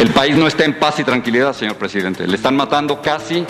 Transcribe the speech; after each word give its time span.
El 0.00 0.10
país 0.10 0.36
no 0.36 0.46
está 0.46 0.64
en 0.64 0.78
paz 0.78 0.98
y 0.98 1.04
tranquilidad, 1.04 1.52
señor 1.52 1.76
presidente. 1.76 2.26
Le 2.26 2.36
están 2.36 2.56
matando 2.56 3.00
casi 3.00 3.44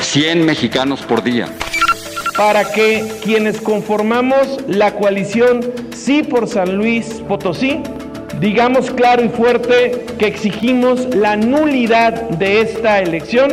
100 0.00 0.44
mexicanos 0.44 1.02
por 1.02 1.22
día. 1.22 1.48
Para 2.36 2.64
que 2.72 3.06
quienes 3.22 3.60
conformamos 3.60 4.58
la 4.66 4.94
coalición 4.94 5.60
Sí 5.94 6.22
por 6.22 6.48
San 6.48 6.76
Luis 6.76 7.22
Potosí, 7.28 7.80
digamos 8.40 8.90
claro 8.90 9.24
y 9.24 9.28
fuerte 9.28 10.04
que 10.18 10.26
exigimos 10.26 11.14
la 11.14 11.36
nulidad 11.36 12.28
de 12.30 12.60
esta 12.60 13.00
elección. 13.00 13.50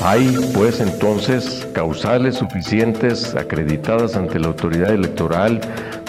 Hay 0.00 0.36
pues 0.54 0.80
entonces 0.80 1.66
causales 1.72 2.36
suficientes 2.36 3.34
acreditadas 3.34 4.16
ante 4.16 4.38
la 4.38 4.48
autoridad 4.48 4.92
electoral 4.92 5.60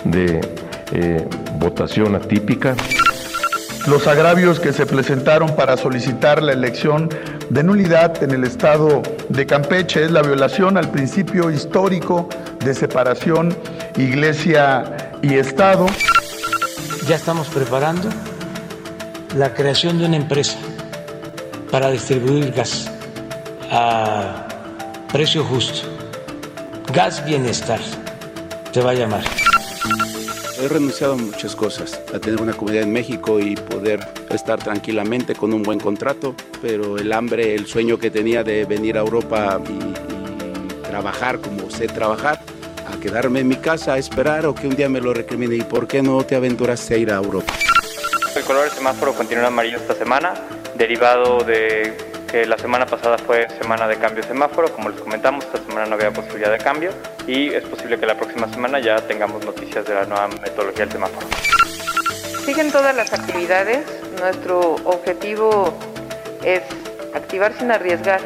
de 0.04 0.42
eh, 0.92 1.28
votación 1.58 2.16
atípica. 2.16 2.76
Los 3.88 4.08
agravios 4.08 4.60
que 4.60 4.74
se 4.74 4.86
presentaron 4.86 5.56
para 5.56 5.78
solicitar 5.78 6.44
la 6.44 6.54
elección 6.54 7.10
de 7.50 7.64
nulidad 7.64 8.22
en 8.22 8.32
el 8.32 8.44
estado 8.44 9.02
de 9.30 9.46
Campeche 9.46 10.04
es 10.04 10.12
la 10.12 10.22
violación 10.22 10.78
al 10.78 10.92
principio 10.92 11.50
histórico 11.50 12.30
de 12.64 12.74
separación 12.74 13.56
iglesia 13.98 15.14
y 15.22 15.36
estado. 15.36 15.88
Ya 17.08 17.16
estamos 17.16 17.48
preparando 17.48 18.10
la 19.36 19.54
creación 19.54 19.98
de 19.98 20.06
una 20.06 20.18
empresa 20.18 20.58
para 21.72 21.90
distribuir 21.90 22.52
gas 22.52 22.92
a 23.72 24.48
precio 25.12 25.44
justo. 25.44 25.88
Gas 26.94 27.24
Bienestar 27.26 27.80
se 28.72 28.82
va 28.82 28.92
a 28.92 28.94
llamar. 28.94 29.39
He 30.62 30.68
renunciado 30.68 31.14
a 31.14 31.16
muchas 31.16 31.56
cosas, 31.56 32.02
a 32.14 32.20
tener 32.20 32.42
una 32.42 32.52
comunidad 32.52 32.84
en 32.84 32.92
México 32.92 33.40
y 33.40 33.56
poder 33.56 34.06
estar 34.30 34.62
tranquilamente 34.62 35.34
con 35.34 35.54
un 35.54 35.64
buen 35.64 35.80
contrato, 35.80 36.36
pero 36.62 36.98
el 36.98 37.14
hambre, 37.14 37.56
el 37.56 37.66
sueño 37.66 37.98
que 37.98 38.12
tenía 38.12 38.44
de 38.44 38.66
venir 38.66 38.98
a 38.98 39.00
Europa 39.00 39.62
y, 39.70 40.84
trabajar 40.86 41.40
como 41.40 41.70
sé 41.70 41.88
trabajar, 41.88 42.42
a 42.92 43.00
quedarme 43.00 43.40
en 43.40 43.48
mi 43.48 43.56
casa 43.56 43.94
a 43.94 43.98
esperar 43.98 44.46
o 44.48 44.54
que 44.54 44.68
un 44.68 44.76
día 44.76 44.90
me 44.90 45.00
lo 45.00 45.14
recrimine. 45.14 45.56
¿Y 45.56 45.62
por 45.62 45.88
qué 45.88 46.02
no 46.02 46.26
te 46.26 46.36
aventuraste 46.36 46.96
a 46.96 46.98
ir 46.98 47.12
a 47.12 47.16
Europa? 47.16 47.54
El 48.36 48.44
color 48.44 48.64
del 48.64 48.72
semáforo 48.72 49.14
continúa 49.14 49.48
amarillo 49.48 49.78
esta 49.78 49.94
semana, 49.96 50.34
derivado 50.76 51.42
de 51.46 52.09
que 52.32 52.46
la 52.46 52.58
semana 52.58 52.86
pasada 52.86 53.18
fue 53.18 53.48
semana 53.62 53.88
de 53.88 53.98
cambio 53.98 54.24
semáforo, 54.24 54.72
como 54.72 54.90
les 54.90 55.00
comentamos, 55.02 55.46
esta 55.46 55.58
semana 55.60 55.86
no 55.88 55.96
había 55.96 56.12
posibilidad 56.12 56.52
de 56.52 56.60
cambio 56.60 56.92
y 57.26 57.54
es 57.54 57.64
posible 57.64 58.00
que 58.00 58.06
la 58.06 58.16
próxima 58.16 58.48
semana 58.52 58.80
ya 58.80 58.98
tengamos 58.98 59.44
noticias 59.46 59.86
de 59.86 59.96
la 59.96 60.06
nueva 60.06 60.28
metodología 60.28 60.86
del 60.86 60.92
semáforo. 60.92 61.28
Siguen 62.46 62.72
todas 62.72 62.96
las 62.96 63.14
actividades, 63.14 63.86
nuestro 64.20 64.76
objetivo 64.86 65.74
es 66.44 66.62
activar 67.14 67.54
sin 67.58 67.72
arriesgar. 67.72 68.22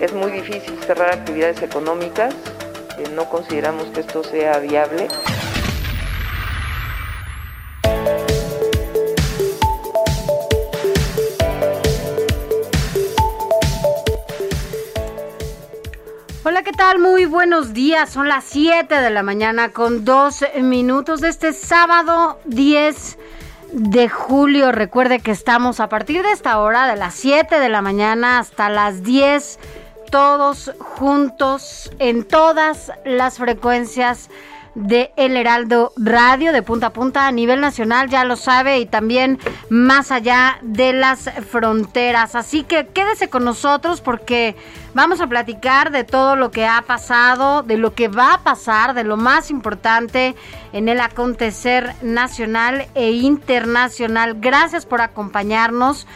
Es 0.00 0.12
muy 0.12 0.32
difícil 0.32 0.78
cerrar 0.84 1.12
actividades 1.12 1.62
económicas, 1.62 2.34
no 3.14 3.28
consideramos 3.28 3.84
que 3.88 4.00
esto 4.00 4.24
sea 4.24 4.58
viable. 4.58 5.08
Hola, 16.46 16.62
¿qué 16.62 16.72
tal? 16.72 16.98
Muy 16.98 17.24
buenos 17.24 17.72
días. 17.72 18.10
Son 18.10 18.28
las 18.28 18.44
7 18.44 19.00
de 19.00 19.08
la 19.08 19.22
mañana 19.22 19.70
con 19.70 20.04
dos 20.04 20.44
minutos 20.60 21.22
de 21.22 21.30
este 21.30 21.54
sábado 21.54 22.38
10 22.44 23.16
de 23.72 24.10
julio. 24.10 24.70
Recuerde 24.70 25.20
que 25.20 25.30
estamos 25.30 25.80
a 25.80 25.88
partir 25.88 26.22
de 26.22 26.32
esta 26.32 26.58
hora, 26.60 26.86
de 26.86 26.96
las 26.96 27.14
7 27.14 27.58
de 27.58 27.68
la 27.70 27.80
mañana 27.80 28.40
hasta 28.40 28.68
las 28.68 29.02
10, 29.02 29.58
todos 30.10 30.74
juntos 30.78 31.90
en 31.98 32.24
todas 32.24 32.92
las 33.06 33.38
frecuencias 33.38 34.28
de 34.74 35.12
El 35.16 35.36
Heraldo 35.36 35.92
Radio 35.96 36.52
de 36.52 36.62
punta 36.62 36.88
a 36.88 36.92
punta 36.92 37.26
a 37.26 37.32
nivel 37.32 37.60
nacional, 37.60 38.08
ya 38.08 38.24
lo 38.24 38.36
sabe, 38.36 38.78
y 38.78 38.86
también 38.86 39.38
más 39.68 40.10
allá 40.10 40.58
de 40.62 40.92
las 40.92 41.30
fronteras. 41.50 42.34
Así 42.34 42.64
que 42.64 42.86
quédese 42.88 43.28
con 43.28 43.44
nosotros 43.44 44.00
porque 44.00 44.56
vamos 44.94 45.20
a 45.20 45.26
platicar 45.26 45.90
de 45.90 46.04
todo 46.04 46.36
lo 46.36 46.50
que 46.50 46.66
ha 46.66 46.82
pasado, 46.82 47.62
de 47.62 47.76
lo 47.76 47.94
que 47.94 48.08
va 48.08 48.34
a 48.34 48.42
pasar, 48.42 48.94
de 48.94 49.04
lo 49.04 49.16
más 49.16 49.50
importante 49.50 50.34
en 50.72 50.88
el 50.88 51.00
acontecer 51.00 51.94
nacional 52.02 52.86
e 52.94 53.10
internacional. 53.12 54.36
Gracias 54.40 54.86
por 54.86 55.00
acompañarnos 55.00 56.06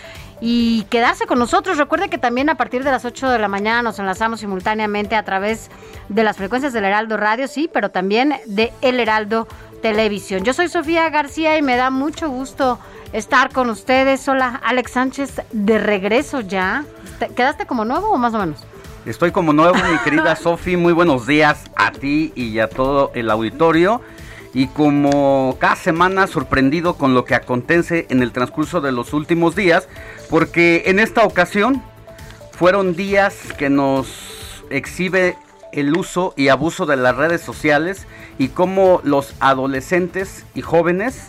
y 0.40 0.84
quedarse 0.84 1.26
con 1.26 1.38
nosotros. 1.38 1.78
Recuerde 1.78 2.08
que 2.08 2.18
también 2.18 2.48
a 2.50 2.56
partir 2.56 2.84
de 2.84 2.90
las 2.90 3.04
8 3.04 3.30
de 3.30 3.38
la 3.38 3.48
mañana 3.48 3.82
nos 3.82 3.98
enlazamos 3.98 4.40
simultáneamente 4.40 5.16
a 5.16 5.24
través 5.24 5.70
de 6.08 6.24
las 6.24 6.36
frecuencias 6.36 6.72
del 6.72 6.84
Heraldo 6.84 7.16
Radio, 7.16 7.48
sí, 7.48 7.68
pero 7.72 7.90
también 7.90 8.34
de 8.46 8.72
El 8.80 9.00
Heraldo 9.00 9.48
Televisión. 9.82 10.44
Yo 10.44 10.52
soy 10.52 10.68
Sofía 10.68 11.08
García 11.10 11.56
y 11.56 11.62
me 11.62 11.76
da 11.76 11.90
mucho 11.90 12.28
gusto 12.28 12.78
estar 13.12 13.52
con 13.52 13.70
ustedes. 13.70 14.26
Hola, 14.28 14.60
Alex 14.64 14.92
Sánchez, 14.92 15.42
de 15.52 15.78
regreso 15.78 16.40
ya. 16.40 16.84
¿Quedaste 17.34 17.66
como 17.66 17.84
nuevo 17.84 18.10
o 18.10 18.18
más 18.18 18.34
o 18.34 18.38
menos? 18.38 18.64
Estoy 19.06 19.30
como 19.30 19.52
nuevo, 19.52 19.74
mi 19.74 19.98
querida 20.04 20.36
Sofi. 20.36 20.76
Muy 20.76 20.92
buenos 20.92 21.26
días 21.26 21.64
a 21.76 21.92
ti 21.92 22.32
y 22.34 22.58
a 22.58 22.68
todo 22.68 23.10
el 23.14 23.30
auditorio 23.30 24.02
y 24.54 24.68
como 24.68 25.56
cada 25.60 25.76
semana 25.76 26.26
sorprendido 26.26 26.94
con 26.94 27.14
lo 27.14 27.24
que 27.24 27.34
acontece 27.34 28.06
en 28.10 28.22
el 28.22 28.32
transcurso 28.32 28.80
de 28.80 28.92
los 28.92 29.12
últimos 29.12 29.54
días, 29.54 29.88
porque 30.30 30.84
en 30.86 30.98
esta 30.98 31.24
ocasión 31.24 31.82
fueron 32.52 32.94
días 32.94 33.36
que 33.56 33.70
nos 33.70 34.64
exhibe 34.70 35.36
el 35.72 35.96
uso 35.96 36.34
y 36.36 36.48
abuso 36.48 36.86
de 36.86 36.96
las 36.96 37.16
redes 37.16 37.40
sociales 37.40 38.06
y 38.38 38.48
cómo 38.48 39.00
los 39.04 39.34
adolescentes 39.40 40.44
y 40.54 40.62
jóvenes 40.62 41.28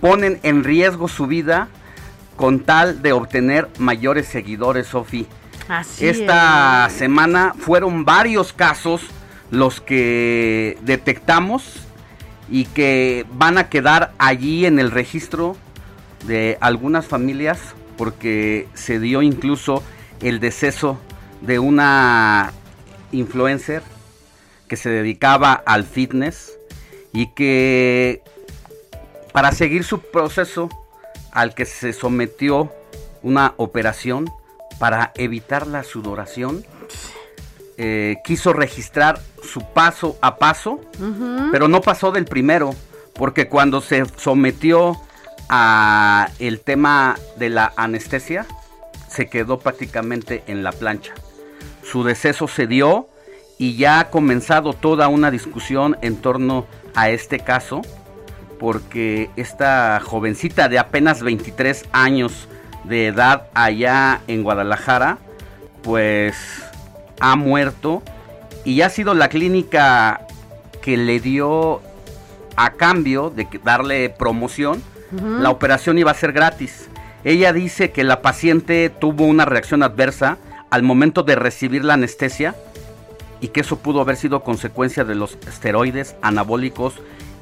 ponen 0.00 0.40
en 0.42 0.64
riesgo 0.64 1.08
su 1.08 1.26
vida 1.26 1.68
con 2.36 2.60
tal 2.60 3.02
de 3.02 3.12
obtener 3.12 3.68
mayores 3.78 4.26
seguidores, 4.26 4.86
Sofi. 4.86 5.26
Esta 6.00 6.88
semana 6.90 7.54
fueron 7.58 8.04
varios 8.04 8.52
casos 8.52 9.02
los 9.50 9.80
que 9.80 10.78
detectamos 10.82 11.86
y 12.50 12.64
que 12.64 13.24
van 13.32 13.58
a 13.58 13.68
quedar 13.68 14.12
allí 14.18 14.66
en 14.66 14.78
el 14.78 14.90
registro 14.90 15.56
de 16.26 16.58
algunas 16.60 17.06
familias 17.06 17.74
porque 17.96 18.68
se 18.74 18.98
dio 18.98 19.22
incluso 19.22 19.82
el 20.20 20.40
deceso 20.40 20.98
de 21.40 21.58
una 21.58 22.52
influencer 23.12 23.82
que 24.68 24.76
se 24.76 24.90
dedicaba 24.90 25.52
al 25.52 25.84
fitness 25.84 26.52
y 27.12 27.28
que 27.34 28.22
para 29.32 29.52
seguir 29.52 29.84
su 29.84 30.00
proceso 30.00 30.68
al 31.32 31.54
que 31.54 31.64
se 31.64 31.92
sometió 31.92 32.72
una 33.22 33.54
operación 33.56 34.30
para 34.78 35.12
evitar 35.16 35.66
la 35.66 35.84
sudoración, 35.84 36.64
eh, 37.82 38.18
quiso 38.22 38.52
registrar 38.52 39.18
su 39.42 39.62
paso 39.72 40.18
a 40.20 40.36
paso, 40.36 40.82
pero 41.50 41.66
no 41.66 41.80
pasó 41.80 42.12
del 42.12 42.26
primero, 42.26 42.74
porque 43.14 43.48
cuando 43.48 43.80
se 43.80 44.04
sometió 44.18 45.00
a 45.48 46.28
el 46.38 46.60
tema 46.60 47.16
de 47.38 47.48
la 47.48 47.72
anestesia, 47.76 48.44
se 49.08 49.30
quedó 49.30 49.60
prácticamente 49.60 50.44
en 50.46 50.62
la 50.62 50.72
plancha. 50.72 51.14
Su 51.82 52.04
deceso 52.04 52.48
se 52.48 52.66
dio 52.66 53.08
y 53.56 53.76
ya 53.76 53.98
ha 53.98 54.10
comenzado 54.10 54.74
toda 54.74 55.08
una 55.08 55.30
discusión 55.30 55.96
en 56.02 56.16
torno 56.16 56.66
a 56.94 57.08
este 57.08 57.40
caso, 57.40 57.80
porque 58.58 59.30
esta 59.36 60.02
jovencita 60.04 60.68
de 60.68 60.78
apenas 60.78 61.22
23 61.22 61.86
años 61.92 62.46
de 62.84 63.06
edad 63.06 63.46
allá 63.54 64.20
en 64.26 64.42
Guadalajara, 64.42 65.16
pues 65.82 66.36
ha 67.20 67.36
muerto 67.36 68.02
y 68.64 68.80
ha 68.82 68.90
sido 68.90 69.14
la 69.14 69.28
clínica 69.28 70.26
que 70.82 70.96
le 70.96 71.20
dio 71.20 71.80
a 72.56 72.72
cambio 72.72 73.30
de 73.30 73.46
darle 73.64 74.10
promoción, 74.10 74.82
la 75.12 75.50
operación 75.50 75.98
iba 75.98 76.10
a 76.10 76.14
ser 76.14 76.32
gratis. 76.32 76.88
Ella 77.24 77.52
dice 77.52 77.90
que 77.90 78.04
la 78.04 78.22
paciente 78.22 78.90
tuvo 78.90 79.24
una 79.24 79.44
reacción 79.44 79.82
adversa 79.82 80.38
al 80.70 80.82
momento 80.82 81.22
de 81.22 81.34
recibir 81.34 81.84
la 81.84 81.94
anestesia 81.94 82.54
y 83.40 83.48
que 83.48 83.60
eso 83.60 83.78
pudo 83.78 84.00
haber 84.00 84.16
sido 84.16 84.42
consecuencia 84.42 85.04
de 85.04 85.14
los 85.14 85.36
esteroides 85.46 86.16
anabólicos 86.22 86.94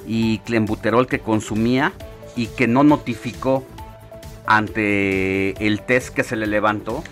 y 0.07 0.39
clenbuterol 0.39 1.07
que 1.07 1.19
consumía 1.19 1.93
y 2.37 2.47
que 2.47 2.67
no 2.67 2.85
notificó 2.85 3.67
ante 4.47 5.51
el 5.65 5.83
test 5.83 6.15
que 6.15 6.25
se 6.25 6.37
le 6.37 6.47
levantó 6.47 7.05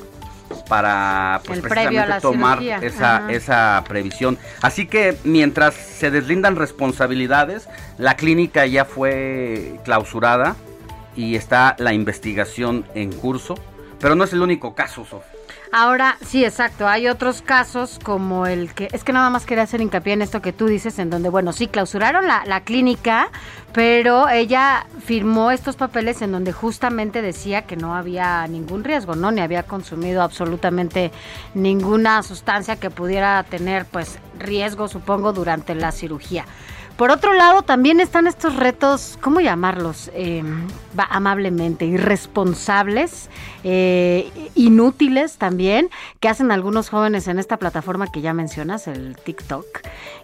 para 0.68 1.40
pues, 1.44 1.60
precisamente 1.60 2.20
tomar 2.20 2.62
esa, 2.62 3.30
esa 3.30 3.84
previsión. 3.86 4.38
Así 4.62 4.86
que 4.86 5.16
mientras 5.24 5.74
se 5.74 6.10
deslindan 6.10 6.56
responsabilidades, 6.56 7.68
la 7.98 8.16
clínica 8.16 8.66
ya 8.66 8.84
fue 8.84 9.78
clausurada 9.84 10.56
y 11.16 11.36
está 11.36 11.76
la 11.78 11.92
investigación 11.92 12.84
en 12.94 13.12
curso. 13.12 13.54
Pero 14.00 14.14
no 14.14 14.24
es 14.24 14.32
el 14.32 14.42
único 14.42 14.74
caso, 14.74 15.04
Sofía. 15.04 15.36
Ahora, 15.78 16.16
sí, 16.24 16.42
exacto. 16.42 16.88
Hay 16.88 17.06
otros 17.06 17.42
casos 17.42 17.98
como 18.02 18.46
el 18.46 18.72
que, 18.72 18.88
es 18.92 19.04
que 19.04 19.12
nada 19.12 19.28
más 19.28 19.44
quería 19.44 19.64
hacer 19.64 19.82
hincapié 19.82 20.14
en 20.14 20.22
esto 20.22 20.40
que 20.40 20.54
tú 20.54 20.68
dices, 20.68 20.98
en 20.98 21.10
donde, 21.10 21.28
bueno, 21.28 21.52
sí, 21.52 21.66
clausuraron 21.66 22.26
la, 22.26 22.44
la 22.46 22.62
clínica, 22.62 23.28
pero 23.74 24.26
ella 24.30 24.86
firmó 25.04 25.50
estos 25.50 25.76
papeles 25.76 26.22
en 26.22 26.32
donde 26.32 26.50
justamente 26.52 27.20
decía 27.20 27.66
que 27.66 27.76
no 27.76 27.94
había 27.94 28.46
ningún 28.46 28.84
riesgo, 28.84 29.16
¿no? 29.16 29.30
Ni 29.32 29.42
había 29.42 29.64
consumido 29.64 30.22
absolutamente 30.22 31.12
ninguna 31.52 32.22
sustancia 32.22 32.76
que 32.76 32.88
pudiera 32.88 33.42
tener, 33.42 33.84
pues, 33.84 34.18
riesgo, 34.38 34.88
supongo, 34.88 35.34
durante 35.34 35.74
la 35.74 35.92
cirugía. 35.92 36.46
Por 36.96 37.10
otro 37.10 37.34
lado, 37.34 37.60
también 37.60 38.00
están 38.00 38.26
estos 38.26 38.56
retos, 38.56 39.18
¿cómo 39.20 39.40
llamarlos? 39.40 40.10
Eh, 40.14 40.42
amablemente, 40.96 41.84
irresponsables, 41.84 43.28
eh, 43.64 44.30
inútiles 44.54 45.36
también, 45.36 45.90
que 46.20 46.28
hacen 46.28 46.50
algunos 46.50 46.88
jóvenes 46.88 47.28
en 47.28 47.38
esta 47.38 47.58
plataforma 47.58 48.10
que 48.10 48.22
ya 48.22 48.32
mencionas, 48.32 48.88
el 48.88 49.14
TikTok, 49.14 49.66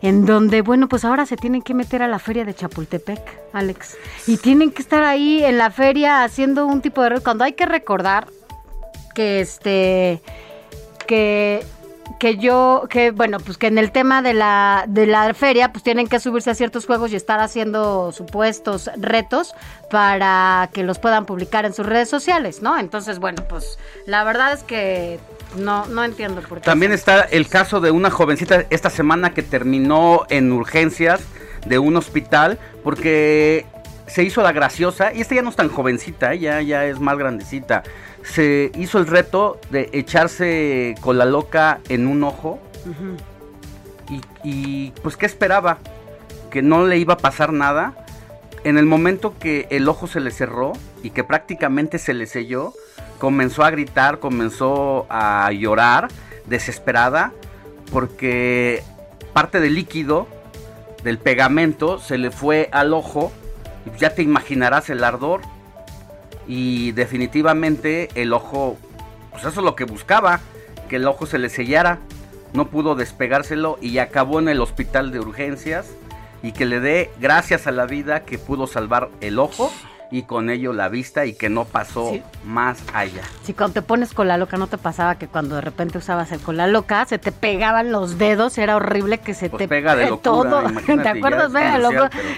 en 0.01 0.25
donde, 0.25 0.63
bueno, 0.63 0.89
pues 0.89 1.05
ahora 1.05 1.27
se 1.27 1.37
tienen 1.37 1.61
que 1.61 1.75
meter 1.75 2.03
a 2.03 2.09
la 2.09 2.19
feria 2.19 2.47
de 2.47 2.55
Chapultepec, 2.55 3.21
Alex, 3.53 3.99
y 4.27 4.39
tienen 4.39 4.71
que 4.71 4.81
estar 4.81 5.05
ahí 5.05 5.45
en 5.45 5.59
la 5.59 5.71
feria 5.71 6.25
haciendo 6.25 6.65
un 6.65 6.81
tipo 6.81 7.03
de 7.03 7.21
cuando 7.21 7.45
hay 7.45 7.53
que 7.53 7.67
recordar 7.67 8.29
que 9.15 9.41
este 9.41 10.23
que 11.07 11.67
que 12.19 12.37
yo, 12.37 12.85
que 12.89 13.11
bueno, 13.11 13.39
pues 13.41 13.59
que 13.59 13.67
en 13.67 13.79
el 13.79 13.91
tema 13.91 14.23
de 14.23 14.35
la, 14.35 14.85
de 14.89 15.07
la 15.07 15.33
feria, 15.35 15.73
pues 15.73 15.83
tienen 15.83 16.09
que 16.09 16.21
subirse 16.21 16.51
a 16.51 16.55
ciertos 16.55 16.87
juegos 16.87 17.13
y 17.13 17.17
estar 17.17 17.41
haciendo 17.41 18.13
supuestos 18.13 18.91
retos 18.97 19.55
para 19.91 20.71
que 20.73 20.83
los 20.83 20.99
puedan 20.99 21.27
publicar 21.27 21.65
en 21.65 21.75
sus 21.75 21.87
redes 21.87 22.09
sociales, 22.09 22.63
¿no? 22.63 22.79
Entonces, 22.79 23.19
bueno, 23.19 23.45
pues 23.49 23.79
la 24.07 24.25
verdad 24.25 24.53
es 24.53 24.63
que 24.63 25.19
no, 25.57 25.87
no 25.87 26.05
entiendo 26.05 26.43
por 26.43 26.61
qué. 26.61 26.65
También 26.65 26.93
está 26.93 27.23
el 27.23 27.49
caso 27.49 27.81
de 27.81 27.91
una 27.91 28.11
jovencita 28.11 28.67
esta 28.71 28.91
semana 28.91 29.35
que 29.35 29.43
terminó 29.43 30.23
en 30.29 30.53
urgencias 30.53 31.23
de 31.67 31.79
un 31.79 31.97
hospital 31.97 32.59
porque 32.83 33.67
se 34.07 34.23
hizo 34.23 34.43
la 34.43 34.53
graciosa 34.53 35.13
y 35.13 35.21
esta 35.21 35.35
ya 35.35 35.43
no 35.43 35.51
es 35.51 35.57
tan 35.57 35.69
jovencita, 35.69 36.35
ya, 36.35 36.61
ya 36.61 36.85
es 36.85 37.01
más 37.01 37.17
grandecita 37.17 37.83
se 38.23 38.71
hizo 38.77 38.99
el 38.99 39.07
reto 39.07 39.59
de 39.71 39.91
echarse 39.93 40.95
con 41.01 41.19
la 41.19 41.25
loca 41.25 41.81
en 41.89 42.07
un 42.07 42.25
ojo. 42.25 42.61
y, 44.45 44.91
pues, 45.03 45.17
¿qué 45.17 45.27
esperaba? 45.27 45.79
Que 46.51 46.63
no 46.63 46.87
le 46.87 46.99
iba 46.99 47.15
a 47.15 47.19
pasar 47.19 47.53
nada. 47.53 47.95
En 48.65 48.79
el 48.79 48.87
momento 48.87 49.35
que 49.39 49.67
el 49.71 49.89
ojo 49.89 50.07
se 50.07 50.21
le 50.21 50.31
cerró 50.31 50.73
y 51.03 51.11
que 51.11 51.25
prácticamente 51.25 51.99
se 51.99 52.15
le 52.15 52.27
selló, 52.27 52.75
comenzó 53.19 53.65
a 53.65 53.71
gritar, 53.71 54.19
comenzó 54.19 55.07
a 55.09 55.51
llorar, 55.53 56.09
desesperada, 56.47 57.33
porque 57.93 58.83
parte 59.33 59.61
del 59.61 59.75
líquido, 59.75 60.29
del 61.03 61.19
pegamento, 61.19 61.99
se 61.99 62.19
le 62.19 62.31
fue 62.31 62.69
al 62.73 62.93
ojo. 62.93 63.33
Y 63.85 63.99
ya 63.99 64.15
te 64.15 64.23
imaginarás 64.23 64.91
el 64.91 65.03
ardor 65.03 65.41
y 66.47 66.93
definitivamente 66.93 68.09
el 68.15 68.33
ojo, 68.33 68.77
pues 69.31 69.45
eso 69.45 69.61
es 69.61 69.65
lo 69.65 69.77
que 69.77 69.85
buscaba, 69.85 70.41
que 70.89 70.97
el 70.97 71.07
ojo 71.07 71.27
se 71.27 71.39
le 71.39 71.49
sellara. 71.49 71.99
No 72.53 72.69
pudo 72.69 72.95
despegárselo 72.95 73.79
y 73.81 73.99
acabó 73.99 74.39
en 74.39 74.49
el 74.49 74.61
hospital 74.61 75.11
de 75.11 75.21
urgencias 75.21 75.91
y 76.43 76.53
que 76.53 76.67
le 76.67 76.81
dé 76.81 77.11
gracias 77.19 77.67
a 77.67 77.73
la 77.73 77.87
vida 77.87 78.25
que 78.25 78.37
pudo 78.39 78.67
salvar 78.67 79.09
el 79.21 79.39
ojo 79.39 79.73
y 80.13 80.25
con 80.25 80.51
ello 80.51 80.75
la 80.75 80.91
vista 80.91 81.25
y 81.25 81.33
que 81.33 81.49
no 81.49 81.65
pasó 81.65 82.13
más 82.45 82.83
allá. 82.93 83.23
Si 83.43 83.55
cuando 83.55 83.73
te 83.73 83.83
pones 83.83 84.13
con 84.13 84.29
la 84.29 84.37
loca 84.37 84.59
no 84.59 84.67
te 84.67 84.77
pasaba 84.77 85.17
que 85.17 85.27
cuando 85.27 85.57
de 85.57 85.63
repente 85.63 85.97
usabas 85.97 86.31
el 86.33 86.41
con 86.41 86.59
la 86.59 86.67
loca 86.67 87.07
se 87.07 87.19
te 87.19 87.33
pegaban 87.33 87.91
los 87.91 88.19
dedos, 88.19 88.59
era 88.59 88.77
horrible 88.77 89.19
que 89.19 89.33
se 89.33 89.49
pues 89.49 89.63
te 89.63 89.69
pega 89.69 89.97
de 89.97 90.17
todo, 90.23 90.63
¿te 90.85 91.09
acuerdas? 91.09 91.51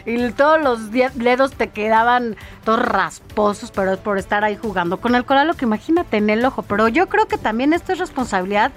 Y 0.06 0.30
todos 0.32 0.62
los 0.62 0.92
dedos 0.92 1.52
te 1.52 1.70
quedaban 1.70 2.36
todos 2.64 2.80
rasposos, 2.80 3.72
pero 3.72 3.92
es 3.92 3.98
por 3.98 4.18
estar 4.18 4.44
ahí 4.44 4.56
jugando 4.56 5.00
con 5.00 5.16
el 5.16 5.24
cola 5.24 5.44
loca, 5.44 5.64
imagínate 5.64 6.18
en 6.18 6.30
el 6.30 6.44
ojo, 6.44 6.62
pero 6.62 6.86
yo 6.86 7.08
creo 7.08 7.26
que 7.26 7.38
también 7.38 7.72
esto 7.72 7.92
es 7.92 7.98
responsabilidad 7.98 8.70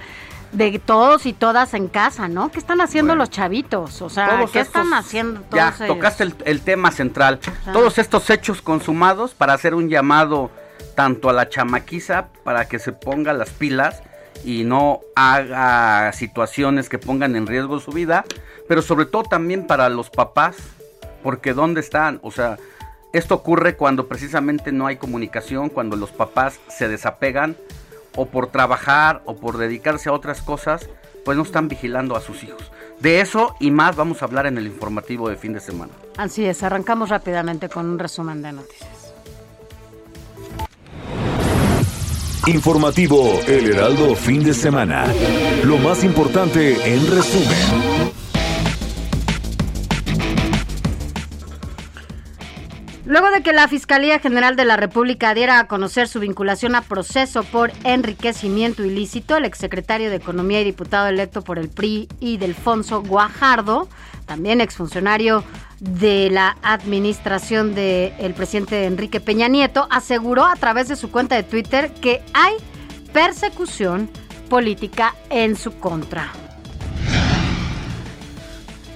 de 0.51 0.79
todos 0.79 1.25
y 1.25 1.33
todas 1.33 1.73
en 1.73 1.87
casa, 1.87 2.27
¿no? 2.27 2.51
¿Qué 2.51 2.59
están 2.59 2.81
haciendo 2.81 3.15
los 3.15 3.29
chavitos? 3.29 4.01
O 4.01 4.09
sea, 4.09 4.45
¿qué 4.51 4.59
están 4.59 4.93
haciendo 4.93 5.41
todos 5.41 5.79
Ya, 5.79 5.87
tocaste 5.87 6.25
el, 6.45 6.61
tema 6.61 6.91
central. 6.91 7.39
Todos 7.73 7.97
estos 7.97 8.29
hechos 8.29 8.61
consumados 8.61 9.33
para 9.33 9.53
hacer 9.53 9.75
un 9.75 9.89
llamado 9.89 10.51
tanto 10.95 11.29
a 11.29 11.33
la 11.33 11.49
chamaquiza 11.49 12.27
para 12.43 12.67
que 12.67 12.79
se 12.79 12.91
ponga 12.91 13.33
las 13.33 13.49
pilas 13.49 14.01
y 14.43 14.63
no 14.63 15.01
haga 15.15 16.11
situaciones 16.13 16.89
que 16.89 16.97
pongan 16.97 17.35
en 17.35 17.47
riesgo 17.47 17.79
su 17.79 17.91
vida, 17.91 18.25
pero 18.67 18.81
sobre 18.81 19.05
todo 19.05 19.23
también 19.23 19.67
para 19.67 19.89
los 19.89 20.09
papás, 20.09 20.57
porque 21.23 21.53
¿dónde 21.53 21.81
están? 21.81 22.19
O 22.23 22.31
sea, 22.31 22.57
esto 23.13 23.35
ocurre 23.35 23.75
cuando 23.75 24.07
precisamente 24.07 24.71
no 24.71 24.87
hay 24.87 24.97
comunicación, 24.97 25.69
cuando 25.69 25.95
los 25.95 26.11
papás 26.11 26.59
se 26.67 26.87
desapegan 26.87 27.55
o 28.17 28.25
por 28.25 28.47
trabajar 28.47 29.21
o 29.25 29.37
por 29.37 29.57
dedicarse 29.57 30.09
a 30.09 30.13
otras 30.13 30.41
cosas, 30.41 30.89
pues 31.23 31.37
no 31.37 31.43
están 31.43 31.69
vigilando 31.69 32.17
a 32.17 32.21
sus 32.21 32.43
hijos. 32.43 32.71
De 32.99 33.21
eso 33.21 33.55
y 33.59 33.71
más 33.71 33.95
vamos 33.95 34.21
a 34.21 34.25
hablar 34.25 34.47
en 34.47 34.57
el 34.57 34.65
informativo 34.67 35.29
de 35.29 35.37
fin 35.37 35.53
de 35.53 35.61
semana. 35.61 35.93
Así 36.17 36.43
es, 36.43 36.63
arrancamos 36.63 37.09
rápidamente 37.09 37.69
con 37.69 37.85
un 37.85 37.99
resumen 37.99 38.41
de 38.41 38.51
noticias. 38.51 39.13
Informativo 42.47 43.41
El 43.45 43.73
Heraldo 43.73 44.15
fin 44.15 44.41
de 44.41 44.53
semana. 44.53 45.05
Lo 45.63 45.77
más 45.77 46.05
importante 46.05 46.93
en 46.93 47.05
resumen. 47.05 48.13
Luego 53.07 53.31
de 53.31 53.41
que 53.41 53.53
la 53.53 53.69
Fiscalía 53.69 54.19
General 54.19 54.57
de 54.57 54.65
la 54.65 54.75
República 54.75 55.33
diera 55.33 55.59
a 55.59 55.67
conocer 55.67 56.09
su 56.09 56.19
vinculación 56.19 56.75
a 56.75 56.81
proceso 56.81 57.43
por 57.43 57.71
enriquecimiento 57.85 58.83
ilícito, 58.83 59.37
el 59.37 59.45
exsecretario 59.45 60.09
de 60.09 60.17
Economía 60.17 60.59
y 60.59 60.65
diputado 60.65 61.07
electo 61.07 61.41
por 61.41 61.57
el 61.57 61.69
PRI 61.69 62.09
y 62.19 62.35
Delfonso 62.35 63.01
Guajardo, 63.03 63.87
también 64.25 64.59
exfuncionario 64.59 65.45
de 65.79 66.29
la 66.29 66.57
administración 66.63 67.75
del 67.75 68.33
presidente 68.33 68.83
Enrique 68.83 69.21
Peña 69.21 69.47
Nieto, 69.47 69.87
aseguró 69.89 70.45
a 70.45 70.57
través 70.57 70.89
de 70.89 70.97
su 70.97 71.09
cuenta 71.09 71.35
de 71.35 71.43
Twitter 71.43 71.93
que 72.01 72.21
hay 72.33 72.55
persecución 73.13 74.09
política 74.49 75.15
en 75.29 75.55
su 75.55 75.79
contra. 75.79 76.29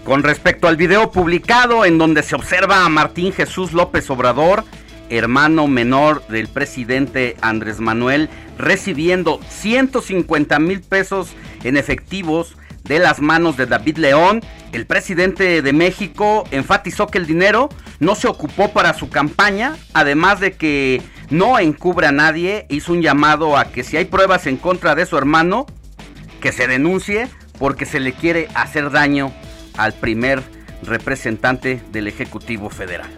Con 0.03 0.23
respecto 0.23 0.67
al 0.67 0.77
video 0.77 1.11
publicado 1.11 1.85
en 1.85 1.99
donde 1.99 2.23
se 2.23 2.35
observa 2.35 2.85
a 2.85 2.89
Martín 2.89 3.31
Jesús 3.31 3.71
López 3.71 4.09
Obrador, 4.09 4.65
hermano 5.09 5.67
menor 5.67 6.25
del 6.27 6.47
presidente 6.47 7.37
Andrés 7.41 7.79
Manuel, 7.79 8.27
recibiendo 8.57 9.39
150 9.47 10.57
mil 10.57 10.81
pesos 10.81 11.33
en 11.63 11.77
efectivos 11.77 12.57
de 12.83 12.97
las 12.97 13.21
manos 13.21 13.57
de 13.57 13.67
David 13.67 13.97
León, 13.97 14.41
el 14.71 14.87
presidente 14.87 15.61
de 15.61 15.73
México 15.73 16.45
enfatizó 16.49 17.05
que 17.05 17.19
el 17.19 17.27
dinero 17.27 17.69
no 17.99 18.15
se 18.15 18.27
ocupó 18.27 18.73
para 18.73 18.95
su 18.95 19.07
campaña, 19.09 19.77
además 19.93 20.39
de 20.39 20.53
que 20.53 21.03
no 21.29 21.59
encubre 21.59 22.07
a 22.07 22.11
nadie, 22.11 22.65
hizo 22.69 22.93
un 22.93 23.03
llamado 23.03 23.55
a 23.55 23.65
que 23.65 23.83
si 23.83 23.97
hay 23.97 24.05
pruebas 24.05 24.47
en 24.47 24.57
contra 24.57 24.95
de 24.95 25.05
su 25.05 25.15
hermano, 25.15 25.67
que 26.41 26.51
se 26.51 26.65
denuncie 26.65 27.27
porque 27.59 27.85
se 27.85 27.99
le 27.99 28.13
quiere 28.13 28.47
hacer 28.55 28.89
daño 28.89 29.31
al 29.77 29.93
primer 29.93 30.41
representante 30.83 31.81
del 31.91 32.07
Ejecutivo 32.07 32.69
Federal. 32.69 33.09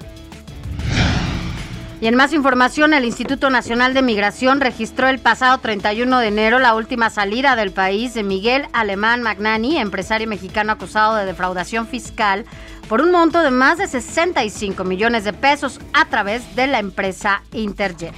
Y 2.04 2.08
en 2.08 2.16
más 2.16 2.34
información, 2.34 2.94
el 2.94 3.06
Instituto 3.06 3.50
Nacional 3.50 3.94
de 3.94 4.02
Migración 4.02 4.60
registró 4.60 5.08
el 5.08 5.20
pasado 5.20 5.60
31 5.60 6.20
de 6.20 6.28
enero 6.28 6.60
la 6.60 6.76
última 6.76 7.10
salida 7.10 7.56
del 7.56 7.72
país 7.72 8.14
de 8.14 8.24
Miguel 8.24 8.66
Alemán 8.74 9.22
Magnani, 9.22 9.78
empresario 9.78 10.28
mexicano 10.28 10.74
acusado 10.74 11.16
de 11.16 11.26
defraudación 11.26 11.88
fiscal 11.88 12.44
por 12.90 13.00
un 13.00 13.12
monto 13.12 13.42
de 13.42 13.52
más 13.52 13.78
de 13.78 13.88
65 13.88 14.84
millones 14.84 15.24
de 15.24 15.32
pesos 15.32 15.80
a 15.94 16.04
través 16.10 16.58
de 16.58 16.68
la 16.68 16.80
empresa 16.80 17.42
Interjet. 17.54 18.14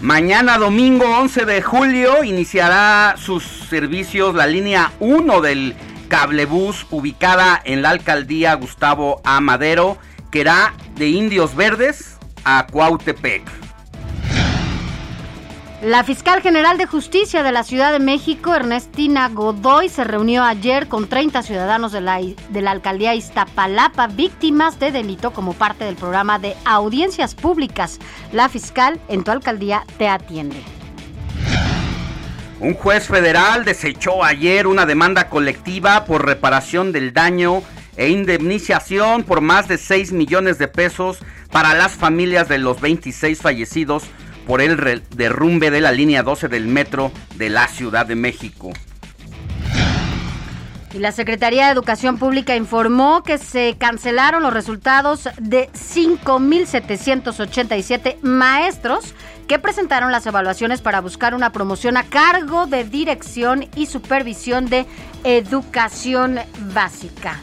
Mañana 0.00 0.58
domingo 0.58 1.04
11 1.06 1.44
de 1.44 1.62
julio 1.62 2.24
iniciará 2.24 3.14
sus 3.16 3.44
servicios 3.44 4.34
la 4.34 4.48
línea 4.48 4.92
1 4.98 5.40
del 5.40 5.76
cablebús 6.08 6.86
ubicada 6.90 7.60
en 7.64 7.82
la 7.82 7.90
alcaldía 7.90 8.54
Gustavo 8.54 9.20
A. 9.24 9.40
Madero, 9.40 9.98
que 10.30 10.40
irá 10.40 10.74
de 10.96 11.08
Indios 11.08 11.54
Verdes 11.54 12.18
a 12.44 12.66
Cuautepec. 12.66 13.42
La 15.82 16.02
fiscal 16.02 16.42
general 16.42 16.76
de 16.76 16.86
justicia 16.86 17.44
de 17.44 17.52
la 17.52 17.62
Ciudad 17.62 17.92
de 17.92 18.00
México, 18.00 18.52
Ernestina 18.52 19.28
Godoy, 19.28 19.88
se 19.88 20.02
reunió 20.02 20.42
ayer 20.42 20.88
con 20.88 21.06
30 21.06 21.44
ciudadanos 21.44 21.92
de 21.92 22.00
la, 22.00 22.18
de 22.18 22.62
la 22.62 22.72
alcaldía 22.72 23.14
Iztapalapa, 23.14 24.08
víctimas 24.08 24.80
de 24.80 24.90
delito 24.90 25.30
como 25.30 25.52
parte 25.52 25.84
del 25.84 25.94
programa 25.94 26.40
de 26.40 26.56
audiencias 26.64 27.36
públicas. 27.36 28.00
La 28.32 28.48
fiscal 28.48 28.98
en 29.06 29.22
tu 29.22 29.30
alcaldía 29.30 29.84
te 29.98 30.08
atiende. 30.08 30.77
Un 32.60 32.74
juez 32.74 33.06
federal 33.06 33.64
desechó 33.64 34.24
ayer 34.24 34.66
una 34.66 34.84
demanda 34.84 35.28
colectiva 35.28 36.04
por 36.04 36.26
reparación 36.26 36.90
del 36.90 37.12
daño 37.12 37.62
e 37.96 38.08
indemnización 38.08 39.22
por 39.22 39.40
más 39.40 39.68
de 39.68 39.78
6 39.78 40.10
millones 40.10 40.58
de 40.58 40.66
pesos 40.66 41.18
para 41.52 41.74
las 41.74 41.92
familias 41.92 42.48
de 42.48 42.58
los 42.58 42.80
26 42.80 43.40
fallecidos 43.40 44.02
por 44.44 44.60
el 44.60 45.04
derrumbe 45.14 45.70
de 45.70 45.80
la 45.80 45.92
línea 45.92 46.24
12 46.24 46.48
del 46.48 46.66
metro 46.66 47.12
de 47.36 47.48
la 47.48 47.68
Ciudad 47.68 48.06
de 48.06 48.16
México. 48.16 48.72
Y 50.92 50.98
la 50.98 51.12
Secretaría 51.12 51.66
de 51.66 51.72
Educación 51.72 52.18
Pública 52.18 52.56
informó 52.56 53.22
que 53.22 53.38
se 53.38 53.76
cancelaron 53.78 54.42
los 54.42 54.54
resultados 54.54 55.28
de 55.38 55.68
5.787 55.74 58.20
maestros 58.22 59.14
que 59.48 59.58
presentaron 59.58 60.12
las 60.12 60.26
evaluaciones 60.26 60.82
para 60.82 61.00
buscar 61.00 61.34
una 61.34 61.50
promoción 61.52 61.96
a 61.96 62.04
cargo 62.04 62.66
de 62.66 62.84
dirección 62.84 63.66
y 63.74 63.86
supervisión 63.86 64.66
de 64.66 64.86
educación 65.24 66.38
básica. 66.74 67.40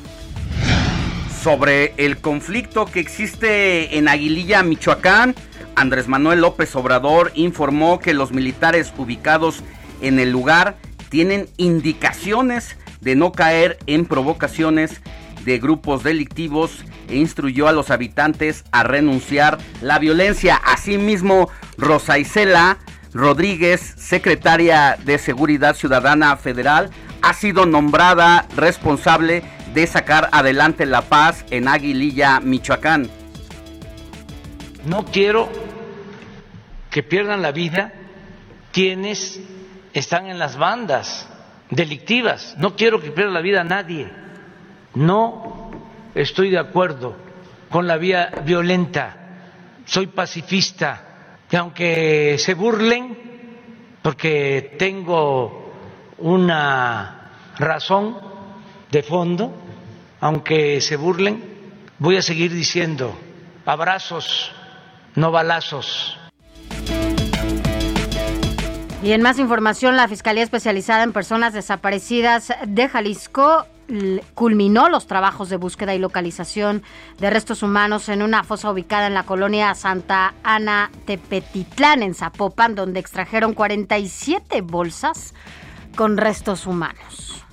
Sobre 1.41 1.93
el 1.97 2.17
conflicto 2.17 2.85
que 2.85 2.99
existe 2.99 3.97
en 3.97 4.07
Aguililla, 4.07 4.61
Michoacán, 4.63 5.35
Andrés 5.75 6.07
Manuel 6.07 6.41
López 6.41 6.75
Obrador 6.75 7.31
informó 7.33 7.99
que 7.99 8.13
los 8.13 8.31
militares 8.31 8.93
ubicados 8.97 9.63
en 10.01 10.19
el 10.19 10.31
lugar 10.31 10.77
tienen 11.09 11.47
indicaciones 11.57 12.77
de 13.01 13.15
no 13.15 13.31
caer 13.31 13.77
en 13.87 14.05
provocaciones 14.05 15.01
de 15.45 15.59
grupos 15.59 16.03
delictivos 16.03 16.83
e 17.07 17.15
instruyó 17.15 17.67
a 17.67 17.71
los 17.71 17.91
habitantes 17.91 18.65
a 18.71 18.83
renunciar 18.83 19.57
la 19.81 19.99
violencia. 19.99 20.55
Asimismo, 20.55 21.49
Rosa 21.77 22.19
Isela 22.19 22.79
Rodríguez, 23.13 23.79
secretaria 23.95 24.97
de 25.05 25.17
Seguridad 25.17 25.75
Ciudadana 25.75 26.35
Federal, 26.35 26.89
ha 27.21 27.33
sido 27.33 27.65
nombrada 27.65 28.45
responsable 28.57 29.41
de 29.73 29.87
sacar 29.87 30.29
adelante 30.33 30.85
la 30.85 31.01
paz 31.03 31.45
en 31.49 31.69
Aguililla, 31.69 32.41
Michoacán. 32.41 33.09
No 34.85 35.05
quiero 35.05 35.49
que 36.91 37.03
pierdan 37.03 37.41
la 37.41 37.51
vida 37.51 37.93
quienes 38.71 39.39
están 39.93 40.27
en 40.27 40.37
las 40.37 40.57
bandas 40.57 41.27
delictivas. 41.69 42.55
No 42.57 42.75
quiero 42.75 43.01
que 43.01 43.11
pierda 43.11 43.31
la 43.31 43.41
vida 43.41 43.63
nadie. 43.63 44.24
No 44.95 45.71
estoy 46.13 46.49
de 46.49 46.59
acuerdo 46.59 47.15
con 47.69 47.87
la 47.87 47.97
vía 47.97 48.31
violenta. 48.45 49.17
Soy 49.85 50.07
pacifista. 50.07 51.01
Y 51.51 51.55
aunque 51.55 52.37
se 52.39 52.53
burlen, 52.53 53.17
porque 54.01 54.75
tengo 54.79 55.73
una 56.17 57.31
razón 57.57 58.17
de 58.91 59.03
fondo, 59.03 59.53
aunque 60.21 60.81
se 60.81 60.95
burlen, 60.95 61.43
voy 61.99 62.17
a 62.17 62.21
seguir 62.21 62.53
diciendo 62.53 63.15
abrazos 63.65 64.51
no 65.15 65.31
balazos. 65.31 66.17
Y 69.03 69.11
en 69.11 69.21
más 69.21 69.39
información, 69.39 69.95
la 69.95 70.07
Fiscalía 70.07 70.43
Especializada 70.43 71.03
en 71.03 71.13
Personas 71.13 71.53
Desaparecidas 71.53 72.53
de 72.65 72.89
Jalisco 72.89 73.65
culminó 74.33 74.89
los 74.89 75.07
trabajos 75.07 75.49
de 75.49 75.57
búsqueda 75.57 75.93
y 75.93 75.99
localización 75.99 76.83
de 77.19 77.29
restos 77.29 77.63
humanos 77.63 78.09
en 78.09 78.21
una 78.21 78.43
fosa 78.43 78.71
ubicada 78.71 79.07
en 79.07 79.13
la 79.13 79.23
colonia 79.23 79.73
Santa 79.75 80.33
Ana 80.43 80.89
Tepetitlán, 81.05 82.03
en 82.03 82.13
Zapopan, 82.13 82.75
donde 82.75 82.99
extrajeron 82.99 83.53
47 83.53 84.61
bolsas 84.61 85.33
con 85.95 86.17
restos 86.17 86.65
humanos. 86.65 87.43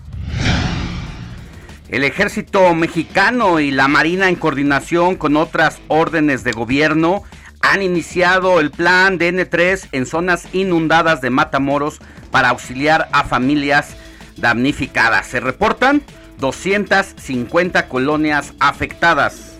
El 1.89 2.05
ejército 2.05 2.75
mexicano 2.75 3.61
y 3.61 3.71
la 3.71 3.87
Marina 3.87 4.31
en 4.31 4.37
coordinación 4.37 5.17
con 5.17 5.37
otras 5.37 5.79
órdenes 5.89 6.43
de 6.43 6.53
gobierno 6.53 7.23
han 7.61 7.83
iniciado 7.83 8.61
el 8.61 8.71
plan 8.71 9.19
DN3 9.19 9.89
en 9.93 10.07
zonas 10.07 10.49
inundadas 10.55 11.21
de 11.21 11.29
Matamoros 11.29 12.01
para 12.31 12.49
auxiliar 12.49 13.09
a 13.13 13.25
familias 13.25 13.95
damnificadas. 14.39 15.27
Se 15.27 15.39
reportan 15.39 16.03
250 16.43 17.89
colonias 17.89 18.53
afectadas. 18.59 19.57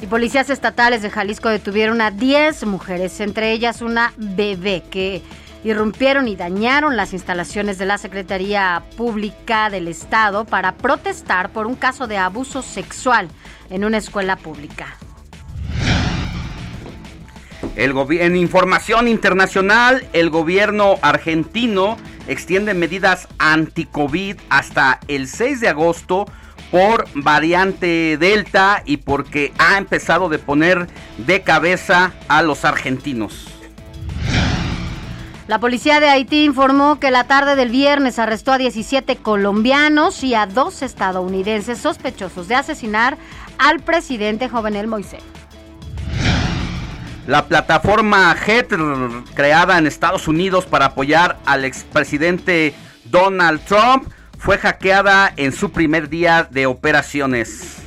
Y 0.00 0.06
policías 0.06 0.48
estatales 0.48 1.02
de 1.02 1.10
Jalisco 1.10 1.48
detuvieron 1.48 2.00
a 2.00 2.12
10 2.12 2.66
mujeres, 2.66 3.18
entre 3.18 3.50
ellas 3.50 3.82
una 3.82 4.12
bebé 4.16 4.84
que 4.90 5.20
irrumpieron 5.64 6.28
y 6.28 6.36
dañaron 6.36 6.96
las 6.96 7.12
instalaciones 7.12 7.78
de 7.78 7.86
la 7.86 7.98
Secretaría 7.98 8.84
Pública 8.96 9.70
del 9.70 9.88
Estado 9.88 10.44
para 10.44 10.76
protestar 10.76 11.50
por 11.50 11.66
un 11.66 11.74
caso 11.74 12.06
de 12.06 12.18
abuso 12.18 12.62
sexual 12.62 13.28
en 13.70 13.84
una 13.84 13.98
escuela 13.98 14.36
pública. 14.36 14.86
El 17.74 17.94
en 18.20 18.36
información 18.36 19.08
internacional, 19.08 20.06
el 20.12 20.28
gobierno 20.28 20.96
argentino 21.00 21.96
extiende 22.28 22.74
medidas 22.74 23.28
anti-COVID 23.38 24.36
hasta 24.50 25.00
el 25.08 25.26
6 25.26 25.60
de 25.60 25.68
agosto 25.68 26.26
por 26.70 27.06
variante 27.14 28.18
Delta 28.18 28.82
y 28.84 28.98
porque 28.98 29.52
ha 29.58 29.78
empezado 29.78 30.28
de 30.28 30.38
poner 30.38 30.86
de 31.18 31.42
cabeza 31.42 32.12
a 32.28 32.42
los 32.42 32.64
argentinos. 32.64 33.48
La 35.48 35.58
policía 35.58 35.98
de 36.00 36.08
Haití 36.08 36.44
informó 36.44 37.00
que 37.00 37.10
la 37.10 37.24
tarde 37.24 37.56
del 37.56 37.70
viernes 37.70 38.18
arrestó 38.18 38.52
a 38.52 38.58
17 38.58 39.16
colombianos 39.16 40.22
y 40.22 40.34
a 40.34 40.46
dos 40.46 40.82
estadounidenses 40.82 41.78
sospechosos 41.78 42.48
de 42.48 42.54
asesinar 42.54 43.18
al 43.58 43.80
presidente 43.80 44.48
Jovenel 44.48 44.86
Moisés. 44.86 45.22
La 47.26 47.46
plataforma 47.46 48.34
HED, 48.34 48.66
creada 49.34 49.78
en 49.78 49.86
Estados 49.86 50.26
Unidos 50.26 50.66
para 50.66 50.86
apoyar 50.86 51.38
al 51.46 51.64
expresidente 51.64 52.74
Donald 53.04 53.60
Trump, 53.64 54.08
fue 54.38 54.58
hackeada 54.58 55.32
en 55.36 55.52
su 55.52 55.70
primer 55.70 56.08
día 56.08 56.48
de 56.50 56.66
operaciones. 56.66 57.78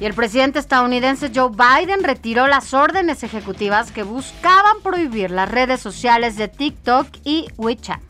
Y 0.00 0.06
el 0.06 0.14
presidente 0.14 0.58
estadounidense 0.58 1.30
Joe 1.34 1.50
Biden 1.50 2.02
retiró 2.02 2.46
las 2.46 2.72
órdenes 2.72 3.22
ejecutivas 3.22 3.92
que 3.92 4.02
buscaban 4.02 4.80
prohibir 4.82 5.30
las 5.30 5.50
redes 5.50 5.80
sociales 5.80 6.36
de 6.36 6.48
TikTok 6.48 7.06
y 7.22 7.48
WeChat. 7.58 8.00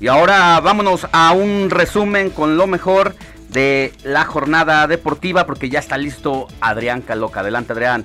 Y 0.00 0.08
ahora 0.08 0.58
vámonos 0.60 1.06
a 1.12 1.32
un 1.32 1.70
resumen 1.70 2.30
con 2.30 2.56
lo 2.56 2.66
mejor 2.66 3.14
de 3.52 3.92
la 4.04 4.24
jornada 4.24 4.86
deportiva 4.86 5.46
porque 5.46 5.68
ya 5.68 5.78
está 5.78 5.98
listo 5.98 6.48
Adrián 6.60 7.02
Caloca. 7.02 7.40
Adelante, 7.40 7.72
Adrián. 7.72 8.04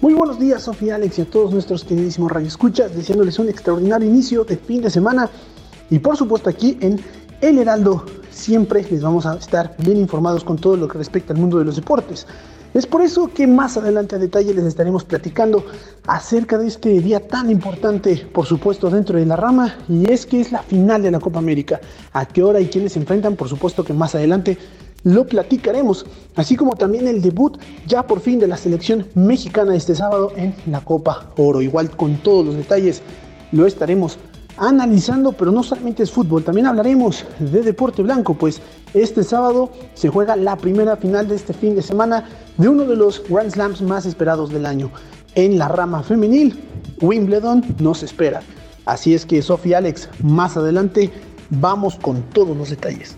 Muy 0.00 0.14
buenos 0.14 0.38
días, 0.38 0.62
Sofía, 0.62 0.94
Alex 0.94 1.18
y 1.18 1.22
a 1.22 1.24
todos 1.24 1.52
nuestros 1.52 1.82
queridísimos 1.82 2.30
radioescuchas, 2.30 2.94
deseándoles 2.94 3.38
un 3.40 3.48
extraordinario 3.48 4.08
inicio 4.08 4.44
de 4.44 4.56
fin 4.56 4.80
de 4.80 4.90
semana 4.90 5.28
y 5.90 5.98
por 5.98 6.16
supuesto 6.16 6.48
aquí 6.48 6.78
en 6.80 7.00
El 7.40 7.58
Heraldo 7.58 8.04
siempre 8.30 8.86
les 8.88 9.02
vamos 9.02 9.26
a 9.26 9.34
estar 9.34 9.74
bien 9.78 9.96
informados 9.96 10.44
con 10.44 10.56
todo 10.56 10.76
lo 10.76 10.86
que 10.86 10.98
respecta 10.98 11.32
al 11.32 11.40
mundo 11.40 11.58
de 11.58 11.64
los 11.64 11.76
deportes. 11.76 12.26
Es 12.78 12.86
por 12.86 13.02
eso 13.02 13.28
que 13.34 13.48
más 13.48 13.76
adelante 13.76 14.14
a 14.14 14.20
detalle 14.20 14.54
les 14.54 14.64
estaremos 14.64 15.02
platicando 15.02 15.66
acerca 16.06 16.56
de 16.56 16.68
este 16.68 17.00
día 17.00 17.18
tan 17.18 17.50
importante, 17.50 18.28
por 18.32 18.46
supuesto, 18.46 18.88
dentro 18.88 19.18
de 19.18 19.26
la 19.26 19.34
rama, 19.34 19.78
y 19.88 20.08
es 20.08 20.24
que 20.24 20.40
es 20.40 20.52
la 20.52 20.62
final 20.62 21.02
de 21.02 21.10
la 21.10 21.18
Copa 21.18 21.40
América. 21.40 21.80
¿A 22.12 22.24
qué 22.24 22.40
hora 22.40 22.60
y 22.60 22.68
quiénes 22.68 22.92
se 22.92 23.00
enfrentan? 23.00 23.34
Por 23.34 23.48
supuesto 23.48 23.82
que 23.82 23.92
más 23.92 24.14
adelante 24.14 24.58
lo 25.02 25.26
platicaremos, 25.26 26.06
así 26.36 26.54
como 26.54 26.76
también 26.76 27.08
el 27.08 27.20
debut 27.20 27.58
ya 27.88 28.06
por 28.06 28.20
fin 28.20 28.38
de 28.38 28.46
la 28.46 28.56
selección 28.56 29.08
mexicana 29.16 29.74
este 29.74 29.96
sábado 29.96 30.30
en 30.36 30.54
la 30.70 30.80
Copa 30.84 31.32
Oro. 31.36 31.60
Igual 31.60 31.90
con 31.90 32.18
todos 32.18 32.46
los 32.46 32.54
detalles 32.54 33.02
lo 33.50 33.66
estaremos 33.66 34.20
analizando, 34.58 35.32
pero 35.32 35.52
no 35.52 35.62
solamente 35.62 36.02
es 36.02 36.10
fútbol, 36.10 36.44
también 36.44 36.66
hablaremos 36.66 37.24
de 37.38 37.62
deporte 37.62 38.02
blanco, 38.02 38.34
pues 38.34 38.60
este 38.94 39.22
sábado 39.22 39.70
se 39.94 40.08
juega 40.08 40.36
la 40.36 40.56
primera 40.56 40.96
final 40.96 41.28
de 41.28 41.36
este 41.36 41.52
fin 41.52 41.74
de 41.74 41.82
semana 41.82 42.24
de 42.56 42.68
uno 42.68 42.84
de 42.84 42.96
los 42.96 43.22
Grand 43.28 43.50
Slams 43.50 43.82
más 43.82 44.06
esperados 44.06 44.50
del 44.50 44.66
año. 44.66 44.90
En 45.34 45.58
la 45.58 45.68
rama 45.68 46.02
femenil, 46.02 46.58
Wimbledon 47.00 47.64
nos 47.78 48.02
espera. 48.02 48.40
Así 48.86 49.14
es 49.14 49.26
que 49.26 49.42
Sofía 49.42 49.78
Alex, 49.78 50.08
más 50.22 50.56
adelante 50.56 51.10
vamos 51.50 51.96
con 51.96 52.22
todos 52.32 52.56
los 52.56 52.70
detalles. 52.70 53.16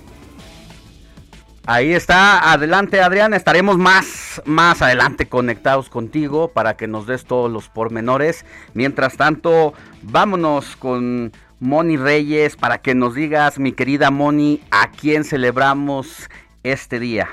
Ahí 1.73 1.93
está, 1.93 2.51
adelante 2.51 3.01
Adrián, 3.01 3.33
estaremos 3.33 3.79
más, 3.79 4.43
más 4.45 4.83
adelante 4.83 5.29
conectados 5.29 5.89
contigo 5.89 6.49
para 6.49 6.77
que 6.77 6.89
nos 6.89 7.07
des 7.07 7.25
todos 7.25 7.49
los 7.49 7.69
pormenores. 7.69 8.45
Mientras 8.75 9.17
tanto, 9.17 9.73
vámonos 10.03 10.75
con 10.75 11.31
Moni 11.61 11.97
Reyes 11.97 12.57
para 12.57 12.79
que 12.79 12.97
nos 12.97 13.15
digas, 13.15 13.61
mi 13.61 13.71
querida 13.71 14.11
Moni, 14.11 14.61
a 14.73 14.91
quién 14.91 15.23
celebramos 15.23 16.29
este 16.65 16.99
día. 16.99 17.29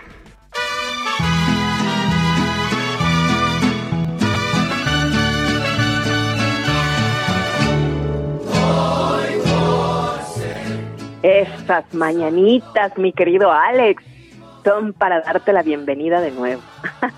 Estas 11.24 11.92
mañanitas, 11.96 12.96
mi 13.00 13.12
querido 13.14 13.52
Alex 13.52 14.04
para 14.98 15.22
darte 15.22 15.54
la 15.54 15.64
bienvenida 15.64 16.20
de 16.20 16.32
nuevo. 16.32 16.62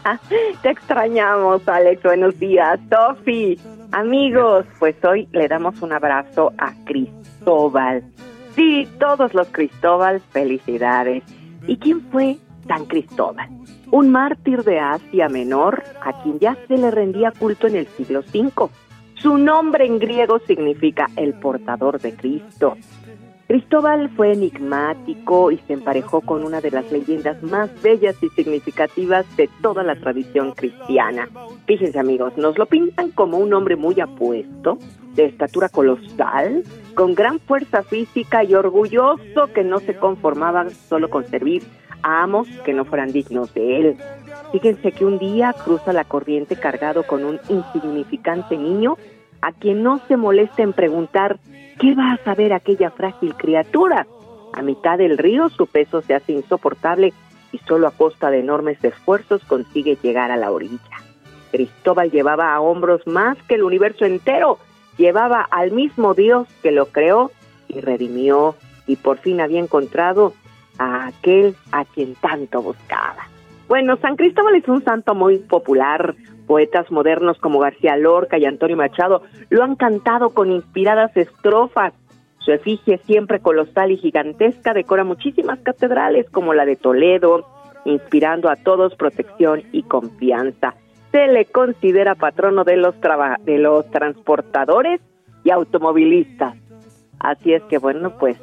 Te 0.61 0.69
extrañamos, 0.69 1.67
Alex. 1.67 2.03
Buenos 2.03 2.39
días, 2.39 2.79
Sofi. 2.91 3.59
Amigos, 3.91 4.65
pues 4.77 4.95
hoy 5.03 5.27
le 5.31 5.47
damos 5.47 5.81
un 5.81 5.91
abrazo 5.91 6.53
a 6.59 6.73
Cristóbal. 6.85 8.03
Sí, 8.55 8.87
todos 8.99 9.33
los 9.33 9.47
Cristóbal, 9.47 10.21
felicidades. 10.31 11.23
¿Y 11.65 11.77
quién 11.77 12.01
fue 12.11 12.37
San 12.67 12.85
Cristóbal? 12.85 13.49
Un 13.89 14.11
mártir 14.11 14.63
de 14.63 14.79
Asia 14.79 15.27
Menor 15.27 15.83
a 16.01 16.21
quien 16.21 16.37
ya 16.37 16.55
se 16.67 16.77
le 16.77 16.91
rendía 16.91 17.31
culto 17.31 17.65
en 17.65 17.77
el 17.77 17.87
siglo 17.87 18.19
V. 18.31 18.69
Su 19.15 19.39
nombre 19.39 19.87
en 19.87 19.97
griego 19.97 20.39
significa 20.45 21.07
el 21.15 21.33
portador 21.33 21.99
de 21.99 22.13
Cristo. 22.13 22.77
Cristóbal 23.49 24.11
fue 24.11 24.33
enigmático 24.33 25.49
y 25.49 25.57
se 25.65 25.73
emparejó 25.73 26.21
con 26.21 26.43
una 26.43 26.61
de 26.61 26.69
las 26.69 26.91
leyendas 26.91 27.41
más 27.41 27.71
bellas 27.81 28.15
y 28.21 28.29
significativas 28.29 29.25
de 29.37 29.49
toda 29.63 29.81
la 29.81 29.95
tradición 29.95 30.51
cristiana. 30.51 31.27
Fíjense 31.65 31.97
amigos, 31.97 32.37
nos 32.37 32.59
lo 32.59 32.67
pintan 32.67 33.09
como 33.09 33.39
un 33.39 33.51
hombre 33.55 33.75
muy 33.75 33.99
apuesto, 33.99 34.77
de 35.15 35.25
estatura 35.25 35.67
colosal, 35.67 36.63
con 36.93 37.15
gran 37.15 37.39
fuerza 37.39 37.81
física 37.81 38.43
y 38.43 38.53
orgulloso 38.53 39.51
que 39.51 39.63
no 39.63 39.79
se 39.79 39.95
conformaba 39.95 40.69
solo 40.69 41.09
con 41.09 41.25
servir 41.25 41.63
a 42.03 42.21
amos 42.21 42.47
que 42.63 42.73
no 42.73 42.85
fueran 42.85 43.11
dignos 43.11 43.51
de 43.55 43.79
él. 43.79 43.97
Fíjense 44.51 44.91
que 44.91 45.05
un 45.05 45.17
día 45.17 45.53
cruza 45.53 45.91
la 45.91 46.03
corriente 46.03 46.55
cargado 46.55 47.01
con 47.01 47.25
un 47.25 47.39
insignificante 47.49 48.55
niño 48.55 48.95
a 49.41 49.53
quien 49.53 49.81
no 49.81 49.97
se 50.07 50.17
molesta 50.17 50.62
en 50.62 50.73
preguntar 50.73 51.39
¿Qué 51.79 51.95
va 51.95 52.11
a 52.11 52.23
saber 52.25 52.51
aquella 52.51 52.91
frágil 52.91 53.35
criatura? 53.35 54.05
A 54.53 54.61
mitad 54.61 54.97
del 54.97 55.17
río 55.17 55.47
su 55.47 55.65
peso 55.65 56.01
se 56.01 56.13
hace 56.13 56.33
insoportable 56.33 57.13
y 57.53 57.57
solo 57.59 57.87
a 57.87 57.91
costa 57.91 58.29
de 58.29 58.39
enormes 58.39 58.83
esfuerzos 58.83 59.43
consigue 59.45 59.97
llegar 60.01 60.29
a 60.29 60.35
la 60.35 60.51
orilla. 60.51 60.77
Cristóbal 61.51 62.11
llevaba 62.11 62.53
a 62.53 62.59
hombros 62.59 63.07
más 63.07 63.37
que 63.43 63.55
el 63.55 63.63
universo 63.63 64.03
entero, 64.03 64.59
llevaba 64.97 65.41
al 65.49 65.71
mismo 65.71 66.13
Dios 66.13 66.47
que 66.61 66.71
lo 66.71 66.87
creó 66.87 67.31
y 67.69 67.79
redimió 67.79 68.55
y 68.85 68.97
por 68.97 69.17
fin 69.17 69.39
había 69.39 69.61
encontrado 69.61 70.33
a 70.79 71.07
aquel 71.07 71.55
a 71.71 71.85
quien 71.85 72.15
tanto 72.15 72.61
buscaba. 72.61 73.29
Bueno, 73.69 73.95
San 74.01 74.17
Cristóbal 74.17 74.55
es 74.55 74.67
un 74.67 74.83
santo 74.83 75.15
muy 75.15 75.37
popular, 75.37 76.15
Poetas 76.49 76.89
modernos 76.89 77.38
como 77.38 77.59
García 77.59 77.95
Lorca 77.95 78.39
y 78.39 78.45
Antonio 78.45 78.75
Machado 78.75 79.21
lo 79.51 79.63
han 79.63 79.75
cantado 79.75 80.31
con 80.31 80.51
inspiradas 80.51 81.15
estrofas. 81.15 81.93
Su 82.39 82.51
efigie 82.51 82.97
siempre 83.05 83.39
colosal 83.39 83.91
y 83.91 83.97
gigantesca 83.97 84.73
decora 84.73 85.03
muchísimas 85.03 85.59
catedrales 85.59 86.27
como 86.31 86.55
la 86.55 86.65
de 86.65 86.75
Toledo, 86.75 87.45
inspirando 87.85 88.49
a 88.49 88.55
todos 88.55 88.95
protección 88.95 89.62
y 89.71 89.83
confianza. 89.83 90.73
Se 91.12 91.27
le 91.27 91.45
considera 91.45 92.15
patrono 92.15 92.63
de 92.63 92.77
los, 92.77 92.95
de 93.43 93.59
los 93.59 93.88
transportadores 93.91 95.01
y 95.43 95.51
automovilistas. 95.51 96.55
Así 97.19 97.53
es 97.53 97.62
que 97.65 97.77
bueno, 97.77 98.17
pues 98.17 98.38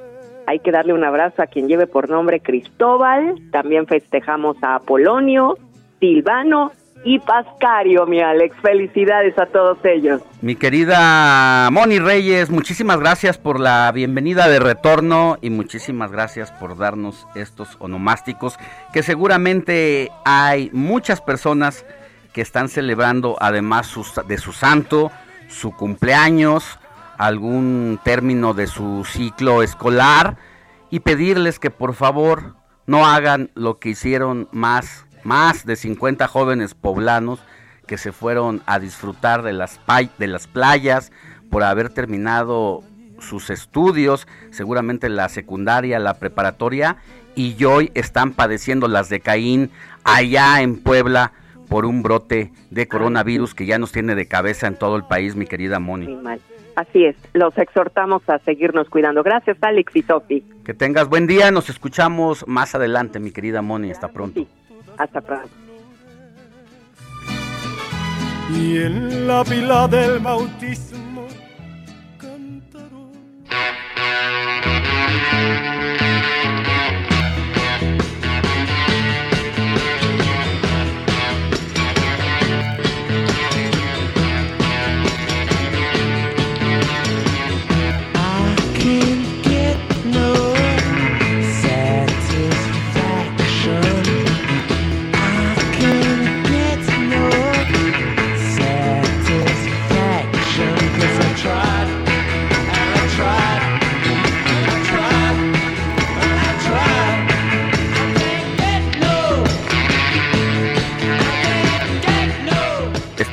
hay 0.46 0.60
que 0.60 0.70
darle 0.70 0.92
un 0.92 1.02
abrazo 1.02 1.42
a 1.42 1.48
quien 1.48 1.66
lleve 1.66 1.88
por 1.88 2.08
nombre 2.08 2.38
Cristóbal. 2.38 3.34
También 3.50 3.88
festejamos 3.88 4.62
a 4.62 4.76
Apolonio, 4.76 5.58
Silvano 5.98 6.70
y 7.06 7.20
Pascario, 7.20 8.04
mi 8.04 8.20
Alex. 8.20 8.56
Felicidades 8.60 9.38
a 9.38 9.46
todos 9.46 9.78
ellos. 9.84 10.20
Mi 10.42 10.56
querida 10.56 11.68
Moni 11.70 12.00
Reyes, 12.00 12.50
muchísimas 12.50 12.98
gracias 12.98 13.38
por 13.38 13.60
la 13.60 13.92
bienvenida 13.92 14.48
de 14.48 14.58
retorno 14.58 15.38
y 15.40 15.50
muchísimas 15.50 16.10
gracias 16.10 16.50
por 16.50 16.76
darnos 16.76 17.28
estos 17.36 17.76
onomásticos 17.78 18.58
que 18.92 19.04
seguramente 19.04 20.10
hay 20.24 20.68
muchas 20.72 21.20
personas 21.20 21.86
que 22.32 22.40
están 22.40 22.68
celebrando 22.68 23.36
además 23.38 23.94
de 24.26 24.38
su 24.38 24.52
santo, 24.52 25.12
su 25.46 25.70
cumpleaños, 25.76 26.80
algún 27.18 28.00
término 28.02 28.52
de 28.52 28.66
su 28.66 29.04
ciclo 29.04 29.62
escolar 29.62 30.38
y 30.90 30.98
pedirles 31.00 31.60
que 31.60 31.70
por 31.70 31.94
favor 31.94 32.56
no 32.86 33.06
hagan 33.06 33.50
lo 33.54 33.78
que 33.78 33.90
hicieron 33.90 34.48
más 34.50 35.05
más 35.26 35.66
de 35.66 35.74
50 35.74 36.28
jóvenes 36.28 36.74
poblanos 36.74 37.40
que 37.86 37.98
se 37.98 38.12
fueron 38.12 38.62
a 38.66 38.78
disfrutar 38.78 39.42
de 39.42 39.52
las, 39.52 39.80
de 40.18 40.26
las 40.28 40.46
playas 40.46 41.10
por 41.50 41.64
haber 41.64 41.90
terminado 41.90 42.82
sus 43.18 43.50
estudios, 43.50 44.28
seguramente 44.50 45.08
la 45.08 45.28
secundaria, 45.28 45.98
la 45.98 46.14
preparatoria, 46.14 46.98
y 47.34 47.62
hoy 47.64 47.90
están 47.94 48.32
padeciendo 48.32 48.88
las 48.88 49.08
de 49.08 49.20
Caín 49.20 49.70
allá 50.04 50.60
en 50.62 50.80
Puebla 50.80 51.32
por 51.68 51.86
un 51.86 52.02
brote 52.02 52.52
de 52.70 52.86
coronavirus 52.86 53.54
que 53.54 53.66
ya 53.66 53.78
nos 53.78 53.90
tiene 53.90 54.14
de 54.14 54.28
cabeza 54.28 54.68
en 54.68 54.76
todo 54.76 54.96
el 54.96 55.04
país, 55.04 55.34
mi 55.34 55.46
querida 55.46 55.80
Moni. 55.80 56.18
Así 56.76 57.04
es, 57.04 57.16
los 57.32 57.56
exhortamos 57.58 58.22
a 58.28 58.38
seguirnos 58.40 58.88
cuidando. 58.90 59.22
Gracias, 59.22 59.56
Alex 59.60 59.96
y 59.96 60.02
Sofi. 60.02 60.44
Que 60.64 60.74
tengas 60.74 61.08
buen 61.08 61.26
día, 61.26 61.50
nos 61.50 61.68
escuchamos 61.68 62.46
más 62.46 62.74
adelante, 62.74 63.18
mi 63.18 63.32
querida 63.32 63.62
Moni. 63.62 63.90
Hasta 63.90 64.08
pronto. 64.08 64.46
Hasta 64.98 65.20
pronto. 65.20 65.50
Y 68.54 68.78
en 68.78 69.26
la 69.26 69.44
pila 69.44 69.88
del 69.88 70.20
bautismo 70.20 71.05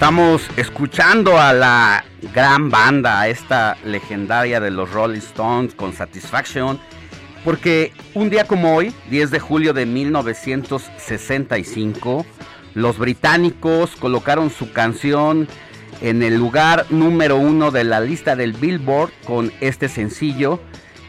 Estamos 0.04 0.44
escuchando 0.58 1.40
a 1.40 1.54
la 1.54 2.04
gran 2.34 2.70
banda, 2.70 3.22
a 3.22 3.30
esta 3.30 3.78
legendaria 3.86 4.60
de 4.60 4.70
los 4.70 4.92
Rolling 4.92 5.20
Stones 5.20 5.74
con 5.76 5.94
Satisfaction, 5.94 6.78
porque 7.46 7.94
un 8.14 8.30
día 8.30 8.44
como 8.44 8.76
hoy, 8.76 8.94
10 9.10 9.32
de 9.32 9.40
julio 9.40 9.72
de 9.72 9.86
1965, 9.86 12.26
los 12.74 12.98
británicos 12.98 13.96
colocaron 13.96 14.50
su 14.50 14.74
canción 14.74 15.48
en 16.02 16.22
el 16.22 16.36
lugar 16.36 16.86
número 16.90 17.38
uno 17.38 17.72
de 17.72 17.86
la 17.86 18.02
lista 18.02 18.36
del 18.36 18.52
Billboard 18.52 19.14
con 19.26 19.54
este 19.62 19.88
sencillo, 19.88 20.60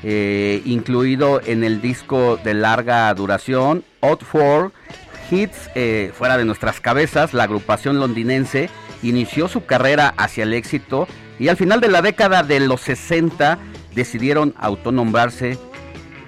eh, 0.05 0.63
incluido 0.65 1.41
en 1.45 1.65
el 1.65 1.81
disco 1.81 2.39
de 2.45 2.55
larga 2.55 3.13
duración, 3.15 3.83
Out 4.03 4.23
for 4.23 4.71
Hits, 5.33 5.69
eh, 5.75 6.13
fuera 6.17 6.39
de 6.39 6.45
nuestras 6.45 6.81
cabezas, 6.81 7.35
la 7.35 7.43
agrupación 7.43 7.99
londinense 7.99 8.71
inició 9.09 9.49
su 9.49 9.65
carrera 9.65 10.15
hacia 10.17 10.45
el 10.45 10.55
éxito 10.55 11.07
y 11.39 11.49
al 11.49 11.57
final 11.57 11.81
de 11.81 11.89
la 11.89 12.03
década 12.03 12.43
de 12.43 12.61
los 12.61 12.81
60 12.83 13.59
decidieron 13.95 14.55
autonombrarse 14.59 15.59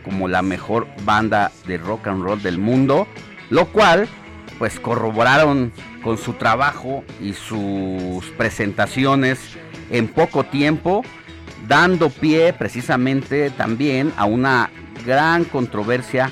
como 0.05 0.29
la 0.29 0.43
mejor 0.43 0.87
banda 1.05 1.51
de 1.67 1.79
rock 1.79 2.07
and 2.07 2.23
roll 2.23 2.41
del 2.41 2.59
mundo, 2.59 3.07
lo 3.51 3.67
cual 3.67 4.09
pues 4.59 4.79
corroboraron 4.81 5.73
con 6.03 6.19
su 6.19 6.35
trabajo 6.35 7.05
y 7.21 7.33
sus 7.33 8.25
presentaciones 8.37 9.41
en 9.91 10.09
poco 10.09 10.45
tiempo, 10.45 11.03
dando 11.67 12.11
pie 12.11 12.53
precisamente 12.53 13.51
también 13.51 14.13
a 14.17 14.25
una 14.25 14.71
gran 15.05 15.45
controversia 15.45 16.31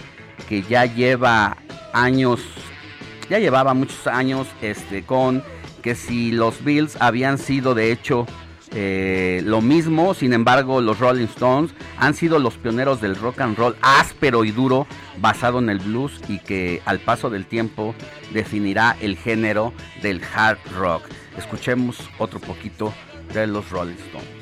que 0.48 0.62
ya 0.62 0.86
lleva 0.86 1.56
años, 1.92 2.40
ya 3.28 3.38
llevaba 3.38 3.74
muchos 3.74 4.06
años 4.06 4.46
este, 4.62 5.02
con 5.02 5.42
que 5.84 5.94
si 5.94 6.32
los 6.32 6.64
Bills 6.64 6.96
habían 6.98 7.36
sido 7.36 7.74
de 7.74 7.92
hecho 7.92 8.26
eh, 8.74 9.42
lo 9.44 9.60
mismo, 9.60 10.14
sin 10.14 10.32
embargo, 10.32 10.80
los 10.80 10.98
Rolling 10.98 11.26
Stones 11.26 11.74
han 11.98 12.14
sido 12.14 12.38
los 12.38 12.54
pioneros 12.54 13.02
del 13.02 13.14
rock 13.16 13.42
and 13.42 13.56
roll 13.58 13.76
áspero 13.82 14.46
y 14.46 14.50
duro 14.50 14.86
basado 15.18 15.58
en 15.58 15.68
el 15.68 15.80
blues 15.80 16.20
y 16.26 16.38
que 16.38 16.80
al 16.86 17.00
paso 17.00 17.28
del 17.28 17.44
tiempo 17.44 17.94
definirá 18.32 18.96
el 19.02 19.18
género 19.18 19.74
del 20.02 20.22
hard 20.34 20.56
rock. 20.74 21.02
Escuchemos 21.36 21.98
otro 22.18 22.40
poquito 22.40 22.94
de 23.34 23.46
los 23.46 23.68
Rolling 23.68 23.96
Stones. 24.06 24.34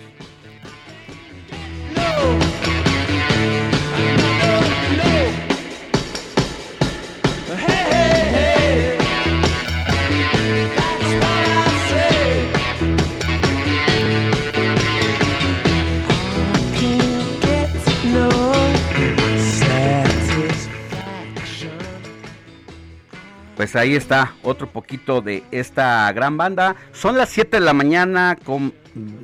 Pues 23.62 23.76
ahí 23.76 23.94
está 23.94 24.34
otro 24.42 24.66
poquito 24.66 25.20
de 25.20 25.44
esta 25.52 26.12
gran 26.12 26.36
banda. 26.36 26.74
Son 26.90 27.16
las 27.16 27.28
7 27.28 27.60
de 27.60 27.64
la 27.64 27.72
mañana 27.72 28.36
con 28.44 28.74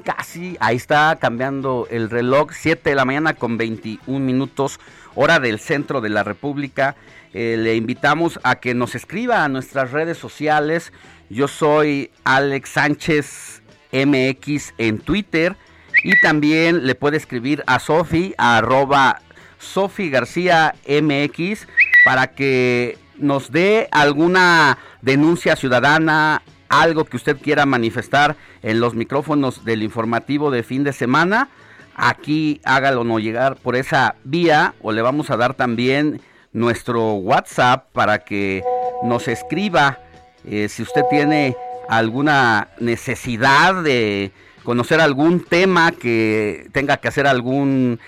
casi, 0.04 0.56
ahí 0.60 0.76
está 0.76 1.18
cambiando 1.20 1.88
el 1.90 2.08
reloj, 2.08 2.52
7 2.52 2.90
de 2.90 2.94
la 2.94 3.04
mañana 3.04 3.34
con 3.34 3.58
21 3.58 4.24
minutos, 4.24 4.78
hora 5.16 5.40
del 5.40 5.58
centro 5.58 6.00
de 6.00 6.10
la 6.10 6.22
República. 6.22 6.94
Eh, 7.34 7.56
le 7.58 7.74
invitamos 7.74 8.38
a 8.44 8.60
que 8.60 8.74
nos 8.74 8.94
escriba 8.94 9.42
a 9.42 9.48
nuestras 9.48 9.90
redes 9.90 10.18
sociales. 10.18 10.92
Yo 11.28 11.48
soy 11.48 12.12
Alex 12.22 12.70
Sánchez 12.70 13.62
MX 13.90 14.72
en 14.78 15.00
Twitter 15.00 15.56
y 16.04 16.20
también 16.20 16.86
le 16.86 16.94
puede 16.94 17.16
escribir 17.16 17.64
a 17.66 17.80
Sofi, 17.80 18.36
arroba 18.38 19.20
Sofi 19.58 20.10
García 20.10 20.76
MX 20.86 21.66
para 22.04 22.28
que 22.28 22.98
nos 23.18 23.50
dé 23.50 23.88
alguna 23.90 24.78
denuncia 25.02 25.56
ciudadana, 25.56 26.42
algo 26.68 27.04
que 27.04 27.16
usted 27.16 27.38
quiera 27.38 27.66
manifestar 27.66 28.36
en 28.62 28.80
los 28.80 28.94
micrófonos 28.94 29.64
del 29.64 29.82
informativo 29.82 30.50
de 30.50 30.62
fin 30.62 30.84
de 30.84 30.92
semana, 30.92 31.48
aquí 31.94 32.60
hágalo 32.64 33.04
no 33.04 33.18
llegar 33.18 33.56
por 33.56 33.76
esa 33.76 34.14
vía 34.24 34.74
o 34.80 34.92
le 34.92 35.02
vamos 35.02 35.30
a 35.30 35.36
dar 35.36 35.54
también 35.54 36.20
nuestro 36.52 37.14
WhatsApp 37.14 37.86
para 37.92 38.20
que 38.20 38.62
nos 39.02 39.28
escriba 39.28 39.98
eh, 40.44 40.68
si 40.68 40.82
usted 40.82 41.02
tiene 41.10 41.56
alguna 41.88 42.68
necesidad 42.80 43.82
de 43.82 44.32
conocer 44.62 45.00
algún 45.00 45.44
tema 45.44 45.92
que 45.92 46.68
tenga 46.72 46.98
que 46.98 47.08
hacer 47.08 47.26
algún 47.26 47.98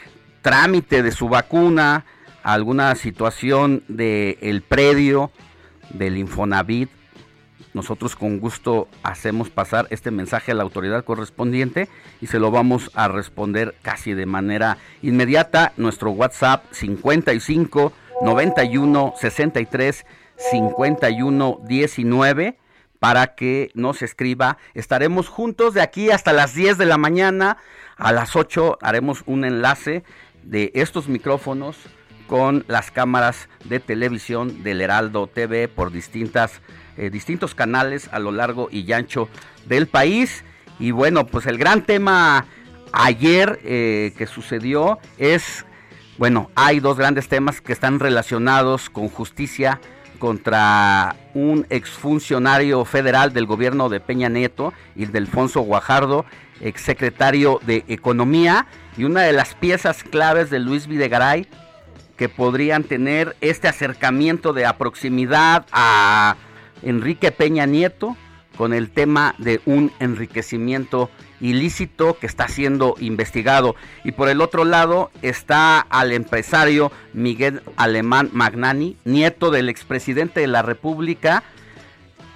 trámite 0.42 1.02
de 1.02 1.12
su 1.12 1.28
vacuna, 1.28 2.04
alguna 2.42 2.94
situación 2.94 3.82
del 3.88 4.38
el 4.40 4.62
predio 4.62 5.30
del 5.90 6.16
Infonavit, 6.16 6.90
nosotros 7.72 8.16
con 8.16 8.40
gusto 8.40 8.88
hacemos 9.02 9.48
pasar 9.48 9.86
este 9.90 10.10
mensaje 10.10 10.50
a 10.50 10.54
la 10.54 10.64
autoridad 10.64 11.04
correspondiente 11.04 11.88
y 12.20 12.26
se 12.26 12.40
lo 12.40 12.50
vamos 12.50 12.90
a 12.94 13.06
responder 13.06 13.76
casi 13.82 14.12
de 14.12 14.26
manera 14.26 14.78
inmediata. 15.02 15.72
Nuestro 15.76 16.10
WhatsApp 16.10 16.64
55 16.72 17.92
91 18.22 19.14
63 19.16 20.04
51 20.50 21.60
19 21.62 22.58
para 22.98 23.34
que 23.34 23.70
nos 23.74 24.02
escriba. 24.02 24.58
Estaremos 24.74 25.28
juntos 25.28 25.72
de 25.72 25.80
aquí 25.80 26.10
hasta 26.10 26.32
las 26.32 26.54
10 26.54 26.76
de 26.76 26.86
la 26.86 26.98
mañana. 26.98 27.56
A 27.96 28.12
las 28.12 28.34
8 28.34 28.78
haremos 28.82 29.22
un 29.26 29.44
enlace 29.44 30.02
de 30.42 30.72
estos 30.74 31.08
micrófonos 31.08 31.76
con 32.30 32.64
las 32.68 32.92
cámaras 32.92 33.48
de 33.64 33.80
televisión 33.80 34.62
del 34.62 34.80
Heraldo 34.80 35.26
TV 35.26 35.66
por 35.66 35.90
distintas, 35.90 36.60
eh, 36.96 37.10
distintos 37.10 37.56
canales 37.56 38.08
a 38.12 38.20
lo 38.20 38.30
largo 38.30 38.68
y 38.70 38.92
ancho 38.92 39.28
del 39.66 39.88
país. 39.88 40.44
Y 40.78 40.92
bueno, 40.92 41.26
pues 41.26 41.46
el 41.46 41.58
gran 41.58 41.82
tema 41.82 42.46
ayer 42.92 43.58
eh, 43.64 44.14
que 44.16 44.28
sucedió 44.28 45.00
es, 45.18 45.66
bueno, 46.18 46.52
hay 46.54 46.78
dos 46.78 46.96
grandes 46.96 47.26
temas 47.26 47.60
que 47.60 47.72
están 47.72 47.98
relacionados 47.98 48.90
con 48.90 49.08
justicia 49.08 49.80
contra 50.20 51.16
un 51.34 51.66
exfuncionario 51.68 52.84
federal 52.84 53.32
del 53.32 53.46
gobierno 53.46 53.88
de 53.88 53.98
Peña 53.98 54.28
Nieto 54.28 54.72
y 54.94 55.06
de 55.06 55.18
Alfonso 55.18 55.62
Guajardo, 55.62 56.24
exsecretario 56.60 57.58
de 57.66 57.84
Economía, 57.88 58.66
y 58.96 59.02
una 59.02 59.22
de 59.22 59.32
las 59.32 59.54
piezas 59.56 60.04
claves 60.04 60.48
de 60.48 60.60
Luis 60.60 60.86
Videgaray, 60.86 61.48
que 62.20 62.28
podrían 62.28 62.84
tener 62.84 63.34
este 63.40 63.66
acercamiento 63.66 64.52
de 64.52 64.70
proximidad 64.76 65.64
a 65.72 66.36
Enrique 66.82 67.32
Peña 67.32 67.64
Nieto 67.64 68.14
con 68.58 68.74
el 68.74 68.90
tema 68.90 69.34
de 69.38 69.62
un 69.64 69.90
enriquecimiento 70.00 71.08
ilícito 71.40 72.18
que 72.18 72.26
está 72.26 72.46
siendo 72.46 72.94
investigado. 73.00 73.74
Y 74.04 74.12
por 74.12 74.28
el 74.28 74.42
otro 74.42 74.66
lado 74.66 75.10
está 75.22 75.80
al 75.80 76.12
empresario 76.12 76.92
Miguel 77.14 77.62
Alemán 77.76 78.28
Magnani, 78.34 78.98
nieto 79.06 79.50
del 79.50 79.70
expresidente 79.70 80.40
de 80.40 80.46
la 80.46 80.60
República, 80.60 81.42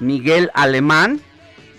Miguel 0.00 0.50
Alemán, 0.54 1.20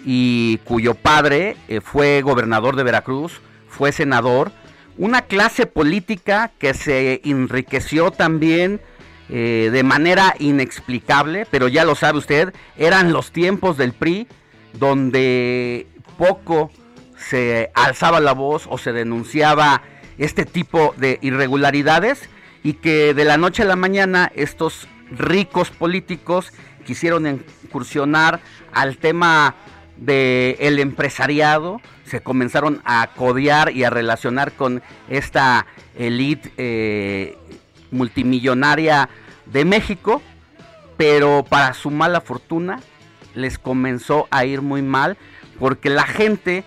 y 0.06 0.60
cuyo 0.60 0.94
padre 0.94 1.58
eh, 1.68 1.82
fue 1.82 2.22
gobernador 2.22 2.76
de 2.76 2.84
Veracruz, 2.84 3.42
fue 3.68 3.92
senador 3.92 4.52
una 4.98 5.24
clase 5.24 5.66
política 5.66 6.52
que 6.58 6.74
se 6.74 7.22
enriqueció 7.24 8.12
también 8.12 8.82
eh, 9.30 9.70
de 9.72 9.84
manera 9.84 10.36
inexplicable, 10.40 11.48
pero 11.50 11.68
ya 11.68 11.84
lo 11.84 11.96
sabe 11.96 12.20
usted, 12.20 12.54
eran 12.78 13.12
los 13.12 13.32
tiempos 13.32 13.78
del 13.78 13.94
PRI 13.94 14.28
donde 14.74 15.88
poco 16.18 16.72
se 17.18 17.72
alzaba 17.74 18.20
la 18.20 18.34
voz 18.34 18.68
o 18.70 18.78
se 18.78 18.94
denunciaba 18.94 19.82
este 20.18 20.46
tipo 20.46 20.94
de 20.98 21.18
irregularidades 21.22 22.30
y 22.64 22.74
que 22.74 23.14
de 23.14 23.26
la 23.26 23.38
noche 23.38 23.64
a 23.64 23.66
la 23.66 23.76
mañana 23.76 24.32
estos 24.36 24.88
ricos 25.12 25.72
políticos 25.72 26.52
quisieron 26.86 27.28
incursionar 27.64 28.40
al 28.74 28.98
tema 28.98 29.56
del 29.98 30.80
empresariado, 30.80 31.82
se 32.06 32.22
comenzaron 32.22 32.82
a 32.86 33.08
codear 33.16 33.72
y 33.72 33.84
a 33.84 33.90
relacionar 33.90 34.52
con 34.54 34.82
esta 35.10 35.66
elite 35.98 36.52
eh, 36.58 37.38
multimillonaria 37.92 39.10
de 39.46 39.66
México, 39.66 40.22
pero 40.98 41.44
para 41.48 41.74
su 41.74 41.92
mala 41.92 42.22
fortuna 42.22 42.80
les 43.34 43.58
comenzó 43.58 44.28
a 44.32 44.46
ir 44.46 44.62
muy 44.62 44.82
mal 44.82 45.18
porque 45.60 45.90
la 45.90 46.04
gente 46.04 46.64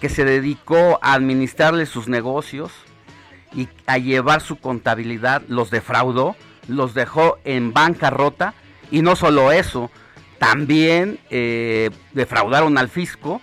que 0.00 0.08
se 0.08 0.24
dedicó 0.24 0.98
a 1.02 1.14
administrarle 1.14 1.86
sus 1.86 2.08
negocios 2.08 2.72
y 3.54 3.68
a 3.86 3.98
llevar 3.98 4.40
su 4.40 4.56
contabilidad 4.56 5.42
los 5.48 5.70
defraudó, 5.70 6.36
los 6.68 6.94
dejó 6.94 7.38
en 7.44 7.72
bancarrota. 7.72 8.54
Y 8.90 9.02
no 9.02 9.16
solo 9.16 9.52
eso, 9.52 9.90
también 10.38 11.18
eh, 11.30 11.90
defraudaron 12.12 12.76
al 12.76 12.88
fisco 12.88 13.40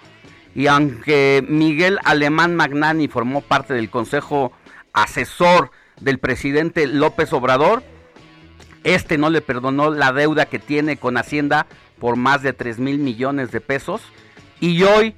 y 0.55 0.67
aunque 0.67 1.43
Miguel 1.47 1.99
Alemán 2.03 2.55
Magnani 2.55 3.07
formó 3.07 3.41
parte 3.41 3.73
del 3.73 3.89
consejo 3.89 4.51
asesor 4.93 5.71
del 5.99 6.19
presidente 6.19 6.87
López 6.87 7.31
Obrador, 7.33 7.83
este 8.83 9.17
no 9.17 9.29
le 9.29 9.41
perdonó 9.41 9.91
la 9.91 10.11
deuda 10.11 10.47
que 10.47 10.59
tiene 10.59 10.97
con 10.97 11.17
Hacienda 11.17 11.67
por 11.99 12.15
más 12.15 12.41
de 12.41 12.53
3 12.53 12.79
mil 12.79 12.97
millones 12.97 13.51
de 13.51 13.61
pesos 13.61 14.01
y 14.59 14.83
hoy 14.83 15.15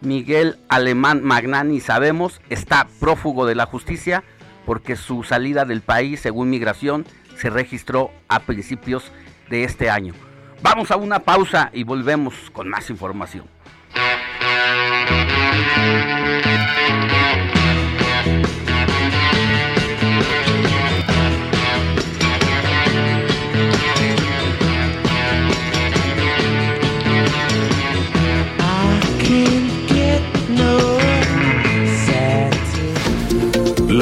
Miguel 0.00 0.58
Alemán 0.68 1.22
Magnani, 1.22 1.80
sabemos, 1.80 2.40
está 2.50 2.86
prófugo 3.00 3.46
de 3.46 3.54
la 3.54 3.66
justicia 3.66 4.22
porque 4.66 4.96
su 4.96 5.22
salida 5.24 5.64
del 5.64 5.80
país, 5.80 6.20
según 6.20 6.50
migración, 6.50 7.06
se 7.36 7.50
registró 7.50 8.10
a 8.28 8.40
principios 8.40 9.12
de 9.50 9.64
este 9.64 9.90
año. 9.90 10.14
Vamos 10.62 10.90
a 10.90 10.96
una 10.96 11.20
pausa 11.20 11.70
y 11.72 11.84
volvemos 11.84 12.34
con 12.52 12.68
más 12.68 12.88
información. 12.90 13.46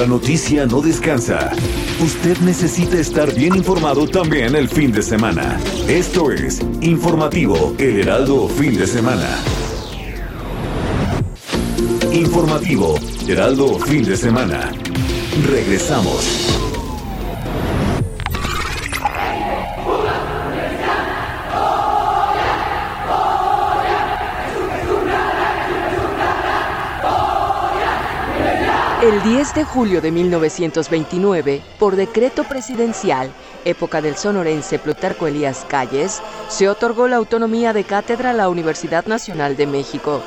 La 0.03 0.09
noticia 0.09 0.67
no 0.67 0.81
descansa. 0.81 1.53
Usted 2.01 2.37
necesita 2.38 2.99
estar 2.99 3.33
bien 3.35 3.55
informado 3.55 4.09
también 4.09 4.57
el 4.57 4.69
fin 4.69 4.91
de 4.91 5.01
semana. 5.01 5.61
Esto 5.87 6.33
es 6.33 6.61
Informativo 6.81 7.77
El 7.79 8.01
Heraldo 8.01 8.49
Fin 8.49 8.77
de 8.77 8.88
Semana. 8.88 9.29
Informativo 12.14 12.96
Heraldo 13.27 13.79
Fin 13.79 14.05
de 14.05 14.18
Semana. 14.18 14.70
Regresamos. 15.48 16.61
El 29.03 29.22
10 29.22 29.55
de 29.55 29.64
julio 29.64 30.03
de 30.03 30.12
1929, 30.12 31.62
por 31.79 31.96
decreto 31.96 32.44
presidencial, 32.44 33.33
época 33.64 34.03
del 34.03 34.16
sonorense 34.16 34.79
Plutarco 34.79 35.27
Elías 35.27 35.64
Calles, 35.66 36.20
se 36.48 36.68
otorgó 36.68 37.09
la 37.09 37.16
autonomía 37.16 37.72
de 37.72 37.85
cátedra 37.85 38.31
a 38.31 38.35
la 38.35 38.51
Universidad 38.51 39.07
Nacional 39.07 39.57
de 39.57 39.66
México. 39.66 40.22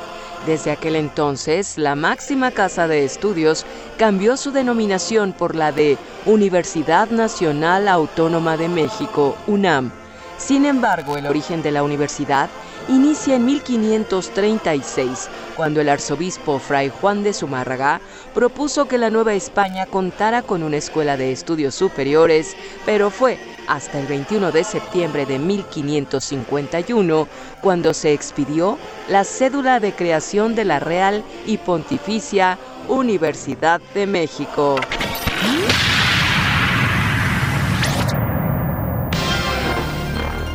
Desde 0.46 0.70
aquel 0.70 0.94
entonces, 0.94 1.76
la 1.76 1.96
máxima 1.96 2.52
casa 2.52 2.86
de 2.86 3.04
estudios 3.04 3.66
cambió 3.98 4.36
su 4.36 4.52
denominación 4.52 5.32
por 5.32 5.56
la 5.56 5.72
de 5.72 5.98
Universidad 6.24 7.10
Nacional 7.10 7.88
Autónoma 7.88 8.56
de 8.56 8.68
México, 8.68 9.36
UNAM. 9.48 9.90
Sin 10.38 10.64
embargo, 10.64 11.16
el 11.16 11.26
origen 11.26 11.62
de 11.62 11.72
la 11.72 11.82
universidad 11.82 12.48
inicia 12.88 13.34
en 13.34 13.44
1536, 13.44 15.28
cuando 15.56 15.80
el 15.80 15.88
arzobispo 15.88 16.60
Fray 16.60 16.92
Juan 17.00 17.24
de 17.24 17.32
Zumárraga 17.32 18.00
propuso 18.32 18.86
que 18.86 18.98
la 18.98 19.10
Nueva 19.10 19.34
España 19.34 19.86
contara 19.86 20.42
con 20.42 20.62
una 20.62 20.76
escuela 20.76 21.16
de 21.16 21.32
estudios 21.32 21.74
superiores, 21.74 22.56
pero 22.84 23.10
fue 23.10 23.38
hasta 23.66 23.98
el 23.98 24.06
21 24.06 24.52
de 24.52 24.64
septiembre 24.64 25.26
de 25.26 25.38
1551 25.38 27.28
cuando 27.60 27.94
se 27.94 28.12
expidió 28.12 28.78
la 29.08 29.24
cédula 29.24 29.80
de 29.80 29.92
creación 29.92 30.54
de 30.54 30.64
la 30.64 30.80
Real 30.80 31.24
y 31.46 31.58
Pontificia 31.58 32.58
Universidad 32.88 33.80
de 33.94 34.06
México. 34.06 34.76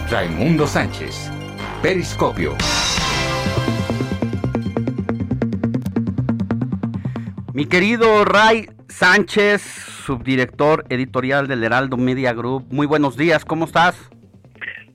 Raimundo 0.10 0.68
Sánchez 0.68 1.32
Periscopio. 1.82 2.56
Mi 7.54 7.66
querido 7.66 8.24
Ray 8.24 8.70
Sánchez, 8.88 9.64
subdirector 10.02 10.86
editorial 10.90 11.48
del 11.48 11.64
Heraldo 11.64 11.96
Media 11.96 12.34
Group, 12.34 12.66
muy 12.72 12.88
buenos 12.88 13.16
días, 13.16 13.46
¿cómo 13.46 13.66
estás? 13.66 14.10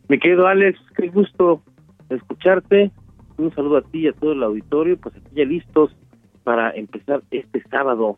Mi 0.09 0.19
querido 0.19 0.47
Alex, 0.47 0.79
qué 0.97 1.09
gusto 1.09 1.63
escucharte. 2.11 2.91
Un 3.39 3.55
saludo 3.55 3.79
a 3.79 3.83
ti 3.83 4.01
y 4.01 4.09
a 4.09 4.13
todo 4.13 4.33
el 4.33 4.43
auditorio, 4.43 4.97
pues 4.97 5.15
aquí 5.17 5.29
ya 5.35 5.45
listos 5.45 5.95
para 6.45 6.71
empezar 6.71 7.23
este 7.31 7.63
sábado, 7.71 8.17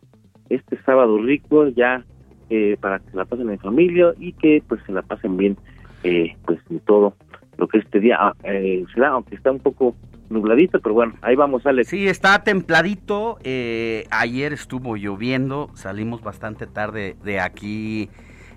este 0.49 0.81
sábado 0.83 1.17
rico, 1.21 1.67
ya 1.69 2.03
eh, 2.49 2.77
para 2.79 2.99
que 2.99 3.11
se 3.11 3.17
la 3.17 3.25
pasen 3.25 3.49
en 3.49 3.59
familia 3.59 4.13
y 4.17 4.33
que 4.33 4.63
pues 4.67 4.81
se 4.85 4.91
la 4.91 5.01
pasen 5.01 5.37
bien, 5.37 5.57
eh, 6.03 6.35
pues 6.45 6.59
en 6.69 6.79
todo 6.79 7.15
lo 7.59 7.67
que 7.67 7.77
este 7.77 7.99
día 7.99 8.17
ah, 8.19 8.33
eh, 8.43 8.85
aunque 9.05 9.35
está 9.35 9.51
un 9.51 9.59
poco 9.59 9.95
nubladito, 10.29 10.79
pero 10.79 10.95
bueno, 10.95 11.13
ahí 11.21 11.35
vamos, 11.35 11.65
Alex. 11.65 11.89
Sí, 11.89 12.07
está 12.07 12.43
templadito. 12.43 13.37
Eh, 13.43 14.05
ayer 14.11 14.53
estuvo 14.53 14.95
lloviendo, 14.95 15.69
salimos 15.73 16.21
bastante 16.21 16.67
tarde 16.67 17.15
de 17.23 17.39
aquí, 17.39 18.09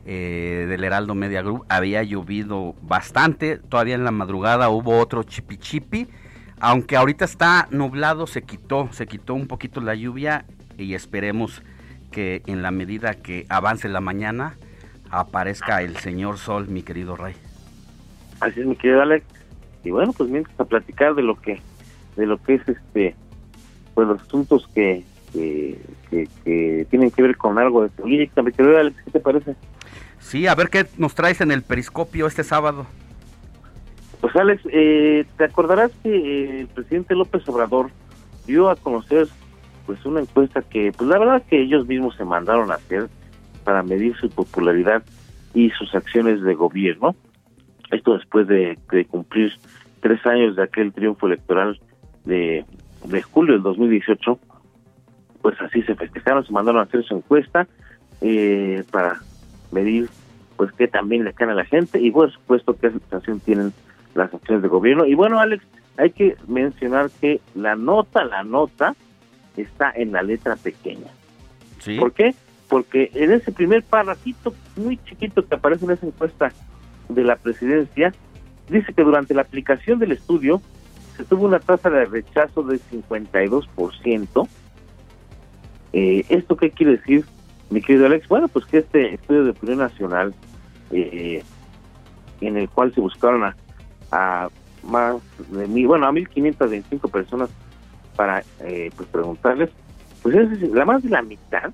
eh, 0.04 0.66
del 0.68 0.84
Heraldo 0.84 1.14
Media 1.14 1.42
Group. 1.42 1.64
Había 1.68 2.02
llovido 2.02 2.74
bastante, 2.82 3.58
todavía 3.58 3.94
en 3.94 4.04
la 4.04 4.10
madrugada 4.10 4.68
hubo 4.68 4.98
otro 4.98 5.22
chipi 5.22 5.56
chipi. 5.56 6.08
Aunque 6.60 6.96
ahorita 6.96 7.24
está 7.24 7.66
nublado, 7.70 8.26
se 8.26 8.42
quitó, 8.42 8.88
se 8.92 9.06
quitó 9.06 9.34
un 9.34 9.48
poquito 9.48 9.80
la 9.80 9.96
lluvia 9.96 10.44
y 10.78 10.94
esperemos 10.94 11.62
que 12.12 12.42
en 12.46 12.62
la 12.62 12.70
medida 12.70 13.14
que 13.14 13.46
avance 13.48 13.88
la 13.88 14.00
mañana 14.00 14.56
aparezca 15.10 15.82
el 15.82 15.96
señor 15.96 16.38
sol, 16.38 16.68
mi 16.68 16.82
querido 16.82 17.16
Ray. 17.16 17.34
Así 18.42 18.60
es, 18.60 18.66
mi 18.66 18.76
querido 18.76 19.00
Alex. 19.02 19.24
Y 19.84 19.90
bueno, 19.90 20.12
pues 20.12 20.28
mientras 20.28 20.58
a 20.58 20.64
platicar 20.64 21.14
de 21.14 21.22
lo 21.22 21.40
que 21.40 21.60
de 22.16 22.26
lo 22.26 22.42
que 22.42 22.54
es 22.54 22.68
este 22.68 23.14
pues 23.94 24.06
los 24.08 24.20
asuntos 24.20 24.68
que 24.74 25.04
que, 25.32 25.78
tienen 26.90 27.10
que 27.10 27.22
ver 27.22 27.36
con 27.36 27.58
algo 27.58 27.82
de 27.82 27.88
política. 27.88 28.42
Mi 28.42 28.52
querido 28.52 28.78
Alex, 28.78 28.96
¿qué 29.04 29.10
te 29.12 29.20
parece? 29.20 29.54
Sí, 30.18 30.46
a 30.46 30.54
ver 30.54 30.68
qué 30.68 30.86
nos 30.98 31.14
traes 31.14 31.40
en 31.40 31.50
el 31.50 31.62
periscopio 31.62 32.26
este 32.26 32.44
sábado. 32.44 32.86
Pues 34.20 34.36
Alex, 34.36 34.62
eh, 34.70 35.24
te 35.36 35.44
acordarás 35.44 35.90
que 36.02 36.14
eh, 36.14 36.60
el 36.60 36.66
presidente 36.66 37.14
López 37.14 37.48
Obrador 37.48 37.90
dio 38.46 38.68
a 38.68 38.76
conocer 38.76 39.28
pues 39.86 40.04
una 40.04 40.20
encuesta 40.20 40.62
que 40.62 40.92
pues 40.92 41.08
la 41.08 41.18
verdad 41.18 41.42
que 41.48 41.60
ellos 41.60 41.86
mismos 41.86 42.14
se 42.16 42.24
mandaron 42.24 42.70
a 42.70 42.74
hacer 42.74 43.08
para 43.64 43.82
medir 43.82 44.16
su 44.16 44.28
popularidad 44.28 45.02
y 45.54 45.70
sus 45.70 45.94
acciones 45.94 46.42
de 46.42 46.54
gobierno. 46.54 47.16
Esto 47.92 48.14
después 48.14 48.48
de, 48.48 48.78
cumplir 49.08 49.52
tres 50.00 50.24
años 50.26 50.56
de 50.56 50.62
aquel 50.62 50.92
triunfo 50.92 51.26
electoral 51.26 51.78
de, 52.24 52.64
julio 53.30 53.52
del 53.54 53.62
2018, 53.62 54.38
pues 55.42 55.60
así 55.60 55.82
se 55.82 55.94
festejaron, 55.94 56.44
se 56.44 56.52
mandaron 56.52 56.80
a 56.80 56.84
hacer 56.84 57.04
su 57.04 57.14
encuesta 57.16 57.68
eh, 58.22 58.82
para 58.90 59.20
medir 59.70 60.08
pues 60.56 60.72
qué 60.72 60.88
también 60.88 61.24
le 61.24 61.34
cae 61.34 61.50
a 61.50 61.54
la 61.54 61.64
gente 61.64 62.00
y 62.00 62.10
por 62.10 62.32
supuesto 62.32 62.76
qué 62.76 62.90
situación 62.90 63.40
tienen 63.40 63.72
las 64.14 64.32
acciones 64.32 64.62
de 64.62 64.68
gobierno. 64.68 65.04
Y 65.04 65.14
bueno, 65.14 65.38
Alex, 65.38 65.62
hay 65.98 66.10
que 66.10 66.36
mencionar 66.48 67.10
que 67.20 67.40
la 67.54 67.76
nota, 67.76 68.24
la 68.24 68.42
nota 68.42 68.94
está 69.56 69.92
en 69.94 70.12
la 70.12 70.22
letra 70.22 70.56
pequeña. 70.56 71.08
¿Sí? 71.78 71.98
¿Por 71.98 72.12
qué? 72.12 72.34
Porque 72.68 73.10
en 73.14 73.32
ese 73.32 73.52
primer 73.52 73.82
parrafito 73.82 74.54
muy 74.76 74.96
chiquito 75.04 75.46
que 75.46 75.54
aparece 75.54 75.84
en 75.84 75.90
esa 75.90 76.06
encuesta 76.06 76.52
de 77.14 77.24
la 77.24 77.36
presidencia 77.36 78.12
dice 78.68 78.92
que 78.92 79.02
durante 79.02 79.34
la 79.34 79.42
aplicación 79.42 79.98
del 79.98 80.12
estudio 80.12 80.60
se 81.16 81.24
tuvo 81.24 81.46
una 81.46 81.60
tasa 81.60 81.90
de 81.90 82.06
rechazo 82.06 82.62
del 82.62 82.80
52%. 82.80 84.48
Eh, 85.92 86.24
¿Esto 86.28 86.56
qué 86.56 86.70
quiere 86.70 86.96
decir, 86.96 87.26
mi 87.70 87.82
querido 87.82 88.06
Alex? 88.06 88.26
Bueno, 88.28 88.48
pues 88.48 88.64
que 88.66 88.78
este 88.78 89.14
estudio 89.14 89.44
de 89.44 89.50
opinión 89.50 89.78
nacional, 89.78 90.34
eh, 90.90 91.42
en 92.40 92.56
el 92.56 92.68
cual 92.70 92.94
se 92.94 93.00
buscaron 93.00 93.44
a, 93.44 93.56
a 94.10 94.48
más 94.82 95.16
de 95.50 95.68
mil, 95.68 95.86
bueno, 95.86 96.06
a 96.06 96.12
1.525 96.12 97.10
personas 97.10 97.50
para 98.16 98.42
eh, 98.60 98.90
pues 98.96 99.08
preguntarles, 99.08 99.70
pues 100.22 100.34
es, 100.34 100.62
la 100.70 100.84
más 100.84 101.02
de 101.02 101.10
la 101.10 101.22
mitad 101.22 101.72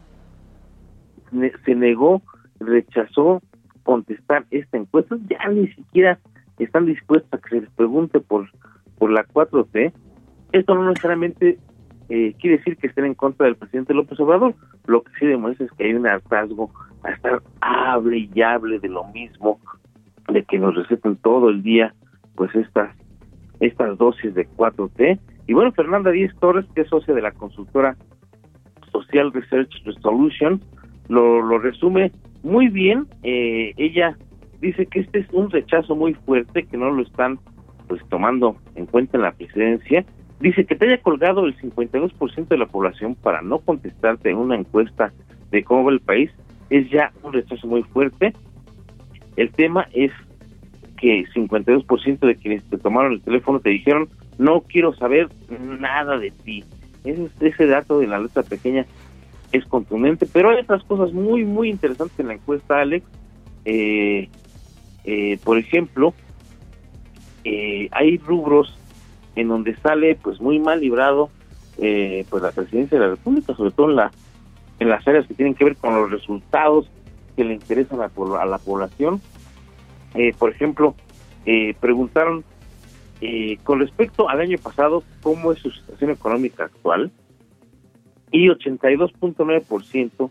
se 1.65 1.75
negó, 1.75 2.23
rechazó 2.59 3.43
contestar 3.89 4.45
esta 4.51 4.77
encuesta, 4.77 5.17
ya 5.31 5.49
ni 5.49 5.67
siquiera 5.69 6.19
están 6.59 6.85
dispuestos 6.85 7.33
a 7.33 7.39
que 7.39 7.49
se 7.49 7.61
les 7.63 7.71
pregunte 7.71 8.21
por, 8.21 8.47
por 8.99 9.11
la 9.11 9.25
4T. 9.25 9.95
Esto 10.53 10.75
no 10.75 10.87
necesariamente 10.91 11.59
eh, 12.11 12.35
quiere 12.39 12.59
decir 12.59 12.77
que 12.77 12.89
estén 12.89 13.07
en 13.07 13.15
contra 13.15 13.47
del 13.47 13.57
presidente 13.57 13.95
López 13.95 14.21
Obrador. 14.21 14.55
Lo 14.85 15.01
que 15.01 15.11
sí 15.19 15.25
demuestra 15.25 15.65
es 15.65 15.73
que 15.73 15.85
hay 15.85 15.95
un 15.95 16.07
hartazgo 16.07 16.71
a 17.03 17.13
estar 17.13 17.43
hable 17.63 18.29
y 18.31 18.43
hable 18.43 18.79
de 18.79 18.91
lo 18.91 19.05
mismo, 19.05 19.59
de 20.31 20.45
que 20.45 20.59
nos 20.59 20.75
receten 20.75 21.17
todo 21.17 21.49
el 21.49 21.63
día 21.63 21.95
pues 22.35 22.55
estas 22.55 22.95
estas 23.61 23.97
dosis 23.97 24.35
de 24.35 24.47
4T. 24.51 25.19
Y 25.47 25.55
bueno, 25.55 25.73
Fernanda 25.73 26.11
Díaz 26.11 26.35
Torres, 26.41 26.67
que 26.75 26.83
es 26.83 26.89
socia 26.89 27.15
de 27.15 27.23
la 27.23 27.33
consultora 27.33 27.97
Social 28.93 29.33
Research 29.33 29.71
Solutions, 30.03 30.61
lo, 31.09 31.41
lo 31.41 31.59
resume 31.59 32.13
muy 32.43 32.69
bien. 32.69 33.07
Eh, 33.23 33.75
ella 33.77 34.17
dice 34.61 34.87
que 34.87 35.01
este 35.01 35.21
es 35.21 35.27
un 35.33 35.51
rechazo 35.51 35.95
muy 35.95 36.15
fuerte, 36.15 36.65
que 36.65 36.77
no 36.77 36.91
lo 36.91 37.03
están 37.03 37.39
pues 37.87 38.03
tomando 38.09 38.57
en 38.75 38.87
cuenta 38.87 39.17
en 39.17 39.23
la 39.23 39.33
presidencia. 39.33 40.05
Dice 40.41 40.65
que 40.65 40.77
te 40.77 40.87
haya 40.87 41.03
colgado 41.03 41.47
el 41.47 41.57
52% 41.57 42.49
de 42.49 42.59
la 42.59 42.67
población 42.67 43.15
para 43.15 43.43
no 43.43 43.59
contestarte 43.59 44.31
en 44.31 44.37
una 44.37 44.57
encuesta 44.57 45.13
de 45.51 45.65
cómo 45.65 45.85
va 45.85 45.93
el 45.93 46.01
país 46.01 46.31
es 46.71 46.89
ya 46.91 47.13
un 47.23 47.33
rechazo 47.33 47.67
muy 47.67 47.83
fuerte. 47.83 48.33
El 49.37 49.51
tema 49.51 49.89
es 49.93 50.13
que 50.99 51.25
52% 51.35 52.19
de 52.19 52.37
quienes 52.37 52.65
te 52.65 52.77
tomaron 52.77 53.13
el 53.13 53.21
teléfono 53.21 53.61
te 53.61 53.71
dijeron 53.71 54.09
no 54.37 54.61
quiero 54.63 54.95
saber 54.95 55.29
nada 55.81 56.19
de 56.19 56.31
ti. 56.31 56.65
Ese, 57.05 57.29
ese 57.41 57.67
dato 57.67 57.99
de 57.99 58.07
la 58.07 58.19
letra 58.19 58.43
pequeña 58.43 58.87
es 59.53 59.65
contundente, 59.67 60.27
pero 60.31 60.51
hay 60.51 60.59
otras 60.59 60.83
cosas 60.85 61.13
muy, 61.13 61.45
muy 61.45 61.71
interesantes 61.71 62.19
en 62.21 62.29
la 62.29 62.35
encuesta, 62.35 62.81
Alex. 62.81 63.07
Eh, 63.65 64.29
eh, 65.05 65.39
por 65.43 65.59
ejemplo, 65.59 66.15
eh, 67.45 67.89
hay 67.93 68.19
rubros 68.19 68.77
en 69.37 69.49
donde 69.49 69.77
sale 69.77 70.17
pues 70.17 70.41
muy 70.41 70.59
mal 70.59 70.81
librado 70.81 71.31
pues 71.77 72.43
la 72.43 72.51
presidencia 72.51 72.99
de 72.99 73.05
la 73.05 73.11
República, 73.11 73.55
sobre 73.55 73.71
todo 73.71 73.89
en, 73.91 73.97
la, 73.97 74.11
en 74.81 74.89
las 74.89 75.07
áreas 75.07 75.29
que 75.29 75.35
tienen 75.35 75.55
que 75.55 75.65
ver 75.65 75.77
con 75.77 75.95
los 75.95 76.11
resultados 76.11 76.91
que 77.37 77.45
le 77.45 77.55
interesan 77.55 78.01
a, 78.01 78.11
a 78.41 78.47
la 78.47 78.59
población. 78.59 79.21
por 80.41 80.51
ejemplo, 80.51 80.97
preguntaron 81.79 82.43
con 83.63 83.79
respecto 83.79 84.29
al 84.29 84.41
año 84.41 84.59
pasado 84.59 85.05
cómo 85.23 85.53
es 85.53 85.61
su 85.61 85.71
situación 85.71 86.11
económica 86.11 86.65
actual 86.65 87.13
y 88.31 88.49
82.9% 88.49 90.31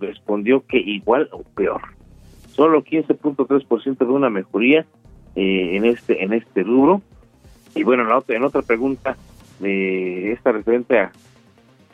respondió 0.00 0.64
que 0.66 0.78
igual 0.78 1.28
o 1.32 1.42
peor. 1.42 1.82
Solo 2.52 2.84
15.3% 2.84 3.98
de 3.98 4.04
una 4.04 4.30
mejoría 4.30 4.86
eh, 5.34 5.76
en 5.76 5.84
este 5.84 6.22
en 6.22 6.32
este 6.32 6.62
rubro. 6.62 7.02
Y 7.74 7.82
bueno, 7.82 8.04
la 8.04 8.18
otra, 8.18 8.36
en 8.36 8.44
otra 8.44 8.62
pregunta 8.62 9.16
de 9.58 10.32
esta 10.32 10.52
referente 10.52 10.98
a 10.98 11.12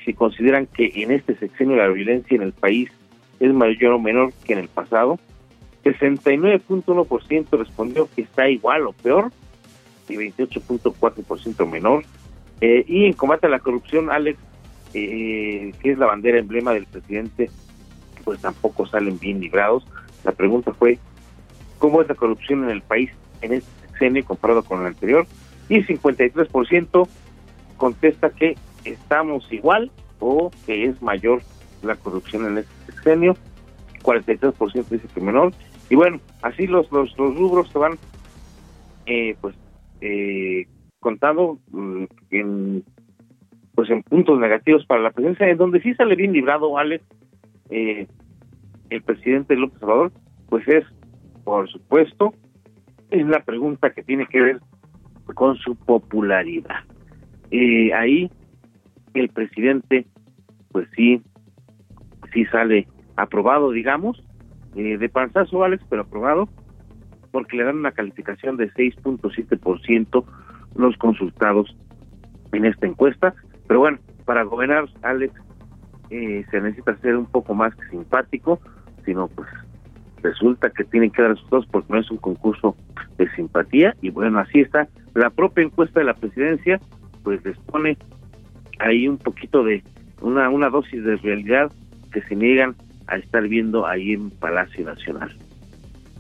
si 0.04 0.14
consideran 0.14 0.66
que 0.66 0.90
en 0.94 1.10
este 1.10 1.36
sexenio 1.36 1.76
la 1.76 1.88
violencia 1.88 2.34
en 2.34 2.42
el 2.42 2.52
país 2.52 2.90
es 3.38 3.52
mayor 3.52 3.92
o 3.92 3.98
menor 3.98 4.32
que 4.44 4.52
en 4.52 4.58
el 4.58 4.68
pasado, 4.68 5.18
69.1% 5.84 7.58
respondió 7.58 8.08
que 8.14 8.22
está 8.22 8.48
igual 8.48 8.86
o 8.86 8.92
peor 8.92 9.32
y 10.08 10.16
28.4% 10.16 11.66
menor. 11.70 12.04
Eh, 12.60 12.84
y 12.86 13.06
en 13.06 13.14
combate 13.14 13.46
a 13.46 13.50
la 13.50 13.60
corrupción, 13.60 14.10
Alex, 14.10 14.38
eh, 14.94 15.72
que 15.80 15.92
es 15.92 15.98
la 15.98 16.06
bandera 16.06 16.38
emblema 16.38 16.72
del 16.72 16.86
presidente, 16.86 17.50
pues 18.24 18.40
tampoco 18.40 18.86
salen 18.86 19.18
bien 19.18 19.40
librados. 19.40 19.86
La 20.24 20.32
pregunta 20.32 20.72
fue, 20.72 20.98
¿cómo 21.78 22.02
es 22.02 22.08
la 22.08 22.14
corrupción 22.14 22.64
en 22.64 22.70
el 22.70 22.82
país 22.82 23.10
en 23.42 23.54
este 23.54 23.70
sexenio 23.86 24.24
comparado 24.24 24.62
con 24.62 24.80
el 24.80 24.86
anterior? 24.86 25.26
Y 25.68 25.82
53% 25.82 27.08
contesta 27.76 28.30
que 28.30 28.56
estamos 28.84 29.50
igual 29.52 29.90
o 30.18 30.50
que 30.66 30.84
es 30.84 31.00
mayor 31.00 31.42
la 31.82 31.96
corrupción 31.96 32.46
en 32.46 32.58
este 32.58 32.92
sexenio, 32.92 33.36
43% 34.02 34.88
dice 34.88 35.08
que 35.14 35.20
menor. 35.20 35.52
Y 35.88 35.94
bueno, 35.94 36.20
así 36.42 36.66
los, 36.66 36.90
los, 36.92 37.16
los 37.18 37.36
rubros 37.36 37.70
se 37.70 37.78
van 37.78 37.98
eh, 39.06 39.36
pues 39.40 39.54
eh, 40.00 40.66
contando 41.00 41.58
mm, 41.70 42.04
en 42.30 42.84
pues 43.74 43.90
en 43.90 44.02
puntos 44.02 44.38
negativos 44.38 44.84
para 44.86 45.00
la 45.00 45.10
presidencia, 45.10 45.48
en 45.48 45.56
donde 45.56 45.80
sí 45.80 45.94
sale 45.94 46.16
bien 46.16 46.32
librado, 46.32 46.76
Alex, 46.78 47.04
eh, 47.70 48.06
el 48.90 49.02
presidente 49.02 49.56
López 49.56 49.82
Obrador, 49.82 50.12
pues 50.48 50.66
es, 50.68 50.84
por 51.44 51.68
supuesto, 51.70 52.34
es 53.10 53.26
la 53.26 53.40
pregunta 53.40 53.90
que 53.90 54.02
tiene 54.02 54.26
que 54.26 54.40
ver 54.40 54.60
con 55.34 55.56
su 55.56 55.76
popularidad. 55.76 56.80
Eh, 57.50 57.92
ahí 57.94 58.30
el 59.14 59.28
presidente, 59.28 60.06
pues 60.72 60.88
sí, 60.94 61.22
sí 62.32 62.44
sale 62.46 62.86
aprobado, 63.16 63.70
digamos, 63.70 64.22
eh, 64.76 64.98
de 64.98 65.08
panzazo, 65.08 65.64
Alex, 65.64 65.84
pero 65.88 66.02
aprobado, 66.02 66.48
porque 67.32 67.56
le 67.56 67.64
dan 67.64 67.78
una 67.78 67.92
calificación 67.92 68.56
de 68.56 68.70
6.7% 68.72 70.24
los 70.76 70.96
consultados 70.96 71.76
en 72.52 72.64
esta 72.64 72.86
encuesta. 72.86 73.34
Pero 73.70 73.78
bueno, 73.78 73.98
para 74.24 74.42
gobernar, 74.42 74.86
Alex, 75.02 75.32
eh, 76.10 76.44
se 76.50 76.60
necesita 76.60 76.96
ser 76.96 77.14
un 77.14 77.26
poco 77.26 77.54
más 77.54 77.72
simpático, 77.88 78.58
sino 79.04 79.28
pues 79.28 79.48
resulta 80.24 80.70
que 80.70 80.82
tienen 80.82 81.12
que 81.12 81.22
dar 81.22 81.30
resultados 81.30 81.68
porque 81.70 81.92
no 81.92 82.00
es 82.00 82.10
un 82.10 82.16
concurso 82.16 82.74
de 83.16 83.30
simpatía 83.36 83.94
y 84.02 84.10
bueno, 84.10 84.40
así 84.40 84.58
está. 84.58 84.88
La 85.14 85.30
propia 85.30 85.62
encuesta 85.62 86.00
de 86.00 86.06
la 86.06 86.14
presidencia 86.14 86.80
pues 87.22 87.44
les 87.44 87.56
pone 87.58 87.96
ahí 88.80 89.06
un 89.06 89.18
poquito 89.18 89.62
de 89.62 89.84
una, 90.20 90.50
una 90.50 90.68
dosis 90.68 91.04
de 91.04 91.14
realidad 91.18 91.70
que 92.12 92.22
se 92.22 92.34
niegan 92.34 92.74
a 93.06 93.18
estar 93.18 93.46
viendo 93.46 93.86
ahí 93.86 94.14
en 94.14 94.30
Palacio 94.30 94.84
Nacional. 94.84 95.32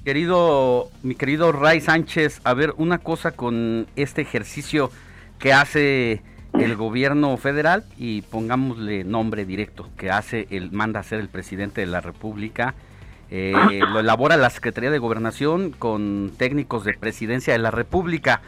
Querido, 0.04 0.88
mi 1.02 1.16
querido 1.16 1.50
Ray 1.50 1.80
Sánchez, 1.80 2.42
a 2.44 2.54
ver, 2.54 2.74
una 2.76 2.98
cosa 2.98 3.32
con 3.32 3.88
este 3.96 4.22
ejercicio 4.22 4.92
que 5.40 5.52
hace 5.52 6.22
el 6.54 6.76
gobierno 6.76 7.36
federal 7.36 7.84
y 7.96 8.22
pongámosle 8.22 9.04
nombre 9.04 9.44
directo 9.44 9.88
que 9.96 10.10
hace 10.10 10.46
el 10.50 10.72
manda 10.72 11.00
hacer 11.00 11.20
el 11.20 11.28
presidente 11.28 11.80
de 11.80 11.86
la 11.86 12.00
República. 12.00 12.74
Eh, 13.30 13.52
lo 13.92 14.00
elabora 14.00 14.36
la 14.36 14.50
Secretaría 14.50 14.90
de 14.90 14.98
Gobernación 14.98 15.70
con 15.70 16.32
técnicos 16.36 16.84
de 16.84 16.94
Presidencia 16.94 17.52
de 17.52 17.60
la 17.60 17.70
República. 17.70 18.42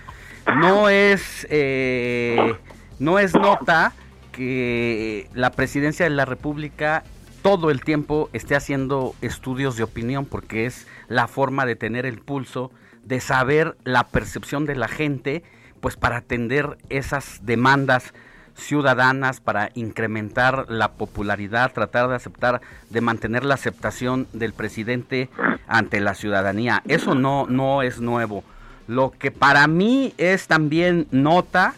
No 0.57 0.89
es 0.89 1.47
eh, 1.51 2.57
no 2.99 3.19
es 3.19 3.35
nota 3.35 3.93
que 4.33 5.29
la 5.35 5.51
Presidencia 5.51 6.05
de 6.05 6.11
la 6.11 6.25
República 6.25 7.05
todo 7.43 7.71
el 7.71 7.83
tiempo 7.83 8.31
esté 8.33 8.55
haciendo 8.55 9.15
estudios 9.21 9.77
de 9.77 9.83
opinión 9.83 10.25
porque 10.25 10.67
es 10.67 10.87
la 11.09 11.29
forma 11.29 11.67
de 11.67 11.77
tener 11.77 12.07
el 12.07 12.19
pulso, 12.19 12.71
de 13.05 13.21
saber 13.21 13.77
la 13.85 14.09
percepción 14.09 14.65
de 14.65 14.77
la 14.77 14.89
gente 14.89 15.43
pues 15.83 15.97
para 15.97 16.19
atender 16.19 16.79
esas 16.89 17.41
demandas 17.45 18.15
ciudadanas, 18.55 19.41
para 19.41 19.71
incrementar 19.75 20.67
la 20.69 20.93
popularidad, 20.93 21.73
tratar 21.73 22.09
de 22.09 22.15
aceptar, 22.15 22.61
de 22.89 23.01
mantener 23.01 23.45
la 23.45 23.55
aceptación 23.55 24.29
del 24.33 24.53
presidente 24.53 25.29
ante 25.67 26.01
la 26.01 26.15
ciudadanía. 26.15 26.83
Eso 26.87 27.17
no, 27.17 27.47
no 27.49 27.83
es 27.83 28.01
nuevo. 28.01 28.45
Lo 28.87 29.11
que 29.11 29.33
para 29.33 29.67
mí 29.67 30.15
es 30.19 30.47
también 30.47 31.09
nota 31.11 31.75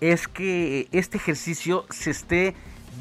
es 0.00 0.28
que 0.28 0.86
este 0.92 1.16
ejercicio 1.16 1.84
se 1.90 2.10
esté 2.12 2.54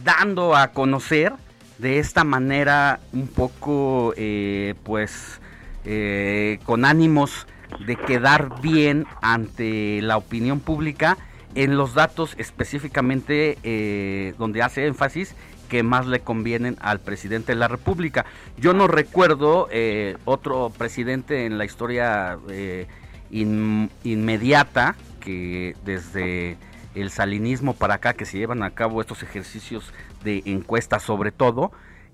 dando 0.03 0.55
a 0.55 0.69
conocer 0.69 1.33
de 1.77 1.99
esta 1.99 2.23
manera 2.23 2.99
un 3.13 3.27
poco, 3.27 4.13
eh, 4.17 4.73
pues, 4.83 5.39
eh, 5.85 6.57
con 6.63 6.83
ánimos 6.83 7.45
de 7.85 7.95
quedar 7.95 8.61
bien 8.61 9.05
ante 9.21 10.01
la 10.01 10.17
opinión 10.17 10.59
pública 10.59 11.17
en 11.55 11.77
los 11.77 11.93
datos 11.93 12.35
específicamente 12.37 13.57
eh, 13.63 14.33
donde 14.37 14.61
hace 14.61 14.85
énfasis 14.85 15.35
que 15.69 15.83
más 15.83 16.05
le 16.07 16.21
convienen 16.21 16.77
al 16.79 16.99
presidente 16.99 17.51
de 17.51 17.57
la 17.57 17.67
República. 17.67 18.25
Yo 18.57 18.73
no 18.73 18.87
recuerdo 18.87 19.67
eh, 19.71 20.17
otro 20.25 20.71
presidente 20.77 21.45
en 21.45 21.57
la 21.57 21.65
historia 21.65 22.37
eh, 22.49 22.87
inmediata 23.29 24.95
que 25.19 25.75
desde 25.83 26.57
el 26.95 27.11
salinismo 27.11 27.73
para 27.73 27.95
acá 27.95 28.13
que 28.13 28.25
se 28.25 28.37
llevan 28.37 28.63
a 28.63 28.71
cabo 28.71 29.01
estos 29.01 29.23
ejercicios 29.23 29.93
de 30.23 30.41
encuesta 30.45 30.99
sobre 30.99 31.31
todo, 31.31 31.71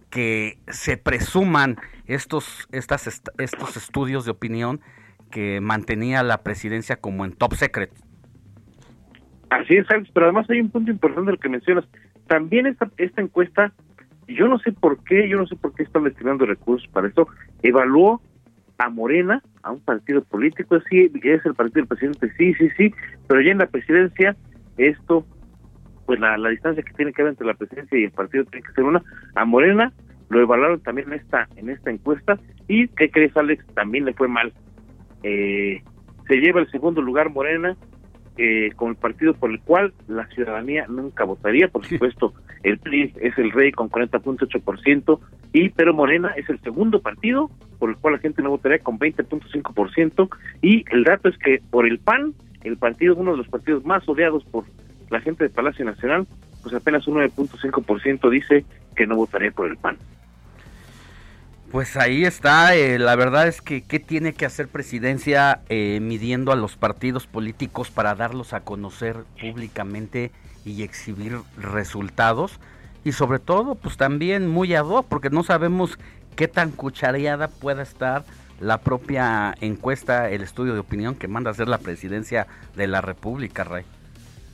que 0.09 0.57
se 0.67 0.97
presuman 0.97 1.77
estos, 2.05 2.67
estas, 2.71 3.21
estos 3.37 3.77
estudios 3.77 4.25
de 4.25 4.31
opinión 4.31 4.81
que 5.33 5.59
mantenía 5.61 6.21
la 6.21 6.43
presidencia 6.43 6.95
como 6.95 7.25
en 7.25 7.33
top 7.33 7.55
secret. 7.55 7.89
Así 9.49 9.75
es, 9.75 9.89
Alex, 9.89 10.09
pero 10.13 10.27
además 10.27 10.47
hay 10.49 10.61
un 10.61 10.69
punto 10.69 10.91
importante 10.91 11.31
del 11.31 11.39
que 11.39 11.49
mencionas. 11.49 11.85
También 12.27 12.67
esta, 12.67 12.89
esta 12.97 13.21
encuesta, 13.21 13.73
yo 14.27 14.47
no 14.47 14.59
sé 14.59 14.71
por 14.71 15.03
qué, 15.03 15.27
yo 15.27 15.37
no 15.37 15.47
sé 15.47 15.55
por 15.55 15.73
qué 15.73 15.83
están 15.83 16.03
destinando 16.03 16.45
recursos 16.45 16.87
para 16.89 17.07
esto, 17.07 17.27
evaluó 17.63 18.21
a 18.77 18.89
Morena, 18.89 19.41
a 19.63 19.71
un 19.71 19.79
partido 19.79 20.23
político, 20.23 20.79
sí, 20.89 21.11
es 21.23 21.45
el 21.45 21.55
partido 21.55 21.81
del 21.81 21.87
presidente, 21.87 22.31
sí, 22.37 22.53
sí, 22.53 22.69
sí, 22.77 22.93
pero 23.27 23.41
ya 23.41 23.51
en 23.51 23.59
la 23.59 23.67
presidencia, 23.67 24.35
esto, 24.77 25.25
pues 26.05 26.19
la, 26.19 26.37
la 26.37 26.49
distancia 26.49 26.83
que 26.83 26.93
tiene 26.93 27.11
que 27.11 27.21
haber 27.21 27.33
entre 27.33 27.47
la 27.47 27.53
presidencia 27.55 27.97
y 27.97 28.03
el 28.03 28.11
partido 28.11 28.45
tiene 28.45 28.65
que 28.65 28.73
ser 28.73 28.83
una, 28.83 29.01
a 29.35 29.45
Morena 29.45 29.91
lo 30.29 30.41
evaluaron 30.41 30.79
también 30.81 31.11
en 31.11 31.19
esta, 31.19 31.47
en 31.55 31.69
esta 31.69 31.91
encuesta, 31.91 32.39
y 32.67 32.87
¿qué 32.89 33.09
crees, 33.09 33.35
Alex? 33.37 33.65
También 33.75 34.05
le 34.05 34.13
fue 34.13 34.27
mal 34.27 34.51
eh, 35.23 35.81
se 36.27 36.35
lleva 36.35 36.61
el 36.61 36.69
segundo 36.69 37.01
lugar 37.01 37.29
Morena 37.29 37.75
eh, 38.37 38.71
con 38.75 38.89
el 38.89 38.95
partido 38.95 39.33
por 39.33 39.51
el 39.51 39.59
cual 39.59 39.93
la 40.07 40.27
ciudadanía 40.27 40.85
nunca 40.87 41.23
votaría, 41.23 41.67
por 41.67 41.85
supuesto, 41.87 42.33
el 42.63 42.79
PRI 42.79 43.13
es 43.21 43.37
el 43.37 43.51
rey 43.51 43.71
con 43.71 43.89
40.8% 43.89 45.19
y 45.53 45.69
pero 45.69 45.93
Morena 45.93 46.33
es 46.35 46.49
el 46.49 46.59
segundo 46.61 47.01
partido 47.01 47.51
por 47.77 47.89
el 47.89 47.97
cual 47.97 48.13
la 48.13 48.19
gente 48.19 48.41
no 48.41 48.49
votaría 48.49 48.79
con 48.79 48.97
20.5% 48.97 50.29
y 50.61 50.85
el 50.91 51.03
dato 51.03 51.29
es 51.29 51.37
que 51.37 51.61
por 51.69 51.85
el 51.85 51.99
PAN, 51.99 52.33
el 52.63 52.77
partido 52.77 53.15
uno 53.15 53.31
de 53.31 53.37
los 53.37 53.47
partidos 53.47 53.85
más 53.85 54.07
odiados 54.07 54.43
por 54.45 54.63
la 55.09 55.19
gente 55.19 55.43
de 55.43 55.49
Palacio 55.49 55.85
Nacional, 55.85 56.25
pues 56.63 56.73
apenas 56.73 57.07
un 57.07 57.15
9.5% 57.15 58.29
dice 58.29 58.65
que 58.95 59.05
no 59.05 59.15
votaría 59.15 59.51
por 59.51 59.69
el 59.69 59.77
PAN. 59.77 59.97
Pues 61.73 61.97
ahí 61.97 62.23
está, 62.23 62.75
eh, 62.75 62.99
la 62.99 63.15
verdad 63.15 63.47
es 63.47 63.59
que 63.59 63.81
¿qué 63.81 63.97
tiene 63.97 64.33
que 64.33 64.45
hacer 64.45 64.67
presidencia 64.67 65.61
eh, 65.69 65.97
midiendo 66.03 66.51
a 66.51 66.55
los 66.55 66.77
partidos 66.77 67.25
políticos 67.25 67.89
para 67.89 68.13
darlos 68.13 68.53
a 68.53 68.59
conocer 68.59 69.15
públicamente 69.41 70.29
y 70.65 70.83
exhibir 70.83 71.37
resultados? 71.57 72.59
Y 73.03 73.13
sobre 73.13 73.39
todo, 73.39 73.73
pues 73.73 73.97
también 73.97 74.47
muy 74.47 74.75
ad 74.75 74.85
hoc, 74.85 75.07
porque 75.09 75.31
no 75.31 75.41
sabemos 75.41 75.97
qué 76.35 76.47
tan 76.47 76.69
cuchareada 76.69 77.47
pueda 77.47 77.81
estar 77.81 78.23
la 78.59 78.77
propia 78.77 79.55
encuesta, 79.59 80.29
el 80.29 80.43
estudio 80.43 80.75
de 80.75 80.79
opinión 80.81 81.15
que 81.15 81.27
manda 81.27 81.49
hacer 81.49 81.69
la 81.69 81.79
presidencia 81.79 82.45
de 82.75 82.85
la 82.85 83.01
República, 83.01 83.63
Ray. 83.63 83.83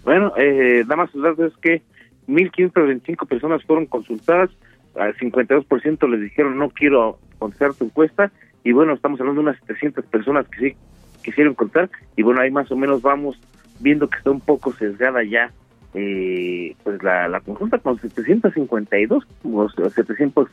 Bueno, 0.06 0.32
eh, 0.38 0.84
nada 0.84 0.96
más 0.96 1.10
es 1.14 1.58
que 1.58 1.82
1.525 2.30 3.28
personas 3.28 3.62
fueron 3.66 3.88
consultadas, 3.88 4.52
al 5.00 5.16
52% 5.16 6.10
les 6.10 6.22
dijeron 6.22 6.58
no 6.58 6.70
quiero 6.70 7.20
contestar 7.38 7.74
tu 7.74 7.86
encuesta 7.86 8.32
y 8.64 8.74
bueno, 8.74 8.94
estamos 8.94 9.20
hablando 9.20 9.42
de 9.42 9.50
unas 9.50 9.60
700 9.62 10.06
personas 10.06 10.48
que 10.50 10.60
sí 10.60 10.78
quisieron 11.24 11.56
contar 11.56 11.90
y 12.16 12.24
bueno, 12.24 12.42
ahí 12.42 12.52
más 12.52 12.72
o 12.72 12.76
menos 12.76 13.02
vamos 13.02 13.40
viendo 13.80 14.10
que 14.10 14.18
está 14.18 14.32
un 14.32 14.42
poco 14.42 14.74
sesgada 14.74 15.24
ya 15.24 15.52
eh, 15.94 16.76
pues 16.84 17.02
la, 17.02 17.28
la 17.28 17.40
consulta 17.40 17.80
con 17.80 17.98
752 17.98 19.28
o 19.44 19.70
700 19.90 20.48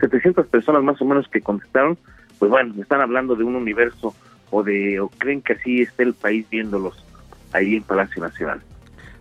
700 0.00 0.46
personas 0.46 0.82
más 0.84 1.00
o 1.02 1.04
menos 1.04 1.26
que 1.28 1.40
contestaron 1.40 1.98
pues 2.38 2.50
bueno 2.50 2.74
están 2.80 3.00
hablando 3.00 3.34
de 3.34 3.42
un 3.42 3.56
universo 3.56 4.14
o 4.50 4.62
de 4.62 5.00
o 5.00 5.08
creen 5.08 5.42
que 5.42 5.54
así 5.54 5.80
está 5.80 6.04
el 6.04 6.14
país 6.14 6.48
viéndolos 6.50 7.04
ahí 7.52 7.76
en 7.76 7.82
Palacio 7.82 8.22
Nacional 8.22 8.60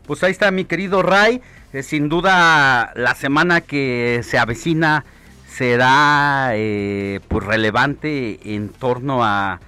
pues 0.06 0.24
ahí 0.24 0.32
está 0.32 0.51
mi 0.51 0.66
querido 0.66 1.01
Ray. 1.01 1.41
Eh, 1.74 1.84
sin 1.84 2.10
duda 2.10 2.91
la 2.95 3.16
semana 3.16 3.62
que 3.62 4.22
se 4.24 4.38
avecina 4.38 5.03
será 5.47 6.51
eh, 6.53 7.20
pues 7.28 7.45
relevante 7.45 8.56
en 8.56 8.70
torno 8.70 9.24
a 9.24 9.60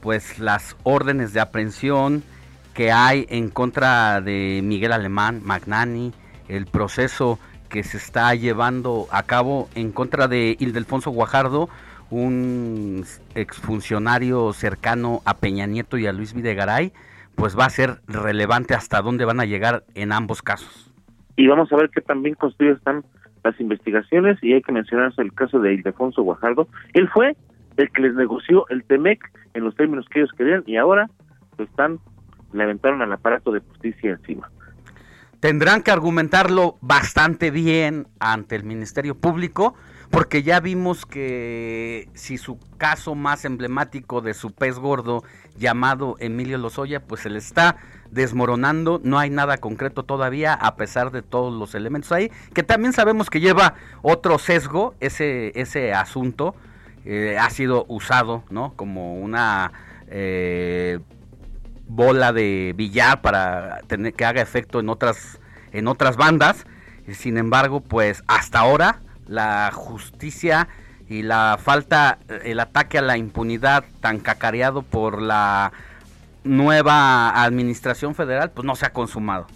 pues 0.00 0.38
las 0.38 0.76
órdenes 0.82 1.32
de 1.32 1.40
aprehensión 1.40 2.22
que 2.74 2.90
hay 2.90 3.26
en 3.28 3.48
contra 3.50 4.20
de 4.20 4.60
Miguel 4.64 4.92
Alemán, 4.92 5.42
Magnani, 5.44 6.12
el 6.48 6.66
proceso 6.66 7.38
que 7.68 7.84
se 7.84 7.96
está 7.96 8.34
llevando 8.34 9.08
a 9.10 9.22
cabo 9.22 9.68
en 9.74 9.92
contra 9.92 10.28
de 10.28 10.56
Ildefonso 10.58 11.10
Guajardo, 11.10 11.68
un 12.10 13.06
exfuncionario 13.34 14.52
cercano 14.52 15.22
a 15.24 15.34
Peña 15.34 15.66
Nieto 15.66 15.96
y 15.96 16.06
a 16.06 16.12
Luis 16.12 16.34
Videgaray, 16.34 16.92
pues 17.34 17.58
va 17.58 17.66
a 17.66 17.70
ser 17.70 18.00
relevante 18.06 18.74
hasta 18.74 19.02
dónde 19.02 19.24
van 19.24 19.40
a 19.40 19.44
llegar 19.44 19.84
en 19.94 20.12
ambos 20.12 20.42
casos 20.42 20.92
y 21.36 21.46
vamos 21.46 21.72
a 21.72 21.76
ver 21.76 21.90
qué 21.90 22.00
tan 22.00 22.22
bien 22.22 22.34
construidas 22.34 22.78
están 22.78 23.04
las 23.44 23.58
investigaciones 23.60 24.38
y 24.42 24.52
hay 24.52 24.62
que 24.62 24.72
mencionarse 24.72 25.22
el 25.22 25.32
caso 25.32 25.58
de 25.58 25.74
Ildefonso 25.74 26.22
Guajardo. 26.22 26.68
Él 26.92 27.08
fue 27.08 27.36
el 27.76 27.90
que 27.90 28.02
les 28.02 28.14
negoció 28.14 28.66
el 28.68 28.84
TEMEC 28.84 29.30
en 29.54 29.64
los 29.64 29.74
términos 29.74 30.06
que 30.08 30.20
ellos 30.20 30.30
querían 30.36 30.62
y 30.66 30.76
ahora 30.76 31.08
lo 31.58 31.64
están, 31.64 31.98
le 32.52 32.62
aventaron 32.62 33.02
al 33.02 33.12
aparato 33.12 33.50
de 33.50 33.60
justicia 33.60 34.12
encima. 34.12 34.50
Tendrán 35.40 35.82
que 35.82 35.90
argumentarlo 35.90 36.76
bastante 36.80 37.50
bien 37.50 38.06
ante 38.20 38.54
el 38.54 38.62
Ministerio 38.62 39.16
Público 39.16 39.74
porque 40.12 40.42
ya 40.42 40.60
vimos 40.60 41.06
que 41.06 42.06
si 42.12 42.36
su 42.36 42.58
caso 42.76 43.14
más 43.14 43.46
emblemático 43.46 44.20
de 44.20 44.34
su 44.34 44.52
pez 44.52 44.78
gordo 44.78 45.24
llamado 45.56 46.16
Emilio 46.20 46.58
Lozoya, 46.58 47.00
pues 47.00 47.22
se 47.22 47.30
le 47.30 47.38
está 47.38 47.76
desmoronando, 48.10 49.00
no 49.02 49.18
hay 49.18 49.30
nada 49.30 49.56
concreto 49.56 50.02
todavía 50.02 50.52
a 50.52 50.76
pesar 50.76 51.12
de 51.12 51.22
todos 51.22 51.58
los 51.58 51.74
elementos 51.74 52.12
ahí, 52.12 52.30
que 52.52 52.62
también 52.62 52.92
sabemos 52.92 53.30
que 53.30 53.40
lleva 53.40 53.74
otro 54.02 54.38
sesgo, 54.38 54.94
ese, 55.00 55.58
ese 55.58 55.94
asunto 55.94 56.54
eh, 57.06 57.38
ha 57.40 57.48
sido 57.48 57.86
usado, 57.88 58.44
¿no? 58.50 58.74
Como 58.76 59.14
una 59.14 59.72
eh, 60.08 60.98
bola 61.88 62.34
de 62.34 62.74
billar 62.76 63.22
para 63.22 63.80
tener 63.86 64.12
que 64.12 64.26
haga 64.26 64.42
efecto 64.42 64.78
en 64.78 64.90
otras, 64.90 65.40
en 65.72 65.88
otras 65.88 66.18
bandas, 66.18 66.66
sin 67.08 67.38
embargo, 67.38 67.80
pues 67.80 68.22
hasta 68.26 68.58
ahora 68.58 69.00
la 69.26 69.70
justicia 69.72 70.68
y 71.08 71.22
la 71.22 71.58
falta, 71.60 72.18
el 72.44 72.60
ataque 72.60 72.98
a 72.98 73.02
la 73.02 73.18
impunidad 73.18 73.84
tan 74.00 74.18
cacareado 74.18 74.82
por 74.82 75.20
la 75.20 75.72
nueva 76.44 77.42
administración 77.42 78.14
federal, 78.14 78.50
pues 78.50 78.64
no 78.64 78.74
se 78.74 78.86
ha 78.86 78.92
consumado. 78.92 79.46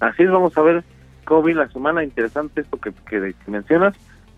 Así 0.00 0.22
es, 0.22 0.30
vamos 0.30 0.56
a 0.56 0.62
ver 0.62 0.84
cómo 1.24 1.42
viene 1.42 1.60
la 1.60 1.68
semana, 1.68 2.04
interesante 2.04 2.60
esto 2.60 2.78
que, 2.78 2.92
que, 3.08 3.34
mencionas 3.46 3.94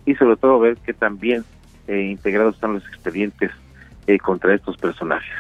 y 0.07 0.15
sobre 0.15 0.37
todo 0.37 0.61
ver 0.61 0.77
qué 0.79 0.95
tan 0.95 1.19
bien 1.19 1.45
eh, 1.87 2.01
integrados 2.03 2.55
están 2.55 2.75
los 2.75 2.87
expedientes 2.87 3.51
eh, 4.07 4.19
contra 4.19 4.55
estos 4.55 4.77
personajes. 4.77 5.33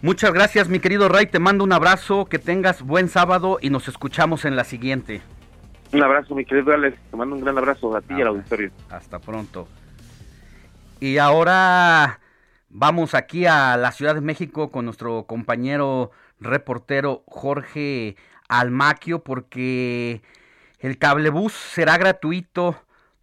Muchas 0.00 0.32
gracias, 0.32 0.68
mi 0.68 0.78
querido 0.78 1.08
Ray. 1.08 1.26
Te 1.26 1.38
mando 1.38 1.64
un 1.64 1.72
abrazo, 1.72 2.26
que 2.26 2.38
tengas 2.38 2.82
buen 2.82 3.08
sábado 3.08 3.58
y 3.60 3.70
nos 3.70 3.88
escuchamos 3.88 4.44
en 4.44 4.56
la 4.56 4.64
siguiente. 4.64 5.20
Un 5.92 6.02
abrazo, 6.02 6.34
mi 6.34 6.44
querido 6.44 6.72
Alex. 6.72 6.98
Te 7.10 7.16
mando 7.16 7.34
un 7.34 7.42
gran 7.42 7.56
abrazo 7.56 7.96
a 7.96 8.00
ti 8.00 8.14
y 8.16 8.20
al 8.20 8.28
auditorio. 8.28 8.70
Hasta 8.90 9.18
pronto. 9.18 9.68
Y 11.00 11.18
ahora 11.18 12.20
vamos 12.68 13.14
aquí 13.14 13.46
a 13.46 13.76
la 13.76 13.92
Ciudad 13.92 14.14
de 14.14 14.20
México 14.20 14.70
con 14.70 14.84
nuestro 14.84 15.24
compañero 15.24 16.10
reportero 16.40 17.22
Jorge 17.26 18.16
Almaquio 18.48 19.22
porque 19.22 20.22
el 20.80 20.98
cablebús 20.98 21.52
será 21.52 21.96
gratuito 21.98 22.76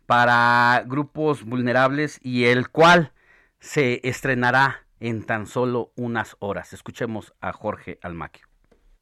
para 0.06 0.84
grupos 0.86 1.44
vulnerables 1.44 2.20
y 2.24 2.46
el 2.46 2.70
cual 2.70 3.12
se 3.60 4.02
estrenará 4.08 4.86
en 5.00 5.24
tan 5.24 5.48
solo 5.48 5.92
unas 5.96 6.36
horas. 6.40 6.74
Escuchemos 6.74 7.34
a 7.42 7.52
Jorge 7.52 8.00
Almaquio. 8.02 8.45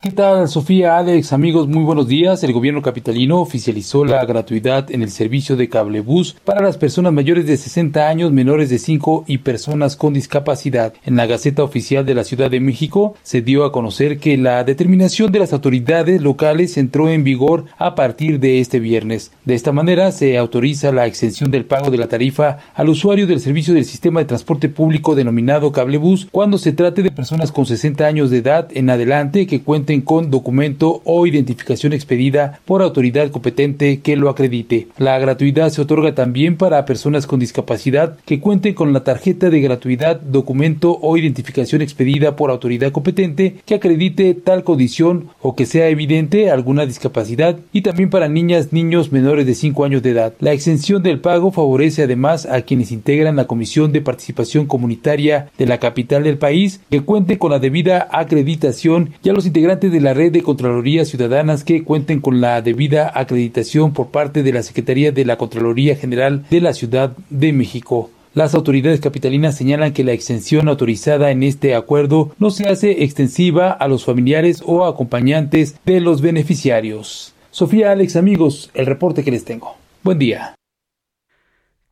¿Qué 0.03 0.11
tal, 0.11 0.49
Sofía, 0.49 0.97
Alex, 0.97 1.31
amigos? 1.31 1.69
Muy 1.69 1.85
buenos 1.85 2.09
días. 2.09 2.43
El 2.43 2.51
gobierno 2.51 2.81
capitalino 2.81 3.39
oficializó 3.39 4.03
la 4.03 4.25
gratuidad 4.25 4.91
en 4.91 5.01
el 5.01 5.09
servicio 5.09 5.55
de 5.55 5.69
cablebús 5.69 6.35
para 6.43 6.61
las 6.61 6.75
personas 6.75 7.13
mayores 7.13 7.45
de 7.45 7.55
60 7.55 8.09
años, 8.09 8.33
menores 8.33 8.69
de 8.69 8.79
5 8.79 9.23
y 9.27 9.37
personas 9.37 9.95
con 9.95 10.13
discapacidad. 10.13 10.93
En 11.05 11.15
la 11.15 11.25
Gaceta 11.25 11.63
Oficial 11.63 12.05
de 12.05 12.15
la 12.15 12.25
Ciudad 12.25 12.51
de 12.51 12.59
México 12.59 13.15
se 13.23 13.41
dio 13.41 13.63
a 13.63 13.71
conocer 13.71 14.17
que 14.17 14.35
la 14.35 14.65
determinación 14.65 15.31
de 15.31 15.39
las 15.39 15.53
autoridades 15.53 16.21
locales 16.21 16.75
entró 16.75 17.07
en 17.07 17.23
vigor 17.23 17.63
a 17.77 17.95
partir 17.95 18.41
de 18.41 18.59
este 18.59 18.81
viernes. 18.81 19.31
De 19.45 19.55
esta 19.55 19.71
manera 19.71 20.11
se 20.11 20.37
autoriza 20.37 20.91
la 20.91 21.05
exención 21.05 21.49
del 21.49 21.63
pago 21.63 21.91
de 21.91 21.97
la 21.99 22.09
tarifa 22.09 22.57
al 22.75 22.89
usuario 22.89 23.25
del 23.25 23.39
servicio 23.39 23.73
del 23.73 23.85
sistema 23.85 24.19
de 24.19 24.25
transporte 24.25 24.67
público 24.67 25.15
denominado 25.15 25.71
cablebús 25.71 26.27
cuando 26.29 26.57
se 26.57 26.73
trate 26.73 27.03
de 27.03 27.11
personas 27.11 27.53
con 27.53 27.65
60 27.65 28.05
años 28.05 28.29
de 28.31 28.39
edad 28.39 28.67
en 28.73 28.89
adelante 28.89 29.47
que 29.47 29.61
cuenten 29.61 29.92
con 30.01 30.31
documento 30.31 31.01
o 31.05 31.25
identificación 31.27 31.93
expedida 31.93 32.59
por 32.65 32.81
autoridad 32.81 33.29
competente 33.31 34.01
que 34.01 34.15
lo 34.15 34.29
acredite. 34.29 34.87
La 34.97 35.17
gratuidad 35.19 35.69
se 35.69 35.81
otorga 35.81 36.15
también 36.15 36.57
para 36.57 36.85
personas 36.85 37.27
con 37.27 37.39
discapacidad 37.39 38.17
que 38.25 38.39
cuenten 38.39 38.73
con 38.73 38.93
la 38.93 39.03
tarjeta 39.03 39.49
de 39.49 39.61
gratuidad, 39.61 40.19
documento 40.19 40.97
o 41.01 41.17
identificación 41.17 41.81
expedida 41.81 42.35
por 42.35 42.51
autoridad 42.51 42.91
competente 42.91 43.57
que 43.65 43.75
acredite 43.75 44.33
tal 44.33 44.63
condición 44.63 45.29
o 45.41 45.55
que 45.55 45.65
sea 45.65 45.89
evidente 45.89 46.51
alguna 46.51 46.85
discapacidad 46.85 47.57
y 47.71 47.81
también 47.81 48.09
para 48.09 48.27
niñas, 48.27 48.73
niños 48.73 49.11
menores 49.11 49.45
de 49.45 49.55
5 49.55 49.85
años 49.85 50.03
de 50.03 50.11
edad. 50.11 50.33
La 50.39 50.53
exención 50.53 51.03
del 51.03 51.19
pago 51.19 51.51
favorece 51.51 52.03
además 52.03 52.45
a 52.45 52.61
quienes 52.61 52.91
integran 52.91 53.35
la 53.35 53.47
Comisión 53.47 53.91
de 53.91 54.01
Participación 54.01 54.65
Comunitaria 54.65 55.49
de 55.57 55.65
la 55.65 55.79
capital 55.79 56.23
del 56.23 56.37
país 56.37 56.81
que 56.89 57.01
cuente 57.01 57.37
con 57.37 57.51
la 57.51 57.59
debida 57.59 58.07
acreditación 58.11 59.13
y 59.23 59.29
a 59.29 59.33
los 59.33 59.45
integrantes 59.45 59.82
de 59.89 59.99
la 59.99 60.13
red 60.13 60.31
de 60.31 60.43
Contralorías 60.43 61.07
Ciudadanas 61.07 61.63
que 61.63 61.83
cuenten 61.83 62.21
con 62.21 62.41
la 62.41 62.61
debida 62.61 63.11
acreditación 63.13 63.93
por 63.93 64.11
parte 64.11 64.43
de 64.43 64.53
la 64.53 64.63
Secretaría 64.63 65.11
de 65.11 65.25
la 65.25 65.37
Contraloría 65.37 65.95
General 65.95 66.45
de 66.49 66.61
la 66.61 66.73
Ciudad 66.73 67.15
de 67.29 67.53
México. 67.53 68.09
Las 68.33 68.55
autoridades 68.55 68.99
capitalinas 68.99 69.55
señalan 69.55 69.93
que 69.93 70.03
la 70.03 70.13
extensión 70.13 70.67
autorizada 70.67 71.31
en 71.31 71.43
este 71.43 71.75
acuerdo 71.75 72.33
no 72.39 72.49
se 72.49 72.67
hace 72.67 73.03
extensiva 73.03 73.71
a 73.71 73.87
los 73.87 74.05
familiares 74.05 74.63
o 74.65 74.85
acompañantes 74.85 75.75
de 75.85 75.99
los 75.99 76.21
beneficiarios. 76.21 77.35
Sofía 77.51 77.91
Alex, 77.91 78.15
amigos, 78.15 78.71
el 78.73 78.87
reporte 78.87 79.23
que 79.23 79.31
les 79.31 79.45
tengo. 79.45 79.75
Buen 80.01 80.17
día. 80.17 80.55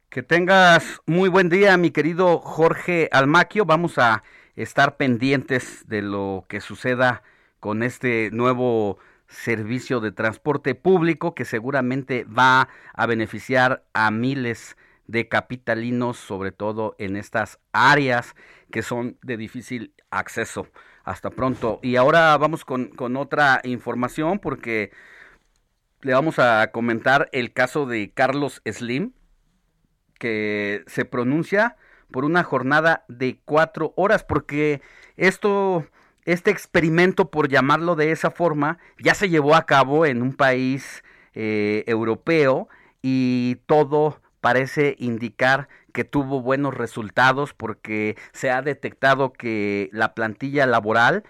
Que 0.09 0.23
tengas 0.23 0.99
muy 1.05 1.29
buen 1.29 1.49
día, 1.49 1.77
mi 1.77 1.91
querido 1.91 2.39
Jorge 2.39 3.07
Almaquio. 3.11 3.65
Vamos 3.65 3.97
a 3.97 4.23
estar 4.55 4.97
pendientes 4.97 5.85
de 5.87 6.01
lo 6.01 6.45
que 6.47 6.59
suceda 6.59 7.23
con 7.62 7.84
este 7.84 8.30
nuevo 8.34 8.97
servicio 9.30 10.01
de 10.01 10.12
transporte 10.12 10.76
público 10.76 11.34
que 11.34 11.45
seguramente 11.45 12.26
va 12.26 12.68
a 12.93 13.05
beneficiar 13.05 13.86
a 13.93 14.12
miles 14.12 14.76
de 15.07 15.30
capitalinos, 15.30 16.18
sobre 16.18 16.51
todo 16.51 16.95
en 16.97 17.16
estas 17.16 17.59
áreas 17.72 18.36
que 18.72 18.82
son 18.82 19.18
de 19.22 19.38
difícil 19.38 19.93
acceso. 20.09 20.68
Hasta 21.03 21.30
pronto. 21.30 21.80
Y 21.82 21.95
ahora 21.95 22.38
vamos 22.38 22.66
con, 22.66 22.89
con 22.89 23.16
otra 23.16 23.62
información 23.64 24.39
porque 24.39 24.91
le 26.01 26.14
vamos 26.14 26.39
a 26.39 26.72
comentar 26.72 27.30
el 27.32 27.53
caso 27.53 27.86
de 27.86 28.12
Carlos 28.12 28.62
Slim, 28.66 29.14
que 30.20 30.84
se 30.88 31.05
pronuncia 31.05 31.78
por 32.12 32.26
una 32.26 32.43
jornada 32.43 33.05
de 33.07 33.39
cuatro 33.45 33.93
horas, 33.95 34.24
porque 34.24 34.82
esto, 35.16 35.86
este 36.26 36.51
experimento, 36.51 37.32
por 37.32 37.47
llamarlo 37.47 37.95
de 37.95 38.11
esa 38.11 38.32
forma, 38.32 38.78
ya 38.99 39.13
se 39.13 39.30
llevó 39.30 39.55
a 39.55 39.65
cabo 39.65 40.05
en 40.05 40.22
un 40.22 40.34
país 40.34 41.03
eh, 41.34 41.84
europeo 41.88 42.67
y 43.01 43.57
todo 43.65 44.22
parece 44.41 44.95
indicar 44.99 45.69
que 45.93 46.03
tuvo 46.03 46.41
buenos 46.41 46.74
resultados 46.74 47.53
porque 47.53 48.17
se 48.34 48.49
ha 48.49 48.61
detectado 48.61 49.34
que 49.34 49.89
la 49.91 50.13
plantilla 50.13 50.65
laboral 50.65 51.24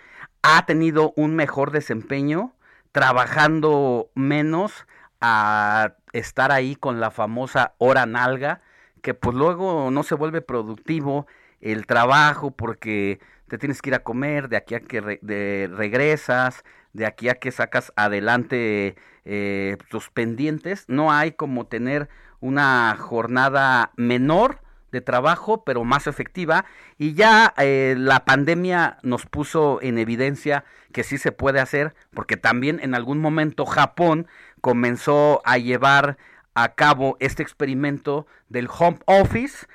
ha 0.43 0.65
tenido 0.65 1.13
un 1.15 1.35
mejor 1.35 1.71
desempeño 1.71 2.53
trabajando 2.91 4.09
menos 4.15 4.87
a 5.19 5.93
estar 6.13 6.51
ahí 6.51 6.75
con 6.75 6.99
la 6.99 7.11
famosa 7.11 7.73
hora 7.77 8.05
nalga 8.05 8.61
que 9.01 9.13
pues 9.13 9.35
luego 9.35 9.89
no 9.91 10.03
se 10.03 10.15
vuelve 10.15 10.41
productivo 10.41 11.27
el 11.59 11.85
trabajo 11.85 12.51
porque 12.51 13.19
te 13.51 13.57
tienes 13.57 13.81
que 13.81 13.89
ir 13.89 13.95
a 13.95 14.03
comer, 14.03 14.47
de 14.47 14.55
aquí 14.55 14.75
a 14.75 14.79
que 14.79 15.01
regresas, 15.01 16.63
de 16.93 17.05
aquí 17.05 17.27
a 17.27 17.35
que 17.35 17.51
sacas 17.51 17.91
adelante 17.97 18.95
eh, 19.25 19.75
tus 19.89 20.09
pendientes. 20.09 20.85
No 20.87 21.11
hay 21.11 21.33
como 21.33 21.67
tener 21.67 22.07
una 22.39 22.95
jornada 22.97 23.91
menor 23.97 24.61
de 24.93 25.01
trabajo, 25.01 25.65
pero 25.65 25.83
más 25.83 26.07
efectiva. 26.07 26.63
Y 26.97 27.13
ya 27.13 27.53
eh, 27.57 27.95
la 27.97 28.23
pandemia 28.23 28.99
nos 29.03 29.25
puso 29.25 29.79
en 29.81 29.97
evidencia 29.97 30.63
que 30.93 31.03
sí 31.03 31.17
se 31.17 31.33
puede 31.33 31.59
hacer, 31.59 31.93
porque 32.13 32.37
también 32.37 32.79
en 32.81 32.95
algún 32.95 33.19
momento 33.19 33.65
Japón 33.65 34.27
comenzó 34.61 35.41
a 35.43 35.57
llevar 35.57 36.17
a 36.53 36.69
cabo 36.69 37.17
este 37.19 37.43
experimento 37.43 38.27
del 38.47 38.69
home 38.69 38.99
office, 39.07 39.67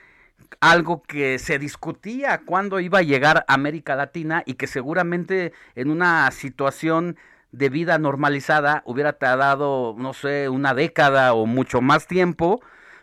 algo 0.61 1.03
que 1.03 1.39
se 1.39 1.59
discutía 1.59 2.43
cuando 2.45 2.81
iba 2.81 2.99
a 2.99 3.03
llegar 3.03 3.45
a 3.49 3.55
América 3.55 3.97
Latina 3.97 4.43
y 4.47 4.55
que 4.55 4.67
seguramente 4.67 5.53
en 5.75 5.91
una 5.91 6.31
situación 6.31 7.17
de 7.53 7.69
vida 7.69 7.99
normalizada 7.99 8.83
hubiera 8.85 9.15
tardado, 9.15 9.95
no 9.97 10.13
sé, 10.13 10.49
una 10.49 10.75
década 10.75 11.33
o 11.35 11.47
mucho 11.47 11.81
más 11.81 12.07
tiempo, 12.07 12.61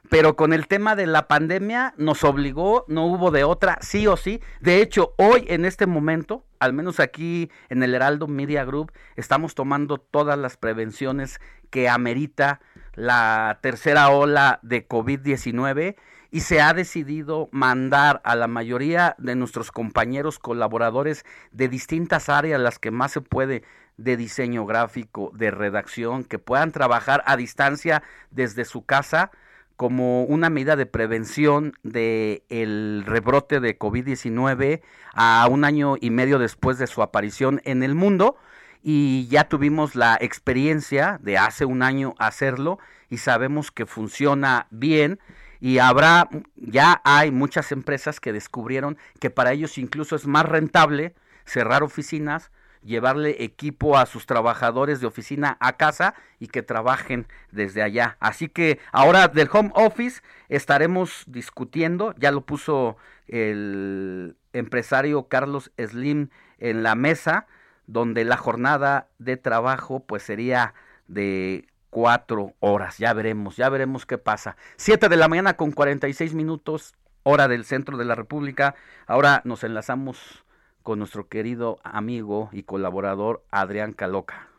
pero 0.10 0.36
con 0.36 0.54
el 0.54 0.68
tema 0.68 0.96
de 0.96 1.08
la 1.08 1.28
pandemia 1.28 1.94
nos 1.98 2.24
obligó, 2.24 2.86
no 2.88 3.06
hubo 3.06 3.32
de 3.32 3.44
otra, 3.44 3.80
sí 3.82 4.06
o 4.06 4.18
sí. 4.18 4.42
De 4.60 4.82
hecho, 4.82 5.14
hoy 5.18 5.46
en 5.48 5.66
este 5.66 5.88
momento, 5.88 6.46
al 6.60 6.74
menos 6.74 7.00
aquí 7.00 7.50
en 7.70 7.84
el 7.84 7.96
Heraldo 7.96 8.28
Media 8.28 8.66
Group, 8.66 8.92
estamos 9.16 9.56
tomando 9.56 9.98
todas 9.98 10.38
las 10.38 10.58
prevenciones 10.58 11.40
que 11.70 11.90
amerita 11.90 12.60
la 12.96 13.60
tercera 13.62 14.10
ola 14.10 14.60
de 14.62 14.88
COVID-19 14.88 15.96
y 16.34 16.42
se 16.42 16.62
ha 16.62 16.74
decidido 16.74 17.48
mandar 17.52 18.20
a 18.24 18.36
la 18.36 18.48
mayoría 18.48 19.16
de 19.20 19.36
nuestros 19.36 19.72
compañeros 19.72 20.40
colaboradores 20.40 21.26
de 21.52 21.68
distintas 21.68 22.28
áreas, 22.28 22.60
las 22.60 22.80
que 22.80 22.90
más 22.90 23.12
se 23.12 23.22
puede, 23.22 23.62
de 23.98 24.18
diseño 24.18 24.66
gráfico, 24.66 25.32
de 25.36 25.52
redacción, 25.52 26.24
que 26.24 26.40
puedan 26.40 26.72
trabajar 26.72 27.22
a 27.28 27.38
distancia 27.38 28.02
desde 28.32 28.66
su 28.66 28.84
casa 28.84 29.30
como 29.76 30.24
una 30.24 30.50
medida 30.50 30.76
de 30.76 30.88
prevención 30.88 31.74
del 31.84 32.42
el 32.50 33.04
rebrote 33.06 33.60
de 33.60 33.78
COVID-19 33.78 34.82
a 35.14 35.48
un 35.52 35.64
año 35.64 35.98
y 36.02 36.10
medio 36.10 36.40
después 36.40 36.80
de 36.80 36.88
su 36.88 37.04
aparición 37.04 37.62
en 37.64 37.84
el 37.84 37.94
mundo. 37.94 38.38
Y 38.82 39.28
ya 39.28 39.44
tuvimos 39.44 39.94
la 39.94 40.18
experiencia 40.20 41.20
de 41.22 41.38
hace 41.38 41.66
un 41.66 41.84
año 41.84 42.16
hacerlo 42.18 42.80
y 43.12 43.18
sabemos 43.18 43.70
que 43.70 43.86
funciona 43.86 44.66
bien 44.72 45.20
y 45.64 45.80
habrá, 45.80 46.28
ya 46.58 47.00
hay 47.06 47.32
muchas 47.32 47.72
empresas 47.72 48.20
que 48.20 48.34
descubrieron 48.34 48.98
que 49.22 49.30
para 49.30 49.54
ellos 49.54 49.78
incluso 49.78 50.18
es 50.18 50.28
más 50.28 50.46
rentable 50.46 51.16
cerrar 51.46 51.84
oficinas, 51.84 52.52
llevarle 52.84 53.46
equipo 53.46 53.98
a 53.98 54.06
sus 54.06 54.26
trabajadores 54.26 55.00
de 55.00 55.08
oficina 55.08 55.56
a 55.62 55.78
casa 55.78 56.16
y 56.38 56.48
que 56.48 56.64
trabajen 56.64 57.28
desde 57.52 57.82
allá. 57.82 58.18
Así 58.20 58.50
que 58.50 58.82
ahora 58.92 59.30
del 59.30 59.48
home 59.54 59.72
office 59.74 60.22
estaremos 60.50 61.24
discutiendo, 61.28 62.14
ya 62.18 62.32
lo 62.32 62.42
puso 62.42 62.98
el 63.30 64.36
empresario 64.52 65.30
Carlos 65.30 65.72
Slim 65.78 66.28
en 66.58 66.84
la 66.84 66.96
mesa, 66.96 67.48
donde 67.88 68.26
la 68.26 68.36
jornada 68.36 69.08
de 69.18 69.38
trabajo 69.38 70.02
pues 70.02 70.24
sería 70.24 70.74
de 71.08 71.70
cuatro 71.94 72.54
horas. 72.60 72.98
Ya 72.98 73.14
veremos, 73.14 73.56
ya 73.56 73.70
veremos 73.70 74.06
qué 74.06 74.18
pasa. 74.18 74.58
Siete 74.76 75.08
de 75.08 75.16
la 75.16 75.30
mañana 75.30 75.56
con 75.56 75.72
46 75.72 76.34
minutos, 76.34 76.96
hora 77.22 77.48
del 77.48 77.64
centro 77.64 77.98
de 77.98 78.04
la 78.04 78.16
República. 78.16 78.76
Ahora 79.08 79.42
nos 79.46 79.64
enlazamos 79.64 80.44
con 80.82 81.00
nuestro 81.00 81.30
querido 81.30 81.80
amigo 81.84 82.50
y 82.52 82.64
colaborador 82.64 83.46
Adrián 83.52 83.94
Caloca. 83.94 84.50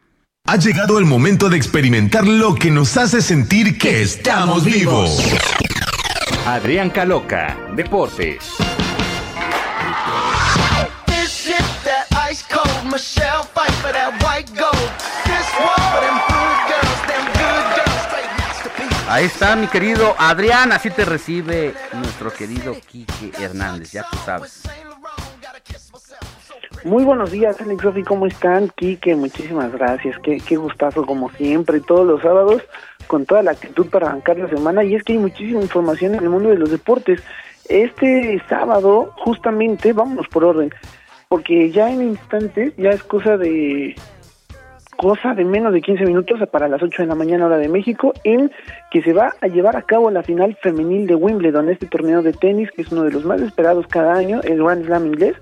Ha 0.47 0.57
llegado 0.57 0.99
el 0.99 1.07
momento 1.07 1.49
de 1.51 1.57
experimentar 1.57 2.27
lo 2.27 2.55
que 2.55 2.71
nos 2.71 2.97
hace 2.97 3.21
sentir 3.21 3.79
que 3.79 4.03
estamos 4.03 4.65
vivos. 4.65 5.35
Adrián 6.47 6.91
Caloca, 6.91 7.57
Deportes. 7.75 8.55
Ahí 19.15 19.27
está 19.27 19.55
mi 19.55 19.69
querido 19.69 20.17
Adrián, 20.19 20.73
así 20.73 20.91
te 20.91 21.05
recibe 21.05 21.73
nuestro 21.93 22.33
querido 22.33 22.75
Quique 22.91 23.31
Hernández, 23.41 23.93
ya 23.93 24.05
tú 24.11 24.17
sabes. 24.17 24.65
Muy 26.83 27.05
buenos 27.05 27.31
días, 27.31 27.61
Alex 27.61 27.81
Sofi, 27.81 28.03
¿cómo 28.03 28.27
están? 28.27 28.73
Quique, 28.75 29.15
muchísimas 29.15 29.71
gracias, 29.71 30.17
qué, 30.25 30.39
qué 30.39 30.57
gustazo 30.57 31.07
como 31.07 31.31
siempre, 31.31 31.79
todos 31.79 32.05
los 32.05 32.23
sábados, 32.23 32.63
con 33.07 33.25
toda 33.25 33.45
la 33.45 33.53
actitud 33.53 33.87
para 33.87 34.09
arrancar 34.09 34.37
la 34.37 34.49
semana, 34.49 34.83
y 34.83 34.97
es 34.97 35.05
que 35.05 35.13
hay 35.13 35.21
muchísima 35.21 35.63
información 35.63 36.17
en 36.17 36.25
el 36.25 36.31
mundo 36.31 36.49
de 36.49 36.59
los 36.59 36.73
deportes. 36.73 37.23
Este 37.69 38.43
sábado, 38.49 39.15
justamente, 39.19 39.93
vámonos 39.93 40.27
por 40.27 40.43
orden, 40.43 40.75
porque 41.29 41.71
ya 41.71 41.89
en 41.89 42.03
instantes, 42.03 42.73
ya 42.77 42.91
es 42.91 43.05
cosa 43.05 43.37
de 43.37 43.95
cosa 44.97 45.35
de 45.35 45.45
menos 45.45 45.73
de 45.73 45.81
15 45.81 46.05
minutos 46.07 46.41
para 46.51 46.69
las 46.69 46.83
8 46.83 47.03
de 47.03 47.09
la 47.09 47.15
mañana 47.15 47.47
hora 47.47 47.59
de 47.59 47.69
México, 47.69 48.13
en 48.25 48.51
que 48.91 49.03
se 49.03 49.13
va 49.13 49.35
a 49.41 49.47
llevar 49.47 49.77
a 49.77 49.83
cabo 49.83 50.11
la 50.11 50.23
final 50.23 50.57
femenil 50.61 51.07
de 51.07 51.15
Wimbledon, 51.15 51.69
este 51.69 51.87
torneo 51.87 52.23
de 52.23 52.33
tenis 52.33 52.71
que 52.71 52.83
es 52.83 52.93
uno 52.93 53.03
de 53.03 53.13
los 53.13 53.25
más 53.25 53.41
esperados 53.41 53.87
cada 53.87 54.15
año, 54.15 54.41
el 54.43 54.63
Grand 54.63 54.85
Slam 54.87 55.07
inglés, 55.07 55.37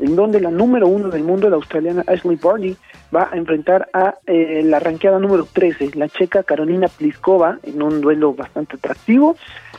en 0.00 0.16
donde 0.16 0.40
la 0.40 0.50
número 0.50 0.88
uno 0.88 1.08
del 1.08 1.22
mundo, 1.22 1.48
la 1.48 1.56
australiana 1.56 2.04
Ashley 2.06 2.38
Barney, 2.42 2.76
va 3.14 3.28
a 3.30 3.36
enfrentar 3.36 3.88
a 3.92 4.14
eh, 4.26 4.62
la 4.64 4.80
ranqueada 4.80 5.18
número 5.18 5.46
13, 5.52 5.90
la 5.94 6.08
checa 6.08 6.42
Carolina 6.42 6.88
Pliskova, 6.88 7.58
en 7.62 7.82
un 7.82 8.00
duelo 8.00 8.32
bastante 8.32 8.76
atractivo. 8.76 9.36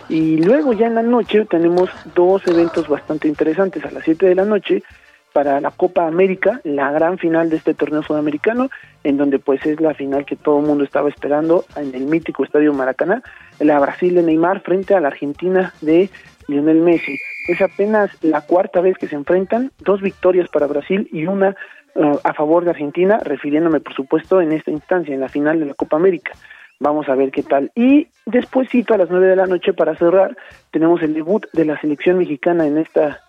Y 0.10 0.38
luego 0.38 0.74
ya 0.74 0.88
en 0.88 0.96
la 0.96 1.02
noche 1.02 1.46
tenemos 1.46 1.90
dos 2.14 2.46
eventos 2.48 2.88
bastante 2.88 3.28
interesantes. 3.28 3.84
A 3.86 3.92
las 3.92 4.04
7 4.04 4.28
de 4.28 4.36
la 4.36 4.46
noche 4.46 4.84
para 5.34 5.60
la 5.60 5.72
Copa 5.72 6.08
América, 6.08 6.62
la 6.64 6.92
gran 6.92 7.18
final 7.18 7.50
de 7.50 7.58
este 7.58 7.74
torneo 7.74 8.04
sudamericano, 8.04 8.70
en 9.04 9.18
donde 9.18 9.40
pues 9.40 9.66
es 9.66 9.82
la 9.82 9.94
final 9.94 10.26
que 10.26 10.36
todo 10.36 10.60
el 10.60 10.66
mundo 10.66 10.84
estaba 10.84 11.10
esperando 11.10 11.66
en 11.76 11.94
el 11.94 12.06
mítico 12.06 12.44
Estadio 12.44 12.72
Maracaná, 12.74 13.24
la 13.60 13.80
Brasil 13.80 14.16
de 14.16 14.24
Neymar 14.24 14.62
frente 14.62 14.94
a 14.94 15.02
la 15.02 15.10
Argentina 15.10 15.74
de 15.82 16.10
Lionel 16.48 16.82
Messi. 16.82 17.18
Es 17.48 17.62
apenas 17.62 18.12
la 18.22 18.42
cuarta 18.42 18.80
vez 18.80 18.98
que 18.98 19.08
se 19.08 19.16
enfrentan, 19.16 19.72
dos 19.80 20.02
victorias 20.02 20.48
para 20.50 20.68
Brasil 20.68 21.10
y 21.12 21.26
una 21.26 21.56
eh, 21.96 22.18
a 22.24 22.34
favor 22.34 22.64
de 22.64 22.72
Argentina, 22.72 23.20
refiriéndome 23.24 23.80
por 23.80 23.94
supuesto 23.94 24.40
en 24.40 24.52
esta 24.52 24.72
instancia, 24.72 25.14
en 25.14 25.22
la 25.22 25.30
final 25.30 25.60
de 25.60 25.66
la 25.66 25.74
Copa 25.74 25.98
América. 25.98 26.32
Vamos 26.80 27.08
a 27.08 27.16
ver 27.16 27.32
qué 27.32 27.44
tal. 27.44 27.72
Y 27.76 28.08
despuésito 28.26 28.94
a 28.94 28.98
las 28.98 29.10
nueve 29.10 29.28
de 29.28 29.36
la 29.36 29.46
noche 29.46 29.74
para 29.74 29.96
cerrar, 29.96 30.36
tenemos 30.72 31.02
el 31.02 31.14
debut 31.14 31.46
de 31.54 31.66
la 31.66 31.80
selección 31.80 32.18
mexicana 32.18 32.66
en 32.66 32.78
esta 32.78 33.22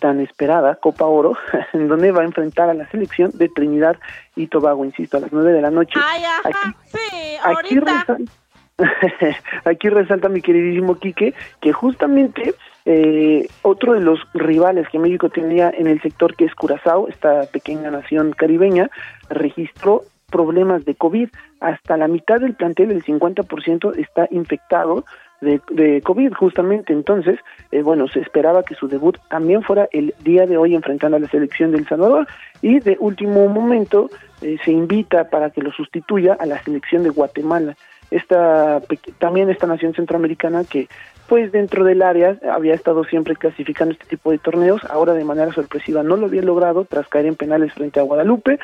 tan 0.00 0.20
esperada 0.20 0.74
Copa 0.76 1.06
Oro, 1.06 1.36
en 1.72 1.88
donde 1.88 2.10
va 2.10 2.22
a 2.22 2.24
enfrentar 2.24 2.68
a 2.68 2.74
la 2.74 2.88
selección 2.90 3.30
de 3.34 3.48
Trinidad 3.48 3.96
y 4.34 4.48
Tobago, 4.48 4.84
insisto, 4.84 5.18
a 5.18 5.20
las 5.20 5.32
nueve 5.32 5.52
de 5.52 5.62
la 5.62 5.70
noche. 5.70 5.98
aquí, 6.44 6.76
sí, 6.86 7.36
ahorita. 7.42 8.06
Resalta, 8.08 8.32
aquí 9.66 9.88
resalta 9.88 10.28
mi 10.28 10.40
queridísimo 10.40 10.98
Quique 10.98 11.34
que 11.60 11.72
justamente 11.72 12.54
Eh, 12.86 13.46
otro 13.60 13.92
de 13.92 14.00
los 14.00 14.18
rivales 14.32 14.88
que 14.88 14.98
México 14.98 15.28
tenía 15.28 15.70
en 15.70 15.86
el 15.86 16.00
sector 16.00 16.34
que 16.34 16.46
es 16.46 16.54
Curazao, 16.54 17.08
esta 17.08 17.42
pequeña 17.42 17.90
nación 17.90 18.32
caribeña, 18.32 18.90
registró 19.28 20.02
problemas 20.30 20.84
de 20.84 20.94
COVID. 20.94 21.28
Hasta 21.60 21.98
la 21.98 22.08
mitad 22.08 22.40
del 22.40 22.54
plantel, 22.54 22.90
el 22.90 23.04
50%, 23.04 23.96
está 23.98 24.28
infectado 24.30 25.04
de, 25.40 25.60
de 25.70 26.02
COVID 26.02 26.32
justamente. 26.32 26.92
Entonces, 26.92 27.38
eh, 27.72 27.82
bueno, 27.82 28.08
se 28.08 28.20
esperaba 28.20 28.62
que 28.62 28.74
su 28.74 28.88
debut 28.88 29.18
también 29.28 29.62
fuera 29.62 29.88
el 29.92 30.14
día 30.22 30.46
de 30.46 30.56
hoy 30.56 30.74
enfrentando 30.74 31.16
a 31.16 31.20
la 31.20 31.28
selección 31.28 31.72
del 31.72 31.86
Salvador 31.88 32.26
y 32.62 32.80
de 32.80 32.96
último 33.00 33.48
momento 33.48 34.10
eh, 34.42 34.58
se 34.64 34.72
invita 34.72 35.28
para 35.28 35.50
que 35.50 35.62
lo 35.62 35.72
sustituya 35.72 36.34
a 36.38 36.46
la 36.46 36.62
selección 36.62 37.02
de 37.02 37.10
Guatemala. 37.10 37.76
Esta, 38.10 38.82
también 39.18 39.50
esta 39.50 39.68
nación 39.68 39.94
centroamericana 39.94 40.64
que 40.64 40.88
pues 41.28 41.52
dentro 41.52 41.84
del 41.84 42.02
área 42.02 42.36
había 42.52 42.74
estado 42.74 43.04
siempre 43.04 43.36
clasificando 43.36 43.92
este 43.92 44.06
tipo 44.06 44.32
de 44.32 44.38
torneos, 44.38 44.84
ahora 44.90 45.14
de 45.14 45.22
manera 45.22 45.52
sorpresiva 45.52 46.02
no 46.02 46.16
lo 46.16 46.26
había 46.26 46.42
logrado 46.42 46.84
tras 46.84 47.06
caer 47.06 47.26
en 47.26 47.36
penales 47.36 47.72
frente 47.72 48.00
a 48.00 48.02
Guadalupe 48.02 48.58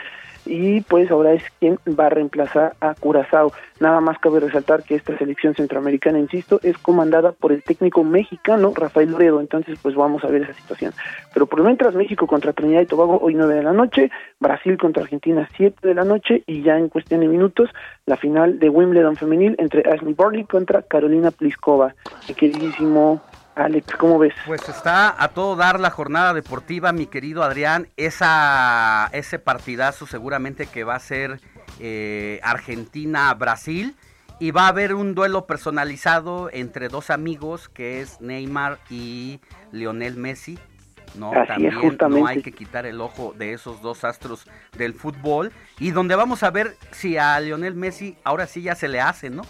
y 0.46 0.80
pues 0.82 1.10
ahora 1.10 1.32
es 1.32 1.42
quien 1.58 1.78
va 1.88 2.06
a 2.06 2.10
reemplazar 2.10 2.74
a 2.80 2.94
Curazao. 2.94 3.52
Nada 3.80 4.00
más 4.00 4.18
cabe 4.18 4.40
resaltar 4.40 4.82
que 4.82 4.94
esta 4.94 5.16
selección 5.18 5.54
centroamericana, 5.54 6.18
insisto, 6.18 6.60
es 6.62 6.78
comandada 6.78 7.32
por 7.32 7.52
el 7.52 7.62
técnico 7.62 8.04
mexicano 8.04 8.72
Rafael 8.74 9.10
Loredo, 9.10 9.40
entonces 9.40 9.78
pues 9.82 9.94
vamos 9.94 10.24
a 10.24 10.28
ver 10.28 10.42
esa 10.42 10.54
situación. 10.54 10.92
Pero 11.34 11.46
por 11.46 11.62
mientras 11.62 11.94
México 11.94 12.26
contra 12.26 12.52
Trinidad 12.52 12.82
y 12.82 12.86
Tobago 12.86 13.18
hoy 13.20 13.34
9 13.34 13.54
de 13.54 13.62
la 13.62 13.72
noche, 13.72 14.10
Brasil 14.40 14.78
contra 14.78 15.02
Argentina 15.02 15.48
7 15.56 15.86
de 15.86 15.94
la 15.94 16.04
noche 16.04 16.42
y 16.46 16.62
ya 16.62 16.78
en 16.78 16.88
cuestión 16.88 17.20
de 17.20 17.28
minutos 17.28 17.70
la 18.06 18.16
final 18.16 18.58
de 18.58 18.68
Wimbledon 18.68 19.16
femenil 19.16 19.56
entre 19.58 19.88
Ashley 19.90 20.14
Barley 20.14 20.44
contra 20.44 20.82
Carolina 20.82 21.30
Pliskova. 21.30 21.94
Queridísimo 22.36 23.20
Alex, 23.56 23.96
¿cómo 23.96 24.18
ves? 24.18 24.34
Pues 24.44 24.68
está 24.68 25.22
a 25.22 25.28
todo 25.28 25.56
dar 25.56 25.80
la 25.80 25.90
jornada 25.90 26.34
deportiva, 26.34 26.92
mi 26.92 27.06
querido 27.06 27.42
Adrián. 27.42 27.88
Esa, 27.96 29.08
ese 29.12 29.38
partidazo 29.38 30.06
seguramente 30.06 30.66
que 30.66 30.84
va 30.84 30.94
a 30.94 31.00
ser 31.00 31.40
eh, 31.80 32.38
Argentina-Brasil. 32.42 33.96
Y 34.38 34.50
va 34.50 34.66
a 34.66 34.68
haber 34.68 34.92
un 34.92 35.14
duelo 35.14 35.46
personalizado 35.46 36.50
entre 36.52 36.88
dos 36.88 37.08
amigos, 37.08 37.70
que 37.70 38.02
es 38.02 38.20
Neymar 38.20 38.78
y 38.90 39.40
Lionel 39.72 40.16
Messi. 40.16 40.58
No, 41.14 41.32
también 41.48 41.96
no 42.10 42.26
hay 42.26 42.42
que 42.42 42.52
quitar 42.52 42.84
el 42.84 43.00
ojo 43.00 43.34
de 43.38 43.54
esos 43.54 43.80
dos 43.80 44.04
astros 44.04 44.46
del 44.76 44.92
fútbol. 44.92 45.50
Y 45.78 45.92
donde 45.92 46.14
vamos 46.14 46.42
a 46.42 46.50
ver 46.50 46.76
si 46.90 47.16
a 47.16 47.40
Lionel 47.40 47.74
Messi 47.74 48.18
ahora 48.22 48.46
sí 48.46 48.60
ya 48.60 48.74
se 48.74 48.88
le 48.88 49.00
hace, 49.00 49.30
¿no? 49.30 49.44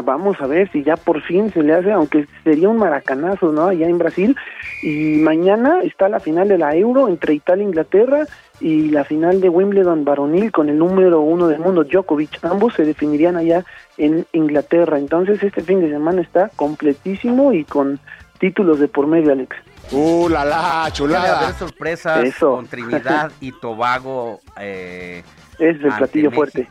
Vamos 0.00 0.40
a 0.40 0.46
ver 0.46 0.70
si 0.70 0.84
ya 0.84 0.96
por 0.96 1.20
fin 1.22 1.52
se 1.52 1.62
le 1.62 1.74
hace, 1.74 1.90
aunque 1.90 2.26
sería 2.44 2.68
un 2.68 2.78
maracanazo, 2.78 3.50
¿no? 3.50 3.66
Allá 3.66 3.88
en 3.88 3.98
Brasil. 3.98 4.36
Y 4.82 5.16
mañana 5.16 5.82
está 5.82 6.08
la 6.08 6.20
final 6.20 6.48
de 6.48 6.58
la 6.58 6.76
Euro 6.76 7.08
entre 7.08 7.34
Italia 7.34 7.64
e 7.64 7.68
Inglaterra 7.68 8.26
y 8.60 8.90
la 8.90 9.04
final 9.04 9.40
de 9.40 9.48
Wimbledon 9.48 10.04
varonil 10.04 10.52
con 10.52 10.68
el 10.68 10.78
número 10.78 11.20
uno 11.20 11.48
del 11.48 11.58
mundo, 11.58 11.82
Djokovic. 11.82 12.44
Ambos 12.44 12.74
se 12.74 12.84
definirían 12.84 13.36
allá 13.36 13.64
en 13.98 14.26
Inglaterra. 14.32 14.96
Entonces 14.96 15.42
este 15.42 15.62
fin 15.62 15.80
de 15.80 15.90
semana 15.90 16.22
está 16.22 16.50
completísimo 16.54 17.52
y 17.52 17.64
con 17.64 17.98
títulos 18.38 18.78
de 18.78 18.86
por 18.86 19.08
medio, 19.08 19.32
Alex. 19.32 19.56
¡Uh, 19.90 20.28
la 20.28 20.44
la! 20.44 20.88
¡Chulada! 20.92 21.40
Haber 21.40 21.54
sorpresas 21.54 22.36
con 22.38 22.68
Trinidad 22.68 23.32
y 23.40 23.50
Tobago. 23.60 24.38
Eh, 24.60 25.24
es 25.58 25.82
el 25.82 25.92
platillo 25.92 26.30
fuerte 26.30 26.68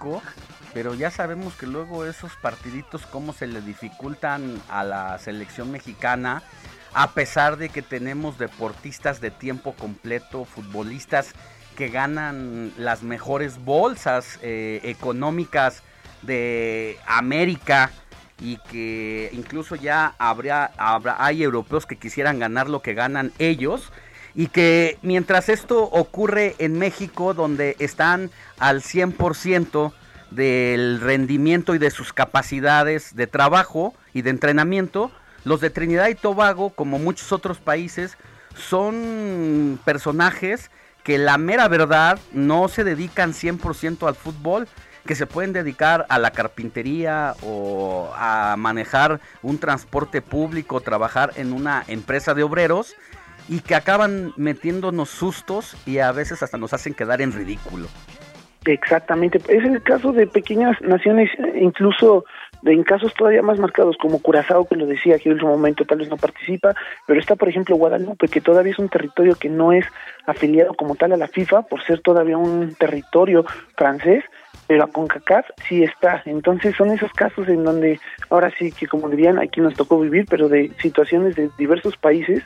pero 0.73 0.93
ya 0.93 1.11
sabemos 1.11 1.53
que 1.55 1.65
luego 1.65 2.05
esos 2.05 2.35
partiditos 2.35 3.05
cómo 3.05 3.33
se 3.33 3.47
le 3.47 3.61
dificultan 3.61 4.61
a 4.69 4.83
la 4.83 5.17
selección 5.19 5.71
mexicana, 5.71 6.43
a 6.93 7.11
pesar 7.11 7.57
de 7.57 7.69
que 7.69 7.81
tenemos 7.81 8.37
deportistas 8.37 9.21
de 9.21 9.31
tiempo 9.31 9.73
completo, 9.73 10.45
futbolistas 10.45 11.33
que 11.75 11.89
ganan 11.89 12.73
las 12.77 13.03
mejores 13.03 13.63
bolsas 13.63 14.39
eh, 14.41 14.81
económicas 14.83 15.81
de 16.21 16.97
América 17.05 17.91
y 18.41 18.57
que 18.69 19.29
incluso 19.33 19.75
ya 19.75 20.15
habría, 20.17 20.71
hay 21.17 21.43
europeos 21.43 21.85
que 21.85 21.97
quisieran 21.97 22.39
ganar 22.39 22.69
lo 22.69 22.81
que 22.81 22.93
ganan 22.93 23.31
ellos 23.39 23.91
y 24.35 24.47
que 24.47 24.97
mientras 25.01 25.49
esto 25.49 25.83
ocurre 25.83 26.55
en 26.59 26.77
México 26.77 27.33
donde 27.33 27.75
están 27.79 28.29
al 28.59 28.81
100% 28.81 29.93
del 30.31 31.01
rendimiento 31.01 31.75
y 31.75 31.77
de 31.79 31.91
sus 31.91 32.13
capacidades 32.13 33.15
de 33.15 33.27
trabajo 33.27 33.93
y 34.13 34.21
de 34.21 34.29
entrenamiento, 34.29 35.11
los 35.43 35.61
de 35.61 35.69
Trinidad 35.69 36.09
y 36.09 36.15
Tobago, 36.15 36.71
como 36.71 36.99
muchos 36.99 37.31
otros 37.31 37.59
países, 37.59 38.17
son 38.55 39.79
personajes 39.85 40.69
que 41.03 41.17
la 41.17 41.37
mera 41.37 41.67
verdad 41.67 42.19
no 42.33 42.67
se 42.67 42.83
dedican 42.83 43.33
100% 43.33 44.07
al 44.07 44.15
fútbol, 44.15 44.67
que 45.05 45.15
se 45.15 45.25
pueden 45.25 45.53
dedicar 45.53 46.05
a 46.09 46.19
la 46.19 46.31
carpintería 46.31 47.35
o 47.41 48.11
a 48.15 48.55
manejar 48.57 49.19
un 49.41 49.57
transporte 49.57 50.21
público, 50.21 50.81
trabajar 50.81 51.31
en 51.35 51.53
una 51.53 51.83
empresa 51.87 52.33
de 52.33 52.43
obreros 52.43 52.95
y 53.47 53.61
que 53.61 53.75
acaban 53.75 54.33
metiéndonos 54.37 55.09
sustos 55.09 55.75
y 55.87 55.97
a 55.97 56.11
veces 56.11 56.43
hasta 56.43 56.57
nos 56.57 56.73
hacen 56.73 56.93
quedar 56.93 57.21
en 57.21 57.31
ridículo. 57.31 57.87
Exactamente, 58.65 59.39
es 59.47 59.63
el 59.63 59.81
caso 59.81 60.11
de 60.11 60.27
pequeñas 60.27 60.79
naciones, 60.81 61.29
incluso 61.55 62.25
en 62.63 62.83
casos 62.83 63.13
todavía 63.13 63.41
más 63.41 63.57
marcados 63.57 63.95
como 63.97 64.21
Curazao, 64.21 64.65
que 64.65 64.75
lo 64.75 64.85
decía 64.85 65.17
que 65.17 65.29
en 65.29 65.39
su 65.39 65.47
momento 65.47 65.85
tal 65.85 65.99
vez 65.99 66.09
no 66.09 66.17
participa, 66.17 66.75
pero 67.07 67.19
está 67.21 67.37
por 67.37 67.47
ejemplo 67.47 67.77
Guadalupe, 67.77 68.27
que 68.27 68.41
todavía 68.41 68.73
es 68.73 68.79
un 68.79 68.89
territorio 68.89 69.35
que 69.35 69.47
no 69.47 69.71
es 69.71 69.85
afiliado 70.25 70.73
como 70.73 70.95
tal 70.95 71.13
a 71.13 71.17
la 71.17 71.29
FIFA, 71.29 71.63
por 71.63 71.81
ser 71.83 72.01
todavía 72.01 72.37
un 72.37 72.75
territorio 72.75 73.45
francés, 73.77 74.25
pero 74.67 74.83
a 74.83 74.87
CONCACAF 74.87 75.47
sí 75.67 75.83
está. 75.83 76.21
Entonces 76.25 76.75
son 76.75 76.91
esos 76.91 77.11
casos 77.13 77.47
en 77.47 77.63
donde 77.63 77.99
ahora 78.29 78.51
sí 78.59 78.71
que 78.71 78.87
como 78.87 79.09
dirían, 79.09 79.39
aquí 79.39 79.61
nos 79.61 79.73
tocó 79.73 79.99
vivir, 79.99 80.25
pero 80.29 80.49
de 80.49 80.71
situaciones 80.79 81.35
de 81.35 81.49
diversos 81.57 81.95
países 81.95 82.43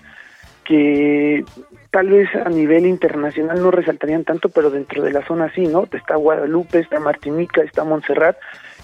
que 0.64 1.44
tal 1.92 2.10
vez 2.10 2.28
a 2.36 2.50
nivel 2.50 2.86
internacional 2.86 3.62
no 3.62 3.72
resaltarían 3.72 4.24
tanto, 4.24 4.50
pero 4.50 4.70
dentro 4.70 5.04
de 5.04 5.12
la 5.12 5.26
zona 5.28 5.52
sí, 5.54 5.68
¿no? 5.68 5.88
Está 5.92 6.16
Guadalupe, 6.16 6.80
está 6.80 7.00
Martinica, 7.00 7.62
está 7.62 7.84
Montserrat, 7.84 8.36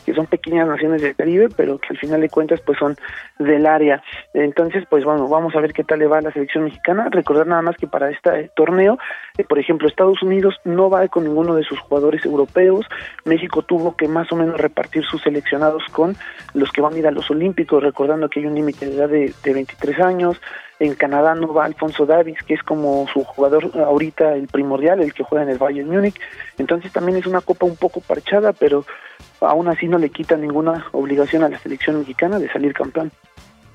que 0.06 0.14
son 0.14 0.28
pequeñas 0.28 0.68
naciones 0.68 1.02
del 1.02 1.16
Caribe, 1.16 1.50
pero 1.56 1.78
que 1.78 1.88
al 1.90 1.98
final 1.98 2.22
de 2.22 2.30
cuentas 2.30 2.62
pues 2.62 2.78
son 2.78 2.96
del 3.38 3.66
área. 3.66 4.02
Entonces, 4.34 4.84
pues 4.90 5.06
bueno, 5.06 5.28
vamos 5.28 5.56
a 5.56 5.60
ver 5.60 5.74
qué 5.74 5.84
tal 5.84 6.00
le 6.00 6.08
va 6.08 6.20
a 6.20 6.22
la 6.22 6.32
selección 6.32 6.66
mexicana. 6.66 7.08
Recordar 7.10 7.48
nada 7.48 7.62
más 7.62 7.76
que 7.78 7.88
para 7.88 8.10
este 8.10 8.52
torneo, 8.56 8.98
eh, 9.38 9.44
por 9.44 9.60
ejemplo, 9.60 9.88
Estados 9.88 10.22
Unidos 10.22 10.56
no 10.64 10.90
va 10.90 11.08
con 11.08 11.24
ninguno 11.24 11.56
de 11.56 11.64
sus 11.64 11.80
jugadores 11.80 12.26
europeos. 12.26 12.86
México 13.26 13.62
tuvo 13.64 13.96
que 13.96 14.08
más 14.08 14.32
o 14.32 14.36
menos 14.36 14.60
repartir 14.60 15.04
sus 15.06 15.22
seleccionados 15.22 15.84
con 15.92 16.16
los 16.54 16.72
que 16.72 16.82
van 16.82 16.94
a 16.94 17.00
ir 17.00 17.08
a 17.08 17.12
los 17.12 17.30
Olímpicos, 17.32 17.84
recordando 17.84 18.30
que 18.30 18.40
hay 18.40 18.46
un 18.46 18.56
límite 18.56 18.86
de 18.86 18.96
edad 18.96 19.10
de, 19.10 19.34
de 19.44 19.54
23 19.54 20.00
años. 20.00 20.42
En 20.80 20.96
Canadá 20.96 21.36
no 21.36 21.54
va 21.54 21.66
Alfonso 21.66 22.06
Davis, 22.06 22.38
que 22.48 22.54
es 22.54 22.64
como 22.64 23.06
su 23.12 23.24
jugador 23.24 23.72
ahorita 23.78 24.36
el 24.36 24.48
primordial, 24.48 25.02
el 25.02 25.14
que 25.14 25.24
juega 25.24 25.44
en 25.44 25.50
el 25.50 25.58
Bayern 25.58 25.90
Múnich. 25.90 26.20
Entonces 26.58 26.92
también 26.92 27.18
es 27.18 27.26
una 27.26 27.42
copa 27.42 27.66
un 27.66 27.76
poco 27.76 28.00
parchada, 28.00 28.54
pero 28.54 28.86
aún 29.42 29.68
así 29.68 29.88
no 29.88 29.98
le 29.98 30.10
quita 30.10 30.38
ninguna 30.38 30.88
obligación 30.94 31.44
a 31.44 31.50
la 31.50 31.60
selección 31.60 32.00
mexicana 32.00 32.40
de 32.40 32.50
salir 32.52 32.74
campeón. 32.74 33.12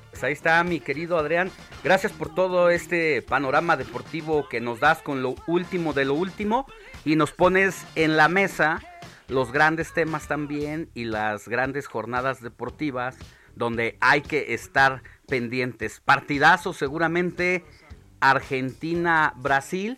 Pues 0.09 0.23
ahí 0.23 0.33
está 0.33 0.63
mi 0.63 0.79
querido 0.79 1.17
Adrián. 1.17 1.51
Gracias 1.83 2.13
por 2.13 2.33
todo 2.33 2.69
este 2.69 3.21
panorama 3.21 3.75
deportivo 3.75 4.47
que 4.47 4.61
nos 4.61 4.79
das 4.79 5.01
con 5.01 5.21
lo 5.21 5.35
último 5.45 5.93
de 5.93 6.05
lo 6.05 6.13
último 6.13 6.65
y 7.03 7.17
nos 7.17 7.33
pones 7.33 7.85
en 7.95 8.15
la 8.15 8.29
mesa 8.29 8.81
los 9.27 9.51
grandes 9.51 9.93
temas 9.93 10.27
también 10.27 10.89
y 10.93 11.03
las 11.03 11.47
grandes 11.47 11.87
jornadas 11.87 12.41
deportivas 12.41 13.17
donde 13.55 13.97
hay 13.99 14.21
que 14.21 14.53
estar 14.53 15.01
pendientes. 15.27 16.01
Partidazo 16.03 16.73
seguramente 16.73 17.63
Argentina-Brasil, 18.19 19.97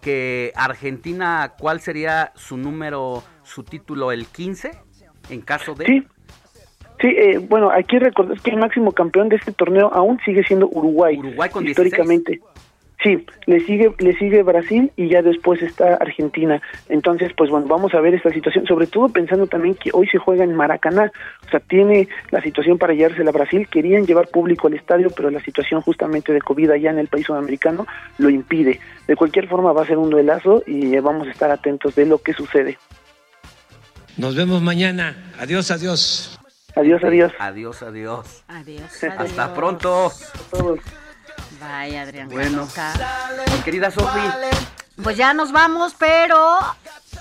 que 0.00 0.52
Argentina, 0.54 1.54
¿cuál 1.58 1.80
sería 1.80 2.32
su 2.36 2.56
número, 2.56 3.22
su 3.42 3.64
título, 3.64 4.12
el 4.12 4.26
15 4.26 4.72
en 5.30 5.40
caso 5.40 5.74
de... 5.74 5.86
Sí. 5.86 6.06
Sí, 6.98 7.08
eh, 7.08 7.38
bueno, 7.38 7.70
hay 7.70 7.84
que 7.84 7.98
recordar 7.98 8.40
que 8.40 8.50
el 8.50 8.56
máximo 8.56 8.90
campeón 8.92 9.28
de 9.28 9.36
este 9.36 9.52
torneo 9.52 9.92
aún 9.92 10.18
sigue 10.24 10.42
siendo 10.44 10.66
Uruguay. 10.66 11.18
Uruguay 11.18 11.50
con 11.50 11.66
históricamente. 11.66 12.40
Sí, 13.02 13.26
le 13.44 13.60
sigue, 13.60 13.92
le 13.98 14.16
sigue 14.16 14.42
Brasil 14.42 14.90
y 14.96 15.08
ya 15.08 15.20
después 15.20 15.62
está 15.62 15.94
Argentina. 15.94 16.62
Entonces, 16.88 17.32
pues 17.36 17.50
bueno, 17.50 17.66
vamos 17.66 17.94
a 17.94 18.00
ver 18.00 18.14
esta 18.14 18.30
situación, 18.30 18.66
sobre 18.66 18.86
todo 18.86 19.08
pensando 19.08 19.46
también 19.46 19.74
que 19.74 19.90
hoy 19.92 20.08
se 20.08 20.18
juega 20.18 20.44
en 20.44 20.54
Maracaná, 20.54 21.12
o 21.46 21.50
sea, 21.50 21.60
tiene 21.60 22.08
la 22.30 22.40
situación 22.40 22.78
para 22.78 22.94
llevársela 22.94 23.30
a 23.30 23.34
Brasil, 23.34 23.68
querían 23.68 24.06
llevar 24.06 24.28
público 24.28 24.66
al 24.66 24.74
estadio, 24.74 25.10
pero 25.14 25.30
la 25.30 25.40
situación 25.40 25.82
justamente 25.82 26.32
de 26.32 26.40
COVID 26.40 26.70
allá 26.70 26.90
en 26.90 26.98
el 26.98 27.08
país 27.08 27.26
sudamericano 27.26 27.86
lo 28.18 28.30
impide. 28.30 28.80
De 29.06 29.14
cualquier 29.14 29.46
forma 29.46 29.72
va 29.72 29.82
a 29.82 29.86
ser 29.86 29.98
un 29.98 30.10
duelazo 30.10 30.62
y 30.66 30.98
vamos 30.98 31.28
a 31.28 31.30
estar 31.30 31.50
atentos 31.50 31.94
de 31.94 32.06
lo 32.06 32.18
que 32.18 32.32
sucede. 32.32 32.78
Nos 34.16 34.34
vemos 34.34 34.62
mañana. 34.62 35.14
Adiós, 35.38 35.70
adiós. 35.70 36.38
Adiós, 36.74 37.04
adiós. 37.04 37.32
Adiós, 37.38 37.82
adiós. 37.82 38.44
Adiós. 38.48 39.04
Hasta 39.04 39.54
pronto. 39.54 40.10
todos. 40.50 41.05
Vaya, 41.60 42.02
Adrián. 42.02 42.28
Bueno, 42.28 42.68
mi 43.52 43.62
querida 43.62 43.90
Sofi. 43.90 44.20
Pues 45.02 45.16
ya 45.16 45.34
nos 45.34 45.52
vamos, 45.52 45.94
pero 45.98 46.58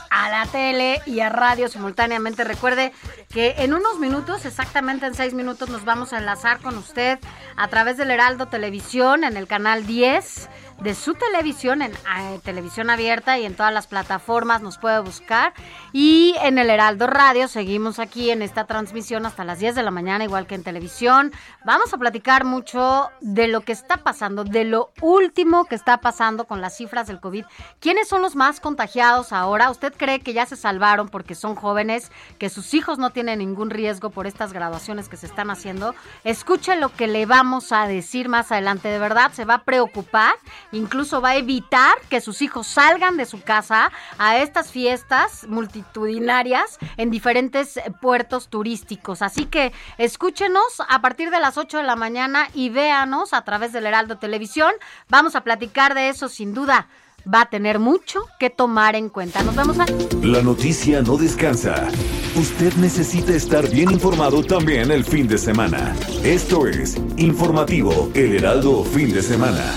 a 0.10 0.30
la 0.30 0.46
tele 0.46 1.02
y 1.06 1.20
a 1.20 1.30
radio 1.30 1.68
simultáneamente. 1.68 2.44
Recuerde 2.44 2.94
que 3.30 3.56
en 3.58 3.74
unos 3.74 4.00
minutos, 4.00 4.46
exactamente 4.46 5.06
en 5.06 5.14
seis 5.14 5.34
minutos, 5.34 5.70
nos 5.70 5.84
vamos 5.84 6.14
a 6.14 6.20
enlazar 6.20 6.60
con 6.60 6.78
usted 6.78 7.20
a 7.58 7.68
través 7.68 7.98
del 7.98 8.12
Heraldo 8.12 8.48
Televisión 8.48 9.24
en 9.26 9.36
el 9.36 9.48
canal 9.48 9.86
10 9.86 10.50
de 10.82 10.94
su 10.94 11.14
televisión, 11.14 11.82
en 11.82 11.94
eh, 11.94 12.40
televisión 12.44 12.90
abierta 12.90 13.40
y 13.40 13.46
en 13.46 13.56
todas 13.56 13.74
las 13.74 13.88
plataformas 13.88 14.62
nos 14.62 14.78
puede 14.78 15.00
buscar. 15.00 15.54
Y 15.94 16.36
en 16.42 16.58
el 16.58 16.70
Heraldo 16.70 17.08
Radio 17.08 17.48
seguimos 17.48 18.00
aquí 18.00 18.30
en 18.30 18.42
esta 18.42 18.66
transmisión 18.66 19.26
hasta 19.26 19.44
las 19.44 19.60
10 19.60 19.76
de 19.76 19.84
la 19.84 19.92
mañana, 19.92 20.24
igual 20.24 20.48
que 20.48 20.56
en 20.56 20.64
televisión. 20.64 21.32
Vamos 21.64 21.94
a 21.94 21.98
platicar 21.98 22.44
mucho 22.44 23.10
de 23.22 23.48
lo 23.48 23.62
que 23.62 23.72
está 23.72 23.98
pasando, 23.98 24.44
de 24.44 24.66
lo 24.66 24.92
último 25.02 25.66
que 25.66 25.76
está 25.76 25.98
pasando 25.98 26.46
con 26.46 26.62
las 26.62 26.76
cifras 26.78 27.08
del 27.08 27.20
COVID. 27.20 27.46
¿Quiénes 27.80 28.08
son 28.08 28.22
los 28.22 28.36
más 28.36 28.60
contagiados 28.60 29.32
ahora? 29.32 29.70
¿Usted 29.70 29.94
cree 29.96 30.20
que 30.20 30.34
ya 30.34 30.46
se 30.46 30.56
salvaron 30.56 31.08
porque 31.08 31.36
son 31.36 31.56
jóvenes, 31.56 32.12
que 32.38 32.50
sus 32.50 32.74
hijos 32.74 33.00
no 33.00 33.12
tienen 33.12 33.40
ningún 33.40 33.70
riesgo 33.70 34.10
por 34.10 34.28
estas 34.28 34.52
graduaciones 34.52 35.10
que 35.10 35.18
se 35.18 35.26
están 35.26 35.50
haciendo? 35.50 35.96
Escuche 36.24 36.76
lo 36.76 36.90
que 36.90 37.08
le 37.08 37.26
vamos 37.26 37.72
a 37.72 37.88
decir 37.88 38.30
más 38.30 38.52
adelante. 38.52 38.90
De 38.90 39.00
verdad, 39.00 39.32
se 39.32 39.46
va 39.46 39.56
a 39.56 39.64
preocupar 39.64 40.36
incluso 40.72 41.22
va 41.22 41.30
a 41.30 41.36
evitar 41.38 41.96
que 42.10 42.22
sus 42.22 42.42
hijos 42.42 42.68
salgan 42.68 43.18
de 43.18 43.26
su 43.26 43.42
casa 43.42 43.92
a 44.18 44.38
estas 44.38 44.72
fiestas 44.72 45.46
multitudinarias 45.48 46.78
en 46.98 47.12
diferentes 47.12 47.80
puertos 48.02 48.50
turísticos. 48.50 49.22
Así 49.22 49.46
que 49.46 49.74
escúchenos 49.98 50.82
a 50.88 51.02
partir 51.02 51.30
de 51.32 51.40
las 51.40 51.58
8 51.58 51.78
de 51.78 51.84
la 51.84 51.96
mañana 51.96 52.48
y 52.54 52.70
véanos 52.70 53.34
a 53.34 53.44
través 53.44 53.74
del 53.74 53.86
Heraldo 53.86 54.18
Televisión. 54.18 54.72
Vamos 55.10 55.36
a 55.36 55.42
platicar 55.42 55.94
de 55.94 56.10
eso 56.10 56.30
sin 56.30 56.54
duda. 56.54 56.88
Va 57.32 57.42
a 57.42 57.50
tener 57.50 57.80
mucho 57.80 58.28
que 58.40 58.52
tomar 58.52 58.96
en 58.96 59.10
cuenta. 59.10 59.42
Nos 59.42 59.56
vemos 59.56 59.80
a... 59.80 59.86
La 60.22 60.44
noticia 60.44 61.02
no 61.02 61.18
descansa. 61.18 61.88
Usted 62.36 62.74
necesita 62.76 63.34
estar 63.34 63.68
bien 63.68 63.92
informado 63.92 64.44
también 64.44 64.92
el 64.92 65.04
fin 65.04 65.28
de 65.28 65.40
semana. 65.40 65.96
Esto 66.24 66.68
es 66.68 66.98
Informativo 67.18 68.12
El 68.14 68.36
Heraldo 68.36 68.84
Fin 68.84 69.12
de 69.12 69.24
Semana. 69.24 69.74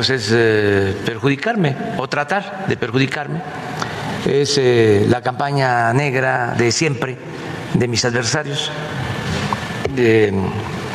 Pues 0.00 0.08
es 0.08 0.30
eh, 0.32 0.96
perjudicarme 1.04 1.76
o 1.98 2.08
tratar 2.08 2.64
de 2.66 2.74
perjudicarme. 2.78 3.42
Es 4.24 4.56
eh, 4.56 5.04
la 5.06 5.20
campaña 5.20 5.92
negra 5.92 6.54
de 6.56 6.72
siempre 6.72 7.18
de 7.74 7.86
mis 7.86 8.02
adversarios. 8.06 8.70
Eh, 9.94 10.32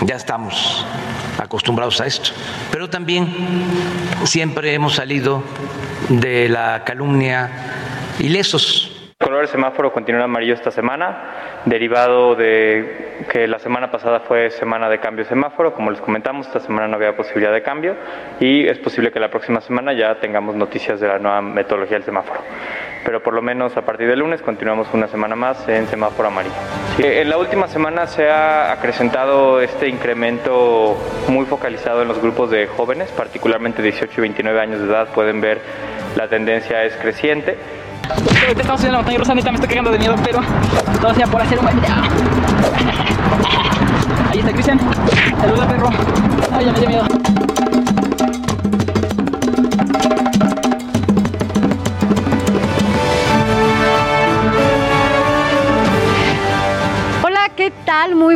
ya 0.08 0.16
estamos 0.16 0.84
acostumbrados 1.38 2.02
a 2.02 2.08
esto, 2.08 2.32
pero 2.72 2.90
también 2.90 3.32
siempre 4.24 4.74
hemos 4.74 4.96
salido 4.96 5.44
de 6.10 6.50
la 6.50 6.84
calumnia 6.84 7.52
ilesos. 8.18 8.95
Color 9.26 9.40
del 9.40 9.48
semáforo 9.48 9.92
continúa 9.92 10.26
amarillo 10.26 10.54
esta 10.54 10.70
semana, 10.70 11.64
derivado 11.66 12.36
de 12.36 13.24
que 13.28 13.48
la 13.48 13.58
semana 13.58 13.90
pasada 13.90 14.20
fue 14.20 14.52
semana 14.52 14.88
de 14.88 15.00
cambio 15.00 15.24
de 15.24 15.30
semáforo, 15.30 15.74
como 15.74 15.90
les 15.90 16.00
comentamos, 16.00 16.46
esta 16.46 16.60
semana 16.60 16.88
no 16.88 16.98
había 16.98 17.18
posibilidad 17.18 17.52
de 17.52 17.64
cambio 17.64 17.96
y 18.40 18.68
es 18.68 18.78
posible 18.78 19.12
que 19.12 19.20
la 19.20 19.32
próxima 19.32 19.62
semana 19.62 19.94
ya 19.94 20.14
tengamos 20.20 20.54
noticias 20.54 21.00
de 21.00 21.08
la 21.08 21.18
nueva 21.18 21.42
metodología 21.42 21.98
del 21.98 22.04
semáforo. 22.04 22.40
Pero 23.04 23.24
por 23.24 23.34
lo 23.34 23.42
menos 23.42 23.76
a 23.76 23.82
partir 23.82 24.08
del 24.08 24.20
lunes 24.20 24.44
continuamos 24.44 24.94
una 24.94 25.08
semana 25.08 25.36
más 25.36 25.68
en 25.68 25.88
semáforo 25.88 26.28
amarillo. 26.28 26.54
Eh, 27.00 27.22
En 27.22 27.30
la 27.32 27.40
última 27.40 27.68
semana 27.68 28.06
se 28.06 28.30
ha 28.30 28.74
acrecentado 28.74 29.60
este 29.60 29.88
incremento 29.88 30.96
muy 31.30 31.48
focalizado 31.48 32.04
en 32.04 32.10
los 32.10 32.22
grupos 32.22 32.52
de 32.52 32.68
jóvenes, 32.68 33.10
particularmente 33.10 33.82
18 33.82 34.14
y 34.18 34.22
29 34.22 34.60
años 34.62 34.82
de 34.82 34.86
edad, 34.86 35.08
pueden 35.16 35.42
ver 35.42 35.62
la 36.16 36.28
tendencia 36.28 36.84
es 36.84 36.96
creciente. 36.98 37.58
Ahorita 38.12 38.62
estamos 38.62 38.84
en 38.84 38.92
la 38.92 38.98
montaña 39.00 39.18
rusa, 39.18 39.36
neta 39.36 39.52
me 39.52 39.56
estoy 39.56 39.70
cagando 39.70 39.92
de 39.92 40.00
miedo, 40.00 40.16
pero 40.24 40.40
todo 41.02 41.14
sea 41.14 41.28
por 41.28 41.42
hacer 41.42 41.60
un 41.60 41.66
buen. 41.66 41.80
Ahí 44.32 44.40
está 44.40 44.52
Cristian. 44.52 44.80
Saluda, 45.40 45.68
perro. 45.68 45.90
Ay, 46.52 46.66
ya 46.66 46.72
me 46.72 46.80
dio 46.80 46.90
miedo. 46.90 47.55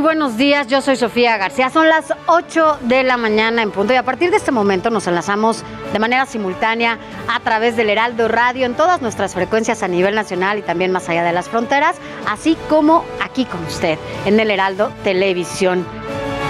Buenos 0.09 0.37
días. 0.37 0.65
Yo 0.65 0.81
soy 0.81 0.95
Sofía 0.95 1.37
García. 1.37 1.69
Son 1.69 1.87
las 1.87 2.11
8 2.25 2.79
de 2.81 3.03
la 3.03 3.15
mañana 3.15 3.61
en 3.61 3.69
punto 3.69 3.93
y 3.93 3.95
a 3.95 4.01
partir 4.01 4.31
de 4.31 4.37
este 4.37 4.51
momento 4.51 4.89
nos 4.89 5.05
enlazamos 5.05 5.63
de 5.93 5.99
manera 5.99 6.25
simultánea 6.25 6.97
a 7.27 7.39
través 7.41 7.77
del 7.77 7.91
Heraldo 7.91 8.27
Radio 8.27 8.65
en 8.65 8.73
todas 8.73 9.03
nuestras 9.03 9.35
frecuencias 9.35 9.83
a 9.83 9.87
nivel 9.87 10.15
nacional 10.15 10.57
y 10.57 10.63
también 10.63 10.91
más 10.91 11.07
allá 11.09 11.21
de 11.23 11.31
las 11.31 11.47
fronteras, 11.47 11.97
así 12.27 12.57
como 12.69 13.05
aquí 13.23 13.45
con 13.45 13.63
usted 13.65 13.99
en 14.25 14.39
el 14.39 14.49
Heraldo 14.49 14.91
Televisión. 15.03 15.85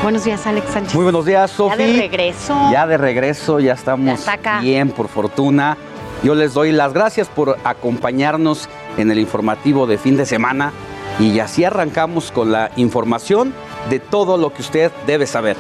Buenos 0.04 0.24
días, 0.24 0.48
Alex 0.48 0.72
Sánchez. 0.72 0.96
Muy 0.96 1.04
buenos 1.04 1.26
días, 1.26 1.52
Sofi. 1.52 1.78
Ya 1.78 1.86
de 1.86 1.98
regreso. 2.00 2.72
Ya 2.72 2.88
de 2.88 2.98
regreso, 2.98 3.60
ya 3.60 3.74
estamos 3.74 4.26
Ya 4.26 4.62
bien, 4.62 4.90
por 4.90 5.10
fortuna. 5.10 5.76
Yo 6.24 6.34
les 6.34 6.54
doy 6.54 6.72
las 6.72 6.94
gracias 6.94 7.28
por 7.28 7.58
acompañarnos 7.66 8.70
en 8.96 9.12
el 9.12 9.20
informativo 9.20 9.86
de 9.86 9.98
fin 9.98 10.16
de 10.16 10.26
semana 10.26 10.72
y 11.20 11.40
así 11.40 11.64
arrancamos 11.64 12.32
con 12.32 12.52
la 12.52 12.72
información 12.78 13.54
de 13.90 14.00
todo 14.00 14.38
lo 14.38 14.54
que 14.54 14.62
usted 14.62 14.92
debe 15.06 15.28
saber. 15.28 15.58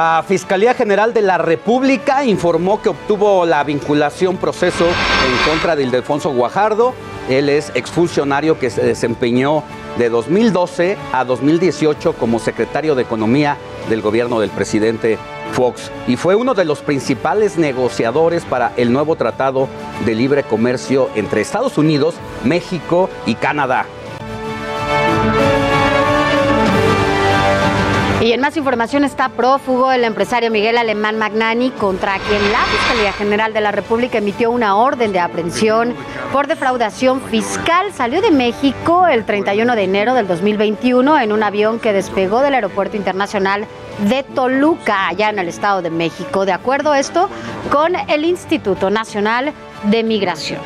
La 0.00 0.24
Fiscalía 0.26 0.72
General 0.72 1.12
de 1.12 1.20
la 1.20 1.36
República 1.36 2.24
informó 2.24 2.80
que 2.80 2.88
obtuvo 2.88 3.44
la 3.44 3.62
vinculación 3.64 4.38
proceso 4.38 4.86
en 4.86 5.50
contra 5.50 5.76
de 5.76 5.82
Ildefonso 5.82 6.30
Guajardo. 6.30 6.94
Él 7.28 7.50
es 7.50 7.70
exfuncionario 7.74 8.58
que 8.58 8.70
se 8.70 8.82
desempeñó 8.82 9.62
de 9.98 10.08
2012 10.08 10.96
a 11.12 11.26
2018 11.26 12.14
como 12.14 12.38
secretario 12.38 12.94
de 12.94 13.02
Economía 13.02 13.58
del 13.90 14.00
gobierno 14.00 14.40
del 14.40 14.48
presidente 14.48 15.18
Fox 15.52 15.92
y 16.06 16.16
fue 16.16 16.34
uno 16.34 16.54
de 16.54 16.64
los 16.64 16.80
principales 16.80 17.58
negociadores 17.58 18.46
para 18.46 18.72
el 18.78 18.94
nuevo 18.94 19.16
tratado 19.16 19.68
de 20.06 20.14
libre 20.14 20.44
comercio 20.44 21.10
entre 21.14 21.42
Estados 21.42 21.76
Unidos, 21.76 22.14
México 22.42 23.10
y 23.26 23.34
Canadá. 23.34 23.84
Y 28.20 28.32
en 28.32 28.40
más 28.40 28.54
información 28.58 29.02
está 29.04 29.30
prófugo 29.30 29.90
el 29.90 30.04
empresario 30.04 30.50
Miguel 30.50 30.76
Alemán 30.76 31.16
Magnani, 31.16 31.70
contra 31.70 32.18
quien 32.18 32.52
la 32.52 32.58
Fiscalía 32.64 33.14
General 33.14 33.54
de 33.54 33.62
la 33.62 33.72
República 33.72 34.18
emitió 34.18 34.50
una 34.50 34.76
orden 34.76 35.12
de 35.12 35.20
aprehensión 35.20 35.94
por 36.30 36.46
defraudación 36.46 37.22
fiscal. 37.22 37.92
Salió 37.94 38.20
de 38.20 38.30
México 38.30 39.06
el 39.06 39.24
31 39.24 39.74
de 39.74 39.84
enero 39.84 40.12
del 40.12 40.28
2021 40.28 41.18
en 41.18 41.32
un 41.32 41.42
avión 41.42 41.80
que 41.80 41.94
despegó 41.94 42.42
del 42.42 42.54
Aeropuerto 42.54 42.98
Internacional 42.98 43.66
de 44.00 44.22
Toluca, 44.22 45.08
allá 45.08 45.30
en 45.30 45.38
el 45.38 45.48
Estado 45.48 45.80
de 45.80 45.88
México. 45.88 46.44
De 46.44 46.52
acuerdo 46.52 46.92
a 46.92 47.00
esto, 47.00 47.30
con 47.72 47.96
el 47.96 48.26
Instituto 48.26 48.90
Nacional 48.90 49.54
de 49.84 50.02
Migración. 50.02 50.60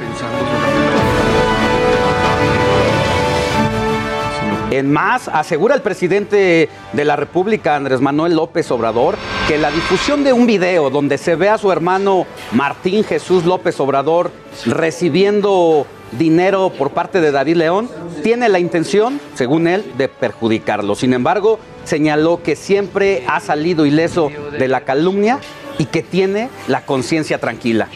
En 4.77 4.91
más, 4.91 5.29
asegura 5.29 5.77
el 5.77 5.83
presidente 5.83 6.69
de 6.93 7.05
la 7.05 7.15
República, 7.15 7.77
Andrés 7.77 8.01
Manuel 8.01 8.35
López 8.35 8.69
Obrador, 8.73 9.15
que 9.47 9.57
la 9.57 9.71
difusión 9.71 10.25
de 10.25 10.33
un 10.33 10.49
video 10.49 10.91
donde 10.91 11.17
se 11.17 11.37
ve 11.37 11.49
a 11.49 11.59
su 11.59 11.71
hermano 11.71 12.27
Martín 12.51 13.05
Jesús 13.05 13.45
López 13.45 13.79
Obrador 13.79 14.33
recibiendo 14.67 15.87
dinero 16.19 16.73
por 16.77 16.91
parte 16.91 17.21
de 17.21 17.31
David 17.31 17.55
León 17.55 17.89
tiene 18.25 18.49
la 18.49 18.59
intención, 18.59 19.21
según 19.35 19.69
él, 19.69 19.93
de 19.97 20.09
perjudicarlo. 20.09 20.97
Sin 20.97 21.15
embargo, 21.15 21.61
señaló 21.85 22.43
que 22.43 22.57
siempre 22.57 23.23
ha 23.29 23.39
salido 23.39 23.87
ileso 23.87 24.29
de 24.59 24.67
la 24.67 24.81
calumnia 24.81 25.39
y 25.79 25.85
que 25.85 26.03
tiene 26.03 26.51
la 26.67 26.85
conciencia 26.85 27.39
tranquila. 27.39 27.87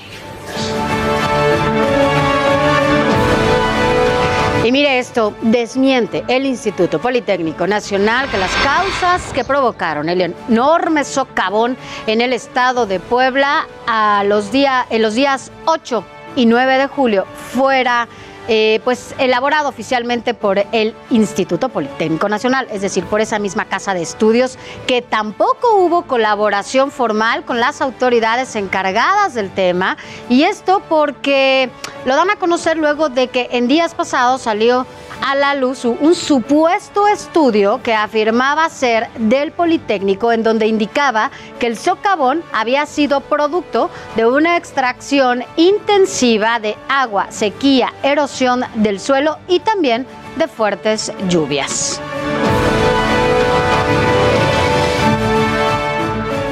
Y 4.68 4.72
mire 4.72 4.98
esto, 4.98 5.32
desmiente 5.40 6.24
el 6.28 6.44
Instituto 6.44 6.98
Politécnico 6.98 7.66
Nacional 7.66 8.30
que 8.30 8.36
las 8.36 8.54
causas 8.56 9.32
que 9.32 9.42
provocaron 9.42 10.10
el 10.10 10.20
enorme 10.20 11.04
socavón 11.04 11.74
en 12.06 12.20
el 12.20 12.34
estado 12.34 12.84
de 12.84 13.00
Puebla 13.00 13.66
a 13.86 14.24
los 14.24 14.50
en 14.52 15.00
los 15.00 15.14
días 15.14 15.50
8 15.64 16.04
y 16.36 16.44
9 16.44 16.76
de 16.76 16.86
julio 16.86 17.24
fuera 17.54 18.08
eh, 18.48 18.80
pues 18.82 19.14
elaborado 19.18 19.68
oficialmente 19.68 20.34
por 20.34 20.58
el 20.72 20.94
Instituto 21.10 21.68
Politécnico 21.68 22.28
Nacional, 22.28 22.66
es 22.72 22.80
decir, 22.80 23.04
por 23.04 23.20
esa 23.20 23.38
misma 23.38 23.66
casa 23.66 23.94
de 23.94 24.02
estudios, 24.02 24.58
que 24.86 25.02
tampoco 25.02 25.76
hubo 25.76 26.06
colaboración 26.06 26.90
formal 26.90 27.44
con 27.44 27.60
las 27.60 27.80
autoridades 27.80 28.56
encargadas 28.56 29.34
del 29.34 29.50
tema, 29.50 29.96
y 30.28 30.44
esto 30.44 30.82
porque 30.88 31.70
lo 32.04 32.16
dan 32.16 32.30
a 32.30 32.36
conocer 32.36 32.78
luego 32.78 33.08
de 33.08 33.28
que 33.28 33.48
en 33.52 33.68
días 33.68 33.94
pasados 33.94 34.42
salió 34.42 34.86
a 35.22 35.34
la 35.34 35.54
luz 35.54 35.84
un 35.84 36.14
supuesto 36.14 37.06
estudio 37.08 37.80
que 37.82 37.94
afirmaba 37.94 38.68
ser 38.68 39.08
del 39.18 39.52
Politécnico 39.52 40.32
en 40.32 40.42
donde 40.42 40.66
indicaba 40.66 41.30
que 41.58 41.66
el 41.66 41.76
socavón 41.76 42.42
había 42.52 42.86
sido 42.86 43.20
producto 43.20 43.90
de 44.16 44.26
una 44.26 44.56
extracción 44.56 45.44
intensiva 45.56 46.60
de 46.60 46.76
agua, 46.88 47.26
sequía, 47.30 47.92
erosión 48.02 48.64
del 48.76 49.00
suelo 49.00 49.38
y 49.48 49.60
también 49.60 50.06
de 50.36 50.48
fuertes 50.48 51.12
lluvias. 51.28 52.00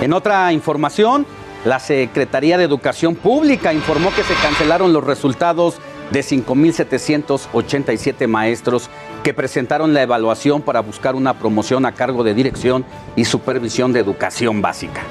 En 0.00 0.12
otra 0.12 0.52
información, 0.52 1.26
la 1.64 1.80
Secretaría 1.80 2.58
de 2.58 2.64
Educación 2.64 3.16
Pública 3.16 3.72
informó 3.72 4.14
que 4.14 4.22
se 4.22 4.34
cancelaron 4.34 4.92
los 4.92 5.02
resultados 5.02 5.80
de 6.10 6.20
5.787 6.20 8.28
maestros 8.28 8.90
que 9.22 9.32
presentaron 9.34 9.94
la 9.94 10.02
evaluación 10.02 10.62
para 10.62 10.80
buscar 10.80 11.14
una 11.14 11.38
promoción 11.38 11.86
a 11.86 11.92
cargo 11.92 12.24
de 12.24 12.34
dirección 12.34 12.84
y 13.16 13.24
supervisión 13.24 13.92
de 13.92 14.00
educación 14.00 14.60
básica. 14.62 15.02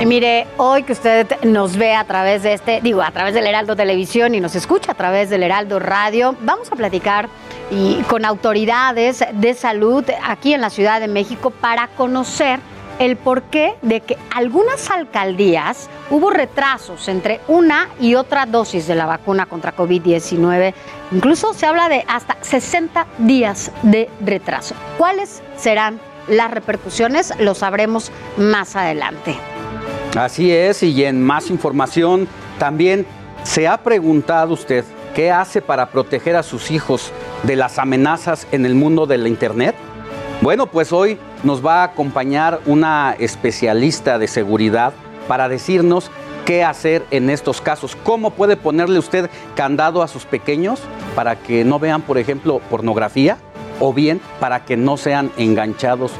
Y 0.00 0.06
mire, 0.06 0.46
hoy 0.56 0.82
que 0.82 0.94
usted 0.94 1.26
nos 1.42 1.76
ve 1.76 1.94
a 1.94 2.04
través 2.04 2.42
de 2.42 2.54
este, 2.54 2.80
digo, 2.80 3.02
a 3.02 3.10
través 3.10 3.34
del 3.34 3.46
Heraldo 3.46 3.76
Televisión 3.76 4.34
y 4.34 4.40
nos 4.40 4.56
escucha 4.56 4.92
a 4.92 4.94
través 4.94 5.28
del 5.28 5.42
Heraldo 5.42 5.78
Radio, 5.78 6.34
vamos 6.40 6.72
a 6.72 6.76
platicar 6.76 7.28
y 7.70 8.00
con 8.08 8.24
autoridades 8.24 9.22
de 9.34 9.52
salud 9.52 10.02
aquí 10.24 10.54
en 10.54 10.62
la 10.62 10.70
Ciudad 10.70 11.00
de 11.00 11.08
México 11.08 11.50
para 11.50 11.88
conocer 11.88 12.60
el 13.00 13.16
porqué 13.16 13.74
de 13.80 14.02
que 14.02 14.16
algunas 14.30 14.90
alcaldías 14.90 15.88
hubo 16.10 16.30
retrasos 16.30 17.08
entre 17.08 17.40
una 17.48 17.88
y 17.98 18.14
otra 18.14 18.44
dosis 18.44 18.86
de 18.86 18.94
la 18.94 19.06
vacuna 19.06 19.46
contra 19.46 19.74
COVID-19. 19.74 20.74
Incluso 21.10 21.54
se 21.54 21.66
habla 21.66 21.88
de 21.88 22.04
hasta 22.06 22.36
60 22.42 23.06
días 23.18 23.72
de 23.82 24.10
retraso. 24.20 24.74
¿Cuáles 24.98 25.42
serán 25.56 25.98
las 26.28 26.50
repercusiones? 26.50 27.32
Lo 27.40 27.54
sabremos 27.54 28.12
más 28.36 28.76
adelante. 28.76 29.34
Así 30.14 30.52
es, 30.52 30.82
y 30.82 31.04
en 31.04 31.22
más 31.22 31.48
información 31.50 32.28
también 32.58 33.06
se 33.44 33.66
ha 33.66 33.78
preguntado 33.78 34.52
usted 34.52 34.84
qué 35.14 35.30
hace 35.30 35.62
para 35.62 35.90
proteger 35.90 36.36
a 36.36 36.42
sus 36.42 36.70
hijos 36.70 37.12
de 37.44 37.56
las 37.56 37.78
amenazas 37.78 38.46
en 38.52 38.66
el 38.66 38.74
mundo 38.74 39.06
de 39.06 39.16
la 39.16 39.28
Internet. 39.28 39.74
Bueno, 40.42 40.68
pues 40.68 40.90
hoy 40.90 41.18
nos 41.44 41.64
va 41.64 41.82
a 41.82 41.84
acompañar 41.84 42.60
una 42.64 43.14
especialista 43.18 44.18
de 44.18 44.26
seguridad 44.26 44.94
para 45.28 45.50
decirnos 45.50 46.10
qué 46.46 46.64
hacer 46.64 47.04
en 47.10 47.28
estos 47.28 47.60
casos. 47.60 47.94
¿Cómo 48.04 48.30
puede 48.30 48.56
ponerle 48.56 48.98
usted 48.98 49.28
candado 49.54 50.02
a 50.02 50.08
sus 50.08 50.24
pequeños 50.24 50.80
para 51.14 51.36
que 51.36 51.62
no 51.62 51.78
vean, 51.78 52.00
por 52.00 52.16
ejemplo, 52.16 52.58
pornografía? 52.70 53.36
O 53.80 53.92
bien 53.92 54.18
para 54.40 54.64
que 54.64 54.78
no 54.78 54.96
sean 54.96 55.30
enganchados 55.36 56.12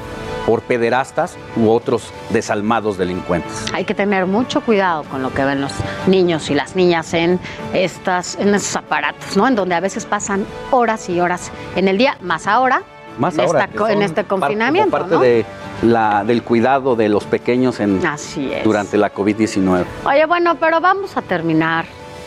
por 0.46 0.60
pederastas 0.60 1.36
u 1.56 1.70
otros 1.70 2.12
desalmados 2.28 2.98
delincuentes. 2.98 3.64
Hay 3.72 3.86
que 3.86 3.94
tener 3.94 4.26
mucho 4.26 4.60
cuidado 4.60 5.04
con 5.04 5.22
lo 5.22 5.32
que 5.32 5.44
ven 5.46 5.62
los 5.62 5.72
niños 6.06 6.50
y 6.50 6.54
las 6.54 6.76
niñas 6.76 7.14
en 7.14 7.40
estas 7.72 8.36
en 8.36 8.54
estos 8.54 8.76
aparatos, 8.76 9.34
¿no? 9.38 9.48
En 9.48 9.54
donde 9.54 9.74
a 9.74 9.80
veces 9.80 10.04
pasan 10.04 10.44
horas 10.70 11.08
y 11.08 11.20
horas 11.20 11.50
en 11.74 11.88
el 11.88 11.96
día, 11.96 12.18
más 12.20 12.46
ahora 12.46 12.82
más 13.20 13.34
en, 13.34 13.40
ahora, 13.40 13.64
esta, 13.64 13.92
en 13.92 14.02
este 14.02 14.24
confinamiento. 14.24 14.90
Parte 14.90 15.14
¿no? 15.14 15.20
de 15.20 15.44
la, 15.82 16.24
del 16.24 16.42
cuidado 16.42 16.96
de 16.96 17.08
los 17.08 17.24
pequeños 17.24 17.78
en, 17.80 18.04
Así 18.04 18.52
es. 18.52 18.64
durante 18.64 18.96
la 18.98 19.12
COVID-19. 19.14 19.84
Oye, 20.04 20.26
bueno, 20.26 20.56
pero 20.58 20.80
vamos 20.80 21.16
a 21.16 21.22
terminar 21.22 21.84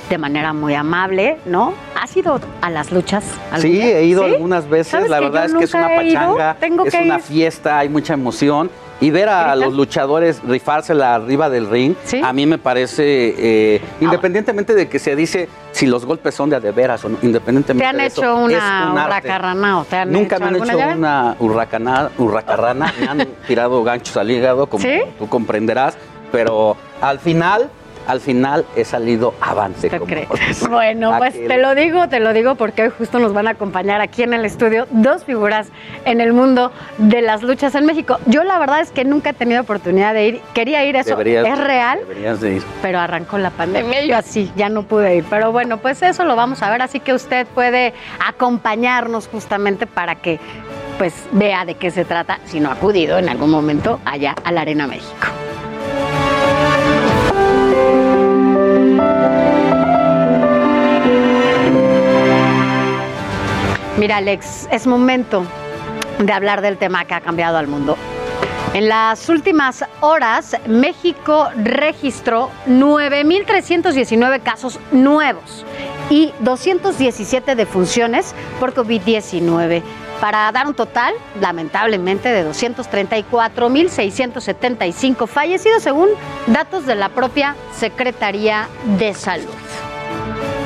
de 0.10 0.18
manera 0.18 0.54
muy 0.54 0.76
amable, 0.76 1.38
¿no? 1.46 1.74
¿Has 2.00 2.16
ido 2.16 2.40
a 2.62 2.70
las 2.70 2.92
luchas? 2.92 3.24
Sí, 3.58 3.82
he 3.82 4.04
ido 4.04 4.24
¿Sí? 4.26 4.34
algunas 4.34 4.70
veces. 4.70 4.92
¿Sabes 4.92 5.10
La 5.10 5.20
verdad 5.20 5.46
es 5.46 5.54
que 5.54 5.64
es 5.64 5.74
una 5.74 6.04
ido? 6.04 6.20
pachanga, 6.20 6.58
Tengo 6.60 6.86
es 6.86 6.94
que 6.94 7.04
una 7.04 7.16
ir. 7.16 7.22
fiesta, 7.22 7.80
hay 7.80 7.90
mucha 7.90 8.14
emoción. 8.14 8.70
Y 9.02 9.10
ver 9.12 9.28
a 9.28 9.56
los 9.56 9.74
luchadores 9.74 10.42
rifársela 10.44 11.16
arriba 11.16 11.50
del 11.50 11.70
ring, 11.70 11.96
a 12.24 12.32
mí 12.32 12.46
me 12.46 12.58
parece, 12.58 13.36
eh, 13.76 13.82
independientemente 14.00 14.76
de 14.76 14.88
que 14.88 15.00
se 15.00 15.16
dice 15.16 15.50
si 15.72 15.88
los 15.88 16.06
golpes 16.06 16.36
son 16.36 16.50
de 16.50 16.60
de 16.60 16.72
veras 16.72 17.04
o 17.04 17.10
no, 17.10 17.18
¿Te 17.18 17.26
independientemente 17.26 17.86
han 17.86 17.98
de 17.98 18.06
eso, 18.06 18.22
hecho 18.22 18.36
una 18.38 18.92
un 18.94 19.02
hurracarrana 19.02 19.80
o 19.80 19.86
te 19.86 19.96
han 19.98 20.12
Nunca 20.12 20.36
hecho 20.38 20.46
me 20.46 20.50
han 20.50 20.56
hecho 20.56 20.78
llave? 20.78 20.94
una 20.96 21.36
hurracana, 21.40 22.12
hurracarrana, 22.18 22.94
me 23.00 23.08
han 23.08 23.28
tirado 23.48 23.84
ganchos 23.84 24.16
al 24.16 24.30
hígado, 24.32 24.68
como 24.68 24.84
¿Sí? 24.84 25.02
tú 25.20 25.28
comprenderás, 25.28 25.98
pero 26.32 26.78
al 27.02 27.20
final, 27.20 27.70
al 28.08 28.20
final 28.20 28.66
he 28.76 28.84
salido 28.86 29.34
avance. 29.42 29.90
¿Te 29.90 30.00
crees? 30.00 30.28
Bueno, 30.70 31.16
pues 31.18 31.36
Aquel- 31.36 31.48
te 31.48 31.58
lo 31.58 31.76
digo, 31.76 32.08
te 32.10 32.20
lo 32.20 32.34
digo 32.34 32.56
porque 32.56 32.84
hoy 32.84 32.92
justo 32.98 33.20
nos 33.20 33.34
van 33.34 33.48
a 33.48 33.52
acompañar 33.52 34.02
aquí 34.02 34.24
en 34.24 34.34
el 34.34 34.44
estudio 34.46 34.88
dos 34.92 35.24
figuras 35.24 35.70
en 36.06 36.20
el 36.22 36.34
mundo 36.34 36.72
de 36.98 37.22
las 37.22 37.44
luchas 37.44 37.76
en 37.76 37.86
México. 37.86 38.18
Yo 38.26 38.44
la 38.44 38.60
verdad 38.60 38.82
es 38.82 38.92
que 38.92 39.06
nunca 39.06 39.32
he 39.32 39.34
tenido 39.34 39.62
oportunidad 39.62 40.14
de 40.14 40.28
ir, 40.28 40.42
quería 40.54 40.86
ir, 40.86 40.96
eso 40.96 41.12
Deberías- 41.16 41.48
es 41.48 41.58
real, 41.58 42.00
Deberías 42.00 42.42
de 42.42 42.56
ir. 42.56 42.64
pero 42.82 43.00
arrancó 43.00 43.38
la 43.38 43.50
pandemia 43.52 44.04
y 44.04 44.08
yo 44.10 44.18
así, 44.18 44.52
ya 44.56 44.70
no 44.70 44.84
pude 44.84 45.16
ir. 45.18 45.26
Pero 45.30 45.52
bueno, 45.52 45.78
pues 45.78 46.02
eso 46.02 46.24
lo 46.26 46.36
vamos 46.36 46.62
a 46.64 46.70
ver, 46.70 46.82
así 46.82 47.00
que 47.00 47.14
usted 47.14 47.46
puede 47.48 47.94
acompañarnos 48.28 49.28
justamente 49.28 49.88
para 49.88 50.16
que 50.16 50.40
pues 50.98 51.14
vea 51.32 51.66
de 51.66 51.74
qué 51.76 51.90
se 51.92 52.06
trata, 52.06 52.40
si 52.46 52.60
no 52.60 52.70
ha 52.70 52.74
acudido 52.74 53.18
en 53.18 53.28
algún 53.30 53.50
momento 53.50 54.00
allá 54.06 54.36
a 54.44 54.52
la 54.52 54.62
Arena 54.62 54.86
México. 54.86 55.28
Mira, 63.98 64.18
Alex, 64.18 64.68
es 64.70 64.86
momento 64.86 65.46
de 66.20 66.34
hablar 66.34 66.62
del 66.62 66.78
tema 66.78 67.06
que 67.06 67.14
ha 67.14 67.22
cambiado 67.22 67.58
al 67.58 67.68
mundo. 67.68 67.96
En 68.74 68.90
las 68.90 69.30
últimas 69.30 69.86
horas, 70.02 70.58
México 70.68 71.48
registró 71.56 72.50
9.319 72.68 74.42
casos 74.42 74.80
nuevos 74.92 75.64
y 76.10 76.34
217 76.40 77.56
defunciones 77.56 78.34
por 78.60 78.74
COVID-19, 78.74 79.84
para 80.24 80.50
dar 80.54 80.68
un 80.68 80.74
total, 80.74 81.14
lamentablemente, 81.42 82.30
de 82.30 82.50
234.675 82.50 85.28
fallecidos, 85.28 85.84
según 85.84 86.08
datos 86.48 86.86
de 86.86 86.96
la 86.96 87.10
propia 87.10 87.58
Secretaría 87.76 88.70
de 88.98 89.14
Salud. 89.16 89.50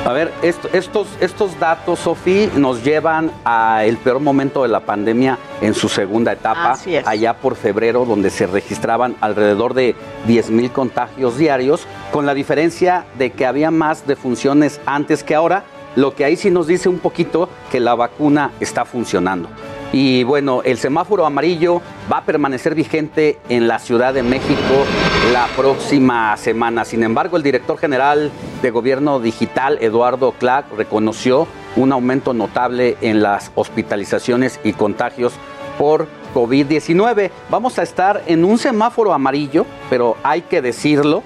A 0.06 0.12
ver, 0.12 0.32
esto- 0.42 0.68
estos, 0.72 1.08
estos 1.20 1.58
datos, 1.58 1.98
Sofi, 1.98 2.48
nos 2.54 2.84
llevan 2.84 3.32
al 3.42 3.96
peor 3.96 4.20
momento 4.20 4.62
de 4.62 4.68
la 4.68 4.78
pandemia 4.78 5.36
en 5.60 5.74
su 5.74 5.88
segunda 5.88 6.30
etapa, 6.32 6.70
Así 6.70 6.94
es. 6.94 7.04
allá 7.04 7.34
por 7.34 7.56
febrero, 7.56 8.04
donde 8.04 8.30
se 8.30 8.46
registraban 8.46 9.16
alrededor 9.20 9.74
de 9.74 9.96
10 10.28 10.50
mil 10.50 10.70
contagios 10.70 11.36
diarios, 11.36 11.84
con 12.12 12.26
la 12.26 12.34
diferencia 12.34 13.06
de 13.18 13.32
que 13.32 13.44
había 13.44 13.72
más 13.72 14.06
defunciones 14.06 14.80
antes 14.86 15.24
que 15.24 15.34
ahora, 15.34 15.64
lo 15.96 16.14
que 16.14 16.24
ahí 16.24 16.36
sí 16.36 16.50
nos 16.50 16.66
dice 16.66 16.88
un 16.88 16.98
poquito 16.98 17.48
que 17.70 17.80
la 17.80 17.94
vacuna 17.94 18.52
está 18.60 18.84
funcionando. 18.84 19.48
Y 19.92 20.22
bueno, 20.22 20.62
el 20.64 20.76
semáforo 20.76 21.24
amarillo 21.24 21.80
va 22.12 22.18
a 22.18 22.24
permanecer 22.24 22.74
vigente 22.74 23.38
en 23.48 23.66
la 23.68 23.78
Ciudad 23.78 24.12
de 24.12 24.22
México 24.22 24.84
la 25.32 25.46
próxima 25.56 26.36
semana. 26.36 26.84
Sin 26.84 27.02
embargo, 27.02 27.38
el 27.38 27.42
director 27.42 27.78
general 27.78 28.30
de 28.60 28.70
Gobierno 28.70 29.18
Digital, 29.18 29.78
Eduardo 29.80 30.32
Clark, 30.32 30.66
reconoció 30.76 31.46
un 31.76 31.92
aumento 31.92 32.34
notable 32.34 32.98
en 33.00 33.22
las 33.22 33.50
hospitalizaciones 33.54 34.60
y 34.62 34.74
contagios 34.74 35.32
por 35.78 36.06
COVID-19. 36.34 37.30
Vamos 37.48 37.78
a 37.78 37.82
estar 37.82 38.22
en 38.26 38.44
un 38.44 38.58
semáforo 38.58 39.14
amarillo, 39.14 39.64
pero 39.88 40.16
hay 40.22 40.42
que 40.42 40.60
decirlo, 40.60 41.22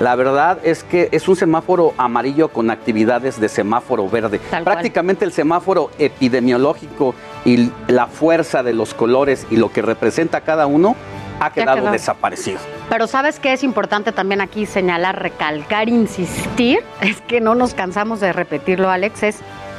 la 0.00 0.16
verdad 0.16 0.58
es 0.64 0.82
que 0.82 1.08
es 1.12 1.28
un 1.28 1.36
semáforo 1.36 1.92
amarillo 1.98 2.48
con 2.48 2.70
actividades 2.70 3.38
de 3.38 3.48
semáforo 3.48 4.08
verde. 4.08 4.38
Tal 4.38 4.64
cual. 4.64 4.74
Prácticamente 4.76 5.24
el 5.26 5.32
semáforo 5.32 5.90
epidemiológico 5.98 7.14
y 7.44 7.70
la 7.86 8.06
fuerza 8.06 8.62
de 8.62 8.72
los 8.72 8.94
colores 8.94 9.46
y 9.50 9.56
lo 9.56 9.70
que 9.70 9.82
representa 9.82 10.40
cada 10.40 10.66
uno 10.66 10.96
ha 11.38 11.50
quedado 11.52 11.82
quedó. 11.82 11.92
desaparecido. 11.92 12.58
Pero 12.88 13.06
sabes 13.06 13.38
que 13.38 13.52
es 13.52 13.62
importante 13.62 14.12
también 14.12 14.40
aquí 14.40 14.66
señalar, 14.66 15.20
recalcar, 15.20 15.88
insistir, 15.88 16.80
es 17.00 17.20
que 17.22 17.40
no 17.40 17.54
nos 17.54 17.74
cansamos 17.74 18.20
de 18.20 18.32
repetirlo, 18.32 18.90
Alex, 18.90 19.22
es 19.22 19.36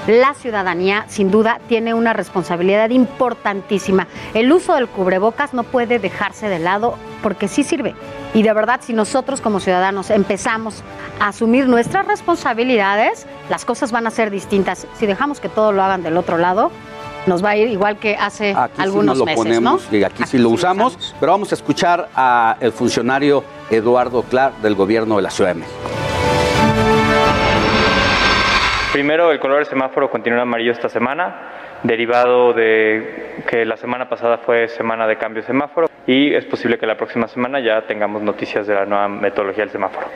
la 0.07 0.33
ciudadanía 0.33 1.05
sin 1.07 1.31
duda 1.31 1.59
tiene 1.67 1.93
una 1.93 2.13
responsabilidad 2.13 2.89
importantísima. 2.89 4.07
El 4.33 4.51
uso 4.51 4.75
del 4.75 4.87
cubrebocas 4.87 5.53
no 5.53 5.63
puede 5.63 5.99
dejarse 5.99 6.49
de 6.49 6.59
lado 6.59 6.95
porque 7.21 7.47
sí 7.47 7.63
sirve. 7.63 7.95
Y 8.33 8.43
de 8.43 8.53
verdad, 8.53 8.79
si 8.81 8.93
nosotros 8.93 9.41
como 9.41 9.59
ciudadanos 9.59 10.09
empezamos 10.09 10.83
a 11.19 11.27
asumir 11.29 11.67
nuestras 11.67 12.07
responsabilidades, 12.07 13.27
las 13.49 13.65
cosas 13.65 13.91
van 13.91 14.07
a 14.07 14.11
ser 14.11 14.31
distintas. 14.31 14.87
Si 14.97 15.05
dejamos 15.05 15.39
que 15.39 15.49
todo 15.49 15.71
lo 15.71 15.83
hagan 15.83 16.01
del 16.01 16.17
otro 16.17 16.37
lado, 16.37 16.71
nos 17.27 17.43
va 17.43 17.49
a 17.49 17.57
ir 17.57 17.67
igual 17.67 17.99
que 17.99 18.15
hace 18.15 18.55
Aquí 18.55 18.81
algunos 18.81 19.15
sí 19.15 19.19
lo 19.19 19.25
meses, 19.25 19.37
ponemos 19.43 19.87
¿no? 19.91 19.97
y 19.97 20.03
aquí, 20.03 20.23
sí 20.25 20.37
lo 20.37 20.49
usamos, 20.49 21.15
pero 21.19 21.33
vamos 21.33 21.51
a 21.51 21.55
escuchar 21.55 22.09
al 22.15 22.71
funcionario 22.71 23.43
Eduardo 23.69 24.23
Clark 24.23 24.57
del 24.61 24.75
gobierno 24.75 25.17
de 25.17 25.21
la 25.21 25.29
Ciudad 25.29 25.51
de 25.53 25.59
México. 25.59 25.77
Primero, 28.91 29.31
el 29.31 29.39
color 29.39 29.57
del 29.59 29.67
semáforo 29.67 30.11
continúa 30.11 30.41
amarillo 30.41 30.73
esta 30.73 30.89
semana, 30.89 31.79
derivado 31.81 32.51
de 32.51 33.41
que 33.49 33.63
la 33.63 33.77
semana 33.77 34.09
pasada 34.09 34.39
fue 34.39 34.67
semana 34.67 35.07
de 35.07 35.17
cambio 35.17 35.41
de 35.41 35.47
semáforo 35.47 35.89
y 36.05 36.33
es 36.33 36.43
posible 36.43 36.77
que 36.77 36.85
la 36.85 36.97
próxima 36.97 37.29
semana 37.29 37.61
ya 37.61 37.87
tengamos 37.87 38.21
noticias 38.21 38.67
de 38.67 38.75
la 38.75 38.85
nueva 38.85 39.07
metodología 39.07 39.63
del 39.63 39.71
semáforo. 39.71 40.07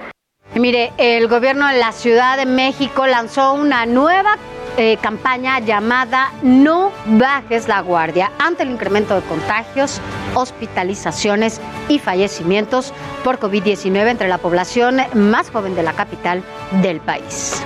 Mire, 0.55 0.91
el 0.97 1.29
gobierno 1.29 1.67
de 1.69 1.77
la 1.77 1.93
Ciudad 1.93 2.35
de 2.35 2.45
México 2.45 3.07
lanzó 3.07 3.53
una 3.53 3.85
nueva 3.85 4.35
eh, 4.77 4.97
campaña 5.01 5.59
llamada 5.59 6.33
No 6.43 6.91
bajes 7.05 7.69
la 7.69 7.79
guardia 7.79 8.31
ante 8.39 8.63
el 8.63 8.71
incremento 8.71 9.15
de 9.15 9.21
contagios, 9.21 10.01
hospitalizaciones 10.33 11.61
y 11.87 11.99
fallecimientos 11.99 12.93
por 13.23 13.39
COVID-19 13.39 14.09
entre 14.09 14.27
la 14.27 14.37
población 14.37 14.97
más 15.13 15.49
joven 15.49 15.75
de 15.75 15.83
la 15.83 15.93
capital 15.93 16.43
del 16.81 16.99
país. 16.99 17.65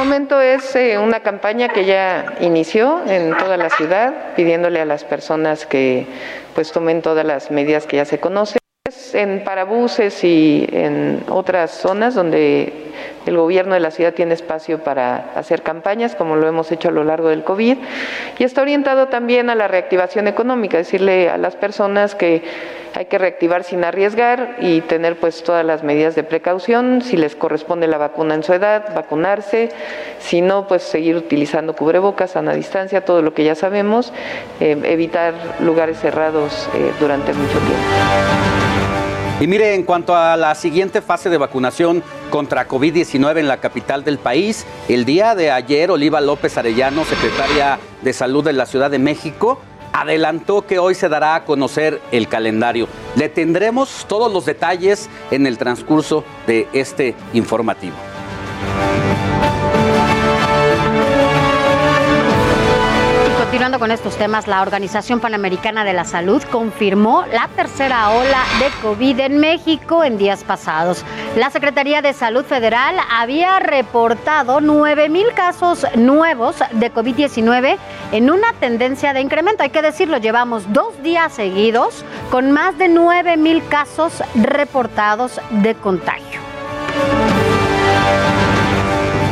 Momento 0.00 0.40
es 0.40 0.74
eh, 0.76 0.96
una 0.96 1.20
campaña 1.20 1.68
que 1.68 1.84
ya 1.84 2.36
inició 2.40 3.02
en 3.06 3.36
toda 3.36 3.58
la 3.58 3.68
ciudad, 3.68 4.34
pidiéndole 4.34 4.80
a 4.80 4.86
las 4.86 5.04
personas 5.04 5.66
que 5.66 6.06
pues 6.54 6.72
tomen 6.72 7.02
todas 7.02 7.22
las 7.26 7.50
medidas 7.50 7.84
que 7.84 7.98
ya 7.98 8.06
se 8.06 8.18
conocen. 8.18 8.60
En 9.12 9.44
parabuses 9.44 10.24
y 10.24 10.66
en 10.72 11.22
otras 11.28 11.72
zonas 11.72 12.14
donde 12.14 12.72
el 13.26 13.36
gobierno 13.36 13.74
de 13.74 13.80
la 13.80 13.90
ciudad 13.90 14.14
tiene 14.14 14.34
espacio 14.34 14.78
para 14.78 15.32
hacer 15.34 15.62
campañas, 15.62 16.14
como 16.14 16.36
lo 16.36 16.48
hemos 16.48 16.70
hecho 16.72 16.88
a 16.88 16.92
lo 16.92 17.04
largo 17.04 17.28
del 17.28 17.44
COVID, 17.44 17.76
y 18.38 18.44
está 18.44 18.62
orientado 18.62 19.08
también 19.08 19.50
a 19.50 19.54
la 19.54 19.68
reactivación 19.68 20.28
económica, 20.28 20.78
decirle 20.78 21.28
a 21.28 21.38
las 21.38 21.56
personas 21.56 22.14
que 22.14 22.42
hay 22.94 23.04
que 23.06 23.18
reactivar 23.18 23.62
sin 23.62 23.84
arriesgar 23.84 24.56
y 24.60 24.80
tener 24.80 25.16
pues 25.16 25.44
todas 25.44 25.64
las 25.64 25.82
medidas 25.82 26.14
de 26.14 26.24
precaución, 26.24 27.02
si 27.02 27.16
les 27.16 27.36
corresponde 27.36 27.86
la 27.86 27.98
vacuna 27.98 28.34
en 28.34 28.42
su 28.42 28.52
edad, 28.52 28.94
vacunarse, 28.94 29.68
si 30.18 30.40
no, 30.40 30.66
pues 30.66 30.82
seguir 30.82 31.16
utilizando 31.16 31.74
cubrebocas, 31.76 32.32
sana 32.32 32.52
distancia, 32.52 33.04
todo 33.04 33.22
lo 33.22 33.32
que 33.32 33.44
ya 33.44 33.54
sabemos, 33.54 34.12
eh, 34.60 34.76
evitar 34.84 35.34
lugares 35.60 36.00
cerrados 36.00 36.68
eh, 36.74 36.92
durante 36.98 37.32
mucho 37.32 37.58
tiempo. 37.58 38.60
Y 39.40 39.46
mire, 39.46 39.74
en 39.74 39.84
cuanto 39.84 40.14
a 40.14 40.36
la 40.36 40.54
siguiente 40.54 41.00
fase 41.00 41.30
de 41.30 41.38
vacunación 41.38 42.02
contra 42.30 42.66
COVID-19 42.66 43.38
en 43.38 43.48
la 43.48 43.58
capital 43.58 44.04
del 44.04 44.18
país, 44.18 44.64
el 44.88 45.04
día 45.04 45.34
de 45.34 45.50
ayer 45.50 45.90
Oliva 45.90 46.20
López 46.20 46.56
Arellano, 46.56 47.04
secretaria 47.04 47.78
de 48.02 48.12
Salud 48.12 48.44
de 48.44 48.52
la 48.52 48.66
Ciudad 48.66 48.90
de 48.90 48.98
México, 48.98 49.60
adelantó 49.92 50.66
que 50.66 50.78
hoy 50.78 50.94
se 50.94 51.08
dará 51.08 51.34
a 51.34 51.44
conocer 51.44 52.00
el 52.12 52.28
calendario. 52.28 52.88
Le 53.16 53.28
tendremos 53.28 54.06
todos 54.08 54.32
los 54.32 54.46
detalles 54.46 55.10
en 55.30 55.46
el 55.46 55.58
transcurso 55.58 56.24
de 56.46 56.68
este 56.72 57.14
informativo. 57.34 57.96
Continuando 63.60 63.78
con 63.78 63.90
estos 63.90 64.16
temas, 64.16 64.46
la 64.46 64.62
Organización 64.62 65.20
Panamericana 65.20 65.84
de 65.84 65.92
la 65.92 66.06
Salud 66.06 66.42
confirmó 66.44 67.26
la 67.30 67.46
tercera 67.54 68.08
ola 68.08 68.42
de 68.58 68.70
COVID 68.80 69.20
en 69.20 69.36
México 69.36 70.02
en 70.02 70.16
días 70.16 70.44
pasados. 70.44 71.04
La 71.36 71.50
Secretaría 71.50 72.00
de 72.00 72.14
Salud 72.14 72.42
Federal 72.42 72.96
había 73.12 73.58
reportado 73.58 74.62
9 74.62 75.10
mil 75.10 75.26
casos 75.34 75.84
nuevos 75.94 76.56
de 76.72 76.90
COVID-19 76.90 77.76
en 78.12 78.30
una 78.30 78.54
tendencia 78.54 79.12
de 79.12 79.20
incremento. 79.20 79.62
Hay 79.62 79.68
que 79.68 79.82
decirlo, 79.82 80.16
llevamos 80.16 80.72
dos 80.72 81.02
días 81.02 81.30
seguidos 81.30 82.02
con 82.30 82.52
más 82.52 82.78
de 82.78 82.88
9 82.88 83.36
mil 83.36 83.62
casos 83.68 84.22
reportados 84.36 85.38
de 85.50 85.74
contagio. 85.74 86.40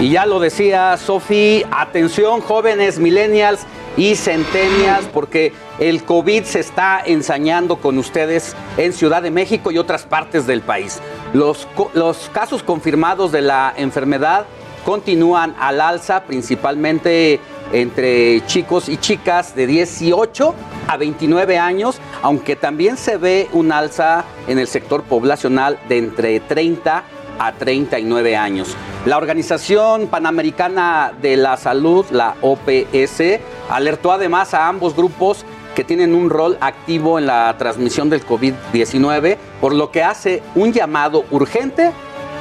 Y 0.01 0.11
ya 0.11 0.27
lo 0.27 0.39
decía 0.39 0.97
Sofi, 0.99 1.65
atención 1.71 2.43
jóvenes 2.43 2.99
millennials 2.99 3.67
y 3.99 4.15
centennials, 4.15 5.07
porque 5.13 5.53
el 5.81 6.05
COVID 6.05 6.45
se 6.45 6.61
está 6.61 7.03
ensañando 7.05 7.77
con 7.77 7.99
ustedes 7.99 8.55
en 8.77 8.93
Ciudad 8.93 9.21
de 9.23 9.33
México 9.33 9.73
y 9.73 9.79
otras 9.79 10.05
partes 10.05 10.47
del 10.47 10.63
país. 10.63 11.01
Los, 11.35 11.67
los 11.95 12.31
casos 12.33 12.63
confirmados 12.63 13.33
de 13.33 13.43
la 13.43 13.75
enfermedad 13.77 14.47
continúan 14.85 15.55
al 15.59 15.81
alza, 15.81 16.23
principalmente 16.23 17.41
entre 17.73 18.47
chicos 18.47 18.89
y 18.89 18.97
chicas 18.97 19.55
de 19.57 19.67
18 19.67 20.55
a 20.87 20.97
29 20.97 21.59
años, 21.59 22.01
aunque 22.23 22.55
también 22.55 22.97
se 22.97 23.19
ve 23.19 23.49
un 23.53 23.73
alza 23.73 24.25
en 24.47 24.61
el 24.61 24.69
sector 24.69 25.03
poblacional 25.03 25.79
de 25.89 25.99
entre 25.99 26.41
30 26.41 27.03
a 27.39 27.53
39 27.53 28.37
años. 28.37 28.77
La 29.07 29.17
Organización 29.17 30.09
Panamericana 30.09 31.13
de 31.21 31.37
la 31.37 31.57
Salud, 31.57 32.05
la 32.11 32.35
OPS, 32.43 33.41
alertó 33.71 34.13
además 34.13 34.55
a 34.55 34.69
ambos 34.69 34.95
grupos 34.95 35.45
que 35.75 35.85
tienen 35.85 36.15
un 36.15 36.29
rol 36.29 36.59
activo 36.61 37.19
en 37.19 37.27
la 37.27 37.55
transmisión 37.57 38.11
del 38.11 38.27
COVID-19, 38.27 39.37
por 39.61 39.75
lo 39.75 39.91
que 39.91 40.03
hace 40.03 40.43
un 40.55 40.73
llamado 40.73 41.25
urgente 41.31 41.93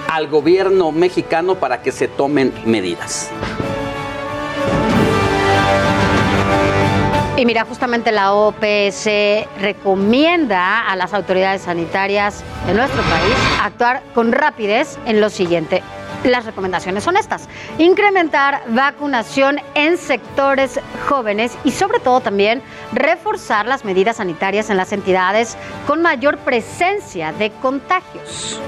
al 0.09 0.27
gobierno 0.27 0.91
mexicano 0.91 1.55
para 1.55 1.81
que 1.81 1.91
se 1.91 2.07
tomen 2.07 2.53
medidas. 2.65 3.29
Y 7.37 7.45
mira, 7.45 7.65
justamente 7.65 8.11
la 8.11 8.33
OPS 8.33 9.07
recomienda 9.61 10.89
a 10.89 10.95
las 10.95 11.13
autoridades 11.13 11.61
sanitarias 11.61 12.43
de 12.65 12.73
nuestro 12.73 12.99
país 13.03 13.35
actuar 13.61 14.01
con 14.15 14.31
rapidez 14.31 14.97
en 15.05 15.21
lo 15.21 15.29
siguiente. 15.29 15.83
Las 16.23 16.45
recomendaciones 16.45 17.03
son 17.03 17.15
estas. 17.15 17.47
Incrementar 17.77 18.63
vacunación 18.69 19.59
en 19.75 19.99
sectores 19.99 20.79
jóvenes 21.07 21.55
y 21.63 21.69
sobre 21.69 21.99
todo 21.99 22.21
también 22.21 22.63
reforzar 22.91 23.67
las 23.67 23.85
medidas 23.85 24.17
sanitarias 24.17 24.71
en 24.71 24.77
las 24.77 24.91
entidades 24.91 25.55
con 25.85 26.01
mayor 26.01 26.39
presencia 26.39 27.33
de 27.33 27.51
contagios. 27.51 28.59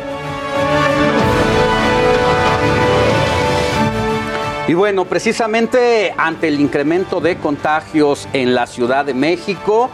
Y 4.69 4.75
bueno, 4.75 5.05
precisamente 5.05 6.13
ante 6.15 6.47
el 6.47 6.59
incremento 6.59 7.19
de 7.21 7.37
contagios 7.37 8.27
en 8.33 8.53
la 8.53 8.67
Ciudad 8.67 9.03
de 9.03 9.15
México, 9.15 9.89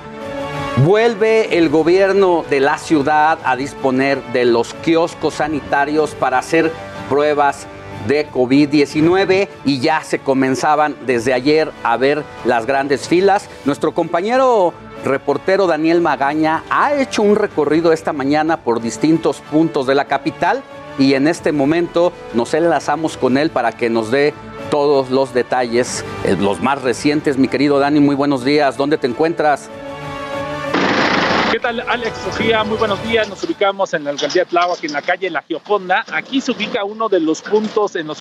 vuelve 0.83 1.57
el 1.57 1.69
gobierno 1.69 2.43
de 2.49 2.59
la 2.59 2.77
ciudad 2.77 3.39
a 3.45 3.55
disponer 3.55 4.21
de 4.33 4.43
los 4.43 4.73
kioscos 4.73 5.35
sanitarios 5.35 6.13
para 6.13 6.39
hacer 6.39 6.73
pruebas 7.07 7.67
de 8.09 8.29
COVID-19 8.29 9.47
y 9.63 9.79
ya 9.79 10.03
se 10.03 10.19
comenzaban 10.19 10.97
desde 11.05 11.31
ayer 11.31 11.71
a 11.81 11.95
ver 11.95 12.25
las 12.43 12.65
grandes 12.65 13.07
filas. 13.07 13.47
Nuestro 13.63 13.93
compañero 13.93 14.73
reportero 15.05 15.67
Daniel 15.67 16.01
Magaña 16.01 16.65
ha 16.69 16.95
hecho 16.95 17.21
un 17.21 17.37
recorrido 17.37 17.93
esta 17.93 18.11
mañana 18.11 18.57
por 18.57 18.81
distintos 18.81 19.39
puntos 19.39 19.87
de 19.87 19.95
la 19.95 20.03
capital 20.03 20.63
y 20.97 21.13
en 21.13 21.29
este 21.29 21.53
momento 21.53 22.11
nos 22.33 22.53
enlazamos 22.53 23.15
con 23.15 23.37
él 23.37 23.49
para 23.49 23.71
que 23.71 23.89
nos 23.89 24.11
dé 24.11 24.33
todos 24.69 25.09
los 25.09 25.33
detalles, 25.33 26.03
eh, 26.23 26.35
los 26.39 26.61
más 26.61 26.81
recientes. 26.81 27.37
Mi 27.37 27.47
querido 27.47 27.79
Dani, 27.79 27.99
muy 27.99 28.15
buenos 28.15 28.43
días. 28.43 28.77
¿Dónde 28.77 28.97
te 28.97 29.07
encuentras? 29.07 29.69
¿Qué 31.51 31.59
tal, 31.59 31.79
Alex 31.79 32.17
Sofía? 32.17 32.63
Muy 32.63 32.77
buenos 32.77 33.01
días. 33.03 33.29
Nos 33.29 33.43
ubicamos 33.43 33.93
en 33.93 34.03
la 34.03 34.09
alcaldía 34.09 34.45
Tláhuac, 34.45 34.83
en 34.83 34.93
la 34.93 35.01
calle 35.01 35.29
La 35.29 35.41
Gioconda. 35.41 36.03
Aquí 36.11 36.41
se 36.41 36.51
ubica 36.51 36.83
uno 36.83 37.07
de 37.07 37.19
los 37.21 37.41
puntos 37.41 37.95
en 37.95 38.07
los 38.07 38.19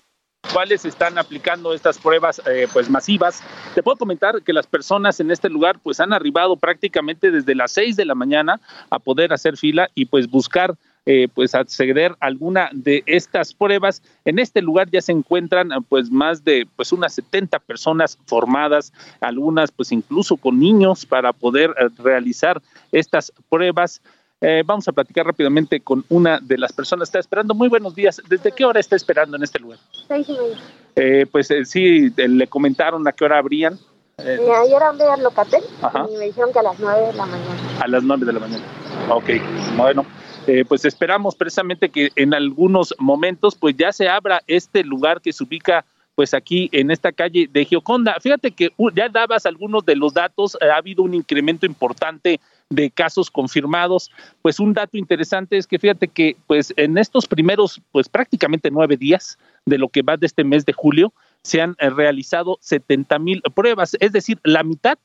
cuales 0.53 0.85
están 0.85 1.17
aplicando 1.17 1.73
estas 1.73 1.97
pruebas 1.97 2.41
eh, 2.45 2.67
pues 2.71 2.89
masivas. 2.89 3.43
Te 3.73 3.83
puedo 3.83 3.97
comentar 3.97 4.41
que 4.41 4.53
las 4.53 4.67
personas 4.67 5.19
en 5.19 5.31
este 5.31 5.49
lugar 5.49 5.79
pues 5.83 5.99
han 5.99 6.13
arribado 6.13 6.55
prácticamente 6.55 7.29
desde 7.29 7.55
las 7.55 7.73
6 7.73 7.97
de 7.97 8.05
la 8.05 8.15
mañana 8.15 8.61
a 8.89 8.99
poder 8.99 9.33
hacer 9.33 9.57
fila 9.57 9.89
y 9.95 10.05
pues 10.05 10.29
buscar 10.29 10.75
eh, 11.05 11.27
pues 11.33 11.53
acceder 11.55 12.11
a 12.19 12.25
alguna 12.25 12.69
de 12.73 13.03
estas 13.05 13.53
pruebas. 13.53 14.01
En 14.25 14.39
este 14.39 14.61
lugar 14.61 14.89
ya 14.89 15.01
se 15.01 15.11
encuentran 15.11 15.69
pues 15.87 16.09
más 16.09 16.43
de 16.43 16.67
pues 16.75 16.91
unas 16.91 17.13
70 17.13 17.59
personas 17.59 18.17
formadas, 18.25 18.91
algunas 19.21 19.71
pues 19.71 19.91
incluso 19.91 20.37
con 20.37 20.59
niños 20.59 21.05
para 21.05 21.33
poder 21.33 21.71
eh, 21.79 21.89
realizar 22.03 22.61
estas 22.91 23.31
pruebas. 23.49 24.01
Eh, 24.41 24.63
vamos 24.65 24.87
a 24.87 24.91
platicar 24.91 25.25
rápidamente 25.25 25.79
con 25.79 26.03
una 26.09 26.39
de 26.41 26.57
las 26.57 26.73
personas. 26.73 27.07
Está 27.07 27.19
esperando. 27.19 27.53
Muy 27.53 27.69
buenos 27.69 27.95
días. 27.95 28.21
¿Desde 28.27 28.51
qué 28.51 28.65
hora 28.65 28.79
está 28.79 28.95
esperando 28.95 29.37
en 29.37 29.43
este 29.43 29.59
lugar? 29.59 29.79
Seis 30.07 30.27
y 30.29 30.33
media. 30.33 30.57
Eh, 30.95 31.25
pues 31.31 31.49
eh, 31.51 31.65
sí, 31.65 32.09
le 32.15 32.47
comentaron 32.47 33.07
a 33.07 33.11
qué 33.13 33.25
hora 33.25 33.37
abrían. 33.39 33.79
Ayer 34.17 34.81
hablé 34.83 35.03
al 35.05 35.23
Locatel 35.23 35.63
Ajá. 35.81 36.05
y 36.13 36.17
me 36.17 36.25
dijeron 36.25 36.53
que 36.53 36.59
a 36.59 36.63
las 36.63 36.79
nueve 36.79 37.07
de 37.07 37.13
la 37.13 37.25
mañana. 37.25 37.55
a 37.81 37.87
las 37.87 38.03
9 38.03 38.25
de 38.25 38.33
la 38.33 38.39
mañana. 38.39 38.63
Ok, 39.09 39.29
bueno, 39.75 40.05
eh, 40.47 40.65
pues 40.67 40.85
esperamos 40.85 41.35
precisamente 41.35 41.89
que 41.89 42.11
en 42.15 42.33
algunos 42.33 42.93
momentos 42.99 43.55
pues 43.55 43.75
ya 43.77 43.91
se 43.91 44.07
abra 44.07 44.41
este 44.47 44.83
lugar 44.83 45.21
que 45.21 45.33
se 45.33 45.43
ubica 45.43 45.85
pues 46.15 46.33
aquí 46.33 46.69
en 46.71 46.91
esta 46.91 47.11
calle 47.11 47.49
de 47.51 47.65
Gioconda. 47.65 48.15
Fíjate 48.21 48.51
que 48.51 48.71
ya 48.93 49.09
dabas 49.09 49.45
algunos 49.45 49.85
de 49.85 49.95
los 49.95 50.13
datos, 50.13 50.57
eh, 50.61 50.69
ha 50.69 50.77
habido 50.77 51.03
un 51.03 51.13
incremento 51.13 51.65
importante 51.65 52.39
de 52.69 52.89
casos 52.89 53.29
confirmados. 53.29 54.11
Pues 54.41 54.59
un 54.59 54.73
dato 54.73 54.97
interesante 54.97 55.57
es 55.57 55.67
que 55.67 55.77
fíjate 55.77 56.07
que 56.07 56.37
pues 56.47 56.73
en 56.77 56.97
estos 56.97 57.27
primeros 57.27 57.81
pues 57.91 58.07
prácticamente 58.07 58.71
nueve 58.71 58.97
días 58.97 59.37
de 59.65 59.77
lo 59.77 59.89
que 59.89 60.01
va 60.01 60.17
de 60.17 60.25
este 60.25 60.43
mes 60.43 60.65
de 60.65 60.73
julio 60.73 61.13
se 61.43 61.61
han 61.61 61.75
eh, 61.79 61.89
realizado 61.89 62.57
70 62.61 63.19
mil 63.19 63.41
pruebas, 63.53 63.97
es 63.99 64.11
decir, 64.11 64.39
la 64.43 64.63
mitad 64.63 64.97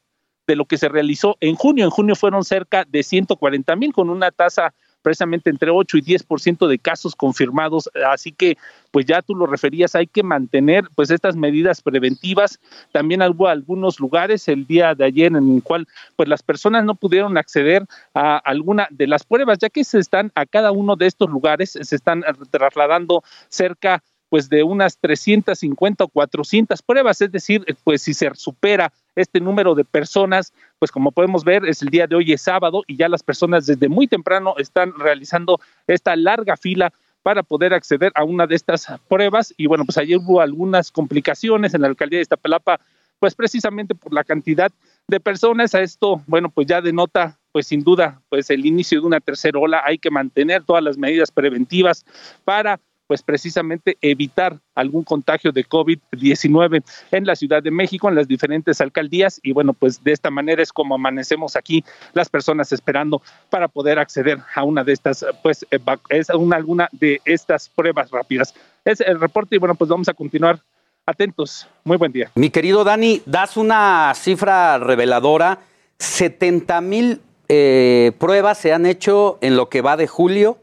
de 0.46 0.56
lo 0.56 0.64
que 0.64 0.78
se 0.78 0.88
realizó 0.88 1.36
en 1.40 1.54
junio. 1.54 1.84
En 1.84 1.90
junio 1.90 2.14
fueron 2.14 2.44
cerca 2.44 2.84
de 2.84 3.02
140 3.02 3.76
mil 3.76 3.92
con 3.92 4.10
una 4.10 4.30
tasa 4.30 4.72
precisamente 5.02 5.50
entre 5.50 5.70
8 5.70 5.98
y 5.98 6.02
10% 6.02 6.66
de 6.66 6.78
casos 6.78 7.14
confirmados. 7.14 7.90
Así 8.06 8.32
que, 8.32 8.56
pues 8.90 9.06
ya 9.06 9.22
tú 9.22 9.34
lo 9.34 9.46
referías, 9.46 9.94
hay 9.94 10.06
que 10.06 10.22
mantener 10.22 10.84
pues 10.94 11.10
estas 11.10 11.36
medidas 11.36 11.82
preventivas. 11.82 12.58
También 12.92 13.22
hubo 13.22 13.48
algunos 13.48 14.00
lugares 14.00 14.48
el 14.48 14.66
día 14.66 14.94
de 14.94 15.04
ayer 15.04 15.26
en 15.26 15.54
el 15.54 15.62
cual 15.62 15.86
pues 16.16 16.28
las 16.28 16.42
personas 16.42 16.84
no 16.84 16.94
pudieron 16.94 17.36
acceder 17.38 17.84
a 18.14 18.38
alguna 18.38 18.88
de 18.90 19.06
las 19.06 19.24
pruebas, 19.24 19.58
ya 19.58 19.70
que 19.70 19.84
se 19.84 19.98
están 19.98 20.32
a 20.34 20.46
cada 20.46 20.72
uno 20.72 20.96
de 20.96 21.06
estos 21.06 21.30
lugares, 21.30 21.78
se 21.80 21.96
están 21.96 22.24
trasladando 22.50 23.22
cerca 23.48 24.02
pues 24.30 24.48
de 24.48 24.62
unas 24.62 24.96
350 24.98 26.04
o 26.04 26.08
400 26.08 26.80
pruebas, 26.82 27.20
es 27.20 27.32
decir, 27.32 27.64
pues 27.82 28.02
si 28.02 28.14
se 28.14 28.30
supera 28.34 28.92
este 29.16 29.40
número 29.40 29.74
de 29.74 29.84
personas, 29.84 30.52
pues 30.78 30.90
como 30.90 31.12
podemos 31.12 31.44
ver, 31.44 31.64
es 31.66 31.82
el 31.82 31.88
día 31.88 32.06
de 32.06 32.16
hoy 32.16 32.32
es 32.32 32.42
sábado 32.42 32.82
y 32.86 32.96
ya 32.96 33.08
las 33.08 33.22
personas 33.22 33.66
desde 33.66 33.88
muy 33.88 34.06
temprano 34.06 34.54
están 34.58 34.92
realizando 34.98 35.60
esta 35.86 36.16
larga 36.16 36.56
fila 36.56 36.92
para 37.22 37.42
poder 37.42 37.74
acceder 37.74 38.12
a 38.14 38.24
una 38.24 38.46
de 38.46 38.56
estas 38.56 38.86
pruebas. 39.08 39.52
Y 39.56 39.66
bueno, 39.66 39.84
pues 39.84 39.98
ayer 39.98 40.18
hubo 40.18 40.40
algunas 40.40 40.90
complicaciones 40.90 41.74
en 41.74 41.82
la 41.82 41.88
alcaldía 41.88 42.18
de 42.18 42.22
Iztapalapa, 42.22 42.80
pues 43.18 43.34
precisamente 43.34 43.94
por 43.94 44.12
la 44.12 44.24
cantidad 44.24 44.72
de 45.06 45.20
personas, 45.20 45.74
a 45.74 45.82
esto, 45.82 46.22
bueno, 46.26 46.50
pues 46.50 46.66
ya 46.66 46.80
denota 46.80 47.36
pues 47.52 47.66
sin 47.66 47.82
duda, 47.82 48.20
pues 48.28 48.50
el 48.50 48.64
inicio 48.64 49.00
de 49.00 49.06
una 49.06 49.20
tercera 49.20 49.58
ola, 49.58 49.82
hay 49.84 49.98
que 49.98 50.10
mantener 50.10 50.62
todas 50.64 50.82
las 50.82 50.96
medidas 50.96 51.30
preventivas 51.30 52.04
para 52.44 52.80
pues 53.10 53.22
precisamente 53.22 53.98
evitar 54.02 54.60
algún 54.76 55.02
contagio 55.02 55.50
de 55.50 55.66
COVID-19 55.66 56.80
en 57.10 57.26
la 57.26 57.34
Ciudad 57.34 57.60
de 57.60 57.72
México, 57.72 58.08
en 58.08 58.14
las 58.14 58.28
diferentes 58.28 58.80
alcaldías 58.80 59.40
y 59.42 59.50
bueno, 59.52 59.72
pues 59.72 60.04
de 60.04 60.12
esta 60.12 60.30
manera 60.30 60.62
es 60.62 60.72
como 60.72 60.94
amanecemos 60.94 61.56
aquí 61.56 61.84
las 62.12 62.28
personas 62.28 62.70
esperando 62.70 63.20
para 63.48 63.66
poder 63.66 63.98
acceder 63.98 64.38
a 64.54 64.62
una 64.62 64.84
de 64.84 64.92
estas, 64.92 65.26
pues 65.42 65.66
eh, 65.72 65.80
es 66.10 66.30
una, 66.30 66.54
alguna 66.54 66.88
de 66.92 67.20
estas 67.24 67.68
pruebas 67.68 68.12
rápidas. 68.12 68.54
Es 68.84 69.00
el 69.00 69.18
reporte 69.18 69.56
y 69.56 69.58
bueno, 69.58 69.74
pues 69.74 69.90
vamos 69.90 70.08
a 70.08 70.14
continuar 70.14 70.60
atentos. 71.04 71.66
Muy 71.82 71.96
buen 71.96 72.12
día. 72.12 72.30
Mi 72.36 72.50
querido 72.50 72.84
Dani, 72.84 73.22
das 73.26 73.56
una 73.56 74.12
cifra 74.14 74.78
reveladora. 74.78 75.58
70 75.98 76.80
mil 76.80 77.20
eh, 77.48 78.12
pruebas 78.20 78.58
se 78.58 78.72
han 78.72 78.86
hecho 78.86 79.38
en 79.40 79.56
lo 79.56 79.68
que 79.68 79.80
va 79.80 79.96
de 79.96 80.06
julio 80.06 80.58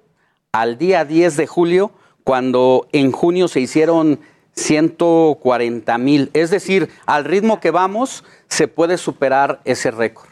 al 0.53 0.77
día 0.77 1.05
10 1.05 1.37
de 1.37 1.45
julio, 1.45 1.91
cuando 2.27 2.89
en 2.91 3.13
junio 3.13 3.47
se 3.47 3.61
hicieron 3.61 4.19
140 4.51 5.97
mil. 5.97 6.29
Es 6.33 6.49
decir, 6.49 6.89
al 7.05 7.23
ritmo 7.23 7.61
que 7.61 7.71
vamos, 7.71 8.25
se 8.49 8.67
puede 8.67 8.97
superar 8.97 9.61
ese 9.63 9.91
récord. 9.91 10.27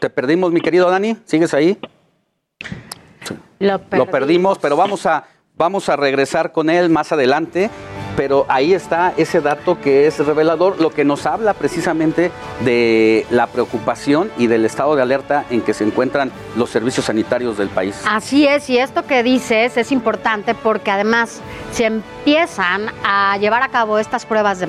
Te 0.00 0.08
perdimos, 0.08 0.52
mi 0.52 0.62
querido 0.62 0.88
Dani. 0.88 1.18
¿Sigues 1.26 1.52
ahí? 1.52 1.76
Lo 3.58 3.78
Lo 3.90 4.06
perdimos, 4.06 4.58
pero 4.58 4.74
vamos 4.78 5.04
a, 5.04 5.26
vamos 5.54 5.90
a 5.90 5.96
regresar 5.96 6.52
con 6.52 6.70
él 6.70 6.88
más 6.88 7.12
adelante. 7.12 7.68
Pero 8.20 8.44
ahí 8.48 8.74
está 8.74 9.14
ese 9.16 9.40
dato 9.40 9.80
que 9.80 10.06
es 10.06 10.18
revelador, 10.18 10.78
lo 10.78 10.90
que 10.90 11.06
nos 11.06 11.24
habla 11.24 11.54
precisamente 11.54 12.30
de 12.66 13.24
la 13.30 13.46
preocupación 13.46 14.30
y 14.36 14.46
del 14.46 14.66
estado 14.66 14.94
de 14.94 15.00
alerta 15.00 15.46
en 15.48 15.62
que 15.62 15.72
se 15.72 15.84
encuentran 15.84 16.30
los 16.54 16.68
servicios 16.68 17.06
sanitarios 17.06 17.56
del 17.56 17.70
país. 17.70 17.98
Así 18.06 18.46
es, 18.46 18.68
y 18.68 18.76
esto 18.76 19.06
que 19.06 19.22
dices 19.22 19.78
es 19.78 19.90
importante 19.90 20.54
porque 20.54 20.90
además 20.90 21.40
si 21.72 21.84
empiezan 21.84 22.92
a 23.04 23.38
llevar 23.38 23.62
a 23.62 23.68
cabo 23.68 23.98
estas 23.98 24.26
pruebas 24.26 24.66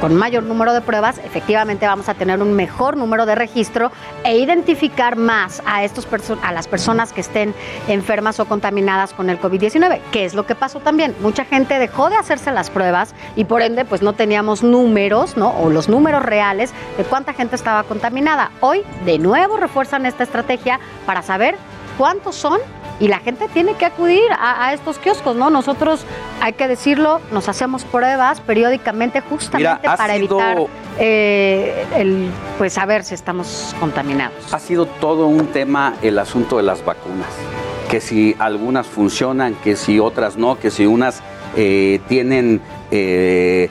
con 0.00 0.14
mayor 0.14 0.44
número 0.44 0.72
de 0.72 0.80
pruebas, 0.80 1.18
efectivamente 1.18 1.86
vamos 1.86 2.08
a 2.08 2.14
tener 2.14 2.40
un 2.40 2.54
mejor 2.54 2.96
número 2.96 3.26
de 3.26 3.34
registro 3.34 3.92
e 4.24 4.38
identificar 4.38 5.16
más 5.16 5.62
a, 5.66 5.84
estos 5.84 6.08
a 6.42 6.52
las 6.52 6.68
personas 6.68 7.12
que 7.12 7.20
estén 7.20 7.54
enfermas 7.86 8.40
o 8.40 8.46
contaminadas 8.46 9.12
con 9.12 9.28
el 9.28 9.38
COVID-19, 9.38 10.00
que 10.10 10.24
es 10.24 10.32
lo 10.32 10.46
que 10.46 10.54
pasó 10.54 10.80
también. 10.80 11.14
Mucha 11.20 11.44
gente 11.44 11.78
dejó 11.78 12.08
de 12.08 12.16
hacerse 12.16 12.50
las 12.50 12.70
pruebas 12.70 12.93
y 13.36 13.44
por 13.44 13.62
ende 13.62 13.84
pues 13.84 14.02
no 14.02 14.12
teníamos 14.12 14.62
números, 14.62 15.36
¿no? 15.36 15.50
O 15.50 15.70
los 15.70 15.88
números 15.88 16.22
reales 16.22 16.72
de 16.96 17.04
cuánta 17.04 17.32
gente 17.32 17.56
estaba 17.56 17.82
contaminada. 17.82 18.50
Hoy 18.60 18.82
de 19.04 19.18
nuevo 19.18 19.56
refuerzan 19.56 20.06
esta 20.06 20.22
estrategia 20.22 20.78
para 21.06 21.22
saber 21.22 21.56
cuántos 21.98 22.34
son 22.36 22.58
y 23.00 23.08
la 23.08 23.18
gente 23.18 23.48
tiene 23.48 23.74
que 23.74 23.86
acudir 23.86 24.22
a, 24.38 24.66
a 24.66 24.72
estos 24.72 24.98
kioscos, 24.98 25.34
¿no? 25.34 25.50
Nosotros, 25.50 26.04
hay 26.40 26.52
que 26.52 26.68
decirlo, 26.68 27.20
nos 27.32 27.48
hacemos 27.48 27.84
pruebas 27.84 28.40
periódicamente 28.40 29.20
justamente 29.20 29.78
Mira, 29.82 29.96
para 29.96 30.14
sido- 30.14 30.38
evitar 30.40 30.66
eh, 31.00 31.84
el, 31.96 32.30
pues 32.56 32.72
saber 32.74 33.02
si 33.02 33.14
estamos 33.14 33.74
contaminados. 33.80 34.52
Ha 34.54 34.60
sido 34.60 34.86
todo 34.86 35.26
un 35.26 35.48
tema 35.48 35.94
el 36.02 36.18
asunto 36.20 36.56
de 36.56 36.62
las 36.62 36.84
vacunas. 36.84 37.26
Que 37.90 38.00
si 38.00 38.34
algunas 38.38 38.86
funcionan, 38.86 39.54
que 39.56 39.74
si 39.76 39.98
otras 39.98 40.36
no, 40.36 40.56
que 40.58 40.70
si 40.70 40.86
unas 40.86 41.20
eh, 41.56 42.00
tienen 42.08 42.60
eh, 42.96 43.70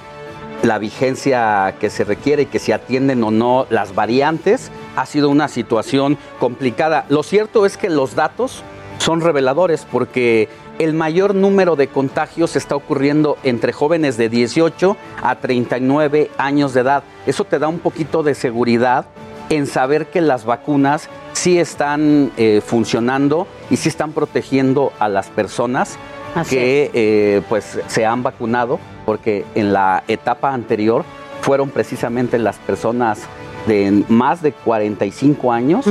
la 0.63 0.79
vigencia 0.79 1.75
que 1.79 1.89
se 1.89 2.03
requiere 2.03 2.43
y 2.43 2.45
que 2.45 2.59
si 2.59 2.71
atienden 2.71 3.23
o 3.23 3.31
no 3.31 3.67
las 3.69 3.95
variantes, 3.95 4.69
ha 4.95 5.05
sido 5.05 5.29
una 5.29 5.47
situación 5.47 6.17
complicada. 6.39 7.05
Lo 7.09 7.23
cierto 7.23 7.65
es 7.65 7.77
que 7.77 7.89
los 7.89 8.15
datos 8.15 8.63
son 8.97 9.21
reveladores 9.21 9.87
porque 9.89 10.49
el 10.79 10.93
mayor 10.93 11.35
número 11.35 11.75
de 11.75 11.87
contagios 11.87 12.55
está 12.55 12.75
ocurriendo 12.75 13.37
entre 13.43 13.71
jóvenes 13.71 14.17
de 14.17 14.27
18 14.27 14.97
a 15.21 15.35
39 15.35 16.29
años 16.37 16.73
de 16.73 16.81
edad. 16.81 17.03
Eso 17.25 17.45
te 17.45 17.59
da 17.59 17.67
un 17.69 17.79
poquito 17.79 18.23
de 18.23 18.35
seguridad 18.35 19.05
en 19.49 19.67
saber 19.67 20.07
que 20.07 20.19
las 20.21 20.45
vacunas 20.45 21.09
sí 21.33 21.59
están 21.59 22.31
eh, 22.37 22.61
funcionando 22.65 23.47
y 23.69 23.77
sí 23.77 23.89
están 23.89 24.11
protegiendo 24.11 24.91
a 24.99 25.09
las 25.09 25.29
personas 25.29 25.97
Así 26.35 26.55
que 26.55 26.91
eh, 26.93 27.41
pues 27.49 27.79
se 27.87 28.05
han 28.05 28.23
vacunado, 28.23 28.79
porque 29.05 29.45
en 29.55 29.73
la 29.73 30.03
etapa 30.07 30.53
anterior 30.53 31.03
fueron 31.41 31.69
precisamente 31.69 32.39
las 32.39 32.57
personas 32.57 33.27
de 33.67 34.03
más 34.09 34.41
de 34.41 34.51
45 34.51 35.51
años 35.51 35.85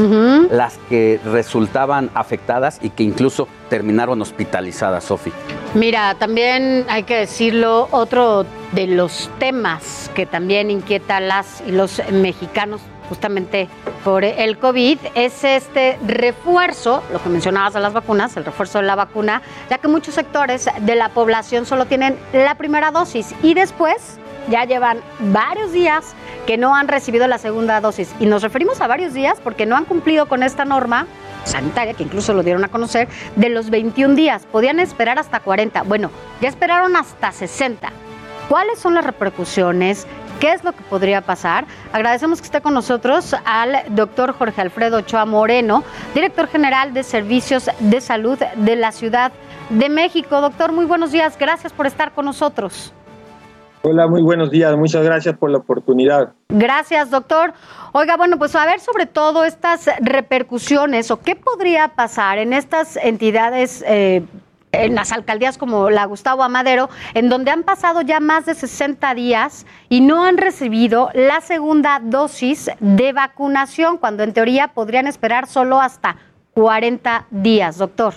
las 0.50 0.78
que 0.88 1.20
resultaban 1.24 2.10
afectadas 2.14 2.78
y 2.82 2.90
que 2.90 3.02
incluso 3.02 3.48
terminaron 3.70 4.20
hospitalizadas, 4.20 5.04
Sofi. 5.04 5.32
Mira, 5.74 6.14
también 6.16 6.84
hay 6.88 7.04
que 7.04 7.16
decirlo, 7.16 7.88
otro 7.90 8.44
de 8.72 8.86
los 8.86 9.30
temas 9.38 10.10
que 10.14 10.26
también 10.26 10.70
inquieta 10.70 11.16
a 11.16 11.20
las 11.20 11.62
y 11.66 11.72
los 11.72 12.02
mexicanos 12.12 12.82
justamente 13.08 13.68
por 14.04 14.24
el 14.24 14.58
COVID 14.58 14.98
es 15.14 15.44
este 15.44 15.98
refuerzo, 16.06 17.02
lo 17.12 17.22
que 17.22 17.28
mencionabas 17.28 17.74
de 17.74 17.80
las 17.80 17.92
vacunas, 17.92 18.36
el 18.36 18.44
refuerzo 18.44 18.78
de 18.78 18.84
la 18.84 18.94
vacuna, 18.94 19.42
ya 19.70 19.78
que 19.78 19.88
muchos 19.88 20.14
sectores 20.14 20.68
de 20.80 20.94
la 20.96 21.10
población 21.10 21.66
solo 21.66 21.86
tienen 21.86 22.18
la 22.32 22.54
primera 22.56 22.90
dosis 22.90 23.34
y 23.42 23.54
después 23.54 24.18
ya 24.48 24.64
llevan 24.64 25.00
varios 25.20 25.72
días 25.72 26.14
que 26.46 26.56
no 26.56 26.74
han 26.74 26.88
recibido 26.88 27.26
la 27.26 27.38
segunda 27.38 27.80
dosis. 27.80 28.12
Y 28.18 28.26
nos 28.26 28.42
referimos 28.42 28.80
a 28.80 28.86
varios 28.86 29.14
días 29.14 29.38
porque 29.42 29.66
no 29.66 29.76
han 29.76 29.84
cumplido 29.84 30.26
con 30.26 30.42
esta 30.42 30.64
norma 30.64 31.06
sanitaria, 31.44 31.94
que 31.94 32.02
incluso 32.02 32.34
lo 32.34 32.42
dieron 32.42 32.64
a 32.64 32.68
conocer, 32.68 33.08
de 33.36 33.48
los 33.48 33.70
21 33.70 34.14
días. 34.14 34.46
Podían 34.50 34.80
esperar 34.80 35.18
hasta 35.18 35.40
40. 35.40 35.82
Bueno, 35.82 36.10
ya 36.40 36.48
esperaron 36.48 36.96
hasta 36.96 37.32
60. 37.32 37.90
¿Cuáles 38.48 38.78
son 38.78 38.94
las 38.94 39.04
repercusiones? 39.04 40.06
¿Qué 40.42 40.54
es 40.54 40.64
lo 40.64 40.72
que 40.72 40.82
podría 40.82 41.20
pasar? 41.20 41.66
Agradecemos 41.92 42.40
que 42.40 42.46
esté 42.46 42.60
con 42.60 42.74
nosotros 42.74 43.32
al 43.44 43.76
doctor 43.90 44.32
Jorge 44.32 44.60
Alfredo 44.60 44.96
Ochoa 44.96 45.24
Moreno, 45.24 45.84
director 46.16 46.48
general 46.48 46.92
de 46.92 47.04
Servicios 47.04 47.70
de 47.78 48.00
Salud 48.00 48.36
de 48.56 48.74
la 48.74 48.90
Ciudad 48.90 49.30
de 49.70 49.88
México. 49.88 50.40
Doctor, 50.40 50.72
muy 50.72 50.84
buenos 50.84 51.12
días. 51.12 51.38
Gracias 51.38 51.72
por 51.72 51.86
estar 51.86 52.10
con 52.10 52.24
nosotros. 52.24 52.92
Hola, 53.82 54.08
muy 54.08 54.20
buenos 54.20 54.50
días. 54.50 54.76
Muchas 54.76 55.04
gracias 55.04 55.38
por 55.38 55.48
la 55.48 55.58
oportunidad. 55.58 56.32
Gracias, 56.48 57.12
doctor. 57.12 57.52
Oiga, 57.92 58.16
bueno, 58.16 58.36
pues 58.36 58.56
a 58.56 58.66
ver 58.66 58.80
sobre 58.80 59.06
todo 59.06 59.44
estas 59.44 59.88
repercusiones 60.00 61.12
o 61.12 61.20
qué 61.20 61.36
podría 61.36 61.86
pasar 61.94 62.38
en 62.38 62.52
estas 62.52 62.96
entidades. 62.96 63.84
Eh, 63.86 64.24
en 64.72 64.94
las 64.94 65.12
alcaldías 65.12 65.58
como 65.58 65.90
la 65.90 66.06
Gustavo 66.06 66.42
Amadero, 66.42 66.88
en 67.14 67.28
donde 67.28 67.50
han 67.50 67.62
pasado 67.62 68.00
ya 68.00 68.20
más 68.20 68.46
de 68.46 68.54
60 68.54 69.14
días 69.14 69.66
y 69.88 70.00
no 70.00 70.24
han 70.24 70.38
recibido 70.38 71.10
la 71.12 71.40
segunda 71.42 72.00
dosis 72.02 72.70
de 72.80 73.12
vacunación, 73.12 73.98
cuando 73.98 74.22
en 74.22 74.32
teoría 74.32 74.68
podrían 74.68 75.06
esperar 75.06 75.46
solo 75.46 75.80
hasta 75.80 76.16
40 76.54 77.26
días, 77.30 77.78
doctor. 77.78 78.14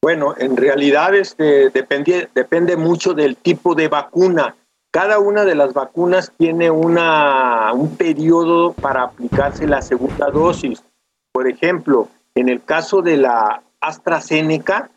Bueno, 0.00 0.34
en 0.38 0.56
realidad 0.56 1.14
este, 1.14 1.70
depende, 1.70 2.28
depende 2.32 2.76
mucho 2.76 3.14
del 3.14 3.36
tipo 3.36 3.74
de 3.74 3.88
vacuna. 3.88 4.54
Cada 4.92 5.18
una 5.18 5.44
de 5.44 5.56
las 5.56 5.74
vacunas 5.74 6.32
tiene 6.38 6.70
una, 6.70 7.72
un 7.74 7.96
periodo 7.96 8.72
para 8.74 9.02
aplicarse 9.02 9.66
la 9.66 9.82
segunda 9.82 10.30
dosis. 10.30 10.84
Por 11.32 11.48
ejemplo, 11.48 12.08
en 12.36 12.48
el 12.48 12.62
caso 12.62 13.02
de 13.02 13.16
la 13.16 13.62
AstraZeneca, 13.80 14.90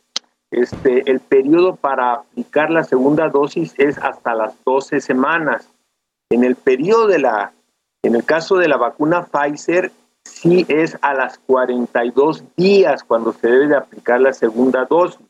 este, 0.51 1.09
el 1.09 1.21
periodo 1.21 1.75
para 1.75 2.13
aplicar 2.13 2.69
la 2.71 2.83
segunda 2.83 3.29
dosis 3.29 3.73
es 3.77 3.97
hasta 3.97 4.35
las 4.35 4.53
12 4.65 4.99
semanas. 4.99 5.67
En 6.29 6.43
el 6.43 6.55
periodo 6.55 7.07
de 7.07 7.19
la, 7.19 7.53
en 8.03 8.15
el 8.15 8.25
caso 8.25 8.57
de 8.57 8.67
la 8.67 8.77
vacuna 8.77 9.25
Pfizer, 9.25 9.91
sí 10.25 10.65
es 10.67 10.97
a 11.01 11.13
las 11.13 11.37
42 11.39 12.43
días 12.55 13.03
cuando 13.03 13.33
se 13.33 13.47
debe 13.47 13.67
de 13.67 13.77
aplicar 13.77 14.19
la 14.19 14.33
segunda 14.33 14.85
dosis. 14.85 15.25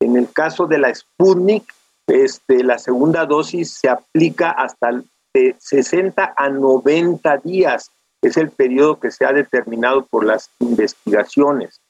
En 0.00 0.16
el 0.16 0.30
caso 0.32 0.66
de 0.66 0.78
la 0.78 0.94
Sputnik, 0.94 1.64
este, 2.06 2.62
la 2.62 2.78
segunda 2.78 3.26
dosis 3.26 3.72
se 3.72 3.88
aplica 3.88 4.50
hasta 4.50 5.02
de 5.34 5.56
60 5.58 6.34
a 6.36 6.48
90 6.48 7.36
días. 7.38 7.90
Es 8.22 8.36
el 8.36 8.50
periodo 8.50 8.98
que 8.98 9.10
se 9.10 9.24
ha 9.24 9.32
determinado 9.32 10.04
por 10.06 10.24
las 10.24 10.50
investigaciones. 10.60 11.80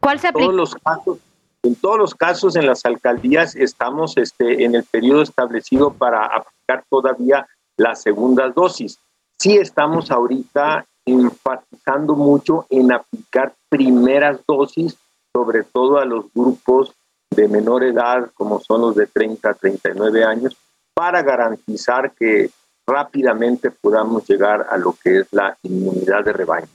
¿Cuál 0.00 0.20
se 0.20 0.28
aplica? 0.28 0.46
Todos 0.46 0.56
los 0.56 0.74
casos, 0.74 1.18
en 1.62 1.74
todos 1.74 1.98
los 1.98 2.14
casos 2.14 2.56
en 2.56 2.66
las 2.66 2.84
alcaldías 2.84 3.56
estamos 3.56 4.16
este, 4.16 4.64
en 4.64 4.74
el 4.74 4.84
periodo 4.84 5.22
establecido 5.22 5.92
para 5.92 6.24
aplicar 6.24 6.84
todavía 6.88 7.46
la 7.76 7.94
segunda 7.94 8.48
dosis. 8.48 8.98
Sí 9.38 9.56
estamos 9.56 10.10
ahorita 10.10 10.84
enfatizando 11.04 12.14
mucho 12.14 12.66
en 12.70 12.92
aplicar 12.92 13.52
primeras 13.68 14.40
dosis, 14.46 14.96
sobre 15.32 15.62
todo 15.64 15.98
a 15.98 16.04
los 16.04 16.26
grupos 16.34 16.92
de 17.30 17.48
menor 17.48 17.84
edad, 17.84 18.30
como 18.34 18.60
son 18.60 18.82
los 18.82 18.96
de 18.96 19.06
30 19.06 19.50
a 19.50 19.54
39 19.54 20.24
años, 20.24 20.56
para 20.94 21.22
garantizar 21.22 22.12
que 22.12 22.50
rápidamente 22.86 23.70
podamos 23.70 24.26
llegar 24.28 24.66
a 24.70 24.76
lo 24.76 24.94
que 25.02 25.20
es 25.20 25.26
la 25.32 25.56
inmunidad 25.62 26.24
de 26.24 26.32
rebaño. 26.32 26.68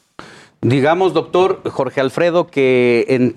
Digamos, 0.64 1.14
doctor 1.14 1.62
Jorge 1.70 2.00
Alfredo, 2.00 2.48
que 2.48 3.34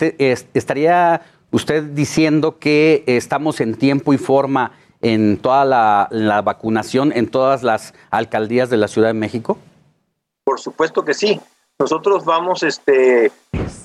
estaría 0.53 1.21
usted 1.51 1.83
diciendo 1.83 2.57
que 2.57 3.03
estamos 3.05 3.59
en 3.59 3.75
tiempo 3.75 4.13
y 4.13 4.17
forma 4.17 4.71
en 5.01 5.37
toda 5.37 5.65
la, 5.65 6.41
vacunación 6.41 7.11
en 7.13 7.27
todas 7.27 7.63
las 7.63 7.93
alcaldías 8.11 8.69
de 8.69 8.77
la 8.77 8.87
Ciudad 8.87 9.09
de 9.09 9.13
México. 9.13 9.57
Por 10.45 10.61
supuesto 10.61 11.03
que 11.03 11.13
sí. 11.13 11.39
Nosotros 11.79 12.23
vamos 12.23 12.63
este, 12.63 13.31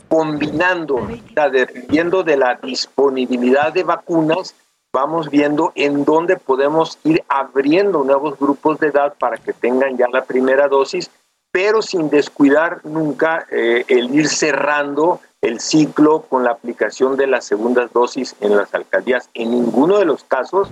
combinando, 0.09 1.06
dependiendo 1.35 2.23
de 2.23 2.36
la 2.36 2.55
disponibilidad 2.62 3.73
de 3.73 3.82
vacunas, 3.82 4.55
vamos 4.93 5.28
viendo 5.28 5.73
en 5.74 6.05
dónde 6.05 6.36
podemos 6.36 6.98
ir 7.05 7.23
abriendo 7.28 8.05
nuevos 8.05 8.39
grupos 8.39 8.78
de 8.78 8.86
edad 8.86 9.14
para 9.19 9.36
que 9.36 9.52
tengan 9.52 9.98
ya 9.98 10.06
la 10.10 10.24
primera 10.24 10.69
dosis, 10.69 11.10
pero 11.52 11.82
sin 11.82 12.10
descuidar 12.10 12.80
nunca 12.84 13.46
eh, 13.50 13.84
el 13.88 14.12
ir 14.14 14.28
cerrando 14.28 15.20
el 15.42 15.60
ciclo 15.60 16.22
con 16.22 16.44
la 16.44 16.52
aplicación 16.52 17.16
de 17.16 17.26
las 17.26 17.44
segundas 17.44 17.92
dosis 17.92 18.34
en 18.40 18.56
las 18.56 18.72
alcaldías. 18.74 19.28
En 19.34 19.50
ninguno 19.50 19.98
de 19.98 20.06
los 20.06 20.24
casos 20.24 20.68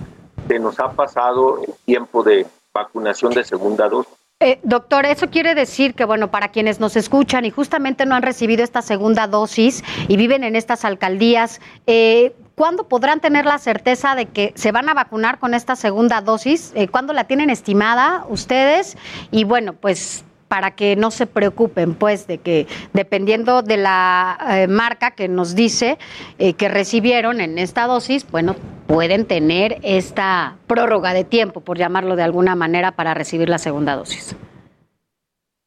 se 0.49 0.59
nos 0.59 0.81
ha 0.81 0.93
pasado 0.93 1.63
el 1.63 1.75
tiempo 1.85 2.23
de 2.23 2.47
vacunación 2.73 3.33
de 3.33 3.45
segunda 3.45 3.89
dosis. 3.89 4.15
Eh, 4.43 4.59
doctor, 4.63 5.05
eso 5.05 5.29
quiere 5.29 5.55
decir 5.55 5.95
que, 5.95 6.07
bueno, 6.07 6.31
para 6.31 6.49
quienes 6.49 6.81
nos 6.81 6.97
escuchan 6.97 7.45
y 7.45 7.51
justamente 7.51 8.07
no 8.07 8.15
han 8.15 8.23
recibido 8.23 8.65
esta 8.65 8.81
segunda 8.81 9.27
dosis 9.27 9.85
y 10.09 10.17
viven 10.17 10.45
en 10.45 10.57
estas 10.57 10.87
alcaldías, 10.87 11.61
eh, 11.87 12.35
¿cuándo 12.55 12.89
podrán 12.89 13.21
tener 13.21 13.45
la 13.45 13.59
certeza 13.59 14.15
de 14.15 14.27
que 14.27 14.55
se 14.57 14.73
van 14.73 14.89
a 14.89 14.95
vacunar 14.95 15.41
con 15.41 15.53
esta 15.53 15.77
segunda 15.77 16.23
dosis? 16.23 16.73
Eh, 16.75 16.89
¿Cuándo 16.89 17.13
la 17.13 17.25
tienen 17.25 17.51
estimada 17.51 18.25
ustedes? 18.31 18.97
Y 19.31 19.45
bueno, 19.45 19.75
pues 19.75 20.25
para 20.51 20.73
que 20.73 20.97
no 20.97 21.13
se 21.13 21.29
preocupen, 21.29 21.95
pues, 21.95 22.27
de 22.27 22.39
que 22.39 22.67
dependiendo 22.93 23.63
de 23.63 23.77
la 23.77 24.37
eh, 24.51 24.67
marca 24.67 25.13
que 25.13 25.29
nos 25.29 25.55
dice 25.55 25.97
eh, 26.41 26.55
que 26.55 26.69
recibieron 26.69 27.41
en 27.41 27.57
esta 27.57 27.87
dosis, 27.87 28.29
bueno, 28.29 28.57
pueden 28.89 29.27
tener 29.27 29.79
esta 29.85 30.57
prórroga 30.67 31.15
de 31.15 31.23
tiempo, 31.23 31.61
por 31.61 31.79
llamarlo 31.79 32.17
de 32.17 32.25
alguna 32.25 32.57
manera, 32.57 32.91
para 32.91 33.15
recibir 33.15 33.49
la 33.49 33.59
segunda 33.59 33.95
dosis. 33.95 34.35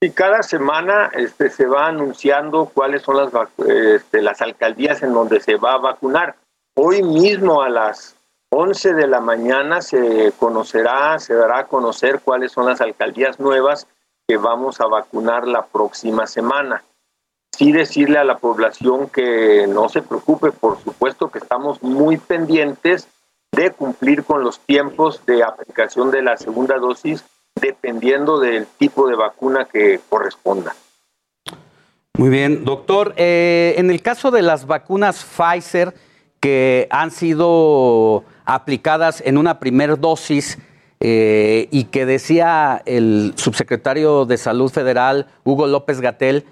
Y 0.01 0.09
cada 0.09 0.43
semana 0.43 1.11
este, 1.13 1.49
se 1.49 1.65
va 1.65 1.87
anunciando 1.87 2.65
cuáles 2.65 3.03
son 3.03 3.15
las, 3.15 3.31
este, 3.65 4.21
las 4.21 4.41
alcaldías 4.41 5.01
en 5.01 5.13
donde 5.13 5.39
se 5.39 5.55
va 5.55 5.75
a 5.75 5.77
vacunar. 5.77 6.35
Hoy 6.75 7.03
mismo 7.03 7.61
a 7.61 7.69
las 7.69 8.17
11 8.49 8.95
de 8.95 9.07
la 9.07 9.21
mañana 9.21 9.81
se 9.81 10.33
conocerá, 10.37 11.17
se 11.19 11.35
dará 11.35 11.59
a 11.59 11.67
conocer 11.67 12.19
cuáles 12.19 12.51
son 12.51 12.65
las 12.65 12.81
alcaldías 12.81 13.39
nuevas 13.39 13.87
que 14.27 14.37
vamos 14.37 14.79
a 14.81 14.87
vacunar 14.87 15.47
la 15.47 15.65
próxima 15.65 16.27
semana. 16.27 16.83
Sí 17.51 17.71
decirle 17.71 18.17
a 18.17 18.23
la 18.23 18.37
población 18.37 19.09
que 19.09 19.67
no 19.67 19.89
se 19.89 20.01
preocupe, 20.01 20.51
por 20.51 20.81
supuesto 20.81 21.29
que 21.29 21.39
estamos 21.39 21.83
muy 21.83 22.17
pendientes 22.17 23.07
de 23.51 23.71
cumplir 23.71 24.23
con 24.23 24.43
los 24.43 24.59
tiempos 24.59 25.23
de 25.25 25.43
aplicación 25.43 26.09
de 26.09 26.23
la 26.23 26.37
segunda 26.37 26.77
dosis 26.77 27.23
dependiendo 27.55 28.39
del 28.39 28.65
tipo 28.65 29.07
de 29.07 29.15
vacuna 29.15 29.67
que 29.71 29.99
corresponda. 30.09 30.75
Muy 32.17 32.29
bien, 32.29 32.65
doctor. 32.65 33.13
Eh, 33.17 33.75
en 33.77 33.91
el 33.91 34.01
caso 34.01 34.31
de 34.31 34.41
las 34.41 34.65
vacunas 34.65 35.23
Pfizer 35.23 35.93
que 36.39 36.87
han 36.89 37.11
sido 37.11 38.23
aplicadas 38.45 39.21
en 39.25 39.37
una 39.37 39.59
primera 39.59 39.95
dosis, 39.95 40.57
eh, 40.99 41.67
y 41.71 41.85
que 41.85 42.05
decía 42.05 42.81
el 42.85 43.33
subsecretario 43.35 44.25
de 44.25 44.37
Salud 44.37 44.71
Federal, 44.71 45.27
Hugo 45.43 45.67
López 45.67 46.01
Gatel, 46.01 46.45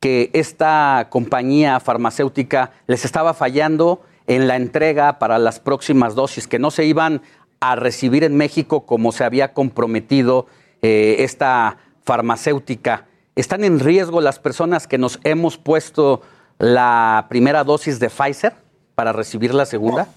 que 0.00 0.30
esta 0.32 1.08
compañía 1.10 1.80
farmacéutica 1.80 2.72
les 2.86 3.04
estaba 3.04 3.34
fallando 3.34 4.02
en 4.26 4.48
la 4.48 4.56
entrega 4.56 5.18
para 5.18 5.38
las 5.38 5.60
próximas 5.60 6.14
dosis, 6.14 6.46
que 6.46 6.58
no 6.58 6.70
se 6.70 6.84
iban 6.84 7.22
a 7.60 7.76
recibir 7.76 8.24
en 8.24 8.36
México 8.36 8.86
como 8.86 9.12
se 9.12 9.24
había 9.24 9.52
comprometido 9.52 10.46
eh, 10.82 11.16
esta 11.20 11.78
farmacéutica. 12.04 13.06
¿Están 13.34 13.64
en 13.64 13.80
riesgo 13.80 14.20
las 14.20 14.38
personas 14.38 14.86
que 14.86 14.98
nos 14.98 15.18
hemos 15.24 15.58
puesto 15.58 16.22
la 16.58 17.26
primera 17.28 17.64
dosis 17.64 17.98
de 17.98 18.08
Pfizer 18.08 18.54
para 18.94 19.12
recibir 19.12 19.54
la 19.54 19.66
segunda? 19.66 20.08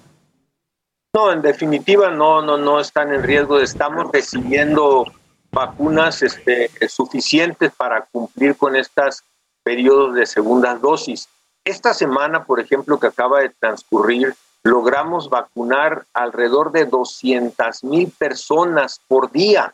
En 1.14 1.42
definitiva 1.42 2.12
no, 2.12 2.42
no, 2.42 2.58
no 2.58 2.80
están 2.80 3.14
en 3.14 3.24
riesgo. 3.24 3.60
Estamos 3.60 4.12
recibiendo 4.12 5.06
vacunas 5.52 6.22
este, 6.22 6.70
suficientes 6.88 7.72
para 7.76 8.06
cumplir 8.06 8.56
con 8.56 8.76
estos 8.76 9.24
periodos 9.64 10.16
de 10.16 10.26
segunda 10.26 10.76
dosis. 10.76 11.28
Esta 11.66 11.94
semana, 11.94 12.44
por 12.44 12.60
ejemplo, 12.60 13.00
que 13.00 13.08
acaba 13.08 13.42
de 13.42 13.50
transcurrir, 13.50 14.36
logramos 14.64 15.30
vacunar 15.30 16.06
alrededor 16.14 16.72
de 16.72 16.86
200 16.86 17.84
mil 17.84 18.12
personas 18.12 19.02
por 19.08 19.32
día. 19.32 19.74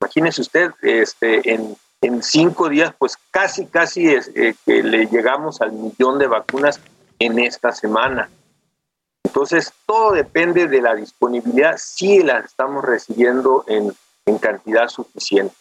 Imagínese 0.00 0.42
usted, 0.42 0.70
este, 0.82 1.54
en, 1.54 1.76
cinco 2.22 2.70
días, 2.70 2.94
pues 2.98 3.18
casi, 3.30 3.66
casi 3.66 4.08
es, 4.08 4.30
eh, 4.34 4.54
que 4.64 4.82
le 4.82 5.04
llegamos 5.06 5.60
al 5.60 5.72
millón 5.72 6.18
de 6.18 6.28
vacunas 6.28 6.80
en 7.18 7.38
esta 7.38 7.72
semana. 7.72 8.30
Entonces, 9.30 9.72
todo 9.86 10.10
depende 10.10 10.66
de 10.66 10.82
la 10.82 10.96
disponibilidad, 10.96 11.76
si 11.76 12.20
la 12.20 12.40
estamos 12.40 12.84
recibiendo 12.84 13.64
en, 13.68 13.92
cantidad 14.40 14.88
suficiente. 14.88 15.54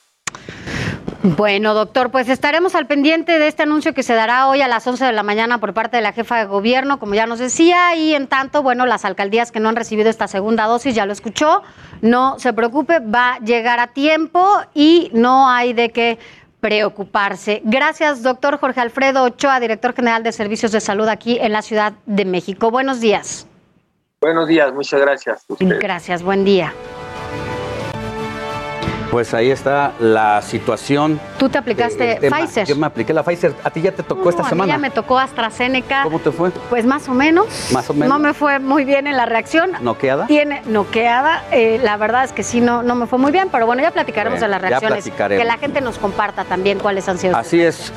Bueno, 1.21 1.73
doctor, 1.73 2.11
pues 2.11 2.29
estaremos 2.29 2.75
al 2.75 2.87
pendiente 2.87 3.39
de 3.39 3.47
este 3.47 3.63
anuncio 3.63 3.93
que 3.93 4.03
se 4.03 4.13
dará 4.13 4.47
hoy 4.47 4.61
a 4.61 4.67
las 4.67 4.85
11 4.85 5.05
de 5.05 5.11
la 5.11 5.23
mañana 5.23 5.59
por 5.59 5.73
parte 5.73 5.97
de 5.97 6.03
la 6.03 6.13
jefa 6.13 6.37
de 6.37 6.45
gobierno, 6.45 6.99
como 6.99 7.13
ya 7.13 7.25
nos 7.25 7.39
decía, 7.39 7.95
y 7.95 8.13
en 8.13 8.27
tanto, 8.27 8.63
bueno, 8.63 8.85
las 8.85 9.05
alcaldías 9.05 9.51
que 9.51 9.59
no 9.59 9.69
han 9.69 9.75
recibido 9.75 10.09
esta 10.09 10.27
segunda 10.27 10.65
dosis, 10.65 10.95
ya 10.95 11.05
lo 11.05 11.13
escuchó, 11.13 11.61
no 12.01 12.37
se 12.39 12.53
preocupe, 12.53 12.99
va 12.99 13.33
a 13.33 13.39
llegar 13.39 13.79
a 13.79 13.87
tiempo 13.87 14.45
y 14.73 15.09
no 15.13 15.49
hay 15.49 15.73
de 15.73 15.91
qué 15.91 16.19
preocuparse. 16.59 17.61
Gracias, 17.65 18.21
doctor 18.23 18.59
Jorge 18.59 18.81
Alfredo 18.81 19.23
Ochoa, 19.23 19.59
director 19.59 19.93
general 19.93 20.23
de 20.23 20.31
Servicios 20.31 20.71
de 20.71 20.81
Salud 20.81 21.07
aquí 21.07 21.37
en 21.39 21.53
la 21.53 21.61
Ciudad 21.61 21.93
de 22.05 22.25
México. 22.25 22.69
Buenos 22.71 22.99
días. 22.99 23.48
Buenos 24.21 24.49
días, 24.49 24.73
muchas 24.73 24.99
gracias. 24.99 25.45
Gracias, 25.59 26.23
buen 26.23 26.43
día. 26.43 26.73
Pues 29.11 29.33
ahí 29.33 29.49
está 29.49 29.93
la 29.99 30.41
situación. 30.41 31.19
Tú 31.39 31.47
te 31.47 31.57
aplicaste 31.57 32.19
Pfizer. 32.29 32.67
Yo 32.67 32.75
me 32.75 32.85
apliqué 32.85 33.13
la 33.13 33.23
Pfizer. 33.23 33.55
¿A 33.63 33.71
ti 33.71 33.81
ya 33.81 33.93
te 33.93 34.03
tocó 34.03 34.29
esta 34.29 34.43
a 34.43 34.49
semana? 34.49 34.65
Mí 34.65 34.71
ya 34.73 34.77
me 34.77 34.89
tocó 34.91 35.17
AstraZeneca. 35.17 36.03
¿Cómo 36.03 36.19
te 36.19 36.31
fue? 36.31 36.51
Pues 36.69 36.85
más 36.85 37.07
o 37.07 37.13
menos. 37.13 37.47
Más 37.71 37.89
o 37.89 37.93
menos. 37.93 38.09
No 38.09 38.19
me 38.19 38.33
fue 38.33 38.59
muy 38.59 38.83
bien 38.83 39.07
en 39.07 39.15
la 39.15 39.25
reacción. 39.25 39.71
¿Noqueada? 39.81 40.27
Tiene 40.27 40.63
noqueada. 40.65 41.45
Eh, 41.51 41.79
la 41.81 41.95
verdad 41.95 42.25
es 42.25 42.33
que 42.33 42.43
sí, 42.43 42.59
no, 42.59 42.83
no 42.83 42.95
me 42.95 43.07
fue 43.07 43.17
muy 43.17 43.31
bien, 43.31 43.47
pero 43.49 43.65
bueno, 43.65 43.81
ya 43.81 43.91
platicaremos 43.91 44.41
de 44.41 44.49
las 44.49 44.61
reacciones. 44.61 45.05
Ya 45.05 45.11
platicaremos. 45.11 45.41
Que 45.41 45.47
la 45.47 45.57
gente 45.57 45.79
nos 45.81 45.97
comparta 45.97 46.43
también 46.43 46.77
cuáles 46.77 47.07
han 47.07 47.17
sido. 47.17 47.37
Así 47.37 47.61
es. 47.61 47.93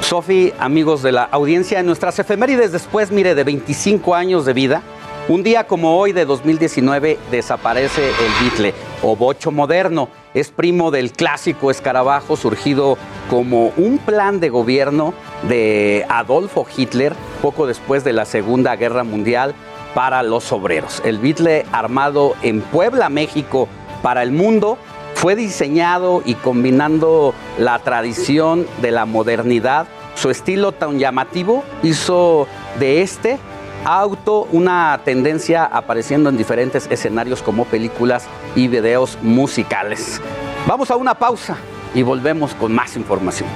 Sofi, 0.00 0.52
amigos 0.58 1.02
de 1.02 1.12
la 1.12 1.24
audiencia, 1.24 1.80
en 1.80 1.86
nuestras 1.86 2.18
efemérides 2.18 2.72
después, 2.72 3.10
mire, 3.10 3.34
de 3.34 3.44
25 3.44 4.14
años 4.14 4.44
de 4.44 4.52
vida, 4.52 4.82
un 5.28 5.42
día 5.42 5.66
como 5.66 5.96
hoy 5.98 6.12
de 6.12 6.24
2019 6.24 7.18
desaparece 7.30 8.08
el 8.08 8.44
bitle 8.44 8.74
o 9.02 9.14
bocho 9.14 9.52
moderno. 9.52 10.08
Es 10.34 10.50
primo 10.50 10.90
del 10.90 11.12
clásico 11.12 11.70
escarabajo 11.70 12.36
surgido 12.36 12.98
como 13.30 13.72
un 13.76 13.98
plan 13.98 14.40
de 14.40 14.48
gobierno 14.48 15.14
de 15.48 16.04
Adolfo 16.08 16.66
Hitler 16.76 17.14
poco 17.40 17.66
después 17.66 18.02
de 18.04 18.12
la 18.12 18.24
Segunda 18.24 18.74
Guerra 18.76 19.04
Mundial 19.04 19.54
para 19.94 20.22
los 20.22 20.50
obreros. 20.52 21.02
El 21.04 21.18
bitle 21.18 21.66
armado 21.70 22.34
en 22.42 22.60
Puebla, 22.60 23.08
México, 23.08 23.68
para 24.02 24.22
el 24.22 24.32
mundo 24.32 24.76
fue 25.14 25.36
diseñado 25.36 26.22
y 26.24 26.34
combinando 26.34 27.32
la 27.58 27.78
tradición 27.78 28.66
de 28.80 28.90
la 28.90 29.06
modernidad, 29.06 29.86
su 30.14 30.30
estilo 30.30 30.72
tan 30.72 30.98
llamativo 30.98 31.62
hizo 31.82 32.48
de 32.80 33.02
este 33.02 33.38
auto, 33.84 34.48
una 34.52 35.00
tendencia 35.04 35.64
apareciendo 35.64 36.28
en 36.28 36.36
diferentes 36.36 36.86
escenarios 36.90 37.42
como 37.42 37.64
películas 37.64 38.26
y 38.54 38.68
videos 38.68 39.18
musicales. 39.22 40.20
Vamos 40.66 40.90
a 40.90 40.96
una 40.96 41.14
pausa 41.14 41.56
y 41.94 42.02
volvemos 42.02 42.54
con 42.54 42.72
más 42.72 42.96
información. 42.96 43.48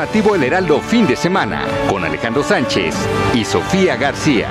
El 0.00 0.44
Heraldo 0.44 0.80
fin 0.80 1.08
de 1.08 1.16
semana 1.16 1.66
con 1.90 2.04
Alejandro 2.04 2.44
Sánchez 2.44 2.94
y 3.34 3.44
Sofía 3.44 3.96
García. 3.96 4.46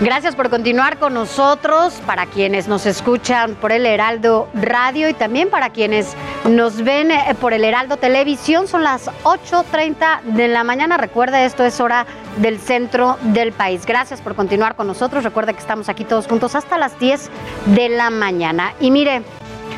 Gracias 0.00 0.34
por 0.34 0.48
continuar 0.48 0.98
con 0.98 1.12
nosotros, 1.12 1.92
para 2.06 2.24
quienes 2.24 2.68
nos 2.68 2.86
escuchan 2.86 3.54
por 3.54 3.70
el 3.70 3.84
Heraldo 3.84 4.48
Radio 4.54 5.10
y 5.10 5.14
también 5.14 5.50
para 5.50 5.68
quienes 5.70 6.16
nos 6.44 6.82
ven 6.82 7.10
eh, 7.10 7.34
por 7.40 7.52
el 7.52 7.64
Heraldo 7.64 7.96
Televisión. 7.96 8.68
Son 8.68 8.82
las 8.82 9.06
8.30 9.24 10.22
de 10.22 10.48
la 10.48 10.64
mañana. 10.64 10.96
Recuerde, 10.96 11.44
esto 11.44 11.64
es 11.64 11.80
hora 11.80 12.06
del 12.36 12.58
centro 12.58 13.16
del 13.22 13.52
país. 13.52 13.86
Gracias 13.86 14.20
por 14.20 14.34
continuar 14.34 14.76
con 14.76 14.86
nosotros. 14.86 15.24
Recuerde 15.24 15.54
que 15.54 15.60
estamos 15.60 15.88
aquí 15.88 16.04
todos 16.04 16.26
juntos 16.26 16.54
hasta 16.54 16.78
las 16.78 16.98
10 16.98 17.30
de 17.66 17.88
la 17.88 18.10
mañana. 18.10 18.74
Y 18.80 18.90
mire, 18.90 19.22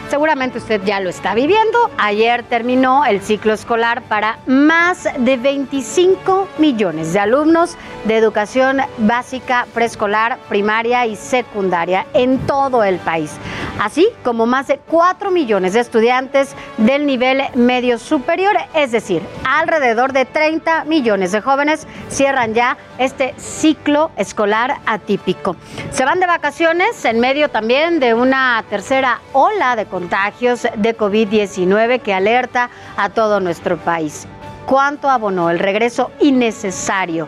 Seguramente 0.08 0.58
usted 0.58 0.80
ya 0.84 1.00
lo 1.00 1.10
está 1.10 1.34
viviendo. 1.34 1.90
Ayer 1.98 2.44
terminó 2.44 3.04
el 3.04 3.20
ciclo 3.20 3.52
escolar 3.52 4.02
para 4.02 4.38
más 4.46 5.08
de 5.18 5.36
25 5.36 6.48
millones 6.58 7.12
de 7.12 7.18
alumnos 7.18 7.76
de 8.04 8.16
educación 8.16 8.80
básica, 8.98 9.66
preescolar, 9.74 10.38
primaria 10.48 11.06
y 11.06 11.16
secundaria 11.16 12.06
en 12.14 12.38
todo 12.46 12.84
el 12.84 12.98
país, 12.98 13.32
así 13.80 14.08
como 14.22 14.46
más 14.46 14.68
de 14.68 14.78
4 14.78 15.32
millones 15.32 15.72
de 15.72 15.80
estudiantes 15.80 16.54
del 16.78 17.04
nivel 17.04 17.42
medio 17.54 17.98
superior, 17.98 18.56
es 18.74 18.92
decir, 18.92 19.22
alrededor 19.44 20.12
de 20.12 20.24
30 20.24 20.84
millones 20.84 21.32
de 21.32 21.40
jóvenes 21.40 21.86
cierran 22.08 22.54
ya 22.54 22.76
este 22.98 23.34
ciclo 23.38 24.12
escolar 24.16 24.76
atípico. 24.86 25.56
Se 25.90 26.04
van 26.04 26.20
de 26.20 26.26
vacaciones 26.26 27.04
en 27.04 27.18
medio 27.18 27.48
también 27.48 27.98
de 27.98 28.14
una 28.14 28.64
tercera 28.70 29.20
ola 29.32 29.74
de 29.74 29.86
contagios 29.97 30.66
de 30.77 30.94
COVID-19 30.94 32.02
que 32.02 32.12
alerta 32.12 32.68
a 32.98 33.09
todo 33.09 33.40
nuestro 33.40 33.78
país. 33.78 34.27
¿Cuánto 34.66 35.09
abonó 35.09 35.48
el 35.48 35.59
regreso 35.59 36.10
innecesario 36.20 37.27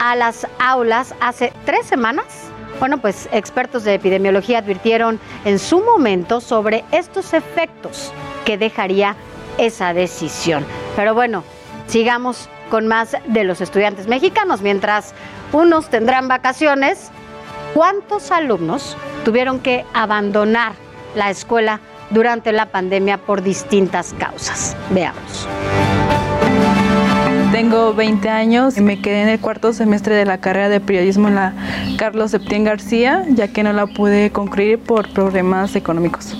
a 0.00 0.16
las 0.16 0.46
aulas 0.58 1.14
hace 1.20 1.52
tres 1.66 1.84
semanas? 1.84 2.24
Bueno, 2.80 2.96
pues 3.02 3.28
expertos 3.32 3.84
de 3.84 3.92
epidemiología 3.92 4.60
advirtieron 4.60 5.20
en 5.44 5.58
su 5.58 5.80
momento 5.80 6.40
sobre 6.40 6.84
estos 6.90 7.34
efectos 7.34 8.14
que 8.46 8.56
dejaría 8.56 9.14
esa 9.58 9.92
decisión. 9.92 10.64
Pero 10.96 11.14
bueno, 11.14 11.44
sigamos 11.86 12.48
con 12.70 12.86
más 12.86 13.14
de 13.26 13.44
los 13.44 13.60
estudiantes 13.60 14.06
mexicanos. 14.06 14.62
Mientras 14.62 15.12
unos 15.52 15.90
tendrán 15.90 16.28
vacaciones, 16.28 17.10
¿cuántos 17.74 18.30
alumnos 18.30 18.96
tuvieron 19.26 19.60
que 19.60 19.84
abandonar 19.92 20.72
la 21.14 21.28
escuela 21.28 21.80
durante 22.10 22.52
la 22.52 22.66
pandemia 22.66 23.18
por 23.18 23.42
distintas 23.42 24.14
causas. 24.18 24.76
Veamos. 24.90 25.48
Tengo 27.52 27.94
20 27.94 28.28
años 28.28 28.76
y 28.76 28.82
me 28.82 29.00
quedé 29.00 29.22
en 29.22 29.28
el 29.28 29.40
cuarto 29.40 29.72
semestre 29.72 30.14
de 30.14 30.26
la 30.26 30.38
carrera 30.38 30.68
de 30.68 30.80
periodismo 30.80 31.28
en 31.28 31.36
la 31.36 31.54
Carlos 31.96 32.32
Septién 32.32 32.64
García, 32.64 33.24
ya 33.30 33.48
que 33.48 33.62
no 33.62 33.72
la 33.72 33.86
pude 33.86 34.30
concluir 34.30 34.78
por 34.78 35.08
problemas 35.12 35.74
económicos. 35.74 36.36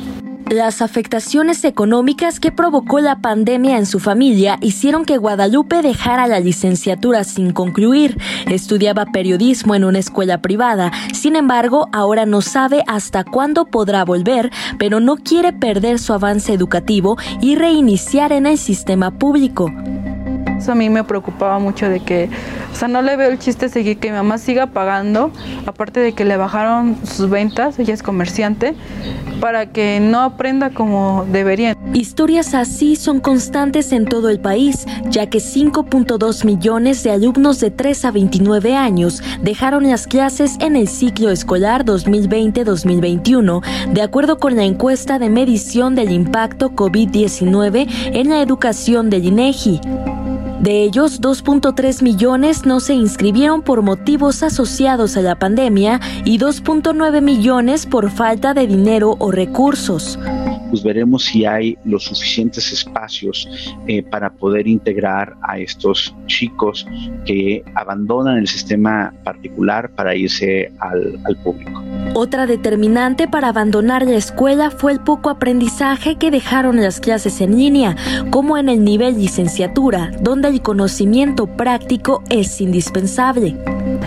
Las 0.51 0.81
afectaciones 0.81 1.65
económicas 1.65 2.39
que 2.39 2.53
provocó 2.53 3.01
la 3.01 3.21
pandemia 3.21 3.79
en 3.79 3.85
su 3.85 3.99
familia 3.99 4.59
hicieron 4.61 5.05
que 5.05 5.17
Guadalupe 5.17 5.83
dejara 5.83 6.29
la 6.29 6.39
licenciatura 6.39 7.25
sin 7.25 7.51
concluir. 7.53 8.17
Estudiaba 8.49 9.07
periodismo 9.07 9.75
en 9.75 9.83
una 9.83 9.99
escuela 9.99 10.43
privada, 10.43 10.93
sin 11.13 11.35
embargo, 11.35 11.89
ahora 11.93 12.27
no 12.27 12.43
sabe 12.43 12.85
hasta 12.87 13.25
cuándo 13.25 13.67
podrá 13.67 14.05
volver, 14.05 14.53
pero 14.79 15.01
no 15.01 15.17
quiere 15.17 15.53
perder 15.53 15.99
su 15.99 16.13
avance 16.13 16.53
educativo 16.53 17.17
y 17.41 17.57
reiniciar 17.57 18.31
en 18.31 18.47
el 18.47 18.57
sistema 18.57 19.19
público. 19.19 19.73
Eso 20.59 20.73
a 20.73 20.75
mí 20.75 20.89
me 20.89 21.05
preocupaba 21.05 21.59
mucho 21.59 21.89
de 21.89 22.01
que, 22.01 22.31
o 22.73 22.75
sea, 22.75 22.89
no 22.89 23.03
le 23.03 23.17
veo 23.17 23.31
el 23.31 23.39
chiste 23.39 23.69
seguir 23.69 23.99
que 23.99 24.11
mi 24.11 24.17
mamá 24.17 24.39
siga 24.39 24.67
pagando, 24.67 25.31
aparte 25.67 26.01
de 26.01 26.13
que 26.13 26.25
le 26.25 26.37
bajaron 26.37 26.97
sus 27.05 27.29
ventas, 27.29 27.79
ella 27.79 27.95
es 27.95 28.03
comerciante, 28.03 28.75
para 29.41 29.67
que 29.67 30.01
no 30.01 30.21
aprenda 30.21 30.71
como 30.71 31.27
deberían. 31.31 31.77
Historias 31.93 32.55
así 32.55 32.97
son 32.97 33.21
constantes 33.21 33.93
en 33.93 34.07
todo 34.07 34.29
el 34.29 34.41
país, 34.41 34.87
ya 35.09 35.27
que 35.27 35.39
5.2 35.39 36.45
millones 36.45 37.03
de 37.03 37.11
alumnos 37.11 37.61
de 37.61 37.71
3 37.71 38.05
a 38.07 38.11
29 38.11 38.75
años 38.75 39.23
dejaron 39.43 39.89
las 39.89 40.07
clases 40.07 40.57
en 40.61 40.77
el 40.77 40.89
ciclo 40.89 41.31
escolar 41.31 41.85
2020-2021, 41.85 43.63
de 43.93 44.03
acuerdo 44.03 44.39
con 44.39 44.57
la 44.57 44.65
encuesta 44.65 45.19
de 45.19 45.31
medición 45.31 45.95
del 45.95 46.11
impacto 46.11 46.71
COVID-19 46.71 47.87
en 48.13 48.29
la 48.29 48.41
educación 48.41 49.11
del 49.11 49.27
INEGI. 49.27 49.81
De 50.61 50.83
ellos, 50.83 51.21
2.3 51.21 52.03
millones 52.03 52.65
no 52.65 52.81
se 52.81 52.95
inscribieron 52.95 53.63
por 53.63 53.83
motivos 53.83 54.43
asociados 54.43 55.17
a 55.17 55.23
la 55.23 55.39
pandemia 55.39 56.01
y 56.25 56.39
2.9 56.39 57.21
millones 57.21 57.87
por 57.87 58.11
falta 58.11 58.55
de 58.55 58.67
dinero 58.67 59.17
o 59.19 59.31
recursos. 59.31 60.19
Pues 60.71 60.83
veremos 60.83 61.25
si 61.25 61.45
hay 61.45 61.79
los 61.85 62.05
suficientes 62.05 62.73
espacios 62.73 63.49
eh, 63.87 64.03
para 64.03 64.31
poder 64.33 64.67
integrar 64.67 65.35
a 65.43 65.59
estos 65.59 66.15
chicos 66.27 66.87
que 67.25 67.63
abandonan 67.75 68.39
el 68.39 68.49
sistema 68.49 69.13
particular 69.25 69.91
para 69.91 70.15
irse 70.15 70.73
al, 70.79 71.19
al 71.25 71.37
público. 71.37 71.83
Otra 72.15 72.47
determinante 72.47 73.29
para 73.29 73.49
abandonar 73.49 74.07
la 74.07 74.17
escuela 74.17 74.71
fue 74.71 74.93
el 74.93 75.01
poco 75.01 75.29
aprendizaje 75.29 76.17
que 76.17 76.31
dejaron 76.31 76.81
las 76.81 77.01
clases 77.01 77.41
en 77.41 77.57
línea, 77.57 77.97
como 78.31 78.57
en 78.57 78.69
el 78.69 78.85
nivel 78.85 79.19
licenciatura, 79.19 80.13
donde 80.21 80.49
el 80.49 80.63
conocimiento 80.63 81.47
práctico 81.47 82.23
es 82.31 82.61
indispensable. 82.61 83.57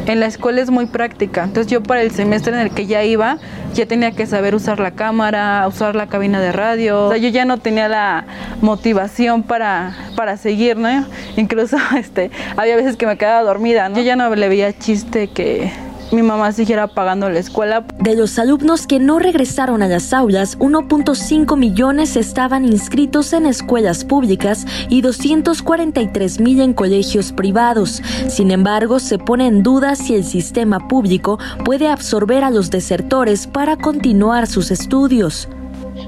En 0.06 0.20
la 0.20 0.26
escuela 0.26 0.62
es 0.62 0.72
muy 0.72 0.88
práctica, 0.88 1.44
entonces 1.44 1.72
yo 1.72 1.84
para 1.84 2.02
el 2.02 2.12
semestre 2.12 2.54
en 2.54 2.60
el 2.60 2.72
que 2.72 2.88
ya 2.88 3.04
iba, 3.04 3.38
ya 3.76 3.86
tenía 3.86 4.12
que 4.12 4.26
saber 4.26 4.56
usar 4.56 4.80
la 4.80 4.92
cámara, 4.92 5.68
usar 5.68 5.96
la 5.96 6.08
cabina 6.08 6.42
de 6.42 6.49
radio, 6.52 7.16
yo 7.16 7.30
ya 7.30 7.46
no 7.46 7.58
tenía 7.58 7.88
la 7.88 8.26
motivación 8.62 9.44
para, 9.44 9.96
para 10.16 10.38
seguir, 10.38 10.78
¿no? 10.78 11.06
Incluso 11.38 11.78
este, 11.98 12.32
había 12.58 12.76
veces 12.76 12.96
que 12.96 13.06
me 13.06 13.18
quedaba 13.18 13.42
dormida, 13.42 13.90
¿no? 13.90 13.98
Yo 13.98 14.04
ya 14.04 14.16
no 14.16 14.34
le 14.34 14.50
veía 14.50 14.78
chiste 14.78 15.28
que 15.28 15.72
mi 16.12 16.24
mamá 16.24 16.52
siguiera 16.52 16.88
pagando 16.88 17.30
la 17.30 17.40
escuela. 17.40 17.86
De 18.00 18.16
los 18.16 18.40
alumnos 18.40 18.88
que 18.88 19.00
no 19.00 19.20
regresaron 19.20 19.84
a 19.84 19.88
las 19.88 20.14
aulas, 20.14 20.58
1.5 20.60 21.58
millones 21.58 22.16
estaban 22.16 22.66
inscritos 22.66 23.34
en 23.34 23.46
escuelas 23.46 24.06
públicas 24.06 24.66
y 24.90 25.02
243 25.02 26.40
mil 26.40 26.62
en 26.62 26.74
colegios 26.74 27.32
privados. 27.32 28.02
Sin 28.28 28.52
embargo, 28.52 29.00
se 29.00 29.20
pone 29.20 29.48
en 29.48 29.64
duda 29.64 29.96
si 29.96 30.16
el 30.16 30.24
sistema 30.24 30.88
público 30.88 31.40
puede 31.64 31.88
absorber 31.90 32.44
a 32.44 32.50
los 32.50 32.70
desertores 32.72 33.48
para 33.48 33.78
continuar 33.78 34.48
sus 34.48 34.72
estudios 34.72 35.48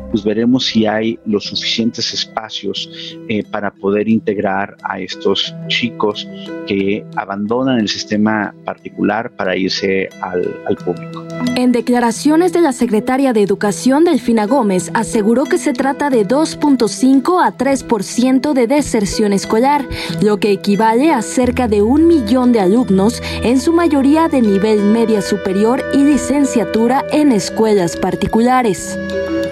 pues 0.10 0.24
veremos 0.24 0.66
si 0.66 0.86
hay 0.86 1.20
los 1.26 1.46
suficientes 1.46 2.14
espacios 2.14 2.90
eh, 3.30 3.44
para 3.50 3.72
poder 3.72 4.08
integrar 4.08 4.78
a 4.84 5.00
estos 5.00 5.54
chicos 5.68 6.28
que 6.68 7.06
abandonan 7.16 7.80
el 7.80 7.88
sistema 7.88 8.54
particular 8.66 9.32
para 9.32 9.56
irse 9.56 10.10
al, 10.22 10.56
al 10.68 10.76
público. 10.78 11.26
En 11.56 11.72
declaraciones 11.72 12.54
de 12.54 12.62
la 12.62 12.72
secretaria 12.72 13.34
de 13.34 13.42
Educación, 13.42 14.04
Delfina 14.04 14.46
Gómez, 14.46 14.92
aseguró 14.94 15.46
que 15.46 15.58
se 15.58 15.74
trata 15.74 16.10
de 16.10 16.26
2.5 16.28 17.44
a 17.44 17.58
3% 17.58 18.54
de 18.54 18.68
deserción 18.68 19.34
escolar, 19.34 19.86
lo 20.22 20.38
que 20.38 20.52
equivale 20.52 21.12
a 21.12 21.22
cerca 21.22 21.68
de 21.68 21.82
un 21.82 22.08
millón 22.08 22.52
de 22.52 22.60
alumnos, 22.60 23.22
en 23.44 23.60
su 23.60 23.74
mayoría 23.74 24.28
de 24.28 24.42
nivel 24.42 24.82
media 24.84 25.22
superior 25.22 25.84
y 25.94 26.04
licenciatura 26.04 27.06
en 27.12 27.32
escuelas 27.32 27.98
particulares. 27.98 28.98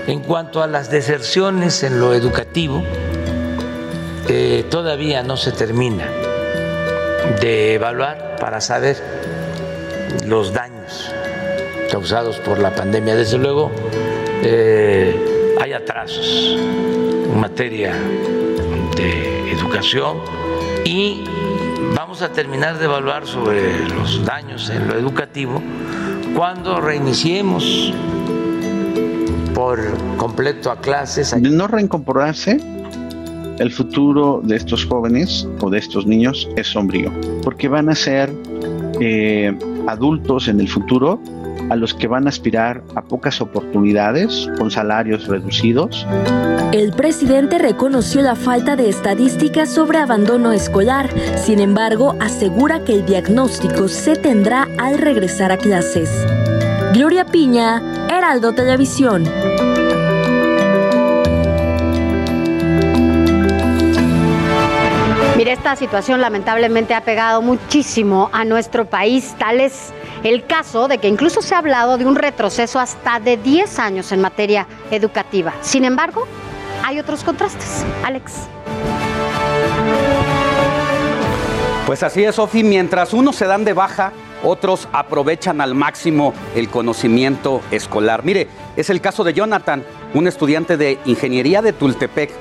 En 0.07 0.21
cuanto 0.29 0.61
a 0.61 0.67
las 0.67 0.91
deserciones 0.91 1.81
en 1.81 1.99
lo 1.99 2.13
educativo, 2.13 2.83
eh, 4.27 4.63
todavía 4.69 5.23
no 5.23 5.35
se 5.37 5.51
termina 5.51 6.05
de 7.41 7.73
evaluar 7.73 8.37
para 8.39 8.61
saber 8.61 8.95
los 10.27 10.53
daños 10.53 11.11
causados 11.89 12.37
por 12.37 12.59
la 12.59 12.75
pandemia. 12.75 13.15
Desde 13.15 13.39
luego, 13.39 13.71
eh, 14.43 15.55
hay 15.59 15.73
atrasos 15.73 16.59
en 16.59 17.39
materia 17.39 17.95
de 18.97 19.51
educación 19.51 20.19
y 20.85 21.23
vamos 21.95 22.21
a 22.21 22.31
terminar 22.31 22.77
de 22.77 22.85
evaluar 22.85 23.25
sobre 23.25 23.89
los 23.89 24.23
daños 24.23 24.69
en 24.69 24.89
lo 24.89 24.93
educativo 24.93 25.59
cuando 26.35 26.79
reiniciemos 26.79 27.91
por 29.59 29.77
completo 30.15 30.71
a 30.71 30.79
clases. 30.79 31.31
De 31.31 31.49
no 31.49 31.67
reincorporarse, 31.67 32.61
el 33.57 33.71
futuro 33.73 34.39
de 34.41 34.55
estos 34.55 34.85
jóvenes 34.85 35.45
o 35.59 35.69
de 35.69 35.79
estos 35.79 36.07
niños 36.07 36.47
es 36.55 36.67
sombrío, 36.67 37.11
porque 37.43 37.67
van 37.67 37.89
a 37.89 37.95
ser 37.95 38.33
eh, 39.01 39.53
adultos 39.85 40.47
en 40.47 40.61
el 40.61 40.69
futuro 40.69 41.21
a 41.69 41.75
los 41.75 41.93
que 41.93 42.07
van 42.07 42.25
a 42.25 42.29
aspirar 42.29 42.81
a 42.95 43.01
pocas 43.01 43.41
oportunidades 43.41 44.49
con 44.57 44.71
salarios 44.71 45.27
reducidos. 45.27 46.07
El 46.71 46.93
presidente 46.93 47.57
reconoció 47.57 48.21
la 48.21 48.35
falta 48.35 48.77
de 48.77 48.87
estadísticas 48.87 49.69
sobre 49.69 49.97
abandono 49.97 50.53
escolar, 50.53 51.09
sin 51.35 51.59
embargo 51.59 52.15
asegura 52.21 52.85
que 52.85 52.93
el 52.93 53.05
diagnóstico 53.05 53.89
se 53.89 54.15
tendrá 54.15 54.69
al 54.77 54.99
regresar 54.99 55.51
a 55.51 55.57
clases. 55.57 56.09
Gloria 56.93 57.23
Piña, 57.23 58.07
Heraldo 58.09 58.51
Televisión. 58.53 59.23
Mire, 65.37 65.51
esta 65.51 65.75
situación 65.75 66.19
lamentablemente 66.19 66.95
ha 66.95 67.01
pegado 67.01 67.43
muchísimo 67.43 68.29
a 68.33 68.43
nuestro 68.43 68.85
país. 68.85 69.35
Tal 69.37 69.59
es 69.59 69.93
el 70.23 70.47
caso 70.47 70.87
de 70.87 70.97
que 70.97 71.07
incluso 71.07 71.43
se 71.43 71.53
ha 71.53 71.59
hablado 71.59 71.99
de 71.99 72.05
un 72.05 72.15
retroceso 72.15 72.79
hasta 72.79 73.19
de 73.19 73.37
10 73.37 73.77
años 73.77 74.11
en 74.11 74.21
materia 74.21 74.65
educativa. 74.89 75.53
Sin 75.61 75.85
embargo, 75.85 76.27
hay 76.83 76.99
otros 76.99 77.23
contrastes. 77.23 77.85
Alex. 78.03 78.33
Pues 81.85 82.01
así 82.01 82.23
es, 82.23 82.35
Sofi. 82.35 82.63
Mientras 82.63 83.13
unos 83.13 83.35
se 83.35 83.45
dan 83.45 83.63
de 83.63 83.73
baja, 83.73 84.11
otros 84.43 84.87
aprovechan 84.91 85.61
al 85.61 85.75
máximo 85.75 86.33
el 86.55 86.69
conocimiento 86.69 87.61
escolar. 87.71 88.23
Mire, 88.23 88.47
es 88.75 88.89
el 88.89 89.01
caso 89.01 89.23
de 89.23 89.33
Jonathan, 89.33 89.83
un 90.13 90.27
estudiante 90.27 90.77
de 90.77 90.99
ingeniería 91.05 91.61
de 91.61 91.73
Tultepec. 91.73 92.31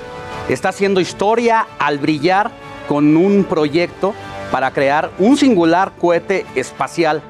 Está 0.48 0.70
haciendo 0.70 1.00
historia 1.00 1.66
al 1.78 1.98
brillar 1.98 2.50
con 2.88 3.16
un 3.16 3.44
proyecto 3.44 4.14
para 4.50 4.70
crear 4.70 5.10
un 5.18 5.36
singular 5.36 5.92
cohete 6.00 6.46
espacial. 6.54 7.22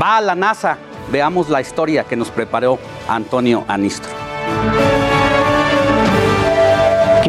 Va 0.00 0.16
a 0.16 0.20
la 0.20 0.34
NASA. 0.34 0.78
Veamos 1.12 1.50
la 1.50 1.60
historia 1.60 2.04
que 2.04 2.16
nos 2.16 2.30
preparó 2.30 2.78
Antonio 3.08 3.64
Anistro 3.68 4.10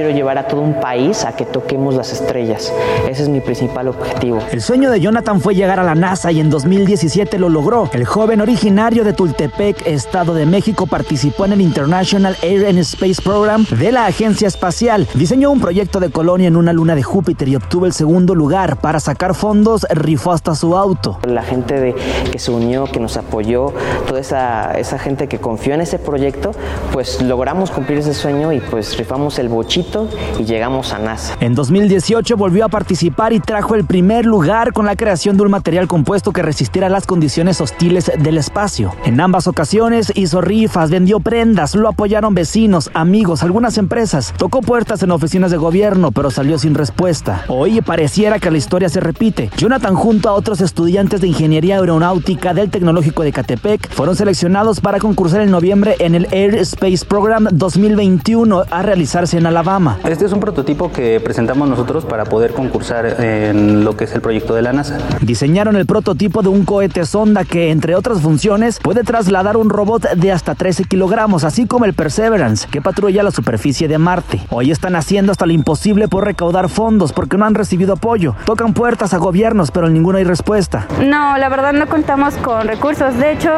quiero 0.06 0.18
llevar 0.18 0.38
a 0.38 0.48
todo 0.48 0.61
un 0.61 0.80
país 0.80 1.26
a 1.26 1.36
que 1.36 1.45
toquemos 1.45 1.95
las 1.95 2.11
estrellas. 2.11 2.72
Ese 3.10 3.23
es 3.23 3.30
mi 3.30 3.41
principal 3.41 3.88
objetivo. 3.88 4.38
El 4.52 4.61
sueño 4.61 4.91
de 4.91 4.99
Jonathan 4.99 5.41
fue 5.41 5.56
llegar 5.56 5.80
a 5.80 5.84
la 5.84 5.95
NASA 5.95 6.32
y 6.32 6.40
en 6.40 6.52
2017 6.52 7.40
lo 7.40 7.49
logró. 7.49 7.90
El 7.91 8.06
joven 8.06 8.40
originario 8.40 9.03
de 9.03 9.14
Tultepec, 9.14 9.88
Estado 9.88 10.36
de 10.36 10.45
México, 10.45 10.86
participó 10.86 11.45
en 11.45 11.53
el 11.53 11.61
International 11.61 12.38
Air 12.44 12.68
and 12.68 12.77
Space 12.80 13.19
Program 13.19 13.65
de 13.65 13.91
la 13.91 14.06
Agencia 14.06 14.48
Espacial. 14.48 15.07
Diseñó 15.15 15.49
un 15.49 15.60
proyecto 15.60 15.99
de 15.99 16.11
colonia 16.11 16.49
en 16.49 16.56
una 16.56 16.72
luna 16.72 16.94
de 16.94 17.02
Júpiter 17.02 17.48
y 17.48 17.56
obtuvo 17.56 17.88
el 17.88 17.94
segundo 17.94 18.36
lugar. 18.36 18.77
Para 18.77 18.99
sacar 18.99 19.34
fondos, 19.34 19.88
rifó 19.90 20.34
hasta 20.34 20.53
su 20.53 20.77
auto. 20.77 21.18
La 21.26 21.41
gente 21.41 21.80
de, 21.80 21.95
que 22.32 22.38
se 22.38 22.52
unió, 22.52 22.86
que 22.86 22.99
nos 22.99 23.18
apoyó, 23.18 23.73
toda 24.06 24.19
esa, 24.19 24.73
esa 24.73 24.99
gente 24.99 25.27
que 25.27 25.40
confió 25.40 25.73
en 25.73 25.82
ese 25.82 25.98
proyecto, 25.98 26.52
pues 26.94 27.23
logramos 27.23 27.72
cumplir 27.72 27.98
ese 27.98 28.14
sueño 28.14 28.52
y 28.53 28.60
pues 28.60 28.95
rifamos 28.98 29.40
el 29.40 29.49
bochito 29.49 29.94
y 30.39 30.43
llegamos 30.43 30.93
a 30.93 30.99
NASA. 30.99 31.38
En 31.39 31.55
2018 31.55 32.35
volvió 32.35 32.65
a 32.65 32.69
participar 32.69 33.34
y 33.34 33.39
trajo 33.39 33.76
el 33.76 33.85
primer 33.85 34.26
lugar 34.26 34.73
con 34.73 34.85
la 34.85 34.95
creación 34.95 35.38
de 35.38 35.43
un 35.43 35.51
material 35.51 35.88
compuesto 35.88 36.34
que 36.34 36.41
resistiera 36.41 36.89
las 36.89 37.05
condiciones 37.05 37.61
hostiles 37.61 38.11
del 38.17 38.38
espacio. 38.38 38.93
En 39.05 39.22
ambas 39.22 39.47
ocasiones 39.47 40.11
hizo 40.15 40.41
rifas, 40.41 40.91
vendió 40.91 41.19
prendas, 41.19 41.76
lo 41.76 41.88
apoyaron 41.88 42.34
vecinos, 42.34 42.89
amigos, 42.93 43.43
algunas 43.43 43.77
empresas. 43.77 44.34
Tocó 44.38 44.61
puertas 44.61 45.01
en 45.03 45.11
oficinas 45.11 45.51
de 45.51 45.57
gobierno, 45.57 46.11
pero 46.11 46.30
salió 46.30 46.57
sin 46.57 46.76
respuesta. 46.76 47.45
Hoy 47.47 47.81
pareciera 47.81 48.39
que 48.39 48.51
la 48.51 48.57
historia 48.57 48.89
se 48.89 48.99
repite. 48.99 49.49
Jonathan 49.57 49.95
junto 49.95 50.30
a 50.30 50.34
otros 50.34 50.61
estudiantes 50.61 51.22
de 51.22 51.27
ingeniería 51.27 51.77
aeronáutica 51.77 52.53
del 52.53 52.69
Tecnológico 52.69 53.23
de 53.23 53.31
Catepec 53.31 53.89
fueron 53.91 54.15
seleccionados 54.15 54.81
para 54.81 54.99
concursar 54.99 55.41
en 55.41 55.51
noviembre 55.51 55.95
en 55.99 56.15
el 56.15 56.27
Air 56.31 56.55
Space 56.55 57.05
Program 57.05 57.47
2021 57.51 58.63
a 58.69 58.81
realizarse 58.81 59.38
en 59.38 59.45
Alabama. 59.45 59.74
Este 60.06 60.23
es 60.23 60.31
un 60.31 60.39
prototipo 60.39 60.89
que 60.89 61.19
presentamos 61.19 61.68
nosotros 61.68 62.06
para 62.06 62.23
poder 62.23 62.53
concursar 62.53 63.22
en 63.22 63.84
lo 63.84 63.97
que 63.97 64.06
es 64.06 64.15
el 64.15 64.22
proyecto 64.22 64.56
de 64.56 64.61
la 64.61 64.72
NASA. 64.72 64.97
Diseñaron 65.19 65.76
el 65.76 65.85
prototipo 65.85 66.41
de 66.41 66.47
un 66.47 66.64
cohete 66.64 67.06
sonda 67.06 67.43
que, 67.43 67.72
entre 67.72 67.93
otras 67.93 68.22
funciones, 68.22 68.80
puede 68.80 69.03
trasladar 69.03 69.57
un 69.57 69.69
robot 69.69 70.11
de 70.14 70.31
hasta 70.31 70.56
13 70.56 70.85
kilogramos, 70.85 71.43
así 71.43 71.68
como 71.68 71.84
el 71.84 71.93
Perseverance, 71.93 72.69
que 72.69 72.81
patrulla 72.81 73.22
la 73.22 73.31
superficie 73.31 73.89
de 73.89 73.97
Marte. 73.97 74.39
Hoy 74.49 74.72
están 74.72 74.95
haciendo 74.95 75.34
hasta 75.34 75.45
lo 75.45 75.52
imposible 75.52 76.07
por 76.07 76.23
recaudar 76.23 76.69
fondos 76.69 77.11
porque 77.11 77.38
no 77.38 77.43
han 77.43 77.53
recibido 77.53 77.95
apoyo. 77.95 78.34
Tocan 78.45 78.73
puertas 78.73 79.14
a 79.14 79.18
gobiernos, 79.18 79.72
pero 79.72 79.88
en 79.88 79.93
ninguno 79.93 80.19
hay 80.19 80.23
respuesta. 80.23 80.88
No, 81.06 81.38
la 81.38 81.49
verdad 81.49 81.73
no 81.73 81.88
contamos 81.88 82.35
con 82.35 82.65
recursos. 82.65 83.18
De 83.18 83.34
hecho, 83.34 83.52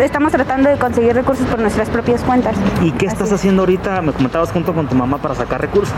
estamos 0.00 0.30
tratando 0.30 0.70
de 0.70 0.76
conseguir 0.76 1.14
recursos 1.14 1.46
por 1.48 1.58
nuestras 1.58 1.88
propias 1.90 2.22
cuentas. 2.22 2.54
¿Y 2.80 2.92
qué 2.92 3.06
estás 3.06 3.32
haciendo 3.32 3.62
ahorita? 3.62 4.00
Me 4.02 4.12
comentabas 4.12 4.52
junto 4.52 4.72
con 4.72 4.86
tu 4.86 4.94
mamá 4.94 5.18
para 5.18 5.34
sacar 5.34 5.63
recursos? 5.64 5.94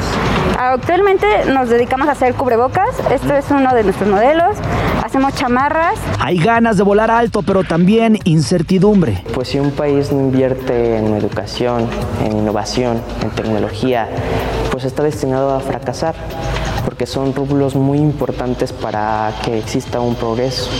Actualmente 0.58 1.26
nos 1.52 1.68
dedicamos 1.68 2.08
a 2.08 2.12
hacer 2.12 2.34
cubrebocas, 2.34 2.90
esto 3.10 3.34
es 3.34 3.50
uno 3.50 3.74
de 3.74 3.82
nuestros 3.84 4.08
modelos, 4.08 4.56
hacemos 5.04 5.34
chamarras. 5.34 5.98
Hay 6.20 6.38
ganas 6.38 6.76
de 6.76 6.82
volar 6.82 7.10
alto, 7.10 7.42
pero 7.42 7.64
también 7.64 8.18
incertidumbre. 8.24 9.22
Pues 9.34 9.48
si 9.48 9.58
un 9.58 9.72
país 9.72 10.12
no 10.12 10.20
invierte 10.20 10.96
en 10.96 11.14
educación, 11.14 11.88
en 12.24 12.38
innovación, 12.38 13.02
en 13.22 13.30
tecnología, 13.30 14.08
pues 14.70 14.84
está 14.84 15.02
destinado 15.02 15.54
a 15.54 15.60
fracasar 15.60 16.14
porque 16.86 17.04
son 17.04 17.34
rublos 17.34 17.74
muy 17.74 17.98
importantes 17.98 18.72
para 18.72 19.34
que 19.44 19.58
exista 19.58 20.00
un 20.00 20.14
progreso. 20.14 20.70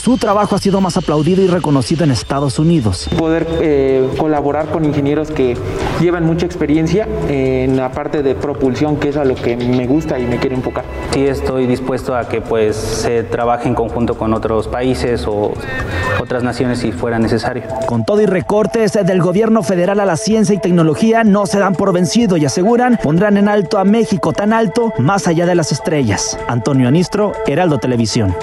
Su 0.00 0.18
trabajo 0.18 0.54
ha 0.54 0.58
sido 0.58 0.82
más 0.82 0.98
aplaudido 0.98 1.42
y 1.42 1.46
reconocido 1.46 2.04
en 2.04 2.10
Estados 2.10 2.58
Unidos. 2.58 3.08
Poder 3.18 3.46
eh, 3.62 4.08
colaborar 4.18 4.66
con 4.66 4.84
ingenieros 4.84 5.30
que 5.30 5.56
llevan 6.00 6.26
mucha 6.26 6.44
experiencia 6.44 7.08
en 7.28 7.78
la 7.78 7.90
parte 7.90 8.22
de 8.22 8.34
propulsión, 8.34 8.98
que 8.98 9.08
es 9.08 9.16
a 9.16 9.24
lo 9.24 9.34
que 9.34 9.56
me 9.56 9.86
gusta 9.86 10.18
y 10.18 10.26
me 10.26 10.38
quiero 10.38 10.54
enfocar. 10.54 10.84
Sí 11.14 11.26
estoy 11.26 11.66
dispuesto 11.66 12.14
a 12.14 12.28
que 12.28 12.42
pues 12.42 12.76
se 12.76 13.22
trabaje 13.22 13.66
en 13.66 13.74
conjunto 13.74 14.18
con 14.18 14.34
otros 14.34 14.68
países 14.68 15.26
o 15.26 15.52
otras 16.20 16.42
naciones 16.42 16.80
si 16.80 16.92
fuera 16.92 17.18
necesario. 17.18 17.62
Con 17.86 18.04
todo 18.04 18.20
y 18.20 18.26
recortes 18.26 18.92
del 18.92 19.22
gobierno 19.22 19.62
federal 19.62 20.00
a 20.00 20.04
la 20.04 20.18
ciencia 20.18 20.54
y 20.54 20.58
tecnología 20.58 21.24
no 21.24 21.46
se 21.46 21.58
dan 21.58 21.74
por 21.74 21.94
vencido 21.94 22.36
y 22.36 22.44
aseguran 22.44 22.98
pondrán 23.02 23.38
en 23.38 23.48
alto 23.48 23.78
a 23.78 23.84
México 23.84 24.32
tan 24.34 24.52
alto 24.52 24.92
más 24.98 25.26
allá 25.26 25.46
de 25.46 25.53
las 25.54 25.72
estrellas. 25.72 26.38
Antonio 26.48 26.88
Anistro, 26.88 27.32
Heraldo 27.46 27.78
Televisión. 27.78 28.34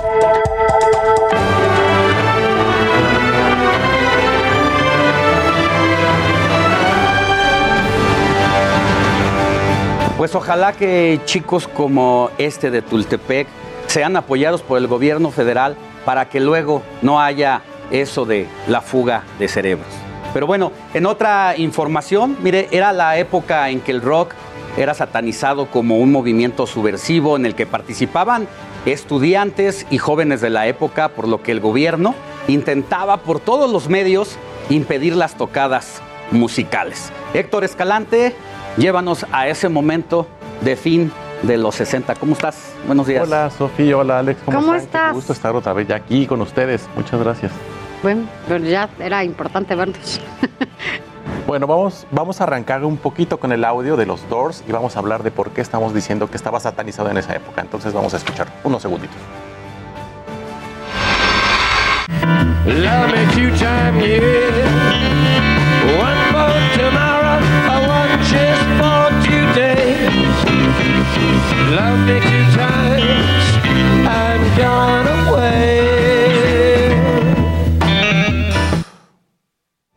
Pues 10.17 10.35
ojalá 10.35 10.73
que 10.73 11.19
chicos 11.25 11.67
como 11.67 12.29
este 12.37 12.69
de 12.69 12.83
Tultepec 12.83 13.47
sean 13.87 14.15
apoyados 14.15 14.61
por 14.61 14.77
el 14.77 14.85
gobierno 14.85 15.31
federal 15.31 15.75
para 16.05 16.29
que 16.29 16.39
luego 16.39 16.83
no 17.01 17.19
haya 17.19 17.63
eso 17.89 18.25
de 18.25 18.47
la 18.67 18.81
fuga 18.81 19.23
de 19.39 19.47
cerebros. 19.47 19.87
Pero 20.33 20.47
bueno, 20.47 20.71
en 20.93 21.05
otra 21.05 21.55
información, 21.57 22.37
mire, 22.41 22.69
era 22.71 22.93
la 22.93 23.17
época 23.17 23.69
en 23.69 23.81
que 23.81 23.91
el 23.91 24.01
rock 24.01 24.33
era 24.77 24.93
satanizado 24.93 25.67
como 25.67 25.97
un 25.97 26.11
movimiento 26.11 26.67
subversivo 26.67 27.35
en 27.35 27.45
el 27.45 27.55
que 27.55 27.65
participaban 27.65 28.47
estudiantes 28.85 29.85
y 29.89 29.97
jóvenes 29.97 30.41
de 30.41 30.49
la 30.49 30.67
época, 30.67 31.09
por 31.09 31.27
lo 31.27 31.41
que 31.41 31.51
el 31.51 31.59
gobierno 31.59 32.15
intentaba 32.47 33.17
por 33.17 33.39
todos 33.39 33.71
los 33.71 33.89
medios 33.89 34.37
impedir 34.69 35.15
las 35.15 35.35
tocadas 35.35 36.01
musicales. 36.31 37.11
Héctor 37.33 37.63
Escalante, 37.63 38.35
llévanos 38.77 39.25
a 39.31 39.47
ese 39.47 39.69
momento 39.69 40.27
de 40.61 40.75
fin 40.75 41.11
de 41.43 41.57
los 41.57 41.75
60. 41.75 42.15
¿Cómo 42.15 42.33
estás? 42.33 42.73
Buenos 42.85 43.07
días. 43.07 43.23
Hola, 43.23 43.49
Sofía. 43.49 43.97
Hola, 43.97 44.19
Alex. 44.19 44.41
¿Cómo, 44.45 44.73
estás? 44.75 45.09
Qué 45.09 45.15
gusto 45.15 45.33
estar 45.33 45.55
otra 45.55 45.73
vez 45.73 45.87
ya 45.87 45.95
aquí 45.95 46.25
con 46.25 46.41
ustedes. 46.41 46.87
Muchas 46.95 47.19
gracias. 47.19 47.51
Bueno, 48.01 48.23
pero 48.47 48.63
ya 48.63 48.89
era 48.99 49.23
importante 49.23 49.75
vernos. 49.75 50.21
Bueno, 51.51 51.67
vamos, 51.67 52.07
vamos 52.11 52.39
a 52.39 52.45
arrancar 52.45 52.85
un 52.85 52.95
poquito 52.95 53.37
con 53.37 53.51
el 53.51 53.65
audio 53.65 53.97
de 53.97 54.05
los 54.05 54.29
Doors 54.29 54.63
y 54.65 54.71
vamos 54.71 54.95
a 54.95 54.99
hablar 54.99 55.21
de 55.21 55.31
por 55.31 55.51
qué 55.51 55.59
estamos 55.59 55.93
diciendo 55.93 56.29
que 56.29 56.37
estaba 56.37 56.61
satanizado 56.61 57.09
en 57.11 57.17
esa 57.17 57.35
época. 57.35 57.59
Entonces 57.59 57.91
vamos 57.91 58.13
a 58.13 58.17
escuchar 58.17 58.47
unos 58.63 58.81
segunditos. 58.81 59.17
Love 71.69 72.40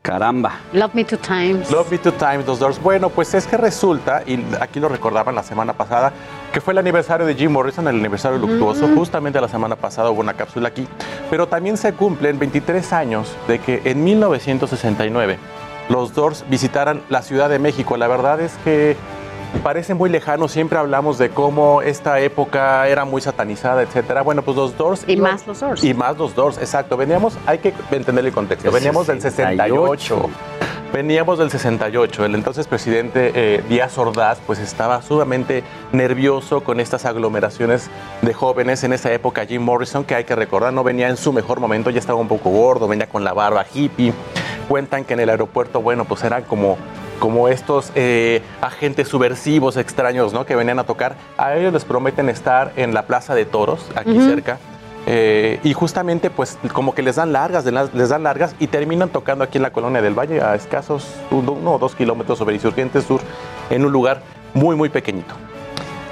Caramba. 0.05 0.61
Love 0.75 0.93
Me 0.93 1.03
Two 1.03 1.17
Times. 1.17 1.71
Love 1.71 1.91
Me 1.91 1.97
Two 1.97 2.13
Times, 2.13 2.47
los 2.47 2.59
Doors. 2.59 2.79
Bueno, 2.79 3.09
pues 3.09 3.33
es 3.33 3.47
que 3.47 3.57
resulta, 3.57 4.23
y 4.27 4.39
aquí 4.61 4.79
lo 4.79 4.91
recordaban 4.91 5.35
la 5.35 5.43
semana 5.43 5.73
pasada, 5.73 6.13
que 6.53 6.61
fue 6.61 6.75
el 6.75 6.79
aniversario 6.79 7.25
de 7.25 7.35
Jim 7.35 7.51
Morrison, 7.51 7.89
el 7.89 7.97
aniversario 7.97 8.37
luctuoso. 8.37 8.87
Mm. 8.87 8.97
Justamente 8.97 9.41
la 9.41 9.49
semana 9.49 9.77
pasada 9.77 10.11
hubo 10.11 10.21
una 10.21 10.35
cápsula 10.35 10.69
aquí. 10.69 10.87
Pero 11.31 11.49
también 11.49 11.79
se 11.79 11.95
cumplen 11.95 12.39
23 12.39 12.93
años 12.93 13.35
de 13.49 13.61
que 13.61 13.81
en 13.87 14.05
1969 14.05 15.39
los 15.89 16.13
Doors 16.13 16.45
visitaran 16.51 17.01
la 17.09 17.23
Ciudad 17.23 17.49
de 17.49 17.59
México. 17.59 17.97
La 17.97 18.07
verdad 18.07 18.43
es 18.43 18.53
que 18.63 18.99
parece 19.63 19.95
muy 19.95 20.11
lejano, 20.11 20.49
siempre 20.49 20.79
hablamos 20.79 21.19
de 21.19 21.31
cómo 21.31 21.83
esta 21.83 22.21
época 22.21 22.87
era 22.89 23.05
muy 23.05 23.21
satanizada, 23.21 23.83
etcétera. 23.83 24.23
Bueno, 24.23 24.43
pues 24.43 24.57
los 24.57 24.77
Doors... 24.77 25.05
Y 25.07 25.13
iban- 25.13 25.33
más 25.33 25.47
los 25.47 25.61
Doors. 25.61 25.85
Y 25.85 25.95
más 25.95 26.17
los 26.19 26.35
Doors, 26.35 26.59
exacto. 26.59 26.97
Veníamos, 26.97 27.39
hay 27.47 27.59
que 27.59 27.73
entender 27.91 28.25
el 28.27 28.33
contexto, 28.33 28.71
veníamos 28.71 29.07
del 29.07 29.21
68. 29.21 30.29
Veníamos 30.93 31.39
del 31.41 31.51
68. 31.51 32.25
El 32.25 32.37
entonces 32.37 32.69
presidente 32.69 33.33
eh, 33.35 33.65
Díaz 33.69 33.99
Ordaz 33.99 34.39
pues 34.47 34.61
estaba 34.61 35.03
sumamente 35.03 35.65
nervioso 35.93 36.63
con 36.63 36.79
estas 36.79 37.05
aglomeraciones 37.05 37.91
de 38.23 38.33
jóvenes. 38.33 38.85
En 38.85 38.93
esa 38.93 39.13
época 39.13 39.45
Jim 39.45 39.61
Morrison, 39.63 40.05
que 40.05 40.15
hay 40.15 40.23
que 40.23 40.37
recordar, 40.37 40.73
no 40.73 40.85
venía 40.85 41.09
en 41.09 41.17
su 41.17 41.33
mejor 41.33 41.59
momento, 41.59 41.91
ya 41.91 41.99
estaba 41.99 42.21
un 42.21 42.29
poco 42.29 42.51
gordo, 42.51 42.87
venía 42.87 43.09
con 43.09 43.25
la 43.25 43.33
barba 43.33 43.67
hippie. 43.75 44.13
Cuentan 44.69 45.05
que 45.05 45.15
en 45.15 45.21
el 45.21 45.31
aeropuerto, 45.31 45.81
bueno, 45.83 46.05
pues 46.05 46.23
eran 46.23 46.45
como 46.45 46.79
como 47.19 47.49
estos 47.49 47.91
eh, 47.95 48.43
agentes 48.61 49.09
subversivos 49.09 49.77
extraños, 49.77 50.32
¿no? 50.32 50.45
Que 50.47 50.57
venían 50.57 50.78
a 50.78 50.85
tocar. 50.85 51.16
A 51.36 51.55
ellos 51.57 51.73
les 51.73 51.85
prometen 51.85 52.28
estar 52.28 52.73
en 52.77 52.95
la 52.95 53.03
Plaza 53.03 53.35
de 53.35 53.45
Toros, 53.45 53.86
aquí 53.95 54.19
cerca. 54.20 54.59
Eh, 55.07 55.61
y 55.62 55.74
justamente, 55.74 56.31
pues, 56.31 56.59
como 56.73 56.95
que 56.95 57.03
les 57.03 57.16
dan 57.16 57.32
largas, 57.32 57.65
les 57.65 58.09
dan 58.09 58.23
largas 58.23 58.57
y 58.59 58.69
terminan 58.69 59.11
tocando 59.11 59.45
aquí 59.45 59.59
en 59.59 59.62
la 59.62 59.70
colonia 59.70 60.01
del 60.01 60.15
Valle, 60.19 60.41
a 60.41 60.55
escasos 60.55 61.07
uno 61.31 61.53
uno 61.53 61.74
o 61.74 61.78
dos 61.78 61.95
kilómetros 61.95 62.39
sobre 62.39 62.55
Insurgentes 62.55 63.05
Sur, 63.05 63.20
en 63.70 63.85
un 63.85 63.93
lugar 63.93 64.23
muy, 64.55 64.77
muy 64.77 64.89
pequeñito. 64.89 65.35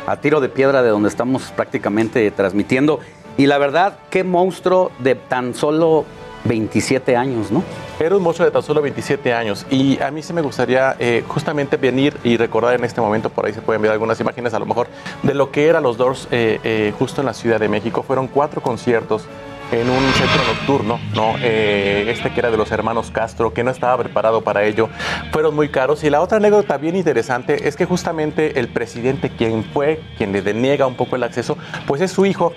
a 0.06 0.16
tiro 0.16 0.40
de 0.40 0.48
piedra 0.48 0.82
de 0.82 0.88
donde 0.90 1.08
estamos 1.08 1.52
prácticamente 1.52 2.28
transmitiendo. 2.32 2.98
Y 3.38 3.46
la 3.46 3.56
verdad, 3.58 3.98
qué 4.10 4.24
monstruo 4.24 4.90
de 4.98 5.14
tan 5.14 5.54
solo 5.54 6.04
27 6.44 7.16
años, 7.16 7.50
¿no? 7.50 7.62
Era 8.00 8.16
un 8.16 8.22
monstruo 8.22 8.46
de 8.46 8.52
tan 8.52 8.62
solo 8.62 8.82
27 8.82 9.32
años 9.32 9.66
y 9.70 10.00
a 10.00 10.10
mí 10.10 10.22
sí 10.22 10.32
me 10.32 10.40
gustaría 10.40 10.96
eh, 10.98 11.22
justamente 11.28 11.76
venir 11.76 12.16
y 12.24 12.36
recordar 12.36 12.74
en 12.74 12.84
este 12.84 13.00
momento, 13.00 13.30
por 13.30 13.46
ahí 13.46 13.52
se 13.52 13.60
pueden 13.60 13.82
ver 13.82 13.92
algunas 13.92 14.18
imágenes 14.18 14.54
a 14.54 14.58
lo 14.58 14.66
mejor, 14.66 14.88
de 15.22 15.34
lo 15.34 15.50
que 15.50 15.68
eran 15.68 15.82
los 15.82 15.98
Doors 15.98 16.26
eh, 16.30 16.58
eh, 16.64 16.92
justo 16.98 17.20
en 17.20 17.26
la 17.26 17.34
Ciudad 17.34 17.60
de 17.60 17.68
México. 17.68 18.02
Fueron 18.02 18.28
cuatro 18.28 18.60
conciertos 18.60 19.26
en 19.70 19.88
un 19.88 20.02
centro 20.12 20.42
nocturno, 20.52 21.00
¿no? 21.14 21.36
Este 21.38 22.30
que 22.30 22.40
era 22.40 22.50
de 22.50 22.58
los 22.58 22.70
hermanos 22.72 23.10
Castro, 23.10 23.54
que 23.54 23.64
no 23.64 23.70
estaba 23.70 24.02
preparado 24.02 24.42
para 24.42 24.64
ello, 24.64 24.90
fueron 25.30 25.54
muy 25.54 25.70
caros. 25.70 26.04
Y 26.04 26.10
la 26.10 26.20
otra 26.20 26.36
anécdota 26.36 26.76
bien 26.76 26.94
interesante 26.94 27.68
es 27.68 27.76
que 27.76 27.86
justamente 27.86 28.60
el 28.60 28.68
presidente, 28.68 29.30
quien 29.30 29.64
fue, 29.64 30.02
quien 30.18 30.32
le 30.32 30.42
deniega 30.42 30.86
un 30.86 30.94
poco 30.94 31.16
el 31.16 31.22
acceso, 31.22 31.56
pues 31.86 32.02
es 32.02 32.10
su 32.10 32.26
hijo, 32.26 32.52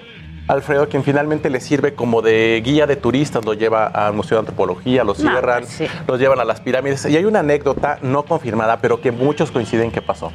Alfredo, 0.48 0.88
quien 0.88 1.04
finalmente 1.04 1.50
le 1.50 1.60
sirve 1.60 1.96
como 1.96 2.22
de 2.22 2.62
guía 2.64 2.86
de 2.86 2.96
turistas, 2.96 3.44
lo 3.46 3.54
lleva 3.54 3.88
al 3.88 4.14
Museo 4.14 4.38
de 4.38 4.40
Antropología, 4.42 5.04
lo 5.04 5.14
No, 5.14 5.20
cierran, 5.20 5.62
pues 5.64 5.74
sí. 5.74 5.88
los 6.08 6.20
llevan 6.20 6.40
a 6.40 6.46
las 6.46 6.62
pirámides. 6.62 7.06
Y 7.06 7.18
hay 7.18 7.26
una 7.26 7.40
anécdota 7.40 7.98
no 8.04 8.24
confirmada, 8.24 8.78
pero 8.80 9.02
que 9.02 9.12
muchos 9.12 9.50
coinciden 9.52 9.92
que 9.92 10.02
pasó. 10.04 10.32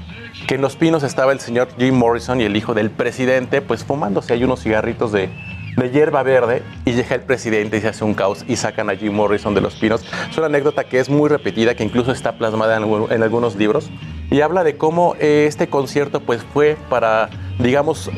Que 0.49 0.57
en 0.57 0.63
Los 0.63 0.75
Pinos 0.77 1.05
estaba 1.05 1.33
el 1.33 1.39
señor 1.41 1.69
Jim 1.79 1.95
Morrison 1.95 2.41
y 2.41 2.45
el 2.45 2.57
hijo 2.57 2.75
del 2.75 2.91
presidente, 2.91 3.63
pues 3.63 3.85
fumándose 3.85 4.33
hay 4.33 4.43
unos 4.43 4.61
cigarritos 4.63 5.13
de, 5.13 5.29
de 5.77 5.91
hierba 5.91 6.25
verde 6.25 6.65
y 6.85 6.93
llega 6.93 7.15
el 7.15 7.23
presidente 7.23 7.77
y 7.77 7.81
se 7.81 7.89
hace 7.89 8.05
un 8.05 8.15
caos 8.15 8.45
y 8.49 8.57
sacan 8.57 8.91
a 8.91 8.97
Jim 8.97 9.13
Morrison 9.13 9.55
de 9.55 9.61
Los 9.61 9.77
Pinos. 9.77 10.05
Es 10.29 10.37
una 10.37 10.47
anécdota 10.47 10.83
que 10.85 10.99
es 10.99 11.09
muy 11.09 11.29
repetida, 11.29 11.77
que 11.77 11.85
incluso 11.85 12.11
está 12.11 12.33
plasmada 12.33 12.77
en 12.77 13.23
algunos 13.23 13.55
libros 13.55 13.91
y 14.29 14.41
habla 14.41 14.65
de 14.65 14.77
cómo 14.77 15.15
eh, 15.21 15.45
este 15.49 15.69
concierto 15.69 16.19
pues 16.21 16.43
fue 16.53 16.77
para 16.89 17.31
digamos 17.63 18.11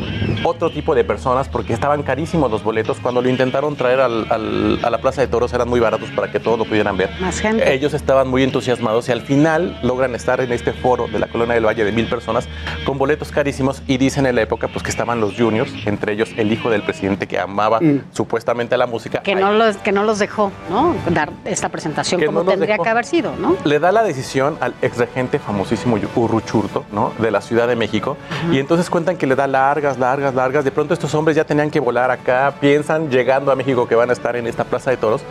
otro 0.44 0.70
tipo 0.70 0.94
de 0.94 1.05
personas 1.05 1.48
porque 1.48 1.73
estaban 1.73 2.02
carísimos 2.02 2.51
los 2.51 2.62
boletos 2.62 2.98
cuando 3.01 3.23
lo 3.23 3.28
intentaron 3.28 3.77
traer 3.77 4.01
al- 4.01 4.27
al- 4.31 4.78
a 4.82 4.90
la 4.90 4.98
Plaza 4.98 5.20
de 5.20 5.27
Toros 5.28 5.52
eran 5.52 5.69
muy 5.69 5.81
baratos 5.81 6.10
para 6.10 6.31
que 6.31 6.40
todos 6.40 6.59
lo 6.59 6.64
pudieran 6.64 6.97
ver 6.97 7.10
Más 7.20 7.40
gente. 7.40 7.73
ellos 7.73 7.94
estaban 7.94 8.28
muy 8.28 8.43
entusiasmados 8.43 9.09
y 9.09 9.12
al 9.12 9.23
final 9.23 9.78
logran 9.82 10.14
estar 10.14 10.40
en 10.40 10.52
este 10.52 10.73
foro 10.73 11.06
de 11.09 11.19
la 11.19 11.27
Colonia 11.28 11.55
del 11.55 11.66
Valle 11.66 11.85
de 11.85 11.93
mil 11.93 12.06
personas 12.06 12.48
con 12.85 12.98
boletos 12.98 13.31
carísimos 13.31 13.82
y 13.86 13.98
dicen 13.98 14.27
en 14.27 14.35
la 14.36 14.43
época 14.43 14.69
pues 14.69 14.82
que 14.82 14.90
estaban 14.90 15.20
los 15.20 15.35
juniors, 15.36 15.73
entre 15.86 16.12
ellos 16.12 16.31
el 16.36 16.52
hijo 16.52 16.70
del 16.70 16.82
presidente 16.82 17.27
que 17.27 17.39
amaba 17.39 17.81
supuestamente 18.12 18.77
la 18.77 18.86
música. 18.86 19.23
Que 19.23 19.35
no, 19.35 19.52
los, 19.52 19.77
que 19.78 19.93
no 19.93 20.05
los 20.05 20.19
dejó, 20.19 20.51
¿no? 20.70 20.94
Dar 21.10 21.31
esta 21.44 21.69
presentación 21.69 22.20
Que 22.20 22.27
como 22.27 22.43
no 22.43 22.51
tendría 22.51 22.74
dejó. 22.74 22.85
que 22.85 22.90
haber 22.90 23.05
sido, 23.05 23.32
¿no? 23.39 23.56
Le 23.64 23.78
da 23.78 23.93
la 23.93 24.02
decisión 24.02 24.56
al 24.60 24.74
ex 24.82 24.98
regente 24.98 25.39
famosísimo 25.39 25.98
Urruchurto, 26.14 26.85
¿no? 26.93 27.12
De 27.19 27.31
la 27.31 27.40
Ciudad 27.40 27.66
de 27.69 27.77
México. 27.77 28.16
Y 28.51 28.59
entonces 28.59 28.90
cuentan 28.90 29.16
que 29.16 29.27
le 29.33 29.37
da 29.37 29.47
largas, 29.47 29.99
largas, 29.99 30.35
largas. 30.35 30.65
De 30.65 30.71
pronto 30.71 30.93
estos 30.93 31.15
hombres 31.15 31.37
ya 31.37 31.45
tenían 31.45 31.71
que 31.71 31.81
volar 31.81 32.11
acá, 32.11 32.55
piensan 32.61 33.11
llegando 33.11 33.51
a 33.51 33.57
México 33.57 33.89
que 33.89 33.95
van 33.95 34.11
a 34.11 34.13
estar 34.13 34.37
en 34.37 34.47
esta 34.47 34.65
Plaza 34.65 34.91
de 34.91 34.99
Toros. 34.99 35.23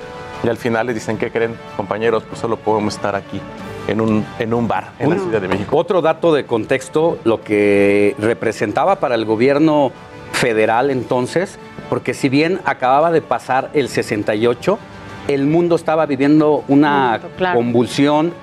Y 0.43 0.49
al 0.49 0.57
final 0.57 0.87
les 0.87 0.95
dicen, 0.95 1.17
¿qué 1.17 1.29
creen, 1.29 1.55
compañeros? 1.77 2.23
Pues 2.27 2.41
solo 2.41 2.57
podemos 2.57 2.95
estar 2.95 3.15
aquí, 3.15 3.39
en 3.87 4.01
un, 4.01 4.25
en 4.39 4.53
un 4.55 4.67
bar 4.67 4.89
en 4.97 5.11
la 5.11 5.17
Ciudad 5.17 5.39
de 5.39 5.47
México. 5.47 5.77
Otro 5.77 6.01
dato 6.01 6.33
de 6.33 6.45
contexto, 6.45 7.19
lo 7.25 7.43
que 7.43 8.15
representaba 8.17 8.95
para 8.95 9.13
el 9.13 9.25
gobierno 9.25 9.91
federal 10.31 10.89
entonces, 10.89 11.59
porque 11.89 12.15
si 12.15 12.27
bien 12.27 12.59
acababa 12.65 13.11
de 13.11 13.21
pasar 13.21 13.69
el 13.75 13.87
68, 13.87 14.79
el 15.27 15.45
mundo 15.45 15.75
estaba 15.75 16.07
viviendo 16.07 16.63
una 16.67 17.21
claro. 17.37 17.59
convulsión 17.59 18.33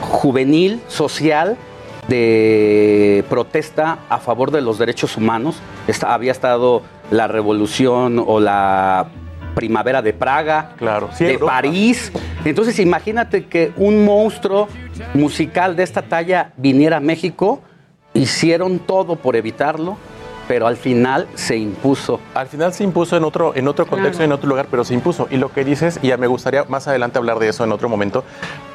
juvenil, 0.00 0.80
social, 0.88 1.56
de 2.08 3.24
protesta 3.28 3.98
a 4.08 4.18
favor 4.18 4.50
de 4.50 4.60
los 4.60 4.78
derechos 4.78 5.16
humanos. 5.16 5.56
Esta- 5.86 6.14
había 6.14 6.32
estado 6.32 6.82
la 7.10 7.26
revolución 7.28 8.22
o 8.24 8.40
la 8.40 9.06
primavera 9.54 10.02
de 10.02 10.12
Praga, 10.12 10.72
Claro, 10.76 11.08
sí, 11.12 11.24
de 11.24 11.32
Europa. 11.34 11.52
París. 11.52 12.12
Entonces 12.44 12.78
imagínate 12.78 13.46
que 13.46 13.72
un 13.76 14.04
monstruo 14.04 14.68
musical 15.14 15.76
de 15.76 15.82
esta 15.82 16.02
talla 16.02 16.52
viniera 16.56 16.98
a 16.98 17.00
México, 17.00 17.60
hicieron 18.12 18.78
todo 18.78 19.16
por 19.16 19.34
evitarlo, 19.34 19.96
pero 20.46 20.66
al 20.66 20.76
final 20.76 21.26
se 21.34 21.56
impuso. 21.56 22.20
Al 22.34 22.46
final 22.46 22.72
se 22.72 22.84
impuso 22.84 23.16
en 23.16 23.24
otro, 23.24 23.52
en 23.56 23.66
otro 23.66 23.86
contexto, 23.86 24.18
Claro. 24.18 24.24
en 24.26 24.32
otro 24.32 24.48
lugar, 24.48 24.66
pero 24.70 24.84
se 24.84 24.94
impuso. 24.94 25.26
Y 25.30 25.38
lo 25.38 25.50
que 25.52 25.64
dices, 25.64 25.98
y 26.02 26.08
ya 26.08 26.16
me 26.18 26.26
gustaría 26.28 26.64
más 26.64 26.86
adelante 26.86 27.18
hablar 27.18 27.38
de 27.38 27.48
eso 27.48 27.64
en 27.64 27.72
otro 27.72 27.88
momento, 27.88 28.24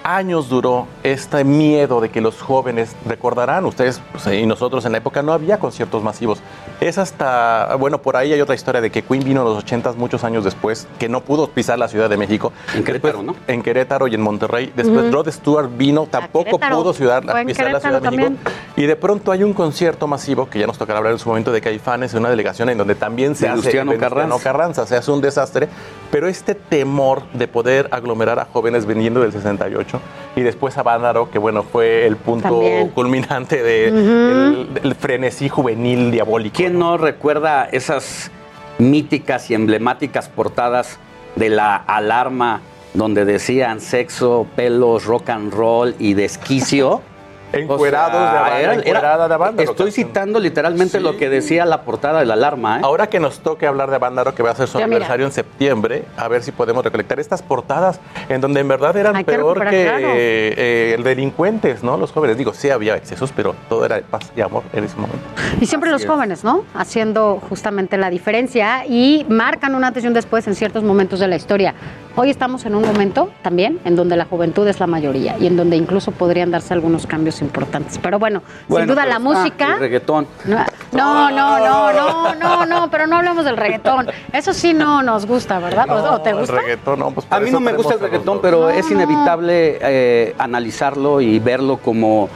años 0.03 0.49
duró 0.49 0.87
este 1.03 1.43
miedo 1.43 2.01
de 2.01 2.09
que 2.09 2.21
los 2.21 2.41
jóvenes, 2.41 2.95
recordarán 3.05 3.65
ustedes 3.65 4.01
pues, 4.11 4.27
y 4.27 4.45
nosotros 4.45 4.85
en 4.85 4.93
la 4.93 4.99
época 4.99 5.21
no 5.21 5.33
había 5.33 5.59
conciertos 5.59 6.03
masivos. 6.03 6.41
Es 6.79 6.97
hasta, 6.97 7.75
bueno, 7.75 8.01
por 8.01 8.17
ahí 8.17 8.33
hay 8.33 8.41
otra 8.41 8.55
historia 8.55 8.81
de 8.81 8.89
que 8.89 9.03
Queen 9.03 9.23
vino 9.23 9.41
en 9.41 9.47
los 9.47 9.57
80 9.63 9.93
muchos 9.93 10.23
años 10.23 10.43
después, 10.43 10.87
que 10.99 11.09
no 11.09 11.21
pudo 11.21 11.47
pisar 11.47 11.77
la 11.77 11.87
Ciudad 11.87 12.09
de 12.09 12.17
México. 12.17 12.51
En 12.75 12.83
Querétaro, 12.83 13.19
Después, 13.19 13.37
¿no? 13.37 13.53
En 13.53 13.61
Querétaro 13.61 14.07
y 14.07 14.15
en 14.15 14.21
Monterrey. 14.21 14.73
Después. 14.75 15.11
Rod 15.11 15.29
Stewart 15.29 15.69
vino, 15.77 16.07
tampoco 16.09 16.59
pudo 16.59 16.93
ciudad, 16.93 17.23
pisar 17.45 17.71
la 17.71 17.79
Ciudad 17.79 18.01
de 18.01 18.11
México. 18.11 18.35
Y 18.75 18.83
de 18.83 18.95
pronto 18.95 19.31
hay 19.31 19.43
un 19.43 19.53
concierto 19.53 20.07
masivo, 20.07 20.49
que 20.49 20.59
ya 20.59 20.67
nos 20.67 20.77
tocará 20.77 20.99
hablar 20.99 21.13
en 21.13 21.19
su 21.19 21.29
momento, 21.29 21.51
de 21.51 21.61
Caifanes, 21.61 22.13
en 22.13 22.19
una 22.19 22.29
delegación 22.29 22.69
en 22.69 22.77
donde 22.77 22.95
también 22.95 23.35
se 23.35 23.47
Venustiano 23.47 23.91
hace 23.91 23.99
Carranza. 23.99 24.43
Carranza, 24.43 24.87
se 24.87 24.95
hace 24.95 25.11
un 25.11 25.21
desastre, 25.21 25.67
pero 26.09 26.27
este 26.27 26.55
temor 26.55 27.23
de 27.33 27.47
poder 27.47 27.89
aglomerar 27.91 28.39
a 28.39 28.45
jóvenes 28.45 28.85
viniendo 28.85 29.21
del 29.21 29.31
68 29.31 29.90
y 30.35 30.41
después 30.41 30.77
a 30.77 30.83
Bándaro, 30.83 31.29
que 31.29 31.39
bueno, 31.39 31.63
fue 31.63 32.05
el 32.07 32.15
punto 32.15 32.49
También. 32.49 32.89
culminante 32.89 33.61
de 33.61 33.91
Ujú. 33.91 33.99
el- 34.01 34.73
del 34.75 34.95
frenesí 34.95 35.49
juvenil 35.49 36.11
diabólico. 36.11 36.55
¿Quién 36.55 36.79
no 36.79 36.97
recuerda 36.97 37.65
esas 37.65 38.31
míticas 38.77 39.49
y 39.51 39.53
emblemáticas 39.55 40.29
portadas 40.29 40.97
de 41.35 41.49
la 41.49 41.75
alarma 41.75 42.61
donde 42.93 43.25
decían 43.25 43.79
sexo, 43.81 44.47
pelos, 44.55 45.05
rock 45.05 45.29
and 45.29 45.53
roll 45.53 45.95
y 45.99 46.13
desquicio? 46.13 47.01
Encuerados 47.53 48.13
de 48.31 48.37
Habana, 48.37 48.59
era- 48.59 48.73
era- 48.73 48.81
encuerada 48.81 49.27
de 49.27 49.33
Habana, 49.33 49.61
Estoy 49.63 49.91
citando 49.91 50.39
literalmente 50.39 50.99
lo 50.99 51.17
que 51.17 51.29
decía 51.29 51.65
la 51.65 51.81
portada 51.81 52.19
de 52.19 52.25
la 52.25 52.33
alarma. 52.35 52.77
¿eh? 52.77 52.81
Ahora 52.83 53.07
que 53.07 53.19
nos 53.19 53.39
toque 53.39 53.67
hablar 53.67 53.91
de 53.91 53.97
Bándaro, 53.97 54.33
que 54.33 54.43
va 54.43 54.51
a 54.51 54.55
ser 54.55 54.67
su 54.67 54.79
Ya, 54.79 54.85
mira. 54.87 54.97
aniversario 54.97 55.25
en 55.25 55.31
septiembre, 55.31 56.05
a 56.17 56.27
ver 56.27 56.43
si 56.43 56.51
podemos 56.51 56.83
recolectar 56.83 57.19
estas 57.19 57.41
portadas 57.41 57.99
en 58.29 58.41
donde 58.41 58.59
en 58.61 58.67
verdad 58.67 58.95
eran 58.97 59.15
Hay 59.15 59.23
que 59.23 59.31
peor 59.33 59.57
que, 59.57 59.63
recuperar, 59.65 59.99
claro. 59.99 60.13
eh, 60.15 60.53
eh, 60.57 60.95
el 60.97 61.03
delincuentes, 61.03 61.83
¿no? 61.83 61.97
Los 61.97 62.11
jóvenes. 62.11 62.37
Digo, 62.37 62.53
sí 62.53 62.69
había 62.69 62.95
excesos, 62.95 63.31
pero 63.35 63.55
todo 63.69 63.85
era 63.85 63.95
de 63.97 64.01
paz 64.03 64.31
y 64.35 64.41
amor 64.41 64.63
en 64.73 64.83
ese 64.85 64.95
momento. 64.95 65.19
Y 65.59 65.65
siempre 65.65 65.89
Así 65.89 65.93
los 65.93 66.01
es. 66.03 66.07
jóvenes, 66.07 66.43
¿no? 66.43 66.63
Haciendo 66.73 67.41
justamente 67.49 67.97
la 67.97 68.09
diferencia 68.09 68.85
y 68.85 69.25
marcan 69.29 69.75
un 69.75 69.83
antes 69.83 70.03
y 70.03 70.07
un 70.07 70.13
después 70.13 70.47
en 70.47 70.55
ciertos 70.55 70.83
momentos 70.83 71.19
de 71.19 71.27
la 71.27 71.35
historia. 71.35 71.73
Hoy 72.17 72.29
estamos 72.29 72.65
en 72.65 72.75
un 72.75 72.83
momento 72.85 73.29
también 73.41 73.79
en 73.85 73.95
donde 73.95 74.17
la 74.17 74.25
juventud 74.25 74.67
es 74.67 74.81
la 74.81 74.87
mayoría 74.87 75.37
y 75.39 75.47
en 75.47 75.55
donde 75.55 75.77
incluso 75.77 76.11
podrían 76.11 76.51
darse 76.51 76.73
algunos 76.73 77.07
cambios 77.07 77.41
importantes. 77.41 77.97
Pero 77.99 78.19
bueno, 78.19 78.41
Bueno, 78.67 78.83
sin 78.85 78.93
duda 78.93 79.03
pero 79.05 79.13
la 79.13 79.19
música. 79.19 79.73
El 79.75 79.79
reggaetón. 79.79 80.27
No, 80.45 80.57
no, 80.91 81.29
no, 81.31 81.59
no, 81.59 81.93
no, 81.93 82.35
no, 82.35 82.65
no, 82.65 82.91
pero 82.91 83.07
no 83.07 83.15
hablamos 83.15 83.45
del 83.45 83.55
reggaetón. 83.55 84.07
Eso 84.33 84.53
sí 84.53 84.73
no 84.73 85.01
nos 85.01 85.25
gusta, 85.25 85.59
¿verdad? 85.59 85.89
¿O- 85.89 86.15
¿O 86.15 86.21
te 86.21 86.33
gusta? 86.33 86.53
El 86.57 86.61
reggaetón, 86.63 86.99
no, 86.99 87.11
pues 87.11 87.25
A 87.29 87.39
mí 87.39 87.49
no 87.49 87.61
me 87.61 87.71
gusta 87.73 87.93
el 87.93 88.01
reggaetón, 88.01 88.39
pero 88.41 88.69
es 88.69 88.91
inevitable 88.91 89.79
eh, 89.81 90.35
analizarlo 90.37 91.21
y 91.21 91.39
verlo 91.39 91.77
como 91.77 92.27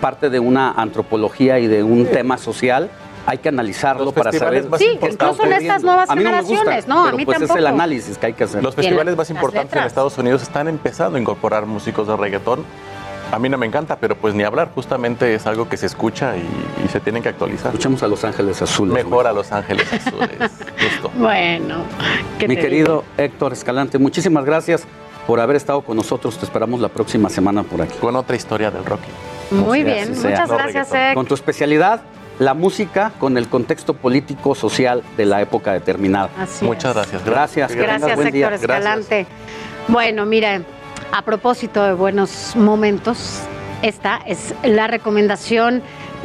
parte 0.00 0.30
de 0.30 0.38
una 0.38 0.70
antropología 0.70 1.58
y 1.58 1.66
de 1.66 1.82
un 1.82 2.06
tema 2.06 2.38
social. 2.38 2.90
Hay 3.26 3.38
que 3.38 3.48
analizarlo 3.48 4.04
Los 4.06 4.14
para 4.14 4.30
saber 4.32 4.68
más 4.68 4.78
Sí, 4.80 4.98
incluso 5.02 5.44
en 5.44 5.52
estas 5.54 5.82
nuevas 5.82 6.08
a 6.08 6.14
mí 6.14 6.22
no 6.22 6.30
me 6.30 6.36
generaciones, 6.36 6.86
gusta, 6.86 6.94
no, 6.94 7.00
a 7.00 7.04
pero 7.06 7.16
mí 7.16 7.24
pues 7.24 7.36
es 7.36 7.42
el 7.42 7.48
tampoco. 7.48 7.68
análisis 7.74 8.18
que 8.18 8.26
hay 8.26 8.32
que 8.34 8.44
hacer. 8.44 8.62
Los 8.62 8.74
en 8.76 8.82
festivales 8.84 9.16
más 9.16 9.30
importantes 9.30 9.62
en 9.64 9.68
letras. 9.78 9.86
Estados 9.88 10.16
Unidos 10.18 10.42
están 10.42 10.68
empezando 10.68 11.18
a 11.18 11.20
incorporar 11.20 11.66
músicos 11.66 12.06
de 12.06 12.16
reggaetón. 12.16 12.64
A 13.32 13.40
mí 13.40 13.48
no 13.48 13.58
me 13.58 13.66
encanta, 13.66 13.96
pero 13.96 14.14
pues 14.16 14.34
ni 14.34 14.44
hablar. 14.44 14.70
Justamente 14.72 15.34
es 15.34 15.44
algo 15.48 15.68
que 15.68 15.76
se 15.76 15.86
escucha 15.86 16.36
y, 16.36 16.46
y 16.84 16.88
se 16.88 17.00
tienen 17.00 17.24
que 17.24 17.28
actualizar. 17.28 17.68
Escuchamos 17.72 18.00
a 18.04 18.06
Los 18.06 18.22
Ángeles 18.24 18.62
Azules. 18.62 18.94
Mejor 18.94 19.26
a 19.26 19.32
Los 19.32 19.50
Ángeles 19.50 19.92
Azules. 19.92 20.38
Listo. 20.80 21.10
Bueno, 21.16 21.78
¿qué 22.38 22.46
Mi 22.46 22.54
te 22.54 22.60
querido 22.62 23.02
Héctor 23.16 23.52
Escalante, 23.54 23.98
muchísimas 23.98 24.44
gracias 24.44 24.84
por 25.26 25.40
haber 25.40 25.56
estado 25.56 25.80
con 25.80 25.96
nosotros. 25.96 26.38
Te 26.38 26.44
esperamos 26.44 26.78
la 26.78 26.88
próxima 26.88 27.28
semana 27.28 27.64
por 27.64 27.82
aquí. 27.82 27.98
Con 28.00 28.14
otra 28.14 28.36
historia 28.36 28.70
del 28.70 28.84
rock. 28.84 29.00
Muy 29.50 29.82
bien, 29.82 30.10
muchas 30.16 30.48
No 30.48 30.56
gracias. 30.56 30.92
Ek. 30.94 31.14
Con 31.14 31.26
tu 31.26 31.34
especialidad, 31.34 32.02
la 32.38 32.54
música 32.54 33.12
con 33.18 33.36
el 33.36 33.48
contexto 33.48 33.94
político 33.94 34.54
social 34.54 35.02
de 35.16 35.26
la 35.26 35.40
época 35.40 35.72
determinada. 35.72 36.30
Así 36.38 36.64
Muchas 36.64 36.94
gracias. 36.94 37.24
Gracias. 37.24 37.68
tengas 37.68 37.86
Gracias, 37.86 38.16
buen 38.16 38.32
día. 38.32 38.48
Héctor 38.48 38.70
Escalante. 38.70 39.26
Bueno, 39.88 40.26
mira, 40.26 40.62
a 41.12 41.22
propósito 41.22 41.84
de 41.84 41.92
buenos 41.92 42.54
momentos, 42.56 43.40
esta 43.82 44.20
es 44.26 44.54
la 44.64 44.86
recomendación 44.86 45.82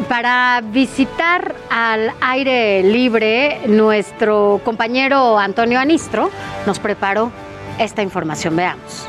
para 0.10 0.62
visitar 0.72 1.56
al 1.70 2.14
aire 2.22 2.84
libre. 2.84 3.62
Nuestro 3.68 4.62
compañero 4.64 5.38
Antonio 5.38 5.80
Anistro 5.80 6.30
nos 6.66 6.80
preparó 6.80 7.32
esta 7.78 8.02
información. 8.02 8.56
Veamos. 8.56 9.08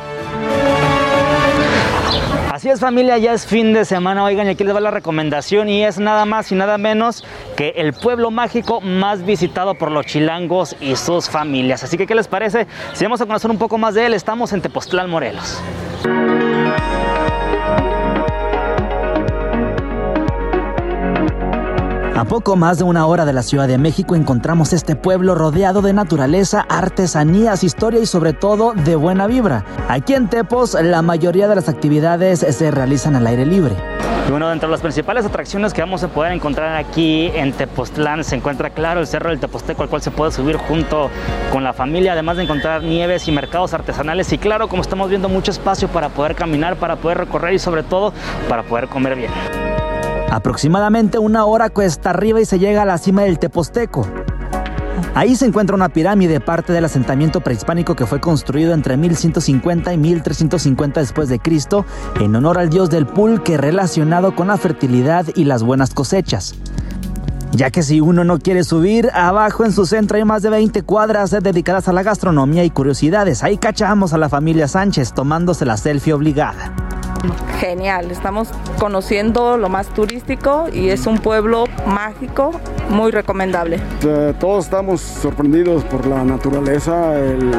Así 2.53 2.69
es 2.69 2.81
familia, 2.81 3.17
ya 3.17 3.33
es 3.33 3.47
fin 3.47 3.73
de 3.73 3.87
semana, 3.87 4.23
oigan, 4.25 4.47
y 4.47 4.51
aquí 4.51 4.63
les 4.63 4.77
va 4.77 4.81
la 4.81 4.91
recomendación 4.91 5.71
y 5.71 5.87
es 5.87 5.99
nada 5.99 6.27
más 6.27 6.53
y 6.53 6.55
nada 6.55 6.77
menos 6.77 7.25
que 7.57 7.71
el 7.77 7.95
pueblo 7.95 8.31
mágico 8.31 8.83
más 8.83 9.25
visitado 9.25 9.75
por 9.77 9.91
los 9.91 10.05
chilangos 10.05 10.77
y 10.79 10.97
sus 10.97 11.31
familias. 11.31 11.83
Así 11.83 11.97
que, 11.97 12.07
¿qué 12.07 12.15
les 12.15 12.29
parece? 12.29 12.67
Si 12.93 13.05
vamos 13.05 13.23
a 13.23 13.25
conocer 13.25 13.51
un 13.51 13.57
poco 13.57 13.79
más 13.79 13.95
de 13.95 14.05
él, 14.05 14.13
estamos 14.13 14.53
en 14.53 14.61
Tepoztlán, 14.61 15.09
Morelos. 15.09 15.63
A 22.23 22.25
poco 22.25 22.55
más 22.55 22.79
de 22.79 22.85
una 22.85 23.05
hora 23.07 23.25
de 23.25 23.33
la 23.33 23.43
Ciudad 23.43 23.67
de 23.67 23.79
México 23.79 24.15
encontramos 24.15 24.73
este 24.73 24.95
pueblo 24.95 25.35
rodeado 25.35 25.83
de 25.83 25.93
naturaleza, 25.93 26.65
artesanías, 26.69 27.65
historia 27.65 27.99
y 27.99 28.07
sobre 28.07 28.33
todo 28.33 28.75
de 28.75 28.95
buena 28.95 29.27
vibra. 29.27 29.65
Aquí 29.89 30.15
en 30.15 30.29
Tepos 30.29 30.75
la 30.81 31.03
mayoría 31.03 31.49
de 31.49 31.57
las 31.57 31.69
actividades 31.69 32.47
se 32.49 32.71
realizan 32.71 33.17
al 33.17 33.27
aire 33.27 33.45
libre. 33.45 33.75
Y 34.29 34.31
bueno, 34.31 34.49
dentro 34.51 34.69
de 34.69 34.71
las 34.71 34.81
principales 34.81 35.27
atracciones 35.27 35.75
que 35.75 35.81
vamos 35.81 36.05
a 36.05 36.09
poder 36.09 36.31
encontrar 36.31 36.77
aquí 36.77 37.29
en 37.35 37.53
Tepoztlán 37.55 38.23
se 38.23 38.37
encuentra 38.37 38.71
claro 38.71 39.01
el 39.01 39.09
Cerro 39.09 39.31
del 39.31 39.41
Teposteco 39.41 39.83
al 39.83 39.89
cual 39.89 40.01
se 40.01 40.13
puede 40.13 40.31
subir 40.31 40.59
junto 40.59 41.11
con 41.51 41.65
la 41.65 41.73
familia, 41.73 42.13
además 42.13 42.37
de 42.37 42.45
encontrar 42.45 42.85
nieves 42.85 43.27
y 43.27 43.33
mercados 43.33 43.75
artesanales 43.75 44.33
y 44.33 44.39
claro, 44.39 44.69
como 44.69 44.83
estamos 44.83 45.09
viendo 45.09 45.29
mucho 45.29 45.51
espacio 45.51 45.89
para 45.89 46.09
poder 46.11 46.37
caminar, 46.37 46.77
para 46.77 46.95
poder 46.95 47.19
recorrer 47.19 47.55
y 47.55 47.59
sobre 47.59 47.83
todo 47.83 48.13
para 48.49 48.63
poder 48.63 48.87
comer 48.87 49.17
bien. 49.17 49.72
Aproximadamente 50.33 51.19
una 51.19 51.45
hora 51.45 51.69
cuesta 51.69 52.09
arriba 52.09 52.41
y 52.41 52.47
se 52.47 52.59
llega 52.59 52.81
a 52.81 52.87
la 52.87 52.97
cima 52.97 53.21
del 53.21 53.39
Teposteco. 53.39 54.07
Ahí 55.15 55.37
se 55.37 55.45
encuentra 55.45 55.77
una 55.77 55.91
pirámide, 55.91 56.41
parte 56.41 56.73
del 56.73 56.87
asentamiento 56.87 57.43
prehispánico 57.43 57.95
que 57.95 58.07
fue 58.07 58.19
construido 58.19 58.73
entre 58.73 58.97
1150 58.97 59.93
y 59.93 59.99
1350 59.99 61.01
después 61.01 61.29
de 61.29 61.39
Cristo, 61.39 61.85
en 62.19 62.35
honor 62.35 62.57
al 62.57 62.71
dios 62.71 62.89
del 62.89 63.05
pulque 63.05 63.59
relacionado 63.59 64.35
con 64.35 64.49
la 64.49 64.57
fertilidad 64.57 65.27
y 65.35 65.45
las 65.45 65.63
buenas 65.63 65.93
cosechas. 65.93 66.55
Ya 67.51 67.71
que 67.71 67.83
si 67.83 68.01
uno 68.01 68.25
no 68.25 68.39
quiere 68.39 68.65
subir, 68.65 69.11
abajo 69.13 69.67
en 69.67 69.73
su 69.73 69.85
centro 69.85 70.17
hay 70.17 70.25
más 70.25 70.41
de 70.41 70.49
20 70.49 70.81
cuadras 70.85 71.31
dedicadas 71.31 71.89
a 71.89 71.93
la 71.93 72.03
gastronomía 72.03 72.65
y 72.65 72.71
curiosidades. 72.71 73.43
Ahí 73.43 73.59
cachamos 73.59 74.15
a 74.15 74.19
la 74.19 74.31
familia 74.31 74.67
Sánchez 74.67 75.13
tomándose 75.13 75.67
la 75.67 75.77
selfie 75.77 76.15
obligada. 76.15 76.75
Genial, 77.61 78.11
estamos 78.11 78.49
conociendo 78.79 79.57
lo 79.57 79.69
más 79.69 79.89
turístico 79.89 80.67
y 80.73 80.89
es 80.89 81.07
un 81.07 81.19
pueblo 81.19 81.65
mágico, 81.87 82.53
muy 82.91 83.11
recomendable. 83.13 83.79
Eh, 84.05 84.35
Todos 84.41 84.65
estamos 84.65 85.01
sorprendidos 85.01 85.85
por 85.85 86.07
la 86.07 86.25
naturaleza, 86.25 87.17
el, 87.19 87.53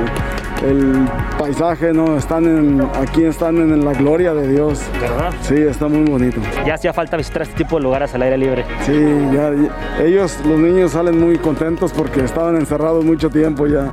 el 0.67 1.07
paisaje, 1.39 1.93
¿no? 1.93 2.17
Están 2.17 2.45
en, 2.45 2.87
aquí 3.01 3.23
están 3.23 3.55
en 3.57 3.85
la 3.85 3.93
gloria 3.93 4.33
de 4.33 4.47
Dios. 4.49 4.81
¿Verdad? 4.99 5.31
Sí, 5.41 5.55
está 5.55 5.87
muy 5.87 6.09
bonito. 6.09 6.41
Ya 6.65 6.73
hacía 6.75 6.91
falta 6.93 7.15
visitar 7.15 7.43
este 7.43 7.55
tipo 7.55 7.77
de 7.77 7.83
lugares 7.83 8.13
al 8.15 8.21
aire 8.23 8.37
libre. 8.37 8.65
Sí, 8.85 8.93
ya, 9.33 9.51
ya- 9.53 10.03
ellos, 10.03 10.37
los 10.45 10.59
niños 10.59 10.91
salen 10.91 11.19
muy 11.19 11.37
contentos 11.37 11.93
porque 11.93 12.23
estaban 12.23 12.55
encerrados 12.57 13.05
mucho 13.05 13.29
tiempo 13.29 13.67
ya. 13.67 13.91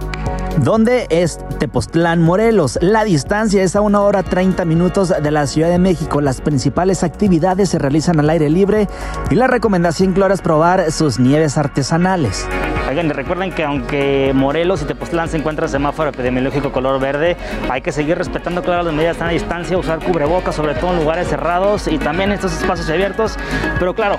¿Dónde 0.56 1.06
es 1.10 1.38
Tepoztlán, 1.59 2.22
Morelos? 2.22 2.76
La 2.82 3.05
distancia 3.05 3.62
es 3.62 3.76
a 3.76 3.80
una 3.82 4.01
hora 4.01 4.22
30 4.24 4.64
minutos 4.64 5.09
de 5.22 5.30
la 5.30 5.47
Ciudad 5.47 5.60
de 5.69 5.78
México. 5.78 6.20
Las 6.20 6.41
principales 6.41 7.03
actividades 7.03 7.69
se 7.69 7.78
realizan 7.78 8.20
al 8.20 8.31
aire 8.31 8.51
libre 8.51 8.89
y 9.31 9.35
la 9.35 9.47
recomendación 9.47 10.12
clara 10.12 10.35
es 10.35 10.41
probar 10.41 10.93
sus 10.93 11.19
nieves 11.19 11.59
artesanales. 11.59 12.47
Oigan, 12.89 13.09
recuerden 13.11 13.53
que 13.53 13.62
aunque 13.62 14.32
Morelos 14.35 14.82
y 14.82 14.85
Tepoztlán 14.85 15.28
se 15.28 15.37
encuentran 15.37 15.69
en 15.69 15.73
semáforo 15.73 16.11
epidemiológico 16.11 16.73
color 16.73 16.99
verde, 16.99 17.37
hay 17.69 17.82
que 17.82 17.93
seguir 17.93 18.19
respetando, 18.19 18.62
claro, 18.62 18.82
las 18.82 18.93
medidas 18.93 19.16
de 19.16 19.28
distancia, 19.28 19.78
usar 19.78 20.01
cubrebocas, 20.01 20.57
sobre 20.57 20.74
todo 20.74 20.91
en 20.91 20.97
lugares 20.97 21.28
cerrados 21.28 21.87
y 21.87 21.99
también 21.99 22.31
en 22.31 22.37
estos 22.37 22.53
espacios 22.53 22.91
abiertos. 22.91 23.37
Pero 23.78 23.95
claro, 23.95 24.19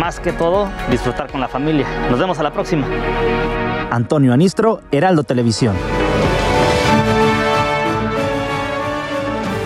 más 0.00 0.18
que 0.18 0.32
todo, 0.32 0.68
disfrutar 0.90 1.30
con 1.30 1.40
la 1.40 1.46
familia. 1.46 1.86
Nos 2.10 2.18
vemos 2.18 2.40
a 2.40 2.42
la 2.42 2.52
próxima. 2.52 2.88
Antonio 3.90 4.32
Anistro, 4.32 4.80
Heraldo 4.90 5.22
Televisión. 5.22 5.76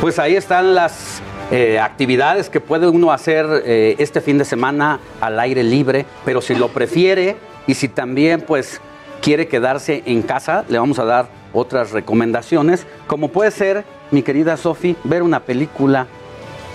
Pues 0.03 0.19
ahí 0.19 0.35
están 0.35 0.75
las 0.75 1.12
eh, 1.51 1.79
actividades 1.79 2.49
que 2.49 2.61
puede 2.61 2.89
uno 2.89 3.13
hacer 3.13 3.47
eh, 3.65 3.97
este 3.99 4.21
fin 4.21 4.39
de 4.39 4.45
semana 4.45 5.01
al 5.21 5.39
aire 5.41 5.63
libre, 5.63 6.07
pero 6.25 6.41
si 6.41 6.55
lo 6.55 6.69
prefiere 6.69 7.37
y 7.67 7.75
si 7.75 7.89
también 7.89 8.41
pues 8.41 8.81
quiere 9.21 9.49
quedarse 9.49 10.03
en 10.07 10.23
casa, 10.23 10.65
le 10.69 10.79
vamos 10.79 10.99
a 10.99 11.05
dar 11.05 11.29
otras 11.53 11.93
recomendaciones, 11.93 12.87
como 13.07 13.29
puede 13.29 13.51
ser, 13.51 13.85
mi 14.11 14.23
querida 14.23 14.57
Sofi, 14.57 14.97
ver 15.05 15.23
una 15.23 15.41
película 15.41 16.07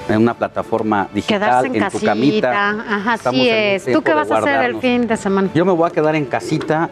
en 0.10 0.22
una 0.22 0.34
plataforma 0.34 1.10
digital, 1.14 1.40
Quedarse 1.40 1.68
en, 1.68 1.76
en, 1.76 1.82
casita. 1.82 2.00
tu 2.00 2.06
camita. 2.06 2.70
Ajá, 2.70 3.14
así 3.14 3.50
en 3.50 3.56
el 3.56 3.64
es. 3.76 3.86
¿Tú 3.86 4.02
qué 4.02 4.14
vas 4.14 4.32
a 4.32 4.38
hacer 4.38 4.62
el 4.64 4.78
fin 4.80 5.08
de 5.08 5.18
semana? 5.18 5.50
Yo 5.54 5.66
me 5.66 5.74
voy 5.74 5.90
a 5.90 5.92
quedar 5.92 6.16
en 6.16 6.26
casita, 6.26 6.90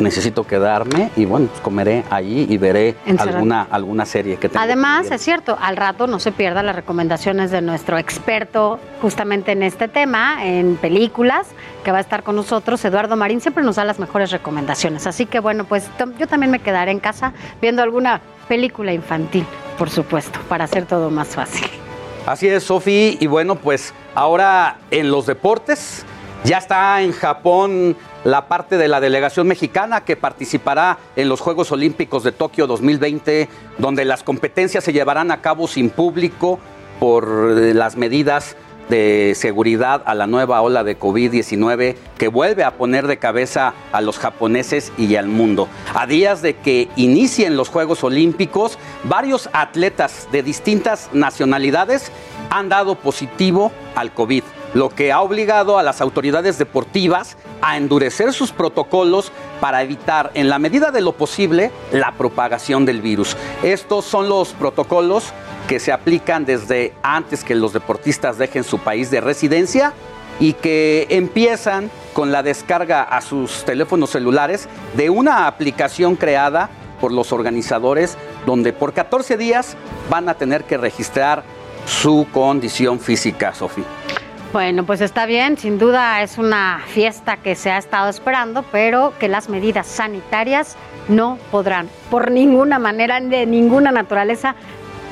necesito 0.00 0.46
quedarme 0.46 1.10
y 1.16 1.24
bueno, 1.24 1.48
pues 1.48 1.60
comeré 1.60 2.04
allí 2.10 2.46
y 2.48 2.58
veré 2.58 2.96
Encerrado. 3.06 3.38
alguna, 3.38 3.66
alguna 3.70 4.06
serie 4.06 4.36
que 4.36 4.48
tenga. 4.48 4.62
Además, 4.62 5.10
es 5.10 5.20
cierto, 5.22 5.56
al 5.60 5.76
rato 5.76 6.06
no 6.06 6.18
se 6.18 6.32
pierda 6.32 6.62
las 6.62 6.76
recomendaciones 6.76 7.50
de 7.50 7.62
nuestro 7.62 7.98
experto 7.98 8.78
justamente 9.00 9.52
en 9.52 9.62
este 9.62 9.88
tema, 9.88 10.44
en 10.46 10.76
películas, 10.76 11.48
que 11.84 11.92
va 11.92 11.98
a 11.98 12.00
estar 12.00 12.22
con 12.22 12.36
nosotros. 12.36 12.84
Eduardo 12.84 13.16
Marín 13.16 13.40
siempre 13.40 13.64
nos 13.64 13.76
da 13.76 13.84
las 13.84 13.98
mejores 13.98 14.30
recomendaciones. 14.30 15.06
Así 15.06 15.26
que 15.26 15.40
bueno, 15.40 15.64
pues 15.64 15.88
yo 16.18 16.26
también 16.26 16.50
me 16.50 16.58
quedaré 16.58 16.90
en 16.90 17.00
casa 17.00 17.32
viendo 17.60 17.82
alguna 17.82 18.20
película 18.48 18.92
infantil, 18.92 19.46
por 19.78 19.90
supuesto, 19.90 20.38
para 20.48 20.64
hacer 20.64 20.86
todo 20.86 21.10
más 21.10 21.28
fácil. 21.28 21.66
Así 22.26 22.48
es, 22.48 22.64
Sofi. 22.64 23.16
Y 23.20 23.26
bueno, 23.26 23.56
pues 23.56 23.94
ahora 24.14 24.76
en 24.90 25.10
los 25.10 25.26
deportes, 25.26 26.04
ya 26.44 26.58
está 26.58 27.00
en 27.02 27.12
Japón 27.12 27.96
la 28.24 28.48
parte 28.48 28.76
de 28.76 28.88
la 28.88 29.00
delegación 29.00 29.46
mexicana 29.46 30.04
que 30.04 30.16
participará 30.16 30.98
en 31.16 31.28
los 31.28 31.40
Juegos 31.40 31.72
Olímpicos 31.72 32.22
de 32.22 32.32
Tokio 32.32 32.66
2020, 32.66 33.48
donde 33.78 34.04
las 34.04 34.22
competencias 34.22 34.84
se 34.84 34.92
llevarán 34.92 35.30
a 35.30 35.40
cabo 35.40 35.66
sin 35.66 35.90
público 35.90 36.58
por 36.98 37.24
eh, 37.56 37.74
las 37.74 37.96
medidas 37.96 38.56
de 38.90 39.34
seguridad 39.36 40.02
a 40.04 40.14
la 40.14 40.26
nueva 40.26 40.60
ola 40.60 40.82
de 40.84 40.98
COVID-19 40.98 41.94
que 42.18 42.28
vuelve 42.28 42.64
a 42.64 42.72
poner 42.72 43.06
de 43.06 43.18
cabeza 43.18 43.72
a 43.92 44.00
los 44.00 44.18
japoneses 44.18 44.92
y 44.98 45.14
al 45.14 45.28
mundo. 45.28 45.68
A 45.94 46.06
días 46.06 46.42
de 46.42 46.56
que 46.56 46.88
inicien 46.96 47.56
los 47.56 47.68
Juegos 47.68 48.02
Olímpicos, 48.02 48.78
varios 49.04 49.48
atletas 49.52 50.28
de 50.32 50.42
distintas 50.42 51.08
nacionalidades 51.12 52.10
han 52.50 52.68
dado 52.68 52.96
positivo 52.96 53.70
al 53.94 54.12
COVID, 54.12 54.42
lo 54.74 54.88
que 54.90 55.12
ha 55.12 55.20
obligado 55.20 55.78
a 55.78 55.82
las 55.82 56.00
autoridades 56.00 56.58
deportivas 56.58 57.36
a 57.60 57.76
endurecer 57.76 58.32
sus 58.32 58.52
protocolos 58.52 59.32
para 59.60 59.82
evitar, 59.82 60.30
en 60.34 60.48
la 60.48 60.58
medida 60.58 60.90
de 60.90 61.00
lo 61.00 61.12
posible, 61.12 61.70
la 61.92 62.12
propagación 62.12 62.84
del 62.86 63.02
virus. 63.02 63.36
Estos 63.62 64.04
son 64.04 64.28
los 64.28 64.50
protocolos 64.50 65.32
que 65.68 65.80
se 65.80 65.92
aplican 65.92 66.44
desde 66.44 66.94
antes 67.02 67.44
que 67.44 67.54
los 67.54 67.72
deportistas 67.72 68.38
dejen 68.38 68.64
su 68.64 68.78
país 68.78 69.10
de 69.10 69.20
residencia 69.20 69.92
y 70.38 70.54
que 70.54 71.06
empiezan 71.10 71.90
con 72.14 72.32
la 72.32 72.42
descarga 72.42 73.02
a 73.02 73.20
sus 73.20 73.64
teléfonos 73.64 74.10
celulares 74.10 74.68
de 74.96 75.10
una 75.10 75.46
aplicación 75.46 76.16
creada 76.16 76.70
por 77.00 77.12
los 77.12 77.32
organizadores 77.32 78.16
donde 78.46 78.72
por 78.72 78.92
14 78.92 79.36
días 79.36 79.76
van 80.08 80.28
a 80.28 80.34
tener 80.34 80.64
que 80.64 80.76
registrar 80.76 81.44
su 81.86 82.26
condición 82.32 83.00
física, 83.00 83.54
Sofía. 83.54 83.99
Bueno, 84.52 84.84
pues 84.84 85.00
está 85.00 85.26
bien, 85.26 85.56
sin 85.56 85.78
duda 85.78 86.22
es 86.22 86.36
una 86.36 86.82
fiesta 86.88 87.36
que 87.36 87.54
se 87.54 87.70
ha 87.70 87.78
estado 87.78 88.08
esperando, 88.08 88.64
pero 88.72 89.12
que 89.20 89.28
las 89.28 89.48
medidas 89.48 89.86
sanitarias 89.86 90.76
no 91.06 91.38
podrán, 91.52 91.88
por 92.10 92.32
ninguna 92.32 92.80
manera, 92.80 93.20
de 93.20 93.46
ninguna 93.46 93.92
naturaleza, 93.92 94.56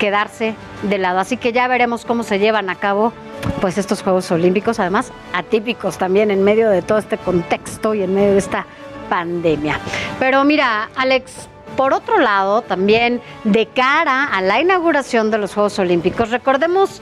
quedarse 0.01 0.57
de 0.83 0.99
lado. 0.99 1.21
Así 1.21 1.37
que 1.37 1.53
ya 1.53 1.69
veremos 1.69 2.05
cómo 2.05 2.25
se 2.25 2.41
llevan 2.41 2.69
a 2.69 2.75
cabo 2.75 3.13
pues 3.61 3.79
estos 3.79 4.03
Juegos 4.03 4.29
Olímpicos, 4.33 4.81
además 4.81 5.13
atípicos 5.33 5.99
también 5.99 6.33
en 6.33 6.43
medio 6.43 6.69
de 6.69 6.83
todo 6.83 6.99
este 6.99 7.17
contexto 7.17 7.95
y 7.95 8.03
en 8.03 8.15
medio 8.15 8.33
de 8.33 8.39
esta 8.39 8.67
pandemia. 9.09 9.79
Pero 10.19 10.43
mira, 10.43 10.89
Alex, 10.97 11.49
por 11.77 11.93
otro 11.93 12.19
lado, 12.19 12.63
también 12.63 13.21
de 13.45 13.67
cara 13.67 14.25
a 14.25 14.43
la 14.43 14.61
inauguración 14.61 15.31
de 15.31 15.39
los 15.39 15.55
Juegos 15.55 15.79
Olímpicos, 15.79 16.31
recordemos 16.31 17.01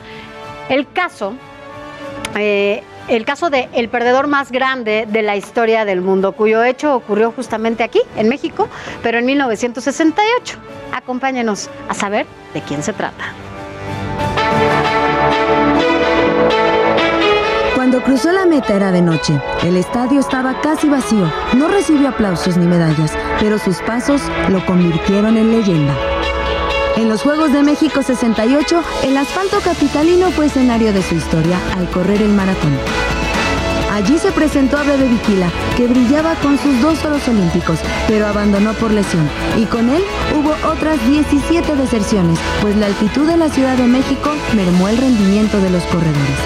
el 0.69 0.87
caso 0.93 1.33
eh, 2.39 2.83
el 3.09 3.25
caso 3.25 3.51
de 3.51 3.69
el 3.73 3.89
perdedor 3.89 4.27
más 4.27 4.51
grande 4.51 5.07
de 5.09 5.23
la 5.23 5.37
historia 5.37 5.85
del 5.85 6.01
mundo, 6.01 6.33
cuyo 6.33 6.65
hecho 6.65 6.95
ocurrió 6.95 7.33
justamente 7.33 7.85
aquí, 7.85 8.01
en 8.17 8.29
México, 8.29 8.69
pero 9.03 9.19
en 9.19 9.27
1968. 9.27 10.59
Acompáñenos 10.93 11.71
a 11.89 11.95
saber 11.95 12.27
de 12.55 12.63
quién 12.63 12.83
se 12.83 12.93
trata. 12.93 13.25
Cuando 17.75 18.03
cruzó 18.03 18.33
la 18.33 18.47
meta 18.47 18.75
era 18.75 18.91
de 18.91 19.01
noche. 19.01 19.41
El 19.63 19.77
estadio 19.77 20.19
estaba 20.19 20.61
casi 20.61 20.89
vacío. 20.89 21.31
No 21.55 21.69
recibió 21.69 22.09
aplausos 22.09 22.57
ni 22.57 22.67
medallas, 22.67 23.13
pero 23.39 23.59
sus 23.59 23.77
pasos 23.83 24.23
lo 24.49 24.65
convirtieron 24.67 25.37
en 25.37 25.53
leyenda. 25.53 26.16
En 26.97 27.11
los 27.11 27.21
Juegos 27.21 27.53
de 27.53 27.63
México 27.63 28.03
68, 28.03 28.83
el 29.05 29.19
asfalto 29.19 29.59
capitalino 29.61 30.31
fue 30.31 30.47
escenario 30.47 30.95
de 30.95 31.03
su 31.03 31.15
historia 31.15 31.59
al 31.77 31.91
correr 31.91 32.23
el 32.23 32.31
maratón. 32.31 32.73
Allí 33.93 34.19
se 34.19 34.33
presentó 34.33 34.79
a 34.79 34.83
Bebe 34.83 35.07
Bikila, 35.07 35.51
que 35.77 35.87
brillaba 35.87 36.35
con 36.37 36.59
sus 36.59 36.81
dos 36.81 37.05
oros 37.05 37.29
olímpicos, 37.29 37.81
pero 38.09 38.27
abandonó 38.27 38.73
por 38.75 38.93
lesión. 38.93 39.29
Y 39.59 39.67
con 39.67 39.91
él 39.91 40.03
hubo 40.35 40.55
otras 40.71 40.99
17 41.07 41.77
deserciones, 41.77 42.39
pues 42.63 42.75
la 42.77 42.87
altitud 42.87 43.27
de 43.27 43.37
la 43.37 43.51
Ciudad 43.51 43.77
de 43.77 43.87
México 43.87 44.31
mermó 44.55 44.89
el 44.89 44.97
rendimiento 44.97 45.61
de 45.61 45.71
los 45.71 45.83
corredores. 45.85 46.39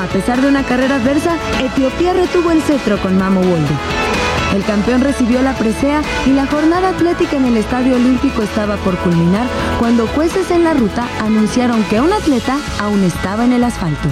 A 0.00 0.06
pesar 0.06 0.40
de 0.40 0.48
una 0.48 0.62
carrera 0.62 0.96
adversa, 0.96 1.36
Etiopía 1.60 2.12
retuvo 2.12 2.52
el 2.52 2.62
cetro 2.62 2.96
con 2.98 3.18
Mamo 3.18 3.40
Wolde. 3.40 4.05
El 4.54 4.64
campeón 4.64 5.00
recibió 5.00 5.42
la 5.42 5.54
presea 5.54 6.02
y 6.26 6.30
la 6.30 6.46
jornada 6.46 6.90
atlética 6.90 7.36
en 7.36 7.44
el 7.46 7.56
Estadio 7.56 7.96
Olímpico 7.96 8.42
estaba 8.42 8.76
por 8.76 8.96
culminar 8.98 9.46
cuando 9.78 10.06
jueces 10.06 10.50
en 10.50 10.64
la 10.64 10.74
ruta 10.74 11.06
anunciaron 11.20 11.82
que 11.84 12.00
un 12.00 12.12
atleta 12.12 12.56
aún 12.78 13.04
estaba 13.04 13.44
en 13.44 13.52
el 13.52 13.64
asfalto. 13.64 14.08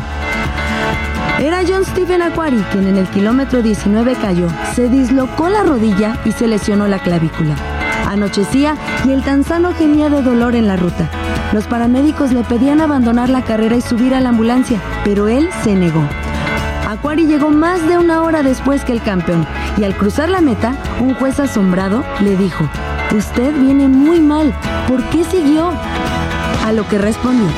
Era 1.40 1.62
John 1.66 1.84
Stephen 1.84 2.22
Aquari 2.22 2.62
quien 2.70 2.86
en 2.86 2.96
el 2.96 3.08
kilómetro 3.08 3.62
19 3.62 4.14
cayó, 4.14 4.48
se 4.74 4.88
dislocó 4.88 5.48
la 5.48 5.62
rodilla 5.62 6.18
y 6.24 6.32
se 6.32 6.46
lesionó 6.46 6.86
la 6.86 7.00
clavícula. 7.00 7.56
Anochecía 8.06 8.76
y 9.04 9.10
el 9.10 9.22
tanzano 9.22 9.72
gemía 9.74 10.10
de 10.10 10.22
dolor 10.22 10.54
en 10.54 10.68
la 10.68 10.76
ruta. 10.76 11.08
Los 11.52 11.66
paramédicos 11.66 12.32
le 12.32 12.44
pedían 12.44 12.80
abandonar 12.80 13.28
la 13.30 13.42
carrera 13.42 13.76
y 13.76 13.80
subir 13.80 14.14
a 14.14 14.20
la 14.20 14.28
ambulancia, 14.28 14.80
pero 15.04 15.28
él 15.28 15.48
se 15.62 15.74
negó. 15.74 16.02
Aquari 16.94 17.26
llegó 17.26 17.50
más 17.50 17.84
de 17.88 17.98
una 17.98 18.22
hora 18.22 18.44
después 18.44 18.84
que 18.84 18.92
el 18.92 19.02
campeón 19.02 19.44
y 19.76 19.82
al 19.82 19.96
cruzar 19.96 20.28
la 20.28 20.40
meta, 20.40 20.76
un 21.00 21.12
juez 21.14 21.40
asombrado 21.40 22.04
le 22.20 22.36
dijo, 22.36 22.68
Usted 23.12 23.52
viene 23.52 23.88
muy 23.88 24.20
mal, 24.20 24.54
¿por 24.86 25.02
qué 25.10 25.24
siguió? 25.24 25.72
A 26.64 26.72
lo 26.72 26.86
que 26.88 26.98
respondió, 26.98 27.48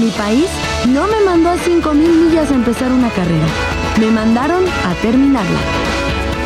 Mi 0.00 0.10
país 0.10 0.46
no 0.88 1.06
me 1.06 1.20
mandó 1.24 1.50
a 1.50 1.56
5.000 1.56 1.94
millas 1.94 2.50
a 2.50 2.56
empezar 2.56 2.90
una 2.90 3.08
carrera, 3.10 3.46
me 4.00 4.10
mandaron 4.10 4.64
a 4.66 4.94
terminarla. 5.00 5.60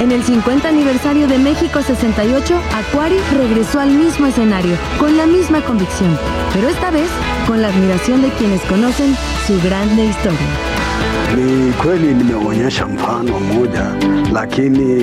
En 0.01 0.13
el 0.13 0.23
50 0.23 0.69
aniversario 0.69 1.27
de 1.27 1.39
México 1.39 1.81
68, 1.81 2.55
Aquari 2.75 3.17
regresó 3.35 3.81
al 3.81 3.93
mismo 3.93 4.27
escenario, 4.27 4.77
con 4.99 5.17
la 5.17 5.25
misma 5.25 5.63
convicción, 5.63 6.19
pero 6.53 6.69
esta 6.69 6.91
vez 6.91 7.09
con 7.47 7.63
la 7.63 7.69
admiración 7.69 8.21
de 8.21 8.29
quienes 8.33 8.61
conocen 8.67 9.17
su 9.47 9.59
grande 9.63 10.05
historia. 10.05 10.90
Ni 11.37 11.73
kweli 11.73 12.15
nimeonyesha 12.15 12.87
mfano 12.87 13.41
mmoja, 13.41 13.85
lakini 14.33 15.03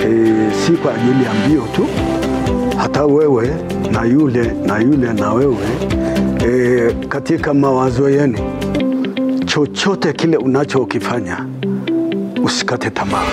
e, 0.00 0.50
si 0.66 0.72
kwa 0.72 0.94
ajili 0.94 1.24
ya 1.24 1.34
mbio 1.34 1.62
tu, 1.62 1.86
hata 2.76 3.04
wewe 3.04 3.50
na 3.92 4.04
yule 4.04 4.52
na 4.66 4.78
yule 4.78 5.12
na 5.12 5.32
wewe 5.32 5.66
e, 6.46 6.92
katika 7.08 7.54
mawazo 7.54 8.10
yenu, 8.10 8.38
chochote 9.46 10.12
kile 10.12 10.36
unachokifanya 10.36 11.46
usikate 12.44 12.90
tamaa. 12.90 13.24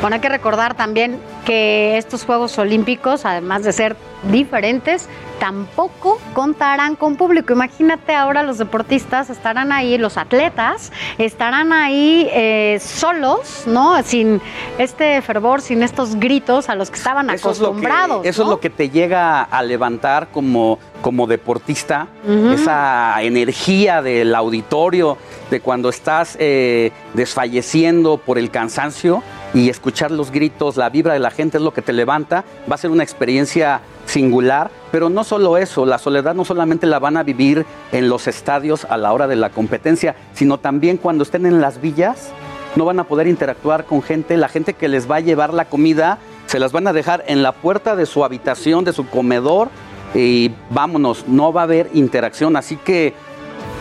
Bueno, 0.00 0.14
hay 0.14 0.20
que 0.20 0.28
recordar 0.28 0.74
también 0.76 1.18
que 1.48 1.96
estos 1.96 2.24
Juegos 2.26 2.58
Olímpicos, 2.58 3.24
además 3.24 3.64
de 3.64 3.72
ser 3.72 3.96
diferentes, 4.30 5.08
tampoco 5.38 6.18
contarán 6.34 6.96
con 6.96 7.16
público. 7.16 7.52
Imagínate 7.52 8.14
ahora 8.14 8.42
los 8.42 8.58
deportistas 8.58 9.30
estarán 9.30 9.72
ahí, 9.72 9.98
los 9.98 10.16
atletas 10.16 10.92
estarán 11.18 11.72
ahí 11.72 12.28
eh, 12.32 12.78
solos, 12.80 13.64
¿no? 13.66 14.02
Sin 14.02 14.40
este 14.78 15.20
fervor, 15.22 15.60
sin 15.60 15.82
estos 15.82 16.16
gritos 16.16 16.68
a 16.68 16.74
los 16.74 16.90
que 16.90 16.96
estaban 16.96 17.30
Eso 17.30 17.50
es 17.50 17.58
que- 17.58 17.64
acostumbrados. 17.64 18.26
eso 18.26 18.42
es 18.42 18.48
lo 18.48 18.60
que 18.60 18.70
te 18.70 18.90
llega 18.90 19.42
a 19.42 19.62
levantar 19.62 20.28
como, 20.32 20.78
como 21.02 21.26
deportista, 21.26 22.08
esa 22.52 23.22
energía 23.22 24.02
del 24.02 24.34
auditorio, 24.34 25.16
de 25.50 25.60
cuando 25.60 25.88
estás 25.88 26.36
eh, 26.38 26.92
desfalleciendo 27.14 28.18
por 28.18 28.38
el 28.38 28.50
cansancio 28.50 29.22
y 29.54 29.70
escuchar 29.70 30.10
los 30.10 30.30
gritos, 30.30 30.76
la 30.76 30.90
vibra 30.90 31.14
de 31.14 31.20
la 31.20 31.30
gente 31.30 31.56
es 31.58 31.62
lo 31.62 31.72
que 31.72 31.80
te 31.82 31.92
levanta. 31.92 32.44
Va 32.70 32.74
a 32.74 32.78
ser 32.78 32.90
una 32.90 33.02
experiencia 33.02 33.80
singular, 34.08 34.70
pero 34.90 35.10
no 35.10 35.22
solo 35.22 35.56
eso, 35.56 35.86
la 35.86 35.98
soledad 35.98 36.34
no 36.34 36.44
solamente 36.44 36.86
la 36.86 36.98
van 36.98 37.16
a 37.16 37.22
vivir 37.22 37.66
en 37.92 38.08
los 38.08 38.26
estadios 38.26 38.84
a 38.86 38.96
la 38.96 39.12
hora 39.12 39.26
de 39.26 39.36
la 39.36 39.50
competencia, 39.50 40.16
sino 40.32 40.58
también 40.58 40.96
cuando 40.96 41.22
estén 41.22 41.46
en 41.46 41.60
las 41.60 41.80
villas, 41.80 42.30
no 42.74 42.84
van 42.84 42.98
a 42.98 43.04
poder 43.04 43.26
interactuar 43.26 43.84
con 43.84 44.02
gente, 44.02 44.36
la 44.36 44.48
gente 44.48 44.74
que 44.74 44.88
les 44.88 45.10
va 45.10 45.16
a 45.16 45.20
llevar 45.20 45.52
la 45.52 45.66
comida, 45.66 46.18
se 46.46 46.58
las 46.58 46.72
van 46.72 46.86
a 46.86 46.92
dejar 46.92 47.24
en 47.26 47.42
la 47.42 47.52
puerta 47.52 47.96
de 47.96 48.06
su 48.06 48.24
habitación, 48.24 48.84
de 48.84 48.92
su 48.92 49.06
comedor, 49.06 49.68
y 50.14 50.52
vámonos, 50.70 51.28
no 51.28 51.52
va 51.52 51.62
a 51.62 51.64
haber 51.64 51.90
interacción, 51.92 52.56
así 52.56 52.76
que 52.76 53.12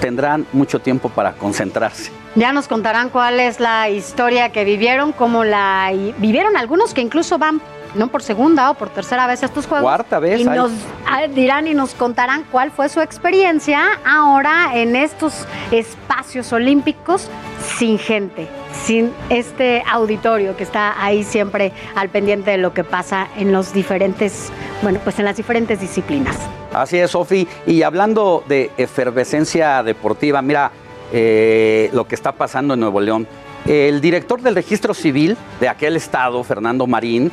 tendrán 0.01 0.45
mucho 0.51 0.79
tiempo 0.79 1.09
para 1.09 1.33
concentrarse. 1.33 2.11
Ya 2.35 2.51
nos 2.51 2.67
contarán 2.67 3.09
cuál 3.09 3.39
es 3.39 3.59
la 3.59 3.89
historia 3.89 4.49
que 4.51 4.63
vivieron, 4.63 5.11
cómo 5.11 5.43
la 5.43 5.91
vivieron 6.17 6.55
algunos 6.57 6.93
que 6.93 7.01
incluso 7.01 7.37
van 7.37 7.61
no 7.97 8.07
por 8.07 8.23
segunda 8.23 8.71
o 8.71 8.73
por 8.75 8.89
tercera 8.89 9.27
vez 9.27 9.43
estos 9.43 9.67
juegos. 9.67 9.83
Cuarta 9.83 10.19
vez, 10.19 10.39
Y 10.39 10.47
hay. 10.47 10.57
nos 10.57 10.71
ah, 11.05 11.27
dirán 11.27 11.67
y 11.67 11.73
nos 11.73 11.93
contarán 11.93 12.45
cuál 12.51 12.71
fue 12.71 12.89
su 12.89 13.01
experiencia 13.01 13.81
ahora 14.05 14.71
en 14.75 14.95
estos 14.95 15.45
espacios 15.71 16.53
olímpicos 16.53 17.29
sin 17.77 17.99
gente, 17.99 18.47
sin 18.85 19.11
este 19.29 19.83
auditorio 19.89 20.55
que 20.55 20.63
está 20.63 21.03
ahí 21.03 21.23
siempre 21.23 21.73
al 21.95 22.09
pendiente 22.09 22.51
de 22.51 22.57
lo 22.57 22.73
que 22.73 22.83
pasa 22.83 23.27
en 23.37 23.51
los 23.51 23.73
diferentes, 23.73 24.49
bueno, 24.81 24.99
pues 25.03 25.19
en 25.19 25.25
las 25.25 25.37
diferentes 25.37 25.79
disciplinas. 25.79 26.37
Así 26.73 26.97
es, 26.97 27.11
Sofi. 27.11 27.47
Y 27.65 27.81
hablando 27.83 28.43
de 28.47 28.71
efervescencia 28.77 29.81
deportiva, 29.83 30.41
mira 30.41 30.71
eh, 31.11 31.89
lo 31.93 32.07
que 32.07 32.15
está 32.15 32.31
pasando 32.31 32.73
en 32.73 32.81
Nuevo 32.81 32.99
León. 32.99 33.27
El 33.65 33.99
director 33.99 34.41
del 34.41 34.55
registro 34.55 34.93
civil 34.93 35.35
de 35.59 35.67
aquel 35.67 35.95
estado, 35.95 36.43
Fernando 36.43 36.87
Marín, 36.87 37.31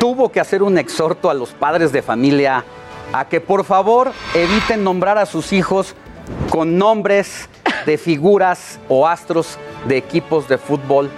tuvo 0.00 0.32
que 0.32 0.40
hacer 0.40 0.62
un 0.62 0.78
exhorto 0.78 1.30
a 1.30 1.34
los 1.34 1.50
padres 1.50 1.92
de 1.92 2.00
familia 2.00 2.64
a 3.12 3.26
que 3.26 3.40
por 3.40 3.64
favor 3.64 4.12
eviten 4.34 4.82
nombrar 4.82 5.18
a 5.18 5.26
sus 5.26 5.52
hijos 5.52 5.94
con 6.48 6.78
nombres 6.78 7.48
de 7.84 7.98
figuras 7.98 8.80
o 8.88 9.06
astros 9.06 9.58
de 9.86 9.98
equipos 9.98 10.48
de 10.48 10.56
fútbol. 10.56 11.10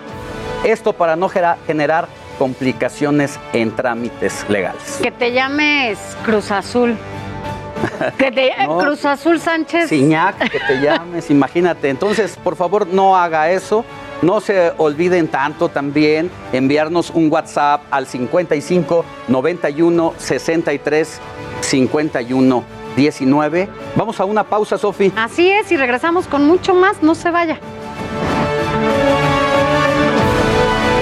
Esto 0.64 0.92
para 0.92 1.14
no 1.14 1.28
generar 1.28 2.08
complicaciones 2.38 3.38
en 3.52 3.70
trámites 3.70 4.44
legales. 4.48 4.98
Que 5.00 5.12
te 5.12 5.32
llames 5.32 5.98
Cruz 6.24 6.50
Azul. 6.50 6.96
Que 8.18 8.30
te, 8.30 8.52
No. 8.66 8.78
Cruz 8.78 9.04
Azul 9.04 9.40
Sánchez. 9.40 9.88
Ciñac, 9.88 10.50
que 10.50 10.60
te 10.60 10.80
llames, 10.80 11.30
imagínate. 11.30 11.88
Entonces, 11.88 12.36
por 12.36 12.56
favor, 12.56 12.86
no 12.86 13.16
haga 13.16 13.50
eso. 13.50 13.84
No 14.22 14.40
se 14.40 14.72
olviden 14.78 15.26
tanto 15.26 15.68
también 15.68 16.30
enviarnos 16.52 17.10
un 17.10 17.30
WhatsApp 17.30 17.82
al 17.90 18.06
55 18.06 19.04
91 19.26 20.14
63 20.16 21.20
51 21.60 22.64
19. 22.94 23.68
Vamos 23.96 24.20
a 24.20 24.24
una 24.24 24.44
pausa, 24.44 24.78
Sofi. 24.78 25.12
Así 25.16 25.50
es, 25.50 25.72
y 25.72 25.76
regresamos 25.76 26.28
con 26.28 26.46
mucho 26.46 26.72
más. 26.72 27.02
No 27.02 27.16
se 27.16 27.30
vaya. 27.30 27.58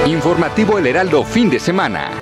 Informativo 0.07 0.79
El 0.79 0.87
Heraldo 0.87 1.23
fin 1.23 1.51
de 1.51 1.61
semana. 1.61 2.13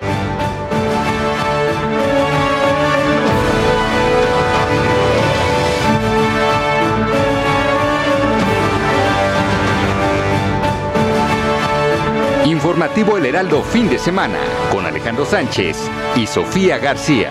Informativo 12.59 13.17
El 13.17 13.25
Heraldo 13.25 13.63
fin 13.63 13.89
de 13.89 14.01
semana 14.01 14.41
con 14.73 14.85
Alejandro 14.85 15.25
Sánchez 15.25 15.89
y 16.17 16.27
Sofía 16.27 16.77
García. 16.79 17.31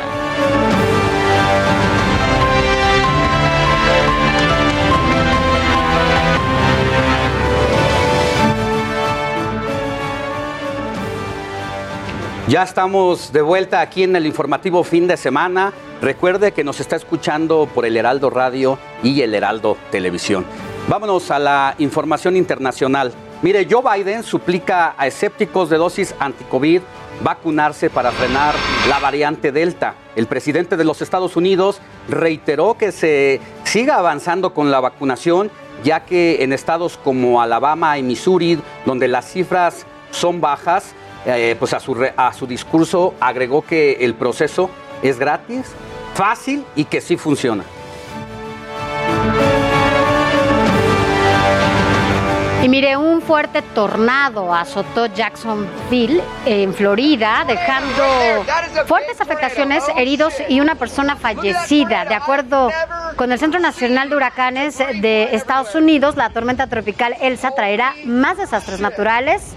Ya 12.48 12.64
estamos 12.64 13.34
de 13.34 13.42
vuelta 13.42 13.82
aquí 13.82 14.04
en 14.04 14.16
el 14.16 14.26
informativo 14.26 14.86
fin 14.86 15.10
de 15.10 15.18
semana. 15.18 15.74
Recuerde 16.02 16.54
que 16.54 16.64
nos 16.64 16.80
está 16.80 16.96
escuchando 16.96 17.68
por 17.76 17.86
el 17.86 17.98
Heraldo 17.98 18.30
Radio 18.30 18.80
y 19.04 19.24
el 19.24 19.36
Heraldo 19.36 19.76
Televisión. 19.92 20.46
Vámonos 20.88 21.32
a 21.32 21.40
la 21.40 21.76
información 21.80 22.38
internacional. 22.38 23.12
Mire, 23.44 23.68
Joe 23.70 23.84
Biden 23.84 24.24
suplica 24.24 24.96
a 24.98 25.06
escépticos 25.06 25.70
de 25.70 25.78
dosis 25.78 26.16
anticovid 26.20 26.82
vacunarse 27.22 27.92
para 27.92 28.12
frenar 28.12 28.56
la 28.90 28.98
variante 28.98 29.52
Delta. 29.52 29.94
El 30.16 30.26
presidente 30.26 30.76
de 30.76 30.84
los 30.84 31.04
Estados 31.04 31.36
Unidos 31.36 31.80
reiteró 32.10 32.78
que 32.80 32.92
se 32.92 33.40
siga 33.64 33.98
avanzando 33.98 34.56
con 34.56 34.72
la 34.72 34.80
vacunación, 34.80 35.52
ya 35.84 36.00
que 36.04 36.44
en 36.44 36.52
estados 36.52 36.98
como 36.98 37.40
Alabama 37.40 38.00
y 38.00 38.04
Missouri, 38.04 38.60
donde 38.88 39.08
las 39.08 39.32
cifras 39.32 39.86
son 40.10 40.42
bajas, 40.42 40.94
eh, 41.28 41.56
pues 41.60 41.74
a 41.74 41.80
su, 41.80 41.96
a 42.16 42.34
su 42.34 42.48
discurso 42.48 43.14
agregó 43.20 43.62
que 43.62 43.98
el 44.02 44.16
proceso 44.16 44.72
es 45.04 45.20
gratis, 45.20 45.68
fácil 46.16 46.66
y 46.76 46.86
que 46.86 47.02
sí 47.02 47.18
funciona. 47.18 47.64
Y 52.64 52.70
mire, 52.70 52.98
un 52.98 53.22
fuerte 53.22 53.62
tornado 53.62 54.54
azotó 54.54 55.06
Jacksonville, 55.06 56.22
en 56.46 56.74
Florida, 56.74 57.46
dejando 57.48 58.04
fuertes 58.88 59.22
afectaciones, 59.22 59.84
heridos 59.96 60.34
y 60.50 60.60
una 60.60 60.76
persona 60.76 61.16
fallecida. 61.16 62.06
De 62.06 62.16
acuerdo 62.16 62.70
con 63.16 63.32
el 63.32 63.40
Centro 63.40 63.60
Nacional 63.60 64.10
de 64.10 64.16
Huracanes 64.16 64.80
de 64.80 65.36
Estados 65.36 65.76
Unidos, 65.76 66.16
la 66.16 66.32
tormenta 66.32 66.68
tropical 66.68 67.16
Elsa 67.22 67.52
traerá 67.52 67.94
más 68.06 68.38
desastres 68.38 68.80
naturales. 68.80 69.54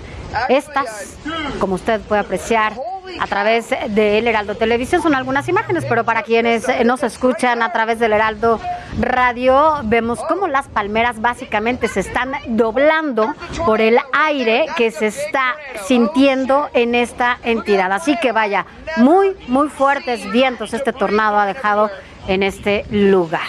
Estas, 0.49 1.17
como 1.59 1.75
usted 1.75 2.01
puede 2.03 2.21
apreciar 2.21 2.75
a 3.19 3.27
través 3.27 3.71
de 3.71 4.19
El 4.19 4.29
Heraldo 4.29 4.55
Televisión, 4.55 5.03
son 5.03 5.15
algunas 5.15 5.49
imágenes, 5.49 5.85
pero 5.89 6.05
para 6.05 6.23
quienes 6.23 6.69
eh, 6.69 6.85
nos 6.85 7.03
escuchan 7.03 7.63
a 7.63 7.73
través 7.73 7.99
del 7.99 8.13
Heraldo 8.13 8.61
Radio, 8.99 9.81
vemos 9.85 10.21
cómo 10.29 10.49
las 10.49 10.69
palmeras 10.69 11.21
básicamente 11.21 11.89
se 11.89 12.01
están 12.01 12.33
doblando 12.49 13.35
por 13.65 13.81
el 13.81 13.99
aire 14.13 14.67
que 14.77 14.91
se 14.91 15.09
está 15.09 15.57
sintiendo 15.87 16.69
en 16.73 16.95
esta 16.95 17.39
entidad. 17.43 17.93
Así 17.93 18.17
que 18.21 18.33
vaya, 18.33 18.67
muy, 18.97 19.37
muy 19.49 19.69
fuertes 19.69 20.31
vientos 20.31 20.75
este 20.75 20.93
tornado 20.93 21.39
ha 21.39 21.47
dejado 21.47 21.91
en 22.27 22.43
este 22.43 22.85
lugar. 22.91 23.49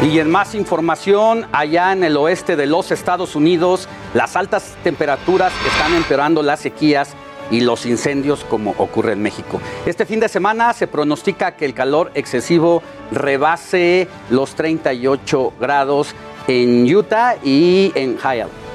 Y 0.00 0.20
en 0.20 0.30
más 0.30 0.54
información, 0.54 1.46
allá 1.50 1.92
en 1.92 2.04
el 2.04 2.16
oeste 2.16 2.54
de 2.54 2.66
los 2.66 2.92
Estados 2.92 3.34
Unidos, 3.34 3.88
las 4.14 4.36
altas 4.36 4.76
temperaturas 4.84 5.52
están 5.66 5.92
empeorando 5.92 6.40
las 6.40 6.60
sequías 6.60 7.14
y 7.50 7.62
los 7.62 7.84
incendios 7.84 8.44
como 8.44 8.74
ocurre 8.78 9.14
en 9.14 9.22
México. 9.22 9.60
Este 9.86 10.06
fin 10.06 10.20
de 10.20 10.28
semana 10.28 10.72
se 10.72 10.86
pronostica 10.86 11.56
que 11.56 11.64
el 11.64 11.74
calor 11.74 12.12
excesivo 12.14 12.80
rebase 13.10 14.06
los 14.30 14.54
38 14.54 15.54
grados 15.58 16.14
en 16.46 16.84
Utah 16.94 17.36
y 17.42 17.90
en 17.96 18.18
Hialeah. 18.18 18.67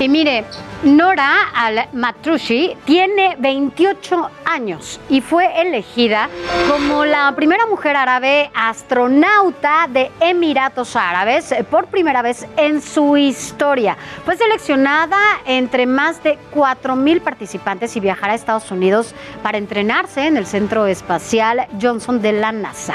Y 0.00 0.08
mire, 0.08 0.44
Nora 0.82 1.50
Al-Matrushi 1.54 2.74
tiene 2.86 3.36
28 3.38 4.30
años 4.46 4.98
y 5.10 5.20
fue 5.20 5.60
elegida 5.60 6.30
como 6.70 7.04
la 7.04 7.30
primera 7.36 7.66
mujer 7.66 7.96
árabe 7.96 8.50
astronauta 8.54 9.88
de 9.90 10.10
Emiratos 10.20 10.96
Árabes 10.96 11.54
por 11.70 11.88
primera 11.88 12.22
vez 12.22 12.46
en 12.56 12.80
su 12.80 13.18
historia. 13.18 13.98
Fue 14.24 14.38
seleccionada 14.38 15.18
entre 15.44 15.84
más 15.84 16.22
de 16.22 16.38
4.000 16.54 17.20
participantes 17.20 17.94
y 17.94 18.00
viajará 18.00 18.32
a 18.32 18.36
Estados 18.36 18.70
Unidos 18.70 19.14
para 19.42 19.58
entrenarse 19.58 20.26
en 20.26 20.38
el 20.38 20.46
Centro 20.46 20.86
Espacial 20.86 21.66
Johnson 21.78 22.22
de 22.22 22.32
la 22.32 22.52
NASA. 22.52 22.94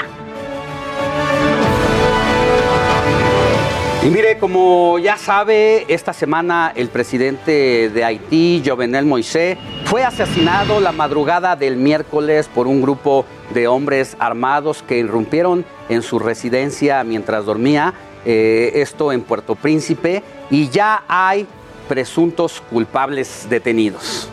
Y 4.06 4.08
mire, 4.08 4.38
como 4.38 5.00
ya 5.00 5.16
sabe, 5.16 5.84
esta 5.92 6.12
semana 6.12 6.72
el 6.76 6.90
presidente 6.90 7.90
de 7.90 8.04
Haití, 8.04 8.62
Jovenel 8.64 9.04
Moisés, 9.04 9.58
fue 9.86 10.04
asesinado 10.04 10.78
la 10.78 10.92
madrugada 10.92 11.56
del 11.56 11.74
miércoles 11.74 12.46
por 12.46 12.68
un 12.68 12.80
grupo 12.80 13.24
de 13.52 13.66
hombres 13.66 14.16
armados 14.20 14.84
que 14.86 14.98
irrumpieron 14.98 15.64
en 15.88 16.02
su 16.02 16.20
residencia 16.20 17.02
mientras 17.02 17.46
dormía, 17.46 17.94
eh, 18.24 18.70
esto 18.76 19.10
en 19.10 19.22
Puerto 19.22 19.56
Príncipe, 19.56 20.22
y 20.50 20.68
ya 20.68 21.02
hay 21.08 21.44
presuntos 21.88 22.62
culpables 22.70 23.48
detenidos. 23.50 24.30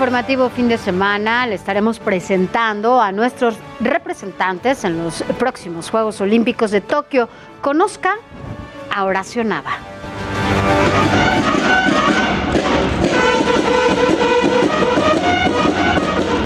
Informativo 0.00 0.48
fin 0.48 0.66
de 0.66 0.78
semana 0.78 1.46
le 1.46 1.56
estaremos 1.56 1.98
presentando 1.98 3.02
a 3.02 3.12
nuestros 3.12 3.56
representantes 3.80 4.82
en 4.84 4.96
los 4.96 5.22
próximos 5.38 5.90
Juegos 5.90 6.22
Olímpicos 6.22 6.70
de 6.70 6.80
Tokio. 6.80 7.28
Conozca 7.60 8.14
a 8.90 9.04
Horacio 9.04 9.44
Nava. 9.44 9.72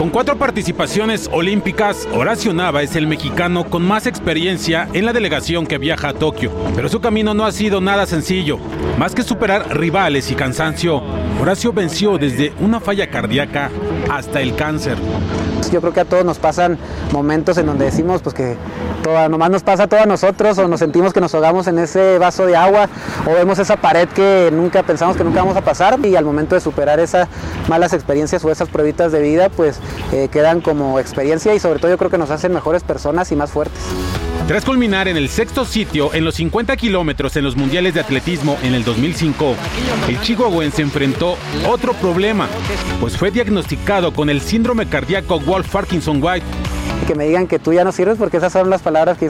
Con 0.01 0.10
cuatro 0.10 0.36
participaciones 0.36 1.31
olímpicas, 1.32 2.09
Horacio 2.12 2.52
Nava 2.52 2.82
es 2.82 2.97
el 2.97 3.06
mexicano 3.06 3.70
con 3.70 3.86
más 3.86 4.09
experiencia 4.09 4.89
en 4.93 5.06
la 5.06 5.12
delegación 5.12 5.68
que 5.68 5.78
viaja 5.78 6.09
a 6.09 6.14
Tokio. 6.14 6.51
Pero 6.74 6.89
su 6.89 7.01
camino 7.01 7.35
no 7.35 7.44
ha 7.44 7.52
sido 7.52 7.81
nada 7.81 8.05
sencillo. 8.05 8.59
Más 8.98 9.14
que 9.14 9.22
superar 9.22 9.76
rivales 9.78 10.32
y 10.32 10.35
cansancio, 10.35 11.05
Horacio 11.40 11.73
venció 11.73 12.16
desde 12.16 12.52
una 12.61 12.81
falla 12.81 13.11
cardíaca 13.11 13.70
hasta 14.11 14.40
el 14.40 14.55
cáncer. 14.55 14.97
Yo 15.73 15.81
creo 15.81 15.93
que 15.93 16.01
a 16.01 16.05
todos 16.05 16.24
nos 16.24 16.39
pasan 16.39 16.78
momentos 17.12 17.59
en 17.59 17.66
donde 17.66 17.86
decimos 17.86 18.23
pues 18.23 18.35
que 18.35 18.56
todo, 19.02 19.28
nomás 19.28 19.51
nos 19.51 19.62
pasa 19.62 19.85
a 19.85 19.86
todos 19.89 20.06
nosotros 20.06 20.56
o 20.59 20.69
nos 20.69 20.78
sentimos 20.78 21.12
que 21.12 21.20
nos 21.20 21.35
ahogamos 21.35 21.66
en 21.66 21.78
ese 21.78 22.19
vaso 22.19 22.47
de 22.47 22.56
agua 22.56 22.89
o 23.27 23.35
vemos 23.35 23.59
esa 23.59 23.77
pared 23.77 24.09
que 24.09 24.51
nunca 24.52 24.82
pensamos 24.85 25.16
que 25.16 25.24
nunca 25.24 25.40
vamos 25.40 25.56
a 25.56 25.62
pasar 25.62 25.98
y 26.05 26.16
al 26.16 26.24
momento 26.24 26.55
de 26.55 26.61
superar 26.61 27.01
esas 27.01 27.28
malas 27.69 27.93
experiencias 27.93 28.44
o 28.44 28.51
esas 28.51 28.69
pruebitas 28.69 29.11
de 29.11 29.20
vida 29.20 29.48
pues 29.48 29.81
eh, 30.12 30.28
quedan 30.31 30.61
como 30.61 31.01
experiencia 31.01 31.55
y 31.55 31.61
sobre 31.61 31.81
todo 31.81 31.90
yo 31.90 31.98
creo 31.98 32.11
que 32.11 32.19
nos 32.19 32.31
hacen 32.31 32.52
mejores 32.52 32.85
personas 32.85 33.32
y 33.32 33.36
más 33.36 33.51
fuertes. 33.51 33.82
Tras 34.47 34.62
culminar 34.62 35.09
en 35.09 35.16
el 35.16 35.31
sexto 35.31 35.65
sitio 35.65 36.12
en 36.12 36.23
los 36.23 36.35
50 36.35 36.77
kilómetros 36.77 37.35
en 37.37 37.45
los 37.45 37.57
mundiales 37.57 37.95
de 37.95 38.01
atletismo 38.01 38.59
en 38.62 38.75
el 38.75 38.85
2005, 38.85 39.55
el 40.07 40.21
chihuahuense 40.21 40.83
enfrentó 40.83 41.39
otro 41.66 41.95
problema, 41.95 42.47
pues 43.01 43.16
fue 43.16 43.31
diagnosticado 43.31 44.12
con 44.12 44.29
el 44.29 44.43
síndrome 44.43 44.87
cardíaco 44.87 45.41
Wolf-Parkinson-White. 45.41 46.45
Que 47.07 47.15
me 47.15 47.25
digan 47.25 47.47
que 47.47 47.59
tú 47.59 47.73
ya 47.73 47.85
no 47.85 47.93
sirves 47.93 48.19
porque 48.19 48.37
esas 48.37 48.53
son 48.53 48.69
las 48.69 48.83
palabras 48.83 49.16
que 49.16 49.29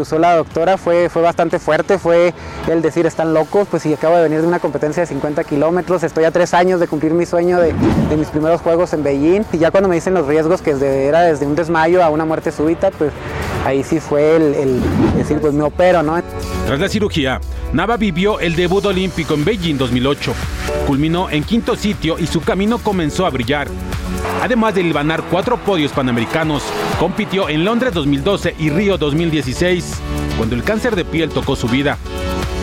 usó 0.00 0.18
la 0.20 0.36
doctora 0.36 0.78
fue, 0.78 1.08
fue 1.08 1.22
bastante 1.22 1.58
fuerte, 1.58 1.98
fue 1.98 2.32
el 2.68 2.82
decir 2.82 3.06
están 3.06 3.34
locos, 3.34 3.66
pues 3.68 3.82
si 3.82 3.92
acabo 3.92 4.14
de 4.14 4.22
venir 4.22 4.42
de 4.42 4.46
una 4.46 4.60
competencia 4.60 5.00
de 5.00 5.08
50 5.08 5.42
kilómetros, 5.42 6.04
estoy 6.04 6.22
a 6.22 6.30
tres 6.30 6.54
años 6.54 6.78
de 6.78 6.86
cumplir 6.86 7.14
mi 7.14 7.26
sueño 7.26 7.58
de, 7.58 7.72
de, 8.08 8.16
mis 8.16 8.28
primeros 8.28 8.60
juegos 8.60 8.92
en 8.92 9.02
Beijing 9.02 9.42
y 9.52 9.58
ya 9.58 9.72
cuando 9.72 9.88
me 9.88 9.96
dicen 9.96 10.14
los 10.14 10.28
riesgos 10.28 10.62
que 10.62 10.70
era 11.08 11.22
desde 11.22 11.46
un 11.46 11.56
desmayo 11.56 12.04
a 12.04 12.10
una 12.10 12.24
muerte 12.24 12.52
súbita, 12.52 12.92
pues 12.92 13.12
ahí 13.64 13.82
sí 13.82 14.00
fue 14.00 14.36
el, 14.36 14.54
el 14.54 14.80
decir 15.16 15.38
pues 15.40 15.52
me 15.52 15.62
opero, 15.62 16.02
¿no? 16.02 16.20
Tras 16.66 16.80
la 16.80 16.88
cirugía, 16.88 17.40
Nava 17.72 17.96
vivió 17.96 18.40
el 18.40 18.56
debut 18.56 18.84
olímpico 18.84 19.34
en 19.34 19.44
Beijing 19.44 19.76
2008. 19.76 20.34
Culminó 20.86 21.30
en 21.30 21.44
quinto 21.44 21.76
sitio 21.76 22.18
y 22.18 22.26
su 22.26 22.40
camino 22.40 22.78
comenzó 22.78 23.26
a 23.26 23.30
brillar. 23.30 23.68
Además 24.42 24.74
de 24.74 24.82
libanar 24.82 25.22
cuatro 25.30 25.58
podios 25.58 25.92
panamericanos, 25.92 26.62
compitió 26.98 27.48
en 27.48 27.64
Londres 27.64 27.92
2012 27.92 28.54
y 28.58 28.70
Río 28.70 28.98
2016, 28.98 30.00
cuando 30.36 30.54
el 30.54 30.64
cáncer 30.64 30.96
de 30.96 31.04
piel 31.04 31.30
tocó 31.30 31.56
su 31.56 31.68
vida. 31.68 31.98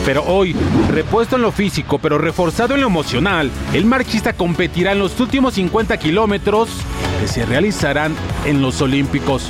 Pero 0.05 0.23
hoy, 0.23 0.55
repuesto 0.89 1.35
en 1.35 1.41
lo 1.41 1.51
físico 1.51 1.99
pero 1.99 2.17
reforzado 2.17 2.75
en 2.75 2.81
lo 2.81 2.87
emocional, 2.87 3.51
el 3.73 3.85
marchista 3.85 4.33
competirá 4.33 4.93
en 4.93 4.99
los 4.99 5.19
últimos 5.19 5.55
50 5.55 5.97
kilómetros 5.97 6.69
que 7.19 7.27
se 7.27 7.45
realizarán 7.45 8.15
en 8.45 8.61
los 8.61 8.81
Olímpicos. 8.81 9.49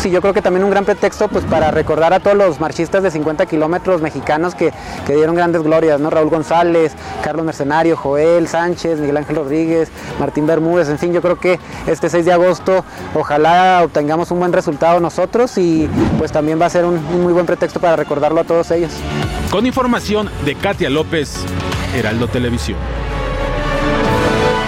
Sí, 0.00 0.10
yo 0.10 0.22
creo 0.22 0.32
que 0.32 0.40
también 0.40 0.64
un 0.64 0.70
gran 0.70 0.86
pretexto 0.86 1.28
pues 1.28 1.44
para 1.44 1.70
recordar 1.70 2.14
a 2.14 2.20
todos 2.20 2.34
los 2.34 2.58
marchistas 2.58 3.02
de 3.02 3.10
50 3.10 3.44
kilómetros 3.44 4.00
mexicanos 4.00 4.54
que, 4.54 4.72
que, 5.06 5.14
dieron 5.14 5.34
grandes 5.34 5.62
glorias, 5.62 6.00
¿no? 6.00 6.08
Raúl 6.08 6.30
González, 6.30 6.92
Carlos 7.22 7.44
Mercenario, 7.44 7.98
Joel 7.98 8.48
Sánchez, 8.48 8.98
Miguel 8.98 9.18
Ángel 9.18 9.36
Rodríguez, 9.36 9.90
Martín 10.18 10.46
Bermúdez, 10.46 10.88
en 10.88 10.98
fin, 10.98 11.12
yo 11.12 11.20
creo 11.20 11.38
que 11.38 11.60
este 11.86 12.08
6 12.08 12.24
de 12.24 12.32
agosto 12.32 12.82
ojalá 13.14 13.82
obtengamos 13.84 14.30
un 14.30 14.38
buen 14.38 14.54
resultado 14.54 15.00
nosotros 15.00 15.58
y 15.58 15.86
pues 16.16 16.32
también 16.32 16.58
va 16.58 16.64
a 16.64 16.70
ser 16.70 16.86
un, 16.86 16.94
un 16.94 17.22
muy 17.22 17.34
buen 17.34 17.44
pretexto 17.44 17.78
para 17.78 17.94
recordarlo 17.94 18.40
a 18.40 18.44
todos 18.44 18.70
ellos. 18.70 18.92
Con 19.50 19.66
información 19.66 20.30
de 20.46 20.54
Katia 20.54 20.88
López, 20.88 21.44
Heraldo 21.94 22.26
Televisión. 22.26 22.78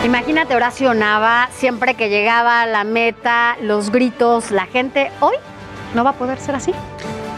Imagínate 0.05 0.57
Horacio 0.57 0.95
Nava, 0.95 1.49
siempre 1.53 1.95
que 1.95 2.09
llegaba 2.09 2.63
a 2.63 2.67
la 2.67 2.83
meta, 2.83 3.57
los 3.63 3.93
gritos, 3.93 4.51
la 4.51 4.67
gente, 4.67 5.13
hoy 5.21 5.37
no 5.95 6.03
va 6.03 6.11
a 6.11 6.13
poder 6.15 6.41
ser 6.41 6.57
así. 6.57 6.73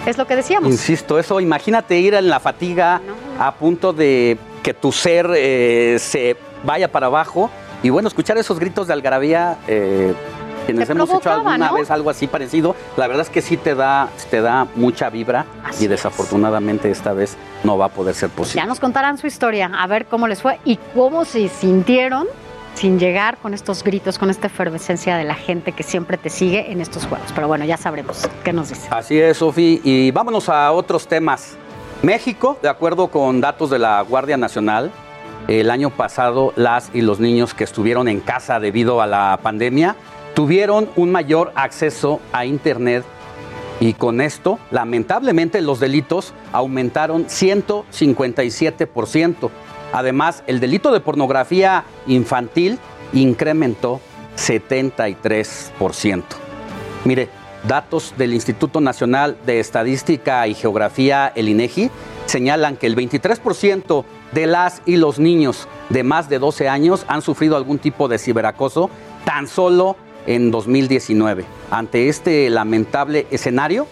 Es 0.06 0.16
lo 0.16 0.26
que 0.26 0.34
decíamos. 0.34 0.70
Insisto, 0.70 1.18
eso, 1.18 1.40
imagínate 1.40 1.98
ir 1.98 2.14
en 2.14 2.30
la 2.30 2.40
fatiga 2.40 3.02
no. 3.06 3.44
a 3.44 3.52
punto 3.52 3.92
de 3.92 4.38
que 4.62 4.72
tu 4.72 4.92
ser 4.92 5.30
eh, 5.36 5.98
se 6.00 6.38
vaya 6.64 6.90
para 6.90 7.06
abajo 7.06 7.50
y 7.82 7.90
bueno, 7.90 8.08
escuchar 8.08 8.38
esos 8.38 8.58
gritos 8.58 8.86
de 8.86 8.94
algarabía. 8.94 9.58
Eh, 9.68 10.14
quienes 10.64 10.88
hemos 10.88 11.10
hecho 11.12 11.30
alguna 11.30 11.58
¿no? 11.58 11.74
vez 11.74 11.90
algo 11.90 12.08
así 12.08 12.26
parecido, 12.26 12.74
la 12.96 13.06
verdad 13.06 13.26
es 13.26 13.28
que 13.28 13.42
sí 13.42 13.58
te 13.58 13.74
da, 13.74 14.08
te 14.30 14.40
da 14.40 14.66
mucha 14.74 15.10
vibra 15.10 15.44
así 15.62 15.84
y 15.84 15.88
desafortunadamente 15.88 16.90
es. 16.90 16.96
esta 16.96 17.12
vez 17.12 17.36
no 17.62 17.76
va 17.76 17.86
a 17.86 17.88
poder 17.90 18.14
ser 18.14 18.30
posible. 18.30 18.62
Ya 18.62 18.66
nos 18.66 18.80
contarán 18.80 19.18
su 19.18 19.26
historia, 19.26 19.70
a 19.78 19.86
ver 19.86 20.06
cómo 20.06 20.26
les 20.26 20.40
fue 20.40 20.58
y 20.64 20.78
cómo 20.94 21.26
se 21.26 21.48
sintieron 21.48 22.26
sin 22.74 22.98
llegar 22.98 23.38
con 23.38 23.54
estos 23.54 23.82
gritos, 23.82 24.18
con 24.18 24.30
esta 24.30 24.48
efervescencia 24.48 25.16
de 25.16 25.24
la 25.24 25.34
gente 25.34 25.72
que 25.72 25.82
siempre 25.82 26.18
te 26.18 26.30
sigue 26.30 26.72
en 26.72 26.80
estos 26.80 27.06
juegos. 27.06 27.30
Pero 27.34 27.48
bueno, 27.48 27.64
ya 27.64 27.76
sabremos 27.76 28.28
qué 28.42 28.52
nos 28.52 28.68
dice. 28.68 28.88
Así 28.90 29.18
es, 29.18 29.38
Sofi. 29.38 29.80
Y 29.84 30.10
vámonos 30.10 30.48
a 30.48 30.72
otros 30.72 31.06
temas. 31.06 31.56
México, 32.02 32.58
de 32.62 32.68
acuerdo 32.68 33.08
con 33.08 33.40
datos 33.40 33.70
de 33.70 33.78
la 33.78 34.02
Guardia 34.02 34.36
Nacional, 34.36 34.90
el 35.48 35.70
año 35.70 35.90
pasado 35.90 36.52
las 36.56 36.90
y 36.94 37.00
los 37.00 37.20
niños 37.20 37.54
que 37.54 37.64
estuvieron 37.64 38.08
en 38.08 38.20
casa 38.20 38.60
debido 38.60 39.00
a 39.00 39.06
la 39.06 39.38
pandemia 39.42 39.96
tuvieron 40.34 40.90
un 40.96 41.12
mayor 41.12 41.52
acceso 41.54 42.20
a 42.32 42.44
Internet 42.44 43.04
y 43.80 43.94
con 43.94 44.20
esto, 44.20 44.60
lamentablemente, 44.70 45.60
los 45.60 45.80
delitos 45.80 46.32
aumentaron 46.52 47.26
157%. 47.26 49.50
Además, 49.94 50.42
el 50.48 50.58
delito 50.58 50.92
de 50.92 50.98
pornografía 50.98 51.84
infantil 52.08 52.80
incrementó 53.12 54.00
73%. 54.36 56.24
Mire, 57.04 57.28
datos 57.68 58.12
del 58.18 58.34
Instituto 58.34 58.80
Nacional 58.80 59.36
de 59.46 59.60
Estadística 59.60 60.48
y 60.48 60.54
Geografía, 60.54 61.30
el 61.36 61.48
INEGI, 61.48 61.92
señalan 62.26 62.76
que 62.76 62.88
el 62.88 62.96
23% 62.96 64.04
de 64.32 64.46
las 64.48 64.82
y 64.84 64.96
los 64.96 65.20
niños 65.20 65.68
de 65.90 66.02
más 66.02 66.28
de 66.28 66.40
12 66.40 66.68
años 66.68 67.04
han 67.06 67.22
sufrido 67.22 67.56
algún 67.56 67.78
tipo 67.78 68.08
de 68.08 68.18
ciberacoso 68.18 68.90
tan 69.24 69.46
solo 69.46 69.94
en 70.26 70.50
2019. 70.50 71.44
Ante 71.70 72.08
este 72.08 72.50
lamentable 72.50 73.28
escenario, 73.30 73.86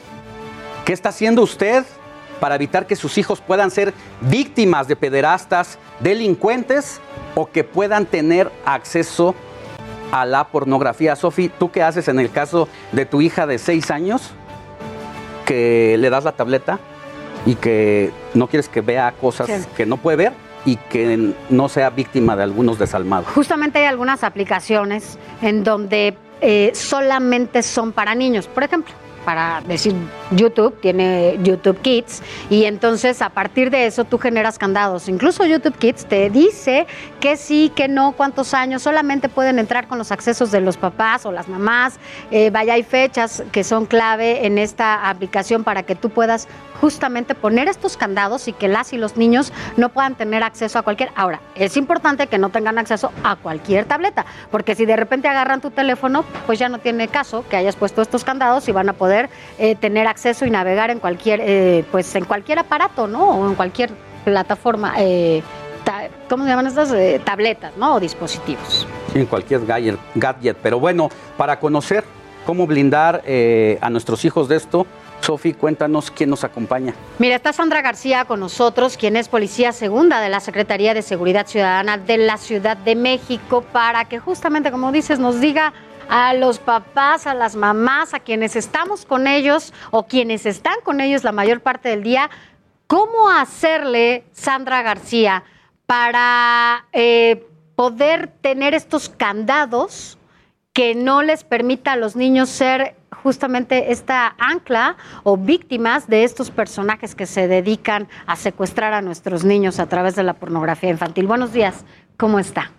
¿qué 0.84 0.94
está 0.94 1.10
haciendo 1.10 1.42
usted 1.42 1.84
para 2.42 2.56
evitar 2.56 2.88
que 2.88 2.96
sus 2.96 3.18
hijos 3.18 3.40
puedan 3.40 3.70
ser 3.70 3.94
víctimas 4.20 4.88
de 4.88 4.96
pederastas, 4.96 5.78
delincuentes 6.00 7.00
o 7.36 7.48
que 7.48 7.62
puedan 7.62 8.04
tener 8.04 8.50
acceso 8.64 9.36
a 10.10 10.26
la 10.26 10.48
pornografía. 10.48 11.14
Sofi, 11.14 11.48
¿tú 11.48 11.70
qué 11.70 11.84
haces 11.84 12.08
en 12.08 12.18
el 12.18 12.32
caso 12.32 12.68
de 12.90 13.06
tu 13.06 13.20
hija 13.20 13.46
de 13.46 13.58
seis 13.58 13.92
años 13.92 14.32
que 15.46 15.94
le 16.00 16.10
das 16.10 16.24
la 16.24 16.32
tableta 16.32 16.80
y 17.46 17.54
que 17.54 18.10
no 18.34 18.48
quieres 18.48 18.68
que 18.68 18.80
vea 18.80 19.12
cosas 19.20 19.46
sí. 19.46 19.68
que 19.76 19.86
no 19.86 19.96
puede 19.96 20.16
ver? 20.16 20.32
y 20.64 20.76
que 20.76 21.34
no 21.50 21.68
sea 21.68 21.90
víctima 21.90 22.36
de 22.36 22.44
algunos 22.44 22.78
desalmados. 22.78 23.28
Justamente 23.34 23.80
hay 23.80 23.86
algunas 23.86 24.22
aplicaciones 24.22 25.18
en 25.42 25.64
donde 25.64 26.16
eh, 26.40 26.70
solamente 26.72 27.64
son 27.64 27.90
para 27.90 28.14
niños. 28.14 28.46
Por 28.46 28.62
ejemplo, 28.62 28.94
para 29.24 29.62
decir 29.66 29.94
YouTube, 30.30 30.80
tiene 30.80 31.38
YouTube 31.42 31.80
Kids, 31.80 32.22
y 32.50 32.64
entonces 32.64 33.22
a 33.22 33.30
partir 33.30 33.70
de 33.70 33.86
eso 33.86 34.04
tú 34.04 34.18
generas 34.18 34.58
candados. 34.58 35.08
Incluso 35.08 35.44
YouTube 35.44 35.76
Kids 35.76 36.06
te 36.06 36.30
dice 36.30 36.86
que 37.20 37.36
sí, 37.36 37.72
que 37.74 37.88
no, 37.88 38.12
cuántos 38.12 38.54
años, 38.54 38.82
solamente 38.82 39.28
pueden 39.28 39.58
entrar 39.58 39.88
con 39.88 39.98
los 39.98 40.12
accesos 40.12 40.50
de 40.50 40.60
los 40.60 40.76
papás 40.76 41.24
o 41.26 41.32
las 41.32 41.48
mamás. 41.48 41.98
Eh, 42.30 42.50
vaya, 42.50 42.74
hay 42.74 42.82
fechas 42.82 43.42
que 43.52 43.64
son 43.64 43.86
clave 43.86 44.46
en 44.46 44.58
esta 44.58 45.08
aplicación 45.08 45.64
para 45.64 45.82
que 45.82 45.94
tú 45.94 46.10
puedas 46.10 46.48
justamente 46.82 47.34
poner 47.36 47.68
estos 47.68 47.96
candados 47.96 48.48
y 48.48 48.52
que 48.52 48.66
las 48.66 48.92
y 48.92 48.98
los 48.98 49.16
niños 49.16 49.52
no 49.76 49.88
puedan 49.90 50.16
tener 50.16 50.42
acceso 50.42 50.80
a 50.80 50.82
cualquier. 50.82 51.10
Ahora, 51.14 51.40
es 51.54 51.76
importante 51.76 52.26
que 52.26 52.36
no 52.38 52.48
tengan 52.50 52.76
acceso 52.76 53.12
a 53.22 53.36
cualquier 53.36 53.84
tableta, 53.86 54.26
porque 54.50 54.74
si 54.74 54.84
de 54.84 54.96
repente 54.96 55.28
agarran 55.28 55.60
tu 55.60 55.70
teléfono, 55.70 56.24
pues 56.44 56.58
ya 56.58 56.68
no 56.68 56.78
tiene 56.78 57.06
caso 57.06 57.44
que 57.48 57.56
hayas 57.56 57.76
puesto 57.76 58.02
estos 58.02 58.24
candados 58.24 58.68
y 58.68 58.72
van 58.72 58.88
a 58.88 58.94
poder 58.94 59.30
eh, 59.58 59.76
tener 59.76 60.08
acceso 60.08 60.44
y 60.44 60.50
navegar 60.50 60.90
en 60.90 60.98
cualquier, 60.98 61.40
eh, 61.42 61.84
pues 61.92 62.12
en 62.16 62.24
cualquier 62.24 62.58
aparato, 62.58 63.06
¿no? 63.06 63.28
O 63.30 63.48
en 63.48 63.54
cualquier 63.54 63.90
plataforma. 64.24 64.94
Eh, 64.98 65.40
¿Cómo 66.28 66.44
se 66.44 66.50
llaman 66.50 66.66
estas 66.66 66.92
Eh, 66.92 67.20
tabletas, 67.24 67.76
¿no? 67.76 67.94
O 67.94 68.00
dispositivos. 68.00 68.86
en 69.14 69.26
cualquier 69.26 69.64
gadget, 69.66 69.98
gadget. 70.16 70.56
Pero 70.62 70.80
bueno, 70.80 71.10
para 71.36 71.60
conocer 71.60 72.02
cómo 72.46 72.66
blindar 72.66 73.22
eh, 73.24 73.78
a 73.80 73.88
nuestros 73.90 74.24
hijos 74.24 74.48
de 74.48 74.56
esto, 74.56 74.86
Sofi, 75.22 75.54
cuéntanos 75.54 76.10
quién 76.10 76.30
nos 76.30 76.44
acompaña. 76.44 76.94
Mira, 77.18 77.36
está 77.36 77.52
Sandra 77.52 77.80
García 77.80 78.24
con 78.24 78.40
nosotros, 78.40 78.96
quien 78.96 79.16
es 79.16 79.28
policía 79.28 79.72
segunda 79.72 80.20
de 80.20 80.28
la 80.28 80.40
Secretaría 80.40 80.94
de 80.94 81.02
Seguridad 81.02 81.46
Ciudadana 81.46 81.96
de 81.96 82.18
la 82.18 82.36
Ciudad 82.36 82.76
de 82.76 82.96
México, 82.96 83.64
para 83.72 84.04
que 84.06 84.18
justamente, 84.18 84.70
como 84.70 84.92
dices, 84.92 85.18
nos 85.18 85.40
diga 85.40 85.72
a 86.08 86.34
los 86.34 86.58
papás, 86.58 87.26
a 87.26 87.34
las 87.34 87.56
mamás, 87.56 88.14
a 88.14 88.20
quienes 88.20 88.56
estamos 88.56 89.04
con 89.06 89.26
ellos 89.26 89.72
o 89.90 90.06
quienes 90.06 90.44
están 90.46 90.74
con 90.82 91.00
ellos 91.00 91.24
la 91.24 91.32
mayor 91.32 91.60
parte 91.60 91.88
del 91.88 92.02
día, 92.02 92.28
cómo 92.86 93.30
hacerle, 93.30 94.24
Sandra 94.32 94.82
García, 94.82 95.44
para 95.86 96.86
eh, 96.92 97.46
poder 97.76 98.28
tener 98.40 98.74
estos 98.74 99.08
candados 99.08 100.18
que 100.72 100.94
no 100.94 101.22
les 101.22 101.44
permita 101.44 101.92
a 101.92 101.96
los 101.96 102.16
niños 102.16 102.48
ser 102.48 102.96
justamente 103.22 103.92
esta 103.92 104.34
ancla 104.38 104.96
o 105.22 105.36
víctimas 105.36 106.08
de 106.08 106.24
estos 106.24 106.50
personajes 106.50 107.14
que 107.14 107.26
se 107.26 107.48
dedican 107.48 108.08
a 108.26 108.36
secuestrar 108.36 108.92
a 108.92 109.02
nuestros 109.02 109.44
niños 109.44 109.78
a 109.78 109.86
través 109.86 110.16
de 110.16 110.22
la 110.22 110.34
pornografía 110.34 110.90
infantil. 110.90 111.26
Buenos 111.26 111.52
días, 111.52 111.84
¿cómo 112.16 112.38
está? 112.38 112.70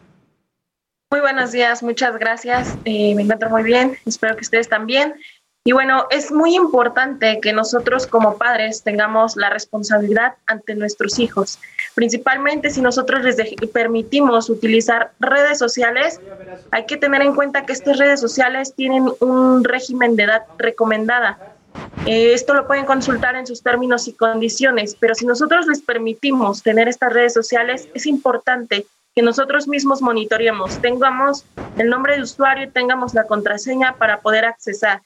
Muy 1.11 1.22
buenos 1.22 1.52
días, 1.52 1.84
muchas 1.84 2.18
gracias. 2.18 2.76
Eh, 2.86 3.14
me 3.14 3.22
encuentro 3.22 3.49
muy 3.49 3.61
bien, 3.61 3.98
espero 4.06 4.36
que 4.36 4.41
ustedes 4.41 4.68
también. 4.68 5.14
Y 5.65 5.72
bueno, 5.72 6.07
es 6.10 6.30
muy 6.30 6.57
importante 6.57 7.40
que 7.40 7.53
nosotros 7.53 8.06
como 8.06 8.38
padres 8.38 8.84
tengamos 8.84 9.38
la 9.38 9.49
responsabilidad 9.49 10.34
ante 10.45 10.76
nuestros 10.76 11.19
hijos, 11.19 11.57
principalmente 11.95 12.69
si 12.69 12.81
nosotros 12.81 13.23
les 13.23 13.38
permitimos 13.72 14.49
utilizar 14.49 15.14
redes 15.22 15.60
sociales. 15.60 16.19
Hay 16.72 16.85
que 16.85 16.98
tener 16.98 17.22
en 17.22 17.34
cuenta 17.34 17.65
que 17.65 17.72
estas 17.72 17.98
redes 17.98 18.19
sociales 18.19 18.73
tienen 18.76 19.10
un 19.22 19.64
régimen 19.64 20.18
de 20.18 20.23
edad 20.23 20.44
recomendada. 20.57 21.40
Eh, 22.06 22.34
esto 22.34 22.53
lo 22.53 22.68
pueden 22.68 22.84
consultar 22.84 23.38
en 23.38 23.48
sus 23.48 23.64
términos 23.64 24.10
y 24.10 24.14
condiciones, 24.14 24.98
pero 24.99 25.15
si 25.15 25.26
nosotros 25.26 25.65
les 25.68 25.81
permitimos 25.81 26.61
tener 26.61 26.90
estas 26.90 27.14
redes 27.14 27.34
sociales, 27.34 27.88
es 27.94 28.06
importante 28.06 28.85
que 29.15 29.22
nosotros 29.22 29.69
mismos 29.69 30.02
monitoreemos, 30.02 30.81
tengamos 30.81 31.45
el 31.77 31.88
nombre 31.88 32.18
de 32.18 32.23
usuario 32.23 32.65
y 32.65 32.72
tengamos 32.72 33.14
la 33.14 33.27
contraseña 33.27 33.95
para 33.98 34.19
poder 34.19 34.44
accesar. 34.44 35.02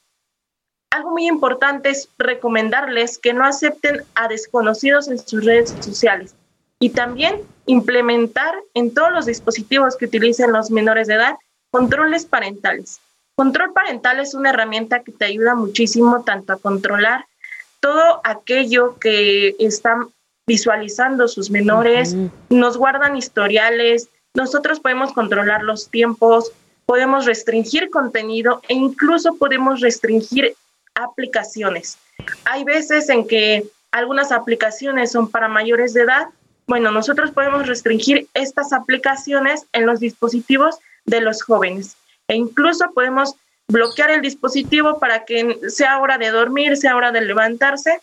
Algo 0.90 1.12
muy 1.12 1.28
importante 1.28 1.90
es 1.90 2.10
recomendarles 2.18 3.18
que 3.18 3.34
no 3.34 3.46
acepten 3.46 4.04
a 4.16 4.28
desconocidos 4.28 5.08
en 5.08 5.20
sus 5.20 5.44
redes 5.44 5.76
sociales 5.82 6.34
y 6.80 6.90
también 6.90 7.42
implementar 7.66 8.56
en 8.74 8.94
todos 8.94 9.12
los 9.12 9.26
dispositivos 9.26 9.98
que 9.98 10.06
utilicen 10.06 10.52
los 10.52 10.72
menores 10.72 11.08
de 11.08 11.16
edad 11.16 11.36
controles 11.72 12.26
parentales. 12.26 13.00
Control 13.36 13.74
parental 13.74 14.20
es 14.20 14.34
una 14.34 14.50
herramienta 14.50 15.04
que 15.04 15.12
te 15.12 15.26
ayuda 15.26 15.56
muchísimo 15.56 16.24
tanto 16.24 16.54
a 16.54 16.58
controlar 16.58 17.26
todo 17.80 18.22
aquello 18.24 18.98
que 18.98 19.56
están 19.60 20.08
visualizando 20.48 21.28
sus 21.28 21.52
menores, 21.52 22.16
nos 22.50 22.78
guardan 22.78 23.18
historiales, 23.18 24.10
nosotros 24.34 24.80
podemos 24.80 25.12
controlar 25.12 25.64
los 25.64 25.90
tiempos, 25.90 26.52
podemos 26.86 27.26
restringir 27.26 27.90
contenido 27.90 28.62
e 28.70 28.74
incluso 28.74 29.36
podemos 29.36 29.82
restringir 29.82 30.56
aplicaciones. 30.98 31.98
Hay 32.46 32.64
veces 32.64 33.10
en 33.10 33.28
que 33.28 33.64
algunas 33.92 34.32
aplicaciones 34.32 35.12
son 35.12 35.30
para 35.30 35.48
mayores 35.48 35.94
de 35.94 36.02
edad. 36.02 36.28
Bueno, 36.66 36.92
nosotros 36.92 37.32
podemos 37.32 37.68
restringir 37.68 38.28
estas 38.34 38.74
aplicaciones 38.74 39.66
en 39.72 39.86
los 39.86 40.00
dispositivos 40.00 40.78
de 41.06 41.22
los 41.22 41.42
jóvenes 41.42 41.96
e 42.28 42.36
incluso 42.36 42.92
podemos 42.94 43.36
bloquear 43.68 44.12
el 44.12 44.22
dispositivo 44.22 45.00
para 45.00 45.26
que 45.26 45.60
sea 45.70 46.00
hora 46.00 46.18
de 46.18 46.32
dormir, 46.32 46.78
sea 46.78 46.96
hora 46.96 47.12
de 47.12 47.22
levantarse. 47.22 48.02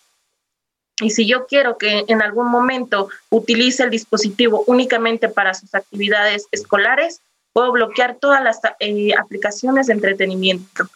Y 1.01 1.11
si 1.11 1.27
yo 1.27 1.47
quiero 1.47 1.77
que 1.77 2.05
en 2.07 2.23
algún 2.23 2.49
momento 2.49 3.09
utilice 3.31 3.83
el 3.83 3.91
dispositivo 3.91 4.65
únicamente 4.67 5.29
para 5.29 5.53
sus 5.53 5.75
actividades 5.75 6.47
escolares, 6.53 7.21
puedo 7.53 7.73
bloquear 7.73 8.17
todas 8.17 8.43
las 8.43 8.61
eh, 8.81 9.15
aplicaciones 9.15 9.87
de 9.87 9.95
entretenimiento. 9.95 10.89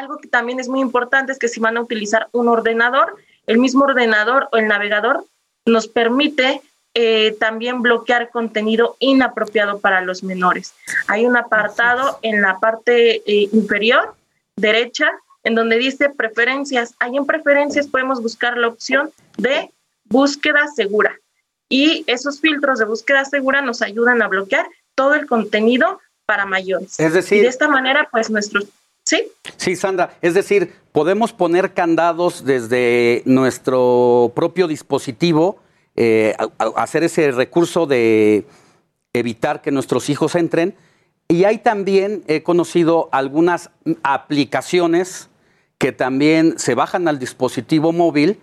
Algo 0.00 0.16
que 0.16 0.28
también 0.28 0.58
es 0.60 0.68
muy 0.68 0.80
importante 0.80 1.30
es 1.30 1.38
que 1.38 1.48
si 1.48 1.60
van 1.60 1.76
a 1.76 1.82
utilizar 1.82 2.28
un 2.32 2.48
ordenador, 2.48 3.16
el 3.46 3.58
mismo 3.58 3.84
ordenador 3.84 4.48
o 4.50 4.56
el 4.56 4.66
navegador 4.66 5.26
nos 5.66 5.88
permite 5.88 6.62
eh, 6.94 7.36
también 7.38 7.82
bloquear 7.82 8.30
contenido 8.30 8.96
inapropiado 8.98 9.78
para 9.78 10.00
los 10.00 10.22
menores. 10.22 10.72
Hay 11.06 11.26
un 11.26 11.36
apartado 11.36 12.18
en 12.22 12.40
la 12.40 12.58
parte 12.58 13.16
eh, 13.26 13.50
inferior 13.52 14.14
derecha 14.56 15.10
en 15.44 15.54
donde 15.54 15.76
dice 15.76 16.08
preferencias. 16.08 16.94
Ahí 16.98 17.18
en 17.18 17.26
preferencias 17.26 17.86
podemos 17.86 18.22
buscar 18.22 18.56
la 18.56 18.68
opción 18.68 19.12
de 19.36 19.70
búsqueda 20.04 20.66
segura. 20.74 21.14
Y 21.68 22.04
esos 22.06 22.40
filtros 22.40 22.78
de 22.78 22.86
búsqueda 22.86 23.26
segura 23.26 23.60
nos 23.60 23.82
ayudan 23.82 24.22
a 24.22 24.28
bloquear 24.28 24.66
todo 24.94 25.12
el 25.12 25.26
contenido 25.26 26.00
para 26.24 26.46
mayores. 26.46 26.98
Es 26.98 27.12
decir- 27.12 27.38
y 27.38 27.42
de 27.42 27.48
esta 27.48 27.68
manera, 27.68 28.08
pues 28.10 28.30
nuestros... 28.30 28.64
Sí, 29.04 29.22
Sí, 29.56 29.76
Sandra, 29.76 30.16
es 30.22 30.34
decir, 30.34 30.72
podemos 30.92 31.32
poner 31.32 31.72
candados 31.74 32.44
desde 32.44 33.22
nuestro 33.26 34.32
propio 34.34 34.68
dispositivo, 34.68 35.58
eh, 35.96 36.34
a- 36.38 36.48
a- 36.64 36.82
hacer 36.82 37.02
ese 37.04 37.30
recurso 37.32 37.86
de 37.86 38.46
evitar 39.12 39.60
que 39.62 39.70
nuestros 39.70 40.08
hijos 40.08 40.34
entren. 40.34 40.74
Y 41.28 41.44
hay 41.44 41.58
también, 41.58 42.22
he 42.26 42.42
conocido 42.42 43.08
algunas 43.12 43.70
aplicaciones 44.02 45.28
que 45.78 45.92
también 45.92 46.58
se 46.58 46.74
bajan 46.74 47.08
al 47.08 47.18
dispositivo 47.18 47.92
móvil 47.92 48.38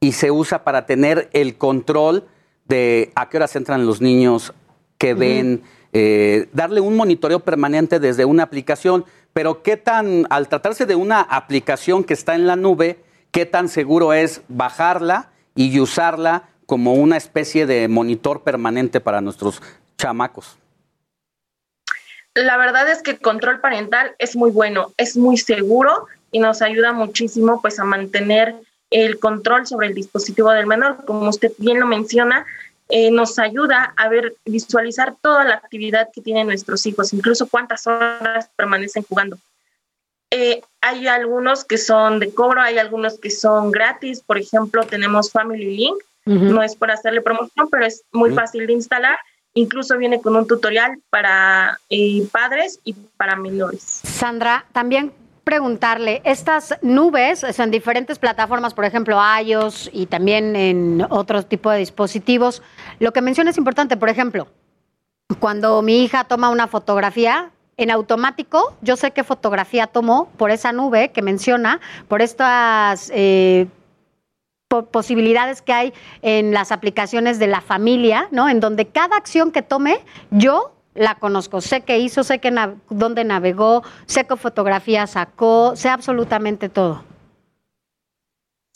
y 0.00 0.12
se 0.12 0.30
usa 0.30 0.62
para 0.64 0.86
tener 0.86 1.28
el 1.32 1.56
control 1.56 2.26
de 2.66 3.12
a 3.14 3.28
qué 3.28 3.36
horas 3.38 3.56
entran 3.56 3.86
los 3.86 4.00
niños, 4.00 4.52
qué 4.98 5.14
ven, 5.14 5.62
eh, 5.92 6.48
darle 6.52 6.80
un 6.80 6.96
monitoreo 6.96 7.40
permanente 7.40 7.98
desde 8.00 8.24
una 8.24 8.42
aplicación. 8.44 9.04
Pero 9.32 9.62
qué 9.62 9.76
tan, 9.76 10.26
al 10.30 10.48
tratarse 10.48 10.86
de 10.86 10.94
una 10.94 11.20
aplicación 11.20 12.04
que 12.04 12.14
está 12.14 12.34
en 12.34 12.46
la 12.46 12.56
nube, 12.56 13.02
qué 13.30 13.46
tan 13.46 13.68
seguro 13.68 14.12
es 14.12 14.42
bajarla 14.48 15.30
y 15.54 15.78
usarla 15.80 16.48
como 16.66 16.94
una 16.94 17.16
especie 17.16 17.66
de 17.66 17.88
monitor 17.88 18.42
permanente 18.42 19.00
para 19.00 19.20
nuestros 19.20 19.60
chamacos. 19.98 20.58
la 22.34 22.56
verdad 22.56 22.90
es 22.90 23.02
que 23.02 23.18
control 23.18 23.60
parental 23.60 24.14
es 24.18 24.36
muy 24.36 24.50
bueno, 24.50 24.92
es 24.96 25.16
muy 25.16 25.36
seguro 25.36 26.06
y 26.30 26.38
nos 26.38 26.62
ayuda 26.62 26.92
muchísimo 26.92 27.60
pues 27.60 27.78
a 27.78 27.84
mantener 27.84 28.56
el 28.90 29.18
control 29.18 29.66
sobre 29.66 29.88
el 29.88 29.94
dispositivo 29.94 30.50
del 30.50 30.66
menor. 30.66 31.04
Como 31.04 31.28
usted 31.28 31.52
bien 31.58 31.80
lo 31.80 31.86
menciona, 31.86 32.46
eh, 32.94 33.10
nos 33.10 33.38
ayuda 33.38 33.94
a 33.96 34.06
ver, 34.10 34.34
visualizar 34.44 35.14
toda 35.22 35.44
la 35.44 35.54
actividad 35.54 36.10
que 36.12 36.20
tienen 36.20 36.46
nuestros 36.46 36.84
hijos, 36.84 37.14
incluso 37.14 37.48
cuántas 37.48 37.86
horas 37.86 38.50
permanecen 38.54 39.02
jugando. 39.02 39.38
Eh, 40.30 40.60
hay 40.82 41.08
algunos 41.08 41.64
que 41.64 41.78
son 41.78 42.20
de 42.20 42.34
cobro, 42.34 42.60
hay 42.60 42.76
algunos 42.76 43.18
que 43.18 43.30
son 43.30 43.70
gratis. 43.70 44.20
Por 44.20 44.36
ejemplo, 44.36 44.84
tenemos 44.84 45.32
Family 45.32 45.74
Link. 45.74 45.96
No 46.26 46.62
es 46.62 46.76
por 46.76 46.90
hacerle 46.90 47.22
promoción, 47.22 47.68
pero 47.70 47.86
es 47.86 48.04
muy 48.12 48.28
Ujú. 48.28 48.38
fácil 48.38 48.66
de 48.66 48.74
instalar. 48.74 49.18
Incluso 49.54 49.96
viene 49.96 50.20
con 50.20 50.36
un 50.36 50.46
tutorial 50.46 50.98
para 51.08 51.78
eh, 51.88 52.26
padres 52.30 52.78
y 52.84 52.92
para 52.92 53.36
menores. 53.36 54.02
Sandra, 54.04 54.66
también 54.72 55.12
preguntarle, 55.44 56.22
estas 56.24 56.76
nubes 56.82 57.44
o 57.44 57.52
sea, 57.52 57.64
en 57.64 57.70
diferentes 57.70 58.18
plataformas, 58.18 58.74
por 58.74 58.84
ejemplo, 58.84 59.18
iOS 59.44 59.90
y 59.92 60.06
también 60.06 60.54
en 60.56 61.06
otro 61.10 61.42
tipo 61.42 61.70
de 61.70 61.78
dispositivos, 61.78 62.62
lo 63.02 63.12
que 63.12 63.20
menciona 63.20 63.50
es 63.50 63.58
importante, 63.58 63.96
por 63.96 64.08
ejemplo, 64.08 64.46
cuando 65.40 65.82
mi 65.82 66.04
hija 66.04 66.24
toma 66.24 66.50
una 66.50 66.68
fotografía, 66.68 67.50
en 67.76 67.90
automático 67.90 68.76
yo 68.80 68.96
sé 68.96 69.10
qué 69.10 69.24
fotografía 69.24 69.88
tomó 69.88 70.26
por 70.36 70.50
esa 70.52 70.72
nube 70.72 71.10
que 71.10 71.20
menciona, 71.20 71.80
por 72.06 72.22
estas 72.22 73.10
eh, 73.12 73.66
po- 74.68 74.84
posibilidades 74.86 75.62
que 75.62 75.72
hay 75.72 75.92
en 76.20 76.52
las 76.52 76.70
aplicaciones 76.70 77.38
de 77.40 77.48
la 77.48 77.60
familia, 77.60 78.28
¿no? 78.30 78.48
En 78.48 78.60
donde 78.60 78.86
cada 78.86 79.16
acción 79.16 79.50
que 79.50 79.62
tome, 79.62 79.98
yo 80.30 80.72
la 80.94 81.16
conozco, 81.16 81.60
sé 81.60 81.80
qué 81.80 81.98
hizo, 81.98 82.22
sé 82.22 82.38
que 82.38 82.52
nav- 82.52 82.76
dónde 82.88 83.24
navegó, 83.24 83.82
sé 84.06 84.26
qué 84.28 84.36
fotografía 84.36 85.06
sacó, 85.08 85.74
sé 85.74 85.88
absolutamente 85.88 86.68
todo. 86.68 87.02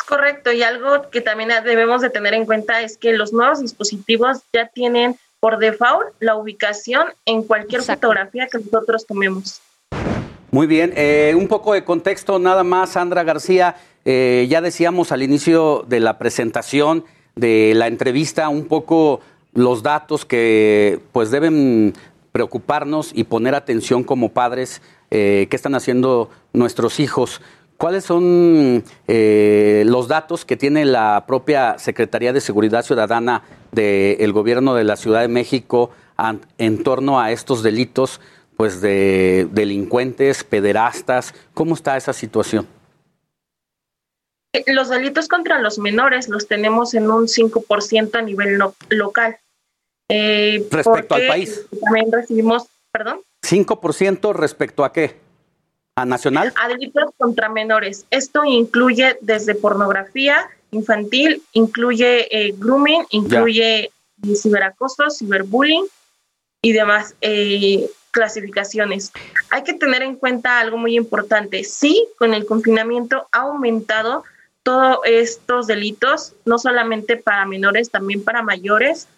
Correcto 0.07 0.53
y 0.53 0.63
algo 0.63 1.11
que 1.11 1.21
también 1.21 1.51
debemos 1.65 2.01
de 2.01 2.11
tener 2.11 2.35
en 2.35 2.47
cuenta 2.47 2.81
es 2.81 2.97
que 2.97 3.13
los 3.13 3.33
nuevos 3.33 3.61
dispositivos 3.61 4.39
ya 4.53 4.69
tienen 4.69 5.17
por 5.41 5.59
default 5.59 6.09
la 6.21 6.37
ubicación 6.37 7.09
en 7.27 7.43
cualquier 7.43 7.83
fotografía 7.83 8.47
que 8.47 8.59
nosotros 8.59 9.07
tomemos. 9.07 9.61
Muy 10.51 10.67
bien, 10.67 10.93
eh, 10.97 11.35
un 11.37 11.49
poco 11.49 11.75
de 11.75 11.85
contexto 11.85 12.39
nada 12.39 12.65
más, 12.65 12.91
Sandra 12.91 13.25
García. 13.25 13.77
Eh, 14.05 14.47
ya 14.49 14.61
decíamos 14.61 15.13
al 15.13 15.23
inicio 15.23 15.85
de 15.87 16.01
la 16.01 16.17
presentación 16.17 17.05
de 17.35 17.75
la 17.75 17.89
entrevista 17.89 18.49
un 18.49 18.67
poco 18.67 19.21
los 19.53 19.83
datos 19.83 20.25
que 20.25 21.01
pues 21.13 21.31
deben 21.31 21.93
preocuparnos 22.33 23.11
y 23.15 23.25
poner 23.25 23.55
atención 23.55 24.05
como 24.05 24.31
padres 24.31 24.81
eh, 25.11 25.47
qué 25.51 25.57
están 25.57 25.75
haciendo 25.75 26.31
nuestros 26.53 27.01
hijos. 27.01 27.41
¿Cuáles 27.77 28.05
son 28.05 28.85
eh, 29.07 29.85
los 29.87 30.09
datos 30.09 30.45
que 30.45 30.57
tiene 30.57 30.85
la 30.85 31.25
propia 31.27 31.79
Secretaría 31.79 32.33
de 32.33 32.41
Seguridad 32.41 32.83
Ciudadana 32.83 33.43
del 33.73 34.33
Gobierno 34.33 34.75
de 34.75 34.85
la 34.85 34.97
Ciudad 34.97 35.21
de 35.21 35.29
México 35.29 35.91
en 36.59 36.83
torno 36.83 37.21
a 37.21 37.33
estos 37.33 37.63
delitos 37.63 38.21
pues 38.57 38.81
de 38.81 39.47
delincuentes, 39.53 40.43
pederastas? 40.43 41.35
¿Cómo 41.53 41.75
está 41.75 41.99
esa 41.99 42.15
situación? 42.15 42.67
Los 44.67 44.89
delitos 44.89 45.29
contra 45.29 45.61
los 45.61 45.79
menores 45.79 46.31
los 46.31 46.49
tenemos 46.49 46.95
en 46.95 47.11
un 47.11 47.27
5% 47.27 48.15
a 48.15 48.23
nivel 48.23 48.59
local. 48.89 49.37
Eh, 50.09 50.67
respecto 50.71 51.15
al 51.15 51.27
país. 51.27 51.67
También 51.85 52.11
recibimos, 52.11 52.67
perdón. 52.91 53.21
5% 53.43 54.33
respecto 54.33 54.83
a 54.85 54.93
qué? 54.93 55.26
¿A 55.97 56.05
nacional? 56.05 56.53
A 56.57 56.69
delitos 56.69 57.11
contra 57.17 57.49
menores. 57.49 58.05
Esto 58.11 58.45
incluye 58.45 59.17
desde 59.23 59.55
pornografía 59.55 60.49
infantil, 60.71 61.43
incluye 61.53 62.29
eh, 62.31 62.53
grooming, 62.57 63.07
incluye 63.11 63.91
ciberacoso, 64.35 65.09
ciberbullying 65.09 65.87
y 66.61 66.73
demás 66.73 67.15
eh, 67.23 67.89
clasificaciones. 68.11 69.11
Hay 69.49 69.63
que 69.63 69.73
tener 69.73 70.03
en 70.03 70.17
cuenta 70.17 70.61
algo 70.61 70.77
muy 70.77 70.97
importante. 70.97 71.65
Sí, 71.65 72.07
con 72.19 72.35
el 72.35 72.45
confinamiento 72.45 73.27
ha 73.33 73.41
aumentado 73.41 74.25
todos 74.63 74.99
estos 75.05 75.67
delitos, 75.67 76.35
no 76.45 76.59
solamente 76.59 77.17
para 77.17 77.47
menores, 77.47 77.91
también 77.91 78.23
para 78.23 78.43
mayores 78.43 79.09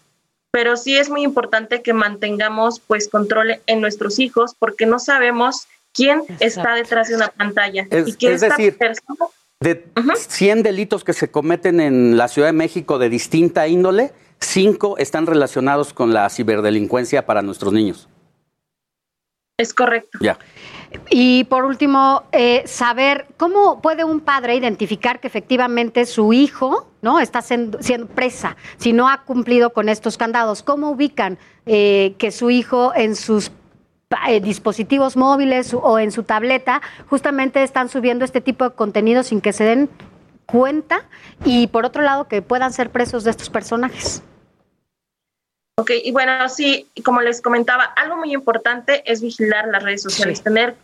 pero 0.51 0.77
sí 0.77 0.97
es 0.97 1.09
muy 1.09 1.21
importante 1.21 1.81
que 1.81 1.93
mantengamos 1.93 2.79
pues 2.79 3.07
control 3.07 3.59
en 3.67 3.81
nuestros 3.81 4.19
hijos 4.19 4.55
porque 4.57 4.85
no 4.85 4.99
sabemos 4.99 5.67
quién 5.93 6.21
está 6.39 6.75
detrás 6.75 7.09
de 7.09 7.15
una 7.15 7.29
pantalla. 7.29 7.87
Es, 7.89 8.07
y 8.07 8.13
que 8.13 8.37
decir, 8.37 8.77
de 9.61 9.85
100 10.15 10.63
delitos 10.63 11.03
que 11.03 11.13
se 11.13 11.29
cometen 11.29 11.81
en 11.81 12.17
la 12.17 12.27
Ciudad 12.27 12.47
de 12.47 12.53
México 12.53 12.97
de 12.97 13.09
distinta 13.09 13.67
índole, 13.67 14.13
5 14.39 14.97
están 14.97 15.25
relacionados 15.25 15.93
con 15.93 16.13
la 16.13 16.29
ciberdelincuencia 16.29 17.25
para 17.25 17.41
nuestros 17.41 17.73
niños. 17.73 18.07
Es 19.57 19.73
correcto. 19.73 20.17
Ya. 20.21 20.39
Y 21.09 21.43
por 21.43 21.65
último, 21.65 22.23
eh, 22.31 22.63
saber 22.65 23.27
cómo 23.35 23.81
puede 23.81 24.05
un 24.05 24.21
padre 24.21 24.55
identificar 24.55 25.19
que 25.19 25.27
efectivamente 25.27 26.05
su 26.05 26.31
hijo 26.31 26.87
no 27.01 27.19
está 27.19 27.41
siendo, 27.41 27.77
presa 28.15 28.55
si 28.77 28.93
no 28.93 29.09
ha 29.09 29.25
cumplido 29.25 29.71
con 29.71 29.89
estos 29.89 30.17
candados. 30.17 30.63
¿Cómo 30.63 30.91
ubican 30.91 31.37
eh, 31.65 32.15
que 32.17 32.31
su 32.31 32.49
hijo 32.49 32.93
en 32.95 33.17
sus 33.17 33.51
eh, 34.27 34.39
dispositivos 34.41 35.15
móviles 35.15 35.73
o 35.73 35.99
en 35.99 36.11
su 36.11 36.23
tableta 36.23 36.81
justamente 37.09 37.61
están 37.61 37.89
subiendo 37.89 38.25
este 38.25 38.41
tipo 38.41 38.67
de 38.67 38.75
contenido 38.75 39.23
sin 39.23 39.39
que 39.39 39.53
se 39.53 39.63
den 39.63 39.89
cuenta 40.47 41.03
y 41.45 41.67
por 41.67 41.85
otro 41.85 42.01
lado 42.01 42.27
que 42.27 42.41
puedan 42.41 42.73
ser 42.73 42.89
presos 42.89 43.23
de 43.23 43.31
estos 43.31 43.49
personajes? 43.49 44.23
Ok, 45.77 45.91
y 46.03 46.11
bueno, 46.11 46.49
sí, 46.49 46.89
como 47.05 47.21
les 47.21 47.41
comentaba, 47.41 47.83
algo 47.83 48.17
muy 48.17 48.33
importante 48.33 49.03
es 49.09 49.21
vigilar 49.21 49.67
las 49.67 49.83
redes 49.83 50.01
sociales, 50.01 50.41
tener 50.41 50.75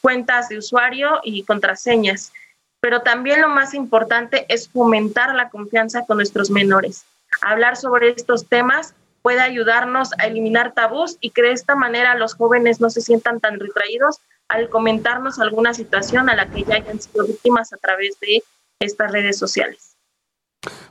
cuentas 0.00 0.48
de 0.48 0.58
usuario 0.58 1.20
y 1.24 1.42
contraseñas, 1.44 2.32
pero 2.80 3.00
también 3.00 3.40
lo 3.40 3.48
más 3.48 3.74
importante 3.74 4.46
es 4.48 4.68
fomentar 4.68 5.34
la 5.34 5.48
confianza 5.48 6.04
con 6.06 6.18
nuestros 6.18 6.50
menores. 6.50 7.04
Hablar 7.42 7.76
sobre 7.76 8.10
estos 8.10 8.46
temas 8.46 8.94
puede 9.22 9.40
ayudarnos 9.40 10.10
a 10.18 10.26
eliminar 10.26 10.72
tabús 10.72 11.16
y 11.20 11.30
que 11.30 11.42
de 11.42 11.52
esta 11.52 11.74
manera 11.74 12.14
los 12.14 12.34
jóvenes 12.34 12.80
no 12.80 12.90
se 12.90 13.00
sientan 13.00 13.40
tan 13.40 13.60
retraídos 13.60 14.20
al 14.48 14.68
comentarnos 14.68 15.38
alguna 15.38 15.74
situación 15.74 16.28
a 16.28 16.36
la 16.36 16.46
que 16.46 16.64
ya 16.64 16.76
hayan 16.76 17.00
sido 17.00 17.26
víctimas 17.26 17.72
a 17.72 17.76
través 17.76 18.18
de 18.20 18.42
estas 18.80 19.12
redes 19.12 19.38
sociales. 19.38 19.96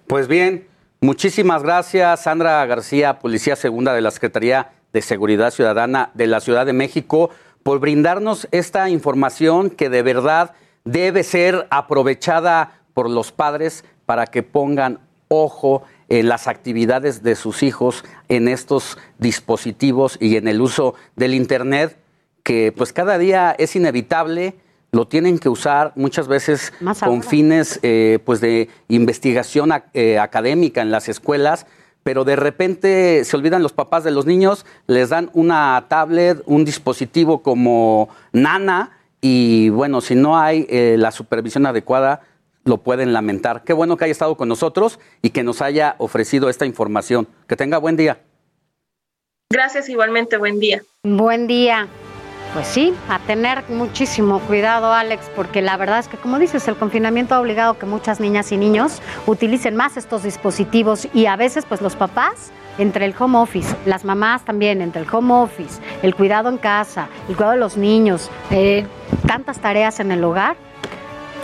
Pues 0.08 0.28
bien, 0.28 0.68
Muchísimas 1.02 1.64
gracias, 1.64 2.24
Sandra 2.24 2.66
García, 2.66 3.20
Policía 3.20 3.56
Segunda 3.56 3.94
de 3.94 4.02
la 4.02 4.12
Secretaría 4.12 4.74
de 4.92 5.02
Seguridad 5.02 5.52
Ciudadana 5.52 6.12
de 6.14 6.28
la 6.28 6.42
Ciudad 6.42 6.66
de 6.66 6.74
México, 6.74 7.30
por 7.64 7.80
brindarnos 7.80 8.50
esta 8.52 8.90
información 8.90 9.70
que 9.70 9.88
de 9.88 10.04
verdad 10.04 10.52
debe 10.84 11.24
ser 11.24 11.68
aprovechada 11.70 12.82
por 12.94 13.10
los 13.10 13.32
padres 13.32 13.86
para 14.06 14.28
que 14.28 14.44
pongan 14.44 15.00
ojo 15.30 15.84
en 16.10 16.28
las 16.28 16.48
actividades 16.48 17.24
de 17.24 17.36
sus 17.36 17.64
hijos 17.64 18.04
en 18.28 18.48
estos 18.48 18.98
dispositivos 19.18 20.18
y 20.20 20.36
en 20.36 20.48
el 20.48 20.62
uso 20.62 20.96
del 21.16 21.34
Internet, 21.34 21.98
que 22.44 22.74
pues 22.76 22.94
cada 22.94 23.18
día 23.18 23.56
es 23.58 23.76
inevitable 23.76 24.56
lo 24.92 25.08
tienen 25.08 25.38
que 25.38 25.50
usar 25.50 25.94
muchas 25.96 26.28
veces 26.28 26.74
con 27.04 27.24
fines 27.24 27.80
eh, 27.84 28.20
pues 28.26 28.42
de 28.42 28.70
investigación 28.88 29.72
eh, 29.94 30.18
académica 30.18 30.82
en 30.82 30.92
las 30.92 31.10
escuelas, 31.10 31.68
pero 32.04 32.24
de 32.24 32.36
repente 32.36 33.24
se 33.24 33.38
olvidan 33.38 33.62
los 33.62 33.74
papás 33.74 34.04
de 34.04 34.12
los 34.12 34.26
niños, 34.26 34.66
les 34.88 35.10
dan 35.10 35.30
una 35.34 35.86
tablet, 35.90 36.42
un 36.46 36.66
dispositivo 36.66 37.44
como 37.44 38.10
Nana 38.32 38.98
y 39.22 39.70
bueno, 39.70 40.02
si 40.02 40.16
no 40.16 40.40
hay 40.40 40.66
eh, 40.70 40.96
la 40.98 41.12
supervisión 41.12 41.66
adecuada, 41.66 42.22
lo 42.70 42.78
pueden 42.78 43.12
lamentar. 43.12 43.64
Qué 43.64 43.74
bueno 43.74 43.98
que 43.98 44.06
haya 44.06 44.12
estado 44.12 44.38
con 44.38 44.48
nosotros 44.48 45.00
y 45.22 45.32
que 45.32 45.44
nos 45.44 45.62
haya 45.62 45.96
ofrecido 45.98 46.50
esta 46.50 46.66
información. 46.66 47.28
Que 47.48 47.58
tenga 47.58 47.80
buen 47.80 47.98
día. 47.98 48.22
Gracias 49.52 49.90
igualmente, 49.90 50.38
buen 50.38 50.60
día. 50.60 50.84
Buen 51.04 51.48
día. 51.48 51.88
Pues 52.54 52.68
sí, 52.68 52.94
a 53.10 53.20
tener 53.20 53.64
muchísimo 53.70 54.40
cuidado, 54.42 54.92
Alex, 54.92 55.30
porque 55.36 55.62
la 55.62 55.78
verdad 55.78 56.00
es 56.00 56.08
que, 56.08 56.18
como 56.18 56.40
dices, 56.40 56.68
el 56.68 56.76
confinamiento 56.76 57.36
ha 57.36 57.40
obligado 57.40 57.78
que 57.78 57.86
muchas 57.86 58.20
niñas 58.20 58.52
y 58.52 58.58
niños 58.58 59.02
utilicen 59.28 59.76
más 59.76 59.98
estos 59.98 60.24
dispositivos 60.24 61.08
y 61.14 61.28
a 61.28 61.36
veces, 61.36 61.66
pues 61.66 61.82
los 61.82 61.96
papás, 61.96 62.52
entre 62.80 63.06
el 63.06 63.14
home 63.18 63.38
office, 63.38 63.76
las 63.86 64.04
mamás 64.04 64.46
también, 64.46 64.82
entre 64.82 65.04
el 65.04 65.08
home 65.12 65.34
office, 65.34 65.80
el 66.02 66.16
cuidado 66.16 66.50
en 66.50 66.58
casa, 66.58 67.08
el 67.28 67.36
cuidado 67.36 67.54
de 67.54 67.60
los 67.60 67.78
niños, 67.78 68.32
eh, 68.50 68.88
tantas 69.28 69.60
tareas 69.60 70.00
en 70.00 70.12
el 70.12 70.24
hogar, 70.24 70.56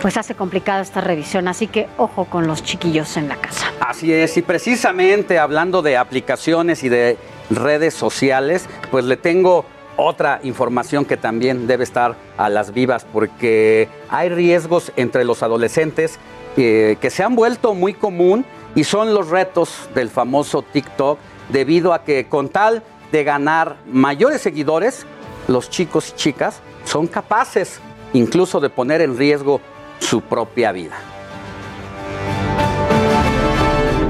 pues 0.00 0.16
hace 0.16 0.34
complicada 0.34 0.82
esta 0.82 1.00
revisión. 1.00 1.48
Así 1.48 1.66
que 1.66 1.88
ojo 1.96 2.26
con 2.26 2.46
los 2.46 2.62
chiquillos 2.62 3.16
en 3.16 3.28
la 3.28 3.36
casa. 3.36 3.72
Así 3.80 4.12
es, 4.12 4.36
y 4.36 4.42
precisamente 4.42 5.38
hablando 5.38 5.82
de 5.82 5.96
aplicaciones 5.96 6.84
y 6.84 6.88
de 6.88 7.18
redes 7.50 7.94
sociales, 7.94 8.68
pues 8.90 9.04
le 9.04 9.16
tengo 9.16 9.64
otra 9.96 10.40
información 10.42 11.04
que 11.04 11.16
también 11.16 11.66
debe 11.66 11.84
estar 11.84 12.16
a 12.36 12.48
las 12.48 12.72
vivas 12.72 13.06
porque 13.10 13.88
hay 14.10 14.28
riesgos 14.28 14.92
entre 14.96 15.24
los 15.24 15.42
adolescentes 15.42 16.18
eh, 16.56 16.96
que 17.00 17.10
se 17.10 17.22
han 17.22 17.34
vuelto 17.34 17.74
muy 17.74 17.94
común 17.94 18.44
y 18.74 18.84
son 18.84 19.14
los 19.14 19.30
retos 19.30 19.88
del 19.94 20.10
famoso 20.10 20.62
TikTok 20.62 21.18
debido 21.48 21.94
a 21.94 22.04
que 22.04 22.26
con 22.26 22.50
tal 22.50 22.82
de 23.10 23.24
ganar 23.24 23.76
mayores 23.86 24.42
seguidores, 24.42 25.06
los 25.48 25.70
chicos 25.70 26.10
y 26.10 26.16
chicas 26.16 26.60
son 26.84 27.06
capaces 27.06 27.80
incluso 28.12 28.60
de 28.60 28.70
poner 28.70 29.00
en 29.00 29.16
riesgo 29.16 29.60
su 29.98 30.20
propia 30.20 30.72
vida. 30.72 30.96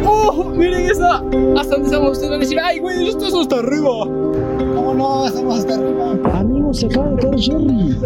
¡Oh! 0.04 0.44
Miren 0.54 0.90
esa. 0.90 1.16
Hasta 1.58 1.74
donde 1.74 1.86
estamos 1.86 2.12
ustedes 2.12 2.30
van 2.30 2.38
a 2.38 2.42
decir, 2.42 2.58
ay, 2.60 2.78
güey, 2.78 3.08
esto 3.08 3.26
es 3.26 3.34
hasta 3.34 3.56
arriba 3.56 4.06
no, 4.96 5.26
estamos 5.26 5.58
hasta 5.58 5.74
arriba. 5.74 6.16
Amigos, 6.34 6.78
se 6.78 6.86
acaba 6.86 7.10
de 7.10 7.16
caer 7.22 7.38
Jerry. 7.38 7.98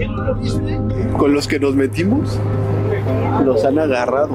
Con 1.16 1.32
los 1.32 1.46
que 1.46 1.58
nos 1.58 1.74
metimos, 1.74 2.38
los 3.44 3.64
han 3.64 3.78
agarrado. 3.78 4.34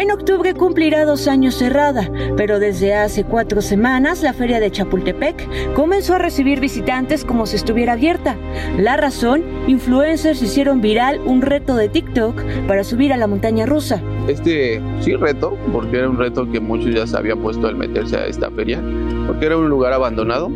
En 0.00 0.10
octubre 0.10 0.54
cumplirá 0.54 1.04
dos 1.04 1.28
años 1.28 1.56
cerrada, 1.56 2.10
pero 2.34 2.58
desde 2.58 2.94
hace 2.94 3.22
cuatro 3.22 3.60
semanas 3.60 4.22
la 4.22 4.32
feria 4.32 4.58
de 4.58 4.70
Chapultepec 4.70 5.74
comenzó 5.74 6.14
a 6.14 6.18
recibir 6.18 6.58
visitantes 6.58 7.22
como 7.22 7.44
si 7.44 7.56
estuviera 7.56 7.92
abierta. 7.92 8.34
La 8.78 8.96
razón, 8.96 9.44
influencers 9.66 10.40
hicieron 10.40 10.80
viral 10.80 11.20
un 11.26 11.42
reto 11.42 11.76
de 11.76 11.90
TikTok 11.90 12.42
para 12.66 12.82
subir 12.82 13.12
a 13.12 13.18
la 13.18 13.26
montaña 13.26 13.66
rusa. 13.66 14.02
Este 14.26 14.80
sí 15.00 15.16
reto, 15.16 15.58
porque 15.70 15.98
era 15.98 16.08
un 16.08 16.16
reto 16.16 16.50
que 16.50 16.60
muchos 16.60 16.94
ya 16.94 17.06
se 17.06 17.18
habían 17.18 17.40
puesto 17.40 17.66
al 17.66 17.76
meterse 17.76 18.16
a 18.16 18.24
esta 18.24 18.50
feria, 18.52 18.82
porque 19.26 19.44
era 19.44 19.58
un 19.58 19.68
lugar 19.68 19.92
abandonado 19.92 20.50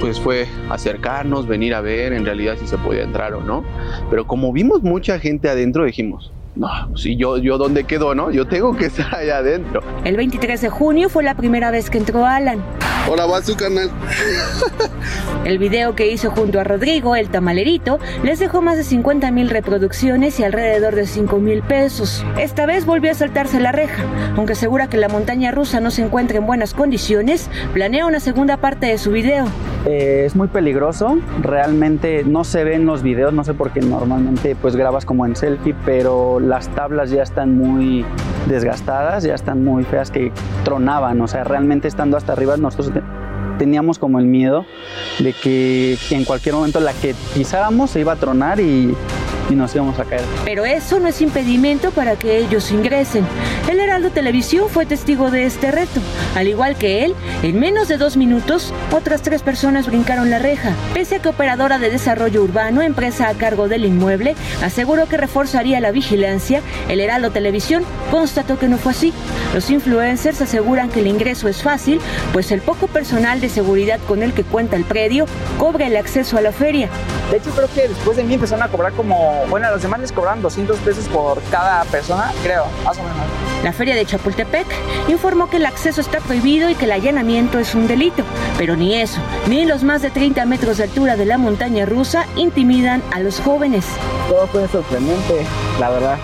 pues 0.00 0.18
fue 0.18 0.46
acercarnos, 0.70 1.46
venir 1.46 1.74
a 1.74 1.82
ver 1.82 2.14
en 2.14 2.24
realidad 2.24 2.56
si 2.58 2.66
se 2.66 2.78
podía 2.78 3.04
entrar 3.04 3.34
o 3.34 3.42
no. 3.42 3.64
Pero 4.10 4.26
como 4.26 4.50
vimos 4.50 4.82
mucha 4.82 5.18
gente 5.20 5.48
adentro, 5.48 5.84
dijimos, 5.84 6.32
no, 6.54 6.96
si 6.96 7.16
yo, 7.16 7.38
yo 7.38 7.58
dónde 7.58 7.84
quedo, 7.84 8.14
¿no? 8.14 8.30
Yo 8.30 8.46
tengo 8.46 8.76
que 8.76 8.86
estar 8.86 9.14
allá 9.14 9.38
adentro. 9.38 9.82
El 10.04 10.16
23 10.16 10.60
de 10.60 10.68
junio 10.68 11.08
fue 11.08 11.22
la 11.22 11.34
primera 11.34 11.70
vez 11.70 11.88
que 11.90 11.98
entró 11.98 12.26
Alan. 12.26 12.62
Hola, 13.10 13.26
va 13.26 13.38
a 13.38 13.42
su 13.42 13.56
canal. 13.56 13.90
El 15.44 15.58
video 15.58 15.96
que 15.96 16.10
hizo 16.10 16.30
junto 16.30 16.60
a 16.60 16.64
Rodrigo, 16.64 17.16
el 17.16 17.28
tamalerito, 17.28 17.98
les 18.22 18.38
dejó 18.38 18.62
más 18.62 18.76
de 18.76 18.84
50 18.84 19.28
mil 19.32 19.50
reproducciones 19.50 20.38
y 20.38 20.44
alrededor 20.44 20.94
de 20.94 21.06
5 21.06 21.38
mil 21.40 21.62
pesos. 21.62 22.24
Esta 22.38 22.64
vez 22.64 22.86
volvió 22.86 23.10
a 23.10 23.14
saltarse 23.14 23.58
la 23.58 23.72
reja. 23.72 24.04
Aunque 24.36 24.52
asegura 24.52 24.88
que 24.88 24.98
la 24.98 25.08
montaña 25.08 25.50
rusa 25.50 25.80
no 25.80 25.90
se 25.90 26.02
encuentra 26.02 26.38
en 26.38 26.46
buenas 26.46 26.74
condiciones, 26.74 27.50
planea 27.72 28.06
una 28.06 28.20
segunda 28.20 28.58
parte 28.58 28.86
de 28.86 28.98
su 28.98 29.10
video. 29.10 29.46
Eh, 29.84 30.22
es 30.26 30.36
muy 30.36 30.46
peligroso, 30.46 31.18
realmente 31.40 32.22
no 32.24 32.44
se 32.44 32.62
ven 32.62 32.86
los 32.86 33.02
videos, 33.02 33.32
no 33.32 33.42
sé 33.42 33.52
por 33.52 33.70
qué 33.72 33.80
normalmente 33.80 34.54
pues 34.54 34.76
grabas 34.76 35.04
como 35.04 35.26
en 35.26 35.34
selfie, 35.34 35.74
pero 35.84 36.38
las 36.38 36.68
tablas 36.68 37.10
ya 37.10 37.24
están 37.24 37.56
muy 37.56 38.04
desgastadas, 38.48 39.24
ya 39.24 39.34
están 39.34 39.64
muy 39.64 39.82
feas 39.82 40.12
que 40.12 40.30
tronaban, 40.64 41.20
o 41.20 41.26
sea, 41.26 41.42
realmente 41.42 41.88
estando 41.88 42.16
hasta 42.16 42.32
arriba 42.32 42.56
nosotros 42.56 42.92
te- 42.92 43.02
teníamos 43.58 43.98
como 43.98 44.20
el 44.20 44.26
miedo 44.26 44.64
de 45.18 45.32
que 45.32 45.98
en 46.10 46.24
cualquier 46.24 46.54
momento 46.54 46.78
la 46.78 46.92
que 46.92 47.14
pisáramos 47.34 47.90
se 47.90 48.00
iba 48.00 48.12
a 48.12 48.16
tronar 48.16 48.60
y, 48.60 48.94
y 49.52 49.56
nos 49.56 49.74
íbamos 49.74 49.98
a 49.98 50.04
caer. 50.04 50.22
Pero 50.44 50.64
eso 50.64 50.98
no 50.98 51.08
es 51.08 51.20
impedimento 51.20 51.90
para 51.90 52.16
que 52.16 52.38
ellos 52.38 52.70
ingresen. 52.70 53.24
El 53.68 53.80
Heraldo 53.80 54.10
Televisión 54.10 54.68
fue 54.68 54.86
testigo 54.86 55.30
de 55.30 55.46
este 55.46 55.70
reto. 55.70 56.00
Al 56.34 56.48
igual 56.48 56.76
que 56.76 57.04
él, 57.04 57.14
en 57.42 57.58
menos 57.58 57.88
de 57.88 57.96
dos 57.96 58.16
minutos, 58.16 58.72
otras 58.90 59.22
tres 59.22 59.42
personas 59.42 59.86
brincaron 59.86 60.30
la 60.30 60.38
reja. 60.38 60.72
Pese 60.94 61.16
a 61.16 61.18
que 61.22 61.28
Operadora 61.28 61.78
de 61.78 61.90
Desarrollo 61.90 62.42
Urbano, 62.42 62.82
empresa 62.82 63.28
a 63.28 63.34
cargo 63.34 63.68
del 63.68 63.84
inmueble, 63.84 64.34
aseguró 64.62 65.06
que 65.06 65.16
reforzaría 65.16 65.80
la 65.80 65.92
vigilancia, 65.92 66.62
el 66.88 67.00
Heraldo 67.00 67.30
Televisión 67.30 67.84
constató 68.10 68.58
que 68.58 68.68
no 68.68 68.78
fue 68.78 68.92
así. 68.92 69.12
Los 69.54 69.70
influencers 69.70 70.40
aseguran 70.40 70.90
que 70.90 71.00
el 71.00 71.06
ingreso 71.06 71.48
es 71.48 71.62
fácil, 71.62 72.00
pues 72.32 72.52
el 72.52 72.60
poco 72.60 72.86
personal 72.86 73.40
de 73.40 73.48
seguridad 73.48 74.00
con 74.08 74.22
el 74.22 74.32
que 74.32 74.44
cuenta 74.44 74.76
el 74.76 74.84
predio 74.84 75.26
cobra 75.58 75.86
el 75.86 75.96
acceso 75.96 76.36
a 76.36 76.40
la 76.40 76.52
feria. 76.52 76.88
De 77.30 77.38
hecho 77.38 77.50
creo 77.50 77.68
que 77.74 77.88
después 77.88 78.16
de 78.16 78.24
mí 78.24 78.34
empezaron 78.34 78.62
a 78.62 78.68
cobrar 78.68 78.92
como, 78.92 79.41
bueno, 79.48 79.70
los 79.70 79.82
demás 79.82 80.00
les 80.00 80.12
cobran 80.12 80.42
200 80.42 80.78
pesos 80.78 81.08
por 81.08 81.42
cada 81.50 81.84
persona, 81.84 82.32
creo, 82.42 82.66
más 82.84 82.98
o 82.98 83.02
menos. 83.02 83.51
La 83.62 83.72
feria 83.72 83.94
de 83.94 84.04
Chapultepec 84.04 84.66
informó 85.06 85.48
que 85.48 85.58
el 85.58 85.66
acceso 85.66 86.00
está 86.00 86.18
prohibido 86.18 86.68
y 86.68 86.74
que 86.74 86.84
el 86.84 86.92
allanamiento 86.92 87.60
es 87.60 87.76
un 87.76 87.86
delito, 87.86 88.24
pero 88.58 88.74
ni 88.74 88.94
eso, 88.94 89.20
ni 89.48 89.64
los 89.64 89.84
más 89.84 90.02
de 90.02 90.10
30 90.10 90.44
metros 90.46 90.78
de 90.78 90.84
altura 90.84 91.16
de 91.16 91.26
la 91.26 91.38
montaña 91.38 91.86
rusa 91.86 92.26
intimidan 92.34 93.02
a 93.12 93.20
los 93.20 93.38
jóvenes. 93.38 93.84
Todo 94.28 94.48
fue 94.48 94.66
sorprendente, 94.66 95.46
la 95.78 95.90
verdad. 95.90 96.18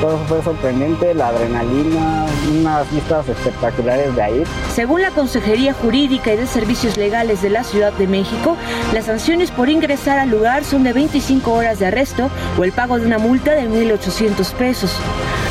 Todo 0.00 0.18
fue 0.28 0.42
sorprendente, 0.42 1.14
la 1.14 1.28
adrenalina, 1.28 2.26
unas 2.52 2.90
vistas 2.92 3.28
espectaculares 3.28 4.14
de 4.14 4.22
ahí. 4.22 4.44
Según 4.72 5.02
la 5.02 5.10
Consejería 5.10 5.74
Jurídica 5.74 6.32
y 6.32 6.36
de 6.36 6.46
Servicios 6.46 6.96
Legales 6.96 7.42
de 7.42 7.50
la 7.50 7.64
Ciudad 7.64 7.92
de 7.92 8.06
México, 8.06 8.56
las 8.92 9.06
sanciones 9.06 9.50
por 9.50 9.68
ingresar 9.68 10.18
al 10.18 10.30
lugar 10.30 10.64
son 10.64 10.82
de 10.84 10.92
25 10.92 11.52
horas 11.52 11.78
de 11.78 11.86
arresto 11.86 12.30
o 12.58 12.64
el 12.64 12.72
pago 12.72 12.98
de 12.98 13.06
una 13.06 13.18
multa 13.18 13.52
de 13.52 13.68
1.800 13.68 14.52
pesos. 14.54 14.96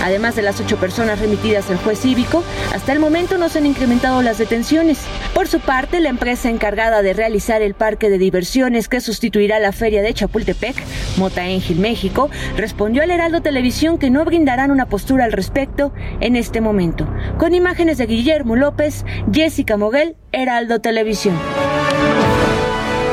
Además 0.03 0.35
de 0.35 0.41
las 0.41 0.59
ocho 0.59 0.77
personas 0.77 1.00
remitidas 1.07 1.69
al 1.69 1.77
juez 1.77 1.99
cívico, 1.99 2.43
hasta 2.73 2.93
el 2.93 2.99
momento 2.99 3.37
no 3.37 3.49
se 3.49 3.59
han 3.59 3.65
incrementado 3.65 4.21
las 4.21 4.37
detenciones. 4.37 4.99
Por 5.33 5.47
su 5.47 5.59
parte, 5.59 5.99
la 5.99 6.09
empresa 6.09 6.49
encargada 6.49 7.01
de 7.01 7.13
realizar 7.13 7.61
el 7.61 7.73
parque 7.73 8.09
de 8.09 8.17
diversiones 8.17 8.87
que 8.87 9.01
sustituirá 9.01 9.59
la 9.59 9.71
feria 9.71 10.01
de 10.01 10.13
Chapultepec, 10.13 10.75
Mota 11.17 11.47
Engil 11.47 11.79
México, 11.79 12.29
respondió 12.57 13.03
al 13.03 13.11
Heraldo 13.11 13.41
Televisión 13.41 13.97
que 13.97 14.09
no 14.09 14.25
brindarán 14.25 14.71
una 14.71 14.87
postura 14.87 15.25
al 15.25 15.31
respecto 15.31 15.93
en 16.19 16.35
este 16.35 16.61
momento. 16.61 17.07
Con 17.37 17.53
imágenes 17.53 17.97
de 17.97 18.05
Guillermo 18.05 18.55
López, 18.55 19.05
Jessica 19.31 19.77
Moguel, 19.77 20.15
Heraldo 20.31 20.79
Televisión. 20.79 21.35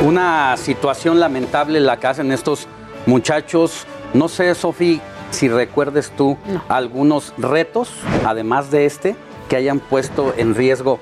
Una 0.02 0.56
situación 0.56 1.18
lamentable 1.18 1.80
la 1.80 1.98
que 1.98 2.06
hacen 2.06 2.30
estos 2.30 2.68
muchachos. 3.06 3.86
No 4.14 4.28
sé, 4.28 4.54
Sofi, 4.54 5.00
si 5.30 5.48
recuerdes 5.48 6.10
tú 6.16 6.36
algunos 6.68 7.34
retos, 7.38 7.92
además 8.24 8.70
de 8.70 8.86
este, 8.86 9.16
que 9.48 9.56
hayan 9.56 9.80
puesto 9.80 10.34
en 10.36 10.54
riesgo 10.54 10.98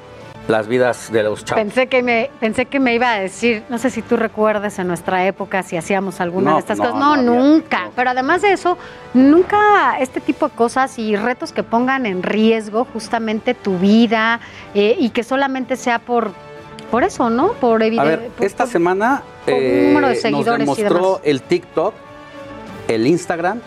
las 0.48 0.68
vidas 0.68 1.10
de 1.10 1.24
los 1.24 1.44
chavos. 1.44 1.64
Pensé 1.64 1.88
que 1.88 2.04
me 2.04 2.30
pensé 2.38 2.66
que 2.66 2.78
me 2.78 2.94
iba 2.94 3.10
a 3.12 3.18
decir, 3.18 3.64
no 3.68 3.78
sé 3.78 3.90
si 3.90 4.00
tú 4.00 4.16
recuerdes 4.16 4.78
en 4.78 4.86
nuestra 4.86 5.26
época 5.26 5.64
si 5.64 5.76
hacíamos 5.76 6.20
alguna 6.20 6.50
No, 6.50 6.56
de 6.56 6.60
estas 6.60 6.78
no, 6.78 6.84
cosas. 6.84 6.98
no 7.00 7.16
No, 7.16 7.32
había, 7.32 7.42
nunca. 7.42 7.90
Pero 7.96 8.10
además 8.10 8.42
de 8.42 8.52
eso, 8.52 8.78
nunca 9.12 9.98
este 9.98 10.20
tipo 10.20 10.48
de 10.48 10.54
cosas 10.54 11.00
y 11.00 11.16
retos 11.16 11.52
que 11.52 11.64
pongan 11.64 12.06
en 12.06 12.22
riesgo 12.22 12.86
justamente 12.92 13.54
tu 13.54 13.76
vida 13.78 14.38
eh, 14.74 14.94
y 15.00 15.10
que 15.10 15.24
solamente 15.24 15.74
sea 15.76 15.98
por 15.98 16.30
por 16.92 17.02
eso, 17.02 17.28
¿no? 17.28 17.48
Por 17.54 17.82
A 17.82 17.86
evidente. 17.86 18.30
ver, 18.38 18.46
esta 18.46 18.66
semana 18.68 19.22
por 19.44 19.54
eh, 19.54 19.86
número 19.88 20.06
de 20.06 20.12
nos 20.14 20.22
seguidores 20.22 20.56
y 20.58 20.60
demostró 20.60 21.06
demás. 21.14 21.20
el 21.24 21.42
TikTok, 21.42 21.94
el 22.86 23.06
Instagram, 23.08 23.60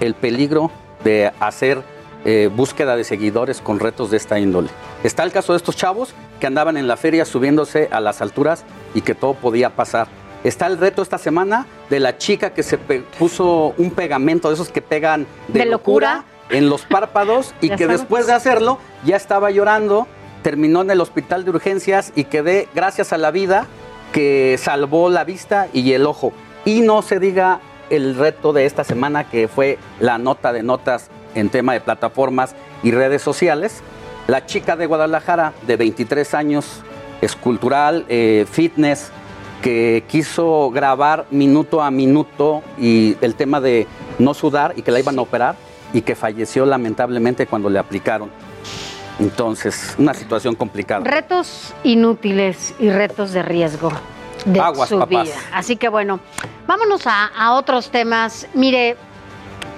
el 0.00 0.14
peligro 0.14 0.70
de 1.04 1.32
hacer 1.40 1.82
eh, 2.24 2.48
búsqueda 2.54 2.96
de 2.96 3.04
seguidores 3.04 3.60
con 3.60 3.80
retos 3.80 4.10
de 4.10 4.16
esta 4.16 4.38
índole. 4.38 4.68
Está 5.02 5.22
el 5.24 5.32
caso 5.32 5.52
de 5.52 5.58
estos 5.58 5.76
chavos 5.76 6.14
que 6.40 6.46
andaban 6.46 6.76
en 6.76 6.88
la 6.88 6.96
feria 6.96 7.24
subiéndose 7.24 7.88
a 7.90 8.00
las 8.00 8.22
alturas 8.22 8.64
y 8.94 9.02
que 9.02 9.14
todo 9.14 9.34
podía 9.34 9.70
pasar. 9.70 10.08
Está 10.42 10.66
el 10.66 10.78
reto 10.78 11.02
esta 11.02 11.18
semana 11.18 11.66
de 11.90 12.00
la 12.00 12.18
chica 12.18 12.54
que 12.54 12.62
se 12.62 12.78
puso 12.78 13.74
un 13.78 13.90
pegamento 13.90 14.48
de 14.48 14.54
esos 14.54 14.70
que 14.70 14.82
pegan 14.82 15.26
de, 15.48 15.60
¿De 15.60 15.66
locura? 15.66 16.24
en 16.50 16.68
los 16.68 16.82
párpados 16.82 17.54
y 17.60 17.70
que 17.76 17.86
después 17.86 18.26
de 18.26 18.32
hacerlo 18.32 18.78
ya 19.04 19.16
estaba 19.16 19.50
llorando, 19.50 20.06
terminó 20.42 20.82
en 20.82 20.90
el 20.90 21.00
hospital 21.00 21.44
de 21.44 21.50
urgencias 21.50 22.12
y 22.14 22.24
quedé 22.24 22.68
gracias 22.74 23.12
a 23.12 23.18
la 23.18 23.30
vida 23.30 23.66
que 24.12 24.56
salvó 24.58 25.10
la 25.10 25.24
vista 25.24 25.68
y 25.72 25.92
el 25.92 26.06
ojo. 26.06 26.32
Y 26.64 26.80
no 26.80 27.02
se 27.02 27.18
diga 27.18 27.60
el 27.90 28.16
reto 28.16 28.52
de 28.52 28.66
esta 28.66 28.84
semana 28.84 29.28
que 29.28 29.48
fue 29.48 29.78
la 30.00 30.18
nota 30.18 30.52
de 30.52 30.62
notas 30.62 31.10
en 31.34 31.48
tema 31.48 31.72
de 31.72 31.80
plataformas 31.80 32.54
y 32.82 32.90
redes 32.90 33.22
sociales. 33.22 33.82
La 34.26 34.46
chica 34.46 34.76
de 34.76 34.86
Guadalajara 34.86 35.52
de 35.66 35.76
23 35.76 36.34
años, 36.34 36.82
escultural, 37.20 38.04
eh, 38.08 38.46
fitness, 38.50 39.10
que 39.62 40.04
quiso 40.08 40.70
grabar 40.70 41.26
minuto 41.30 41.82
a 41.82 41.90
minuto 41.90 42.62
y 42.78 43.16
el 43.20 43.34
tema 43.34 43.60
de 43.60 43.86
no 44.18 44.34
sudar 44.34 44.74
y 44.76 44.82
que 44.82 44.90
la 44.90 45.00
iban 45.00 45.18
a 45.18 45.22
operar 45.22 45.56
y 45.92 46.02
que 46.02 46.14
falleció 46.14 46.66
lamentablemente 46.66 47.46
cuando 47.46 47.70
le 47.70 47.78
aplicaron. 47.78 48.30
Entonces, 49.18 49.94
una 49.96 50.12
situación 50.12 50.54
complicada. 50.54 51.04
Retos 51.04 51.72
inútiles 51.84 52.74
y 52.78 52.90
retos 52.90 53.32
de 53.32 53.42
riesgo 53.42 53.92
de 54.44 54.60
Aguas, 54.60 54.88
su 54.88 54.98
papás. 54.98 55.24
vida. 55.24 55.34
Así 55.52 55.76
que 55.76 55.88
bueno, 55.88 56.20
vámonos 56.66 57.06
a, 57.06 57.26
a 57.26 57.54
otros 57.54 57.90
temas. 57.90 58.46
Mire, 58.54 58.96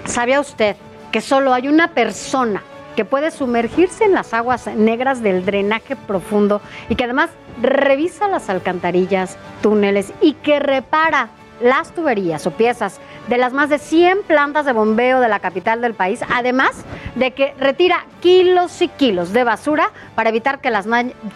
¿sabía 0.04 0.40
usted 0.40 0.76
que 1.12 1.20
solo 1.20 1.52
hay 1.52 1.68
una 1.68 1.88
persona 1.88 2.62
que 2.96 3.04
puede 3.04 3.30
sumergirse 3.30 4.04
en 4.04 4.14
las 4.14 4.32
aguas 4.32 4.66
negras 4.66 5.22
del 5.22 5.44
drenaje 5.44 5.96
profundo 5.96 6.60
y 6.88 6.96
que 6.96 7.04
además 7.04 7.30
revisa 7.62 8.26
las 8.26 8.48
alcantarillas, 8.48 9.36
túneles 9.62 10.12
y 10.20 10.32
que 10.32 10.58
repara 10.58 11.28
las 11.60 11.94
tuberías 11.94 12.46
o 12.46 12.50
piezas 12.50 13.00
de 13.28 13.38
las 13.38 13.52
más 13.52 13.68
de 13.68 13.78
100 13.78 14.22
plantas 14.26 14.66
de 14.66 14.72
bombeo 14.72 15.20
de 15.20 15.28
la 15.28 15.40
capital 15.40 15.80
del 15.80 15.94
país, 15.94 16.20
además 16.32 16.84
de 17.14 17.32
que 17.32 17.54
retira 17.58 18.06
kilos 18.20 18.80
y 18.82 18.88
kilos 18.88 19.32
de 19.32 19.44
basura 19.44 19.90
para 20.14 20.30
evitar 20.30 20.60
que 20.60 20.70
las, 20.70 20.86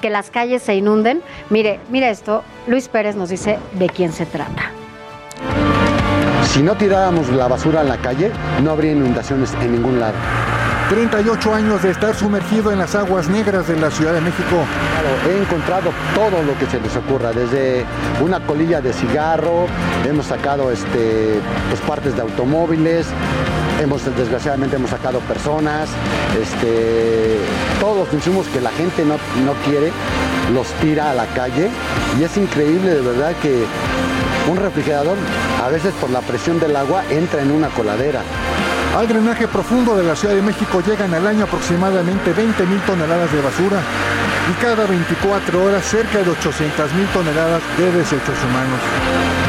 que 0.00 0.10
las 0.10 0.30
calles 0.30 0.62
se 0.62 0.74
inunden. 0.74 1.22
Mire, 1.48 1.80
mire 1.90 2.10
esto, 2.10 2.42
Luis 2.66 2.88
Pérez 2.88 3.16
nos 3.16 3.30
dice 3.30 3.58
de 3.72 3.88
quién 3.88 4.12
se 4.12 4.26
trata. 4.26 4.70
Si 6.52 6.64
no 6.64 6.74
tiráramos 6.74 7.28
la 7.28 7.46
basura 7.46 7.82
en 7.82 7.88
la 7.88 7.96
calle, 7.96 8.32
no 8.64 8.72
habría 8.72 8.90
inundaciones 8.90 9.54
en 9.62 9.72
ningún 9.72 10.00
lado. 10.00 10.14
38 10.88 11.54
años 11.54 11.80
de 11.84 11.92
estar 11.92 12.12
sumergido 12.16 12.72
en 12.72 12.80
las 12.80 12.96
aguas 12.96 13.28
negras 13.28 13.68
de 13.68 13.78
la 13.78 13.88
Ciudad 13.92 14.12
de 14.12 14.20
México. 14.20 14.56
Claro, 14.90 15.08
he 15.30 15.40
encontrado 15.40 15.92
todo 16.12 16.42
lo 16.42 16.58
que 16.58 16.66
se 16.66 16.80
les 16.80 16.96
ocurra, 16.96 17.30
desde 17.30 17.84
una 18.20 18.40
colilla 18.40 18.80
de 18.80 18.92
cigarro, 18.92 19.66
hemos 20.04 20.26
sacado 20.26 20.72
este, 20.72 21.38
pues, 21.68 21.80
partes 21.82 22.16
de 22.16 22.22
automóviles, 22.22 23.06
hemos 23.80 24.04
desgraciadamente 24.16 24.74
hemos 24.74 24.90
sacado 24.90 25.20
personas, 25.20 25.88
este, 26.42 27.36
todos 27.78 27.98
los 27.98 28.12
insumos 28.12 28.48
que 28.48 28.60
la 28.60 28.70
gente 28.72 29.04
no, 29.04 29.14
no 29.46 29.52
quiere, 29.64 29.92
los 30.52 30.66
tira 30.80 31.12
a 31.12 31.14
la 31.14 31.26
calle 31.26 31.70
y 32.18 32.24
es 32.24 32.36
increíble 32.36 32.94
de 32.94 33.00
verdad 33.02 33.34
que 33.40 33.64
un 34.48 34.56
refrigerador 34.56 35.16
a 35.62 35.68
veces 35.68 35.92
por 36.00 36.10
la 36.10 36.20
presión 36.20 36.58
del 36.58 36.76
agua 36.76 37.02
entra 37.10 37.42
en 37.42 37.50
una 37.50 37.68
coladera. 37.68 38.22
Al 38.96 39.06
drenaje 39.06 39.46
profundo 39.46 39.96
de 39.96 40.04
la 40.04 40.16
Ciudad 40.16 40.34
de 40.34 40.42
México 40.42 40.82
llegan 40.84 41.14
al 41.14 41.26
año 41.26 41.44
aproximadamente 41.44 42.32
20 42.32 42.66
mil 42.66 42.80
toneladas 42.80 43.32
de 43.32 43.40
basura 43.40 43.80
y 44.50 44.62
cada 44.62 44.86
24 44.86 45.64
horas 45.64 45.84
cerca 45.84 46.22
de 46.22 46.30
800 46.30 46.92
mil 46.94 47.06
toneladas 47.08 47.62
de 47.78 47.92
desechos 47.92 48.36
humanos. 48.44 49.39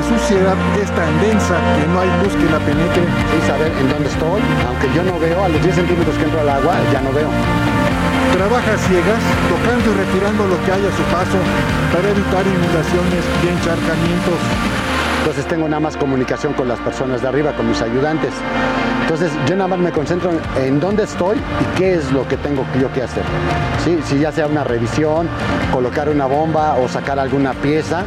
De 0.00 0.18
suciedad 0.18 0.56
es 0.80 0.90
tan 0.92 1.20
densa 1.20 1.56
que 1.76 1.86
no 1.88 2.00
hay 2.00 2.08
luz 2.22 2.32
que 2.32 2.48
la 2.50 2.58
penetre. 2.60 3.02
Sí, 3.04 3.38
saber 3.46 3.72
en 3.80 3.88
dónde 3.90 4.08
estoy, 4.08 4.40
aunque 4.66 4.88
yo 4.94 5.02
no 5.02 5.18
veo, 5.18 5.44
a 5.44 5.48
los 5.48 5.62
10 5.62 5.74
centímetros 5.74 6.16
que 6.16 6.24
entro 6.24 6.40
al 6.40 6.48
agua, 6.48 6.76
ya 6.92 7.00
no 7.00 7.12
veo. 7.12 7.28
Trabaja 8.32 8.78
ciegas, 8.88 9.22
tocando 9.48 9.92
y 9.92 9.94
retirando 9.94 10.46
lo 10.46 10.56
que 10.64 10.72
hay 10.72 10.84
a 10.86 10.92
su 10.96 11.02
paso 11.12 11.38
para 11.92 12.08
evitar 12.08 12.44
inundaciones 12.46 13.22
y 13.44 13.48
encharcamientos. 13.48 14.40
Entonces 15.20 15.44
tengo 15.46 15.68
nada 15.68 15.80
más 15.80 15.96
comunicación 15.96 16.54
con 16.54 16.66
las 16.66 16.78
personas 16.80 17.20
de 17.20 17.28
arriba, 17.28 17.52
con 17.52 17.68
mis 17.68 17.82
ayudantes. 17.82 18.32
Entonces 19.02 19.30
yo 19.46 19.56
nada 19.56 19.68
más 19.68 19.80
me 19.80 19.90
concentro 19.90 20.30
en, 20.30 20.64
en 20.64 20.80
dónde 20.80 21.02
estoy 21.02 21.36
y 21.36 21.78
qué 21.78 21.94
es 21.94 22.10
lo 22.12 22.26
que 22.26 22.38
tengo 22.38 22.64
yo 22.80 22.90
que 22.92 23.02
hacer. 23.02 23.24
¿Sí? 23.84 23.98
Si 24.04 24.18
ya 24.18 24.32
sea 24.32 24.46
una 24.46 24.64
revisión, 24.64 25.28
colocar 25.72 26.08
una 26.08 26.24
bomba 26.24 26.76
o 26.76 26.88
sacar 26.88 27.18
alguna 27.18 27.52
pieza. 27.52 28.04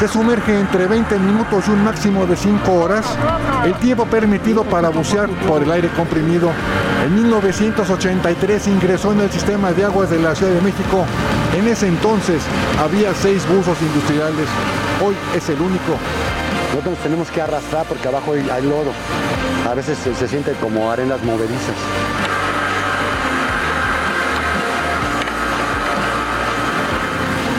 Se 0.00 0.08
sumerge 0.08 0.58
entre 0.58 0.86
20 0.86 1.18
minutos 1.18 1.64
y 1.68 1.70
un 1.70 1.84
máximo 1.84 2.26
de 2.26 2.36
5 2.36 2.72
horas, 2.72 3.06
el 3.64 3.74
tiempo 3.74 4.04
permitido 4.06 4.64
para 4.64 4.88
bucear 4.88 5.28
por 5.46 5.62
el 5.62 5.70
aire 5.70 5.88
comprimido. 5.96 6.50
En 7.04 7.14
1983 7.14 8.66
ingresó 8.68 9.12
en 9.12 9.20
el 9.20 9.30
sistema 9.30 9.72
de 9.72 9.84
aguas 9.84 10.10
de 10.10 10.18
la 10.18 10.34
Ciudad 10.34 10.52
de 10.52 10.60
México. 10.60 11.04
En 11.56 11.68
ese 11.68 11.86
entonces 11.86 12.42
había 12.82 13.14
seis 13.14 13.46
buzos 13.48 13.80
industriales. 13.80 14.48
Hoy 15.04 15.14
es 15.34 15.48
el 15.48 15.60
único. 15.60 15.96
Nosotros 16.70 16.98
tenemos 17.02 17.30
que 17.30 17.40
arrastrar 17.40 17.86
porque 17.86 18.08
abajo 18.08 18.32
hay, 18.32 18.48
hay 18.50 18.62
lodo. 18.62 18.92
A 19.70 19.74
veces 19.74 19.96
se, 19.98 20.14
se 20.14 20.26
siente 20.26 20.52
como 20.60 20.90
arenas 20.90 21.22
movedizas. 21.22 21.76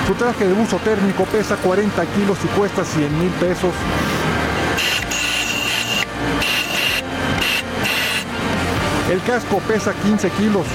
Su 0.08 0.14
traje 0.14 0.48
de 0.48 0.54
buzo 0.54 0.78
térmico 0.78 1.24
pesa 1.26 1.56
40 1.56 2.06
kilos 2.06 2.38
y 2.44 2.48
cuesta 2.50 2.86
100 2.86 3.20
mil 3.20 3.32
pesos. 3.32 3.74
El 9.10 9.20
casco 9.24 9.60
pesa 9.68 9.94
15 9.94 10.30
kilos. 10.32 10.68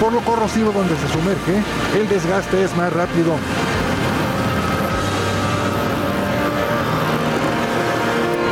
Por 0.00 0.14
lo 0.14 0.20
corrosivo 0.20 0.72
donde 0.72 0.96
se 0.96 1.08
sumerge, 1.08 1.62
el 1.94 2.08
desgaste 2.08 2.64
es 2.64 2.74
más 2.74 2.90
rápido. 2.90 3.34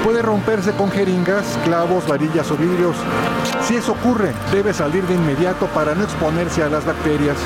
Puede 0.05 0.20
romperse 0.20 0.72
con 0.72 0.90
jeringas, 0.90 1.59
clavos, 1.64 2.06
varillas 2.06 2.51
o 2.51 2.56
vidrios. 2.56 2.97
Si 3.66 3.76
eso 3.76 3.93
ocurre, 3.93 4.34
debe 4.52 4.74
salir 4.74 5.06
de 5.06 5.14
inmediato 5.14 5.66
para 5.68 5.94
no 5.94 6.05
exponerse 6.05 6.62
a 6.62 6.68
las 6.68 6.84
bacterias. 6.84 7.36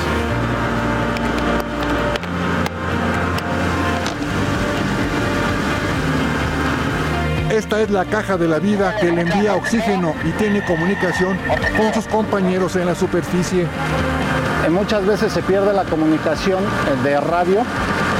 Esta 7.57 7.81
es 7.81 7.89
la 7.89 8.05
caja 8.05 8.37
de 8.37 8.47
la 8.47 8.59
vida 8.59 8.95
que 8.97 9.11
le 9.11 9.21
envía 9.21 9.55
oxígeno 9.55 10.13
y 10.23 10.29
tiene 10.33 10.63
comunicación 10.63 11.35
con 11.75 11.91
sus 11.91 12.05
compañeros 12.05 12.75
en 12.75 12.85
la 12.85 12.93
superficie. 12.93 13.63
Eh, 13.63 14.69
Muchas 14.69 15.03
veces 15.07 15.33
se 15.33 15.41
pierde 15.41 15.73
la 15.73 15.83
comunicación 15.85 16.63
eh, 16.63 17.03
de 17.03 17.19
radio, 17.19 17.63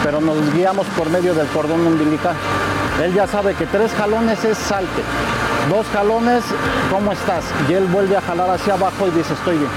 pero 0.04 0.22
nos 0.22 0.38
guiamos 0.56 0.88
por 0.98 1.12
medio 1.12 1.36
del 1.36 1.46
cordón 1.50 1.86
umbilical. 1.86 2.36
Él 3.04 3.14
ya 3.14 3.28
sabe 3.28 3.54
que 3.54 3.68
tres 3.68 3.92
jalones 3.92 4.44
es 4.44 4.58
salte, 4.58 5.04
dos 5.70 5.86
jalones, 5.94 6.44
¿cómo 6.92 7.12
estás? 7.12 7.44
Y 7.70 7.74
él 7.74 7.86
vuelve 7.86 8.18
a 8.18 8.22
jalar 8.22 8.50
hacia 8.50 8.74
abajo 8.74 9.08
y 9.08 9.12
dice, 9.12 9.36
estoy 9.36 9.60
bien. 9.60 9.70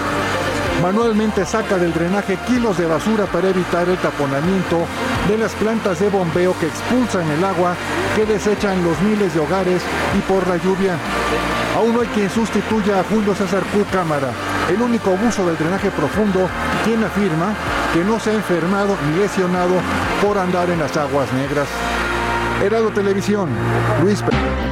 Manualmente 0.83 1.45
saca 1.45 1.77
del 1.77 1.93
drenaje 1.93 2.39
kilos 2.47 2.79
de 2.79 2.87
basura 2.87 3.27
para 3.27 3.51
evitar 3.51 3.87
el 3.87 3.99
taponamiento 3.99 4.87
de 5.29 5.39
las 5.39 5.53
plantas 5.55 6.01
de 6.01 6.09
bombeo 6.09 6.55
que 6.59 6.67
expulsan 6.67 7.29
el 7.31 7.45
agua 7.45 7.75
que 8.17 8.27
desechan 8.27 8.83
los 8.85 9.01
miles 9.03 9.35
de 9.35 9.41
hogares 9.41 9.83
y 10.17 10.21
por 10.23 10.47
la 10.49 10.57
lluvia. 10.57 10.97
Aún 11.77 11.95
no 11.95 12.01
hay 12.01 12.09
quien 12.09 12.29
sustituya 12.29 13.01
a 13.01 13.05
Julio 13.05 13.35
César 13.35 13.63
Q. 13.73 13.85
Cámara, 13.93 14.31
el 14.69 14.83
único 14.83 15.11
buzo 15.17 15.47
del 15.47 15.57
drenaje 15.57 15.91
profundo, 15.91 16.49
quien 16.85 17.03
afirma 17.05 17.55
que 17.93 18.05
no 18.05 18.19
se 18.19 18.31
ha 18.31 18.35
enfermado 18.35 18.97
ni 19.09 19.19
lesionado 19.19 19.75
por 20.23 20.37
andar 20.39 20.71
en 20.71 20.81
las 20.81 20.97
aguas 20.97 21.33
negras. 21.33 21.69
Heraldo 22.63 22.91
Televisión, 22.91 23.49
Luis 24.03 24.21
Pérez. 24.23 24.70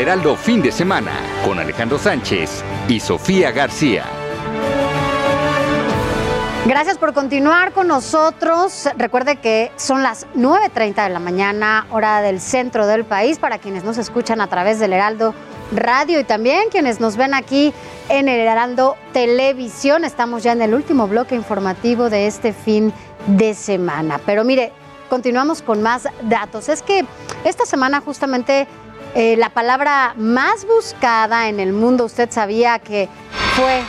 Heraldo 0.00 0.34
fin 0.34 0.62
de 0.62 0.72
semana 0.72 1.12
con 1.44 1.58
Alejandro 1.58 1.98
Sánchez 1.98 2.64
y 2.88 3.00
Sofía 3.00 3.50
García. 3.50 4.06
Gracias 6.64 6.96
por 6.96 7.12
continuar 7.12 7.72
con 7.72 7.86
nosotros. 7.86 8.88
Recuerde 8.96 9.36
que 9.36 9.70
son 9.76 10.02
las 10.02 10.26
9.30 10.34 11.04
de 11.04 11.10
la 11.10 11.20
mañana, 11.20 11.86
hora 11.90 12.22
del 12.22 12.40
centro 12.40 12.86
del 12.86 13.04
país, 13.04 13.38
para 13.38 13.58
quienes 13.58 13.84
nos 13.84 13.98
escuchan 13.98 14.40
a 14.40 14.46
través 14.46 14.78
del 14.78 14.94
Heraldo 14.94 15.34
Radio 15.70 16.18
y 16.18 16.24
también 16.24 16.70
quienes 16.70 16.98
nos 16.98 17.18
ven 17.18 17.34
aquí 17.34 17.74
en 18.08 18.30
el 18.30 18.40
Heraldo 18.40 18.96
Televisión. 19.12 20.04
Estamos 20.04 20.42
ya 20.42 20.52
en 20.52 20.62
el 20.62 20.72
último 20.72 21.08
bloque 21.08 21.34
informativo 21.34 22.08
de 22.08 22.26
este 22.26 22.54
fin 22.54 22.90
de 23.26 23.52
semana. 23.52 24.18
Pero 24.24 24.44
mire, 24.44 24.72
continuamos 25.10 25.60
con 25.60 25.82
más 25.82 26.08
datos. 26.22 26.70
Es 26.70 26.80
que 26.80 27.04
esta 27.44 27.66
semana 27.66 28.00
justamente 28.00 28.66
eh, 29.14 29.36
la 29.36 29.50
palabra 29.50 30.14
más 30.16 30.66
buscada 30.66 31.48
en 31.48 31.58
el 31.58 31.72
mundo, 31.72 32.04
usted 32.04 32.30
sabía 32.30 32.78
que 32.78 33.08
fue 33.56 33.82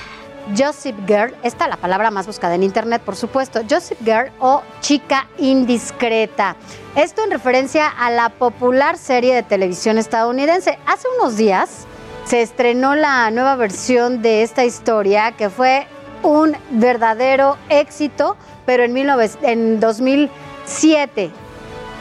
Gossip 0.57 0.95
Girl, 1.07 1.35
esta 1.43 1.65
es 1.65 1.69
la 1.69 1.77
palabra 1.77 2.09
más 2.09 2.25
buscada 2.25 2.55
en 2.55 2.63
internet, 2.63 3.01
por 3.03 3.15
supuesto, 3.15 3.61
Gossip 3.69 3.99
Girl 4.03 4.31
o 4.39 4.63
chica 4.79 5.27
indiscreta. 5.37 6.55
Esto 6.95 7.23
en 7.23 7.31
referencia 7.31 7.87
a 7.87 8.09
la 8.09 8.29
popular 8.29 8.97
serie 8.97 9.35
de 9.35 9.43
televisión 9.43 9.99
estadounidense. 9.99 10.79
Hace 10.87 11.07
unos 11.19 11.37
días 11.37 11.85
se 12.25 12.41
estrenó 12.41 12.95
la 12.95 13.29
nueva 13.29 13.55
versión 13.55 14.21
de 14.21 14.41
esta 14.41 14.65
historia 14.65 15.33
que 15.33 15.49
fue 15.49 15.85
un 16.23 16.55
verdadero 16.71 17.57
éxito, 17.69 18.37
pero 18.65 18.83
en, 18.83 18.93
19 18.93 19.29
en 19.43 19.79
2007 19.79 21.31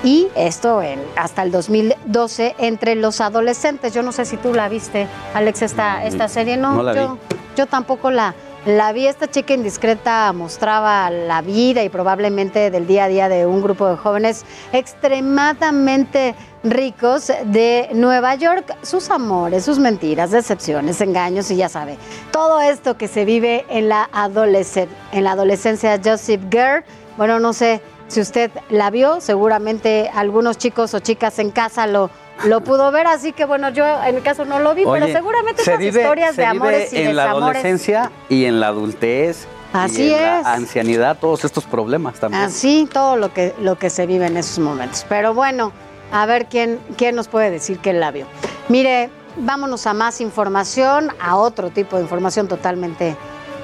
y 0.02 0.28
esto 0.34 0.82
en, 0.82 1.00
hasta 1.16 1.42
el 1.42 1.50
2012 1.52 2.54
entre 2.58 2.94
los 2.94 3.20
adolescentes. 3.20 3.92
Yo 3.92 4.02
no 4.02 4.12
sé 4.12 4.24
si 4.24 4.36
tú 4.36 4.54
la 4.54 4.68
viste, 4.68 5.06
Alex, 5.34 5.62
esta, 5.62 6.04
esta 6.04 6.28
serie. 6.28 6.56
No, 6.56 6.74
No 6.76 6.82
la 6.82 6.94
yo, 6.94 7.14
vi. 7.14 7.36
yo 7.56 7.66
tampoco 7.66 8.10
la, 8.10 8.34
la 8.64 8.92
vi. 8.92 9.06
Esta 9.06 9.28
chica 9.30 9.52
indiscreta 9.54 10.32
mostraba 10.32 11.10
la 11.10 11.42
vida 11.42 11.82
y 11.82 11.88
probablemente 11.90 12.70
del 12.70 12.86
día 12.86 13.04
a 13.04 13.08
día 13.08 13.28
de 13.28 13.44
un 13.46 13.60
grupo 13.62 13.88
de 13.88 13.96
jóvenes 13.96 14.44
extremadamente 14.72 16.34
ricos 16.62 17.32
de 17.44 17.88
Nueva 17.94 18.34
York, 18.34 18.74
sus 18.82 19.10
amores, 19.10 19.64
sus 19.64 19.78
mentiras, 19.78 20.30
decepciones, 20.30 21.00
engaños 21.00 21.50
y 21.50 21.56
ya 21.56 21.68
sabe, 21.68 21.96
todo 22.32 22.60
esto 22.60 22.96
que 22.98 23.08
se 23.08 23.24
vive 23.24 23.64
en 23.70 23.88
la, 23.88 24.08
adolescen- 24.12 24.88
en 25.12 25.24
la 25.24 25.32
adolescencia 25.32 25.98
Joseph 26.02 26.42
Girl. 26.50 26.84
Bueno, 27.16 27.38
no 27.40 27.52
sé 27.52 27.80
si 28.10 28.20
usted 28.20 28.50
la 28.68 28.90
vio, 28.90 29.20
seguramente 29.20 30.10
algunos 30.12 30.58
chicos 30.58 30.92
o 30.94 30.98
chicas 30.98 31.38
en 31.38 31.50
casa 31.50 31.86
lo, 31.86 32.10
lo 32.44 32.60
pudo 32.60 32.90
ver, 32.90 33.06
así 33.06 33.32
que 33.32 33.44
bueno, 33.44 33.70
yo 33.70 33.84
en 34.04 34.16
mi 34.16 34.20
caso 34.20 34.44
no 34.44 34.58
lo 34.60 34.74
vi, 34.74 34.84
pero 34.84 35.06
seguramente 35.06 35.62
se 35.62 35.70
esas 35.70 35.78
vive- 35.80 36.00
historias 36.02 36.34
se 36.34 36.42
de 36.42 36.48
vive 36.48 36.58
amores 36.58 36.92
y 36.92 36.96
en 36.98 37.16
la 37.16 37.22
desamores. 37.22 37.44
adolescencia 37.44 38.10
y 38.28 38.44
en 38.46 38.60
la 38.60 38.66
adultez. 38.68 39.46
Así 39.72 40.02
y 40.08 40.12
en 40.12 40.20
es. 40.24 40.42
La 40.42 40.52
ancianidad, 40.54 41.18
todos 41.20 41.44
estos 41.44 41.64
problemas 41.64 42.18
también. 42.18 42.42
Así 42.42 42.88
todo 42.92 43.14
lo 43.16 43.32
que, 43.32 43.54
lo 43.60 43.78
que 43.78 43.88
se 43.88 44.04
vive 44.06 44.26
en 44.26 44.36
esos 44.36 44.58
momentos. 44.58 45.06
Pero 45.08 45.32
bueno, 45.32 45.70
a 46.10 46.26
ver 46.26 46.46
quién, 46.46 46.80
quién 46.96 47.14
nos 47.14 47.28
puede 47.28 47.50
decir 47.52 47.78
que 47.78 47.92
la 47.92 48.10
vio. 48.10 48.26
Mire, 48.68 49.10
vámonos 49.36 49.86
a 49.86 49.94
más 49.94 50.20
información, 50.20 51.12
a 51.20 51.36
otro 51.36 51.70
tipo 51.70 51.94
de 51.96 52.02
información 52.02 52.48
totalmente 52.48 53.14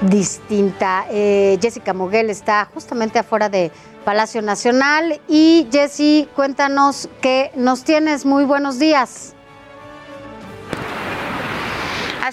distinta. 0.01 1.05
Eh, 1.09 1.57
Jessica 1.61 1.93
Moguel 1.93 2.29
está 2.29 2.69
justamente 2.73 3.19
afuera 3.19 3.49
de 3.49 3.71
Palacio 4.07 4.41
Nacional 4.41 5.19
y 5.27 5.67
Jessy, 5.69 6.29
cuéntanos 6.33 7.09
que 7.19 7.51
nos 7.57 7.83
tienes. 7.83 8.25
Muy 8.25 8.45
buenos 8.45 8.79
días. 8.79 9.35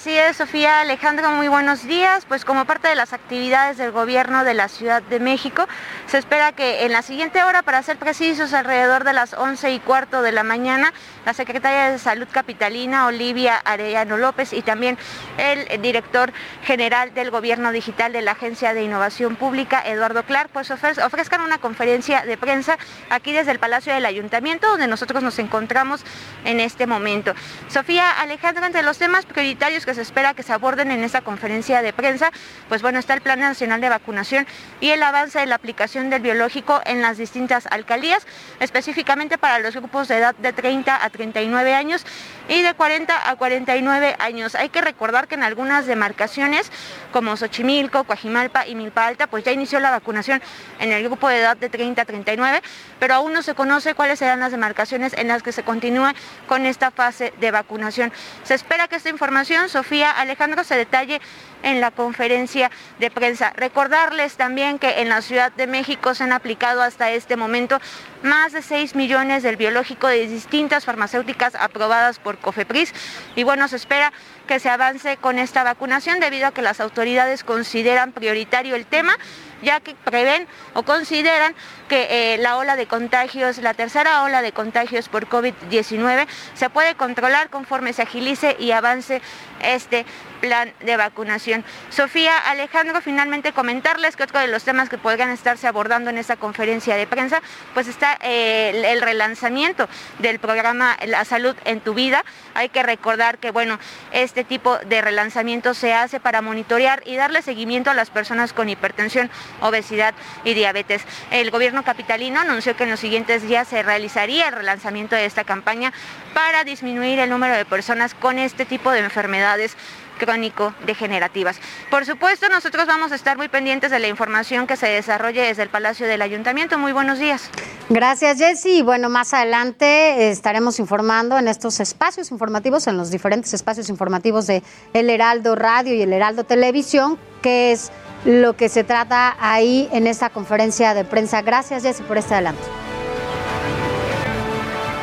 Así 0.05 0.19
es, 0.19 0.37
Sofía 0.37 0.83
Alejandro, 0.83 1.31
muy 1.31 1.49
buenos 1.49 1.85
días. 1.85 2.27
Pues 2.27 2.45
como 2.45 2.67
parte 2.67 2.89
de 2.89 2.95
las 2.95 3.15
actividades 3.15 3.79
del 3.79 3.91
gobierno 3.91 4.45
de 4.45 4.53
la 4.53 4.69
Ciudad 4.69 5.03
de 5.03 5.19
México, 5.19 5.67
se 6.09 6.19
espera 6.19 6.53
que 6.53 6.85
en 6.85 6.93
la 6.93 7.01
siguiente 7.01 7.43
hora, 7.43 7.63
para 7.63 7.83
ser 7.83 7.97
precisos, 7.97 8.53
alrededor 8.53 9.05
de 9.05 9.15
las 9.15 9.33
11 9.33 9.73
y 9.73 9.81
cuarto 9.81 10.21
de 10.21 10.31
la 10.31 10.43
mañana, 10.43 10.93
la 11.25 11.33
secretaria 11.33 11.91
de 11.91 11.99
Salud 11.99 12.29
Capitalina, 12.31 13.07
Olivia 13.07 13.57
Arellano 13.57 14.19
López, 14.19 14.53
y 14.53 14.61
también 14.61 14.99
el 15.39 15.81
director 15.81 16.35
general 16.65 17.15
del 17.15 17.31
gobierno 17.31 17.73
digital 17.73 18.13
de 18.13 18.21
la 18.21 18.33
Agencia 18.33 18.75
de 18.75 18.83
Innovación 18.83 19.37
Pública, 19.37 19.83
Eduardo 19.87 20.25
Clark, 20.25 20.51
pues 20.53 20.71
ofrezcan 20.71 21.41
una 21.41 21.57
conferencia 21.57 22.27
de 22.27 22.37
prensa 22.37 22.77
aquí 23.09 23.33
desde 23.33 23.53
el 23.53 23.59
Palacio 23.59 23.95
del 23.95 24.05
Ayuntamiento, 24.05 24.69
donde 24.69 24.87
nosotros 24.87 25.23
nos 25.23 25.39
encontramos 25.39 26.05
en 26.45 26.61
este 26.61 26.87
momento. 26.87 27.33
Sofía 27.69 28.11
Alejandro, 28.11 28.67
entre 28.67 28.83
los 28.83 28.99
temas 28.99 29.25
prioritarios 29.25 29.87
que 29.87 29.94
se 29.95 30.03
espera 30.03 30.35
que 30.35 30.43
se 30.43 30.53
aborden 30.53 30.91
en 30.91 31.03
esta 31.05 31.23
conferencia 31.23 31.83
de 31.83 31.93
prensa, 31.93 32.31
pues 32.69 32.83
bueno, 32.83 32.99
está 32.99 33.15
el 33.15 33.21
Plan 33.21 33.41
Nacional 33.41 33.81
de 33.81 33.89
Vacunación 33.89 34.47
y 34.81 34.91
el 34.91 35.03
avance 35.03 35.39
de 35.39 35.47
la 35.47 35.55
aplicación 35.55 36.11
del 36.11 36.23
biológico 36.23 36.81
en 36.85 37.03
las 37.03 37.19
distintas 37.19 37.67
alcaldías, 37.71 38.27
específicamente 38.61 39.39
para 39.39 39.59
los 39.59 39.75
grupos 39.75 40.09
de 40.09 40.19
edad 40.19 40.35
de 40.37 40.53
30 40.53 41.05
a 41.05 41.11
39 41.11 41.75
años 41.75 42.05
y 42.49 42.63
de 42.63 42.75
40 42.75 43.31
a 43.31 43.37
49 43.37 44.17
años. 44.19 44.55
Hay 44.55 44.69
que 44.69 44.81
recordar 44.81 45.29
que 45.29 45.35
en 45.35 45.43
algunas 45.43 45.87
demarcaciones 45.87 46.71
como 47.13 47.37
Xochimilco, 47.37 48.05
Coajimalpa 48.05 48.67
y 48.67 48.75
Milpa 48.75 49.07
Alta, 49.07 49.27
pues 49.27 49.45
ya 49.45 49.53
inició 49.53 49.81
la 49.81 49.91
vacunación 49.91 50.43
en 50.81 50.93
el 50.93 51.03
grupo 51.05 51.29
de 51.29 51.39
edad 51.39 51.57
de 51.57 51.69
30 51.69 52.03
a 52.03 52.05
39, 52.05 52.63
pero 52.99 53.15
aún 53.15 53.33
no 53.33 53.43
se 53.43 53.55
conoce 53.55 53.95
cuáles 53.95 54.19
serán 54.19 54.41
las 54.41 54.53
demarcaciones 54.53 55.15
en 55.15 55.29
las 55.29 55.43
que 55.43 55.53
se 55.53 55.63
continúe 55.63 56.13
con 56.47 56.67
esta 56.67 56.91
fase 56.91 57.33
de 57.41 57.51
vacunación. 57.51 58.13
Se 58.43 58.55
espera 58.55 58.89
que 58.89 58.97
esta 58.97 59.11
información 59.11 59.69
Sofía 59.69 60.11
Alejandro 60.11 60.65
se 60.65 60.77
detalle 60.77 61.21
en 61.65 61.81
la 61.81 61.91
conferencia 61.91 62.71
de 62.99 63.11
prensa. 63.11 63.53
Recordarles 63.57 64.37
también 64.37 64.79
que 64.79 65.01
en 65.01 65.09
la 65.09 65.23
Ciudad 65.23 65.51
de 65.53 65.67
México 65.67 66.15
se 66.15 66.25
han 66.25 66.33
aplicado 66.33 66.83
hasta 66.83 67.11
este 67.11 67.37
momento 67.37 67.81
más 68.23 68.53
de 68.53 68.63
6 68.63 68.95
millones 68.95 69.43
del 69.43 69.57
biológico 69.57 70.07
de 70.07 70.29
distintas 70.29 70.85
farmacéuticas 70.85 71.55
aprobadas 71.55 72.19
por 72.19 72.39
COFEPRIS 72.39 72.93
y 73.35 73.43
bueno, 73.43 73.67
se 73.69 73.77
espera 73.77 74.13
que 74.47 74.61
se 74.61 74.69
avance 74.69 75.17
con 75.17 75.39
esta 75.39 75.65
vacunación 75.65 76.21
debido 76.21 76.47
a 76.47 76.53
que 76.53 76.63
las 76.63 76.81
autoridades 76.81 77.45
consideran 77.45 78.13
prioritario 78.13 78.77
el 78.77 78.87
tema 78.87 79.17
ya 79.63 79.81
que 79.81 79.95
prevén 79.95 80.47
o 80.75 80.83
consideran 80.83 81.55
que 81.89 82.35
eh, 82.35 82.39
la 82.39 82.57
ola 82.57 82.77
de 82.77 82.87
contagios, 82.87 83.59
la 83.59 83.75
tercera 83.75 84.23
ola 84.23 84.43
de 84.43 84.53
contagios 84.53 85.09
por 85.09 85.29
COVID-19 85.29 86.27
se 86.55 86.71
puede 86.71 86.95
controlar 86.95 87.51
conforme 87.51 87.93
se 87.93 88.03
agilice 88.03 88.57
y 88.59 88.73
avance 88.73 89.21
este 89.63 90.05
plan 90.41 90.73
de 90.81 90.97
vacunación. 90.97 91.65
Sofía 91.91 92.37
Alejandro, 92.37 93.01
finalmente 93.01 93.53
comentarles 93.53 94.15
que 94.15 94.25
otro 94.25 94.41
de 94.41 94.47
los 94.47 94.63
temas 94.63 94.89
que 94.91 94.99
podrían 94.99 95.31
estarse 95.31 95.67
abordando 95.67 96.11
en 96.11 96.19
esta 96.19 96.37
conferencia 96.37 96.97
de 96.97 97.07
prensa, 97.07 97.41
pues 97.73 97.89
está 97.89 98.19
eh, 98.21 98.93
el 98.93 99.01
relanzamiento 99.01 99.89
del 100.19 100.39
programa 100.39 100.97
La 101.07 101.25
Salud 101.25 101.57
en 101.65 101.81
tu 101.81 101.95
Vida. 101.95 102.25
Hay 102.55 102.69
que 102.69 102.83
recordar 102.83 103.39
que, 103.39 103.51
bueno, 103.53 103.79
este 104.13 104.45
tipo 104.45 104.77
de 104.79 105.01
relanzamiento 105.01 105.73
se 105.73 105.95
hace 105.95 106.21
para 106.21 106.43
monitorear 106.43 107.03
y 107.07 107.17
darle 107.17 107.41
seguimiento 107.41 107.91
a 107.91 107.95
las 107.95 108.11
personas 108.11 108.53
con 108.53 108.69
hipertensión, 108.69 109.31
obesidad 109.61 110.15
y 110.45 110.55
diabetes. 110.55 111.03
El 111.31 111.51
gobierno 111.51 111.83
capitalino 111.83 112.41
anunció 112.41 112.77
que 112.77 112.85
en 112.85 112.91
los 112.91 113.01
siguientes 113.01 113.43
días 113.43 113.69
se 113.69 113.83
realizaría 113.83 114.49
el 114.49 114.55
relanzamiento 114.55 115.17
de 115.17 115.27
esta 115.27 115.45
campaña 115.45 115.93
para 116.35 116.65
disminuir 116.65 117.19
el 117.19 117.31
número 117.31 117.55
de 117.55 117.65
personas 117.65 118.15
con 118.15 118.39
este 118.39 118.65
tipo 118.65 118.91
de 118.91 119.01
enfermedades 119.01 119.77
crónico-degenerativas. 120.19 121.59
Por 121.91 122.05
supuesto, 122.07 122.49
nosotros 122.49 122.87
vamos 122.87 123.13
a 123.13 123.15
estar 123.15 123.37
muy 123.37 123.49
pendientes 123.49 123.91
de 123.91 123.99
la 123.99 124.09
información 124.09 124.67
que 124.67 124.77
se 124.77 124.87
desarrolle 124.87 125.43
desde 125.43 125.63
el 125.63 125.69
Palacio 125.69 126.07
del 126.07 126.23
Ayuntamiento. 126.23 126.79
Muy 126.79 126.93
buenos 126.93 127.19
días. 127.19 127.51
Gracias, 127.89 128.39
Jessy. 128.39 128.83
Bueno, 128.83 129.09
más 129.09 129.35
adelante 129.35 130.31
estaremos 130.31 130.79
informando 130.79 131.39
en 131.39 131.49
estos 131.49 131.81
espacios 131.81 132.31
informativos, 132.31 132.87
en 132.87 132.97
los 132.97 133.11
diferentes 133.11 133.53
espacios 133.55 133.89
informativos 133.89 134.47
de 134.47 134.63
El 134.93 135.11
Heraldo 135.11 135.55
Radio 135.55 135.95
y 135.95 136.03
El 136.03 136.13
Heraldo 136.13 136.45
Televisión, 136.45 137.19
que 137.43 137.73
es 137.73 137.91
lo 138.25 138.57
que 138.57 138.69
se 138.69 138.85
trata 138.85 139.37
ahí 139.39 139.89
en 139.93 140.07
esta 140.07 140.31
conferencia 140.31 140.95
de 140.95 141.05
prensa. 141.05 141.43
Gracias, 141.43 141.83
Jessy, 141.83 142.03
por 142.03 142.19
este 142.19 142.35
adelanto. 142.35 142.63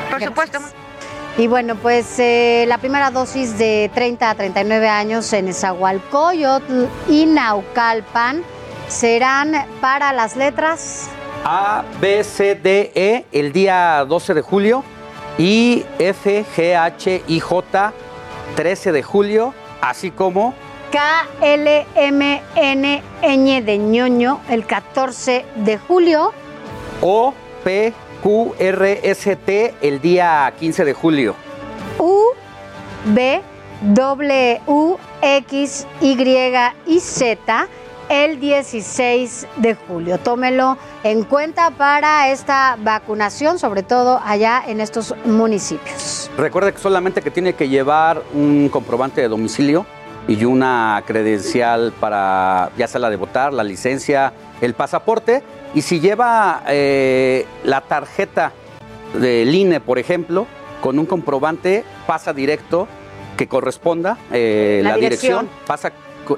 Por 0.09 0.21
supuesto. 0.21 0.59
Y 1.37 1.47
bueno, 1.47 1.75
pues 1.75 2.19
eh, 2.19 2.65
la 2.67 2.77
primera 2.77 3.09
dosis 3.09 3.57
de 3.57 3.89
30 3.93 4.29
a 4.29 4.35
39 4.35 4.89
años 4.89 5.31
en 5.33 5.47
Esahualcoyotl 5.47 6.85
y 7.07 7.25
Naucalpan 7.25 8.43
serán 8.89 9.53
para 9.79 10.11
las 10.11 10.35
letras 10.35 11.07
A, 11.45 11.83
B, 12.01 12.23
C, 12.25 12.55
D, 12.55 12.91
E 12.93 13.25
el 13.31 13.53
día 13.53 14.03
12 14.05 14.33
de 14.33 14.41
julio 14.41 14.83
y 15.37 15.85
F, 15.97 16.45
G, 16.55 16.75
H, 16.75 17.23
I, 17.27 17.39
J 17.39 17.93
13 18.55 18.91
de 18.91 19.01
julio, 19.01 19.53
así 19.79 20.11
como 20.11 20.53
K, 20.91 21.27
L, 21.41 21.85
M, 21.95 22.41
N, 22.55 23.03
Ñ 23.21 23.63
de 23.63 23.77
ñoño 23.77 24.41
el 24.49 24.65
14 24.65 25.45
de 25.55 25.77
julio. 25.77 26.33
O, 27.01 27.33
P, 27.63 27.93
QRST 28.21 29.49
el 29.81 30.01
día 30.01 30.53
15 30.59 30.83
de 30.83 30.93
julio. 30.93 31.35
U, 31.97 32.19
B, 33.05 33.41
W, 33.93 34.97
X, 35.21 35.87
Y 36.01 36.17
y 36.87 36.99
Z 36.99 37.67
el 38.09 38.41
16 38.41 39.47
de 39.55 39.75
julio. 39.75 40.17
Tómelo 40.17 40.77
en 41.05 41.23
cuenta 41.23 41.71
para 41.71 42.29
esta 42.29 42.77
vacunación, 42.81 43.59
sobre 43.59 43.83
todo 43.83 44.19
allá 44.25 44.61
en 44.67 44.81
estos 44.81 45.15
municipios. 45.23 46.29
Recuerde 46.37 46.73
que 46.73 46.79
solamente 46.79 47.21
que 47.21 47.31
tiene 47.31 47.53
que 47.53 47.69
llevar 47.69 48.21
un 48.33 48.67
comprobante 48.67 49.21
de 49.21 49.29
domicilio 49.29 49.85
y 50.27 50.45
una 50.45 51.03
credencial 51.05 51.93
para 51.99 52.71
ya 52.77 52.87
sea 52.87 52.99
la 52.99 53.09
de 53.09 53.15
votar, 53.15 53.53
la 53.53 53.63
licencia, 53.63 54.33
el 54.61 54.73
pasaporte 54.73 55.43
y 55.73 55.81
si 55.81 55.99
lleva 55.99 56.63
eh, 56.67 57.45
la 57.63 57.81
tarjeta 57.81 58.51
del 59.13 59.53
INE, 59.53 59.79
por 59.79 59.99
ejemplo, 59.99 60.47
con 60.81 60.99
un 60.99 61.05
comprobante, 61.05 61.83
pasa 62.07 62.33
directo 62.33 62.87
que 63.37 63.47
corresponda 63.47 64.17
eh, 64.31 64.81
la, 64.83 64.95
dirección. 64.97 65.49
pasa 65.65 65.91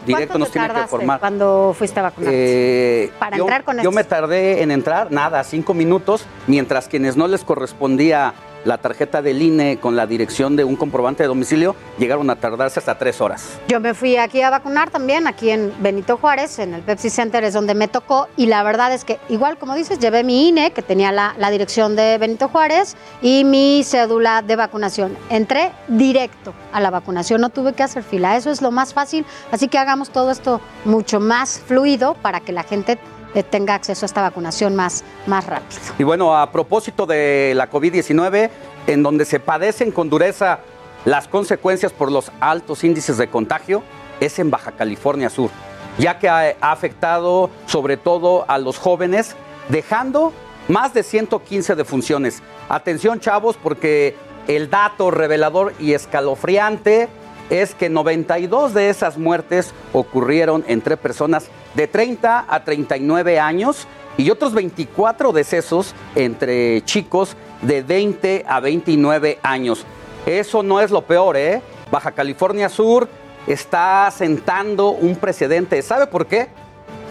directo, 0.06 0.38
nos 0.38 0.52
tiene 0.52 0.70
que 0.70 0.82
informar. 0.82 1.20
cuando 1.20 1.76
fuiste 1.78 2.00
a 2.00 2.04
vacunar? 2.04 2.32
Eh, 2.34 3.12
Para 3.20 3.38
entrar 3.38 3.64
con 3.64 3.82
Yo 3.82 3.92
me 3.92 4.04
tardé 4.04 4.62
en 4.62 4.72
entrar, 4.72 5.12
nada, 5.12 5.44
cinco 5.44 5.74
minutos, 5.74 6.26
mientras 6.48 6.88
quienes 6.88 7.18
no 7.18 7.28
les 7.28 7.44
correspondía 7.44 8.34
la 8.66 8.78
tarjeta 8.78 9.22
del 9.22 9.42
INE 9.42 9.80
con 9.80 9.96
la 9.96 10.08
dirección 10.08 10.56
de 10.56 10.64
un 10.64 10.76
comprobante 10.76 11.24
de 11.24 11.28
domicilio 11.28 11.76
llegaron 11.98 12.30
a 12.30 12.36
tardarse 12.36 12.80
hasta 12.80 12.98
tres 12.98 13.22
horas. 13.22 13.60
Yo 13.68 13.80
me 13.80 13.94
fui 13.94 14.18
aquí 14.18 14.42
a 14.42 14.50
vacunar 14.50 14.90
también, 14.90 15.28
aquí 15.28 15.50
en 15.50 15.74
Benito 15.80 16.18
Juárez, 16.18 16.60
en 16.60 16.74
el 16.74 16.82
Pepsi 16.82 17.10
Center 17.10 17.44
es 17.44 17.54
donde 17.54 17.76
me 17.76 17.88
tocó 17.88 18.28
y 18.38 18.48
la 18.48 18.64
verdad 18.64 18.94
es 18.94 19.04
que 19.04 19.20
igual 19.30 19.58
como 19.58 19.76
dices, 19.76 20.00
llevé 20.00 20.24
mi 20.24 20.50
INE 20.50 20.72
que 20.72 20.82
tenía 20.82 21.12
la, 21.12 21.36
la 21.38 21.52
dirección 21.52 21.96
de 21.96 22.18
Benito 22.18 22.48
Juárez 22.48 22.96
y 23.22 23.44
mi 23.44 23.84
cédula 23.84 24.42
de 24.42 24.56
vacunación. 24.56 25.18
Entré 25.30 25.72
directo 25.88 26.54
a 26.72 26.80
la 26.80 26.90
vacunación, 26.90 27.42
no 27.42 27.50
tuve 27.50 27.74
que 27.74 27.84
hacer 27.84 28.04
fila, 28.04 28.38
eso 28.38 28.52
es 28.52 28.62
lo 28.62 28.72
más 28.72 28.94
fácil, 28.94 29.26
así 29.52 29.68
que 29.68 29.78
hagamos 29.78 30.10
todo 30.10 30.32
esto 30.32 30.62
mucho 30.86 31.20
más 31.20 31.60
fluido 31.60 32.16
para 32.16 32.40
que 32.40 32.52
la 32.52 32.64
gente 32.64 32.98
tenga 33.42 33.74
acceso 33.74 34.06
a 34.06 34.08
esta 34.08 34.22
vacunación 34.22 34.76
más, 34.76 35.04
más 35.26 35.48
rápido. 35.48 35.82
Y 35.98 36.04
bueno, 36.04 36.38
a 36.38 36.52
propósito 36.52 37.08
de 37.08 37.54
la 37.56 37.72
COVID-19, 37.72 38.52
en 38.86 39.02
donde 39.02 39.26
se 39.26 39.40
padecen 39.40 39.92
con 39.92 40.10
dureza 40.10 40.60
las 41.06 41.28
consecuencias 41.28 41.92
por 41.92 42.12
los 42.12 42.32
altos 42.40 42.84
índices 42.84 43.18
de 43.18 43.28
contagio, 43.30 43.82
es 44.20 44.38
en 44.38 44.52
Baja 44.52 44.74
California 44.74 45.30
Sur, 45.30 45.50
ya 45.98 46.20
que 46.20 46.30
ha 46.30 46.56
afectado 46.62 47.50
sobre 47.66 47.98
todo 47.98 48.46
a 48.48 48.60
los 48.60 48.78
jóvenes, 48.78 49.36
dejando 49.70 50.32
más 50.68 50.94
de 50.94 51.04
115 51.04 51.76
defunciones. 51.76 52.44
Atención 52.70 53.20
chavos, 53.20 53.58
porque 53.62 54.16
el 54.48 54.70
dato 54.70 55.12
revelador 55.12 55.74
y 55.80 55.94
escalofriante 55.94 57.10
es 57.50 57.76
que 57.76 57.90
92 57.90 58.74
de 58.74 58.90
esas 58.90 59.18
muertes 59.18 59.74
ocurrieron 59.92 60.64
entre 60.68 60.98
personas 60.98 61.48
de 61.76 61.88
30 61.88 62.46
a 62.48 62.64
39 62.64 63.40
años 63.40 63.88
y 64.18 64.30
otros 64.30 64.54
24 64.54 65.32
decesos 65.32 65.94
entre 66.16 66.84
chicos 66.86 67.36
de 67.62 67.82
20 67.82 68.46
a 68.48 68.60
29 68.60 69.40
años. 69.42 69.86
Eso 70.26 70.64
no 70.64 70.80
es 70.80 70.92
lo 70.92 71.02
peor, 71.04 71.36
¿eh? 71.36 71.62
Baja 71.92 72.12
California 72.12 72.70
Sur 72.70 73.08
está 73.48 74.10
sentando 74.12 74.90
un 74.90 75.16
precedente. 75.16 75.82
¿Sabe 75.82 76.08
por 76.08 76.28
qué? 76.28 76.48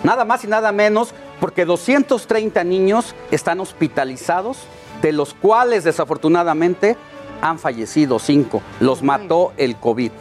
Nada 0.03 0.25
más 0.25 0.45
y 0.45 0.49
nada 0.49 0.73
menos 0.73 1.15
porque 1.41 1.65
230 1.65 2.65
niños 2.65 3.15
están 3.31 3.61
hospitalizados, 3.61 4.59
de 5.03 5.13
los 5.13 5.35
cuales 5.35 5.85
desafortunadamente 5.85 6.97
han 7.43 7.59
fallecido 7.59 8.19
cinco. 8.19 8.63
Los 8.81 9.03
mató 9.03 9.53
el 9.59 9.77
COVID. 9.77 10.13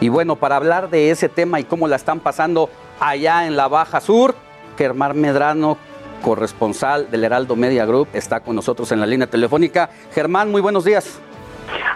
Y 0.00 0.08
bueno, 0.08 0.36
para 0.36 0.56
hablar 0.56 0.90
de 0.90 1.10
ese 1.10 1.28
tema 1.28 1.60
y 1.60 1.64
cómo 1.64 1.86
la 1.86 1.96
están 1.96 2.20
pasando 2.20 2.68
allá 2.98 3.46
en 3.46 3.56
la 3.56 3.68
Baja 3.68 4.00
Sur, 4.00 4.34
Germán 4.76 5.20
Medrano, 5.20 5.78
corresponsal 6.22 7.10
del 7.10 7.24
Heraldo 7.24 7.56
Media 7.56 7.86
Group, 7.86 8.08
está 8.12 8.40
con 8.40 8.56
nosotros 8.56 8.90
en 8.92 9.00
la 9.00 9.06
línea 9.06 9.26
telefónica. 9.26 9.88
Germán, 10.12 10.50
muy 10.50 10.60
buenos 10.60 10.84
días. 10.84 11.22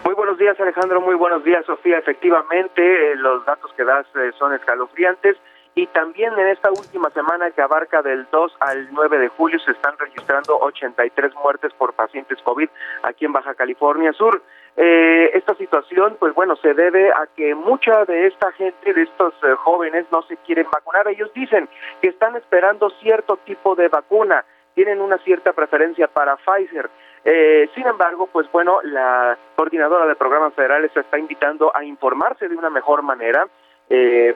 Muy 0.05 0.15
buenos 0.15 0.39
días, 0.39 0.59
Alejandro. 0.61 1.01
Muy 1.01 1.15
buenos 1.15 1.45
días, 1.45 1.65
Sofía. 1.67 1.99
Efectivamente, 1.99 3.13
eh, 3.13 3.17
los 3.17 3.45
datos 3.45 3.71
que 3.77 3.85
das 3.85 4.07
eh, 4.15 4.31
son 4.39 4.55
escalofriantes. 4.55 5.37
Y 5.75 5.87
también 5.89 6.37
en 6.39 6.49
esta 6.49 6.69
última 6.71 7.11
semana 7.11 7.51
que 7.53 7.63
abarca 7.63 8.03
del 8.03 8.27
2 8.33 8.57
al 8.61 8.89
9 8.93 9.19
de 9.19 9.29
julio 9.29 9.59
se 9.61 9.71
están 9.71 9.97
registrando 9.99 10.59
83 10.59 11.35
muertes 11.37 11.73
por 11.75 11.93
pacientes 11.93 12.39
COVID 12.43 12.69
aquí 13.03 13.25
en 13.25 13.33
Baja 13.33 13.55
California 13.55 14.13
Sur. 14.13 14.43
Eh, 14.77 15.31
esta 15.35 15.55
situación, 15.55 16.17
pues 16.19 16.35
bueno, 16.35 16.57
se 16.57 16.75
debe 16.75 17.11
a 17.11 17.29
que 17.37 17.55
mucha 17.55 18.05
de 18.05 18.27
esta 18.27 18.51
gente, 18.53 18.93
de 18.93 19.03
estos 19.03 19.35
eh, 19.43 19.55
jóvenes, 19.57 20.07
no 20.11 20.23
se 20.23 20.37
quieren 20.39 20.67
vacunar. 20.73 21.07
Ellos 21.09 21.33
dicen 21.35 21.69
que 22.01 22.09
están 22.09 22.35
esperando 22.37 22.91
cierto 23.01 23.37
tipo 23.39 23.75
de 23.75 23.89
vacuna, 23.89 24.45
tienen 24.75 25.01
una 25.01 25.19
cierta 25.19 25.53
preferencia 25.53 26.09
para 26.09 26.37
Pfizer. 26.37 26.91
Eh, 27.25 27.69
sin 27.75 27.87
embargo, 27.87 28.29
pues 28.33 28.51
bueno, 28.51 28.81
la 28.83 29.37
coordinadora 29.57 30.07
de 30.07 30.17
programas 30.17 30.55
federales 30.55 30.91
está 30.97 31.19
invitando 31.19 31.71
a 31.75 31.85
informarse 31.85 32.49
de 32.49 32.57
una 32.57 32.71
mejor 32.71 33.03
manera. 33.03 33.47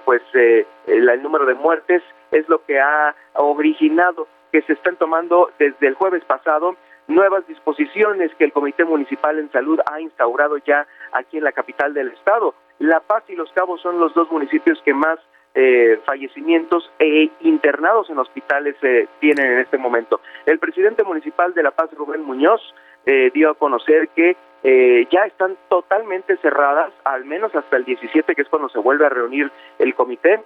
Pues 0.05 0.23
el 0.35 1.23
número 1.23 1.47
de 1.47 1.55
muertes 1.55 2.03
es 2.31 2.49
lo 2.49 2.65
que 2.65 2.81
ha 2.81 3.15
originado 3.35 4.27
que 4.53 4.63
se 4.63 4.75
estén 4.75 4.97
tomando 4.97 5.51
desde 5.59 5.87
el 5.89 5.95
jueves 5.95 6.25
pasado 6.25 6.77
nuevas 7.09 7.47
disposiciones 7.47 8.33
que 8.37 8.45
el 8.45 8.53
Comité 8.53 8.85
Municipal 8.85 9.39
en 9.39 9.51
Salud 9.51 9.81
ha 9.91 10.01
instaurado 10.01 10.59
ya 10.59 10.87
aquí 11.13 11.39
en 11.39 11.45
la 11.45 11.53
capital 11.53 11.93
del 11.93 12.09
estado. 12.09 12.55
La 12.79 13.01
Paz 13.01 13.25
y 13.29 13.35
Los 13.35 13.53
Cabos 13.53 13.81
son 13.81 13.99
los 13.99 14.15
dos 14.15 14.31
municipios 14.31 14.81
que 14.85 14.95
más 14.95 15.19
eh, 15.55 16.01
fallecimientos 16.05 16.91
e 16.99 17.31
internados 17.41 18.11
en 18.11 18.19
hospitales 18.19 18.77
eh, 18.83 19.09
tienen 19.21 19.53
en 19.53 19.59
este 19.59 19.79
momento. 19.79 20.21
El 20.47 20.59
presidente 20.59 21.05
municipal 21.05 21.55
de 21.55 21.63
La 21.63 21.71
Paz, 21.71 21.91
Rubén 21.97 22.23
Muñoz, 22.23 22.61
eh, 23.07 23.31
dio 23.33 23.51
a 23.51 23.55
conocer 23.55 24.09
que 24.09 24.37
ya 25.11 25.27
están 25.27 25.59
totalmente 25.69 26.39
cerradas, 26.39 26.91
al 27.05 27.27
menos 27.27 27.55
hasta 27.55 27.77
el 27.77 27.85
17, 27.85 28.35
que 28.35 28.41
es 28.41 28.49
cuando 28.49 28.71
se 28.71 28.79
vuelve 28.79 29.05
a 29.05 29.11
reunir 29.11 29.53
el 29.79 29.95
comité, 29.95 30.41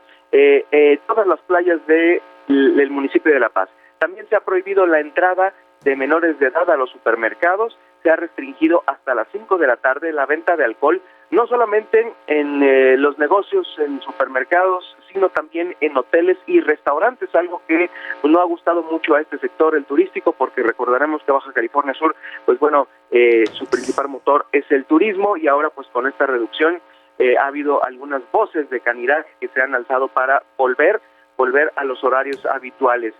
todas 1.06 1.24
las 1.24 1.39
playas 1.43 1.78
de, 1.86 2.20
del 2.48 2.90
municipio 2.90 3.32
de 3.32 3.39
La 3.39 3.48
Paz. 3.48 3.68
También 3.98 4.26
se 4.28 4.35
ha 4.35 4.40
prohibido 4.40 4.86
la 4.86 4.98
entrada 4.98 5.55
de 5.82 5.97
menores 5.97 6.39
de 6.39 6.47
edad 6.47 6.68
a 6.70 6.76
los 6.76 6.90
supermercados. 6.90 7.78
Se 8.02 8.10
ha 8.10 8.16
restringido 8.16 8.82
hasta 8.86 9.14
las 9.14 9.28
5 9.32 9.59
de 9.59 9.66
la 9.66 9.76
tarde 9.76 10.12
la 10.12 10.26
venta 10.26 10.56
de 10.56 10.64
alcohol, 10.64 11.01
no 11.31 11.47
solamente 11.47 12.13
en 12.27 12.63
eh, 12.63 12.97
los 12.97 13.19
negocios, 13.19 13.67
en 13.79 14.01
supermercados, 14.01 14.97
sino 15.13 15.29
también 15.29 15.77
en 15.81 15.97
hoteles 15.97 16.39
y 16.47 16.61
restaurantes, 16.61 17.35
algo 17.35 17.63
que 17.67 17.91
no 18.25 18.41
ha 18.41 18.45
gustado 18.45 18.83
mucho 18.83 19.15
a 19.15 19.21
este 19.21 19.39
sector, 19.39 19.75
el 19.75 19.85
turístico, 19.85 20.33
porque 20.33 20.63
recordaremos 20.63 21.23
que 21.23 21.33
Baja 21.33 21.53
California 21.53 21.95
Sur, 21.95 22.15
pues 22.47 22.59
bueno, 22.59 22.89
eh, 23.11 23.45
su 23.53 23.67
principal 23.67 24.09
motor 24.09 24.47
es 24.53 24.65
el 24.71 24.85
turismo 24.85 25.37
y 25.37 25.49
ahora 25.49 25.71
pues 25.71 25.87
con 25.89 26.07
esta 26.07 26.27
reducción 26.27 26.81
eh, 27.19 27.37
ha 27.37 27.47
habido 27.47 27.85
algunas 27.85 28.23
voces 28.31 28.71
de 28.71 28.81
canidad 28.81 29.27
que 29.41 29.49
se 29.49 29.61
han 29.61 29.75
alzado 29.75 30.09
para 30.09 30.43
volver, 30.57 31.01
volver 31.37 31.73
a 31.77 31.85
los 31.85 32.03
horarios 32.05 32.45
habituales. 32.47 33.15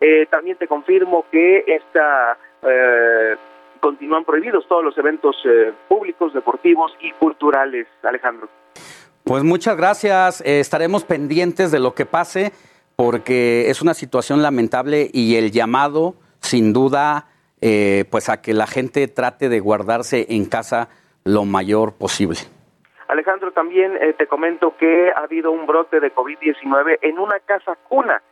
Eh, 0.00 0.26
también 0.26 0.56
te 0.56 0.66
confirmo 0.66 1.24
que 1.30 1.64
esta, 1.66 2.36
eh, 2.62 3.36
continúan 3.84 4.24
prohibidos 4.24 4.66
todos 4.66 4.82
los 4.82 4.96
eventos 4.96 5.36
eh, 5.44 5.70
públicos, 5.88 6.32
deportivos 6.32 6.90
y 7.00 7.12
culturales, 7.12 7.86
Alejandro. 8.02 8.48
Pues 9.24 9.44
muchas 9.44 9.76
gracias. 9.76 10.40
estaremos 10.40 11.04
pendientes 11.04 11.70
de 11.70 11.80
lo 11.80 11.94
que 11.94 12.06
pase 12.06 12.52
porque 12.96 13.68
es 13.68 13.82
una 13.82 13.92
situación 13.92 14.40
lamentable 14.40 15.10
y 15.12 15.36
el 15.36 15.50
llamado, 15.50 16.14
sin 16.40 16.72
duda, 16.72 17.26
pues 18.10 18.28
a 18.28 18.40
que 18.40 18.54
la 18.54 18.66
gente 18.66 19.08
trate 19.08 19.48
de 19.48 19.60
guardarse 19.60 20.26
en 20.30 20.46
casa 20.46 20.88
lo 21.24 21.44
mayor 21.44 21.94
posible. 21.94 22.38
Alejandro, 23.08 23.52
también 23.52 23.98
te 24.16 24.26
comento 24.26 24.76
que 24.78 25.10
ha 25.10 25.24
habido 25.24 25.50
un 25.50 25.66
brote 25.66 26.00
de 26.00 26.14
COVID-19 26.14 26.98
en 27.02 27.18
una 27.18 27.40
casa 27.40 27.76
cuna 27.88 28.22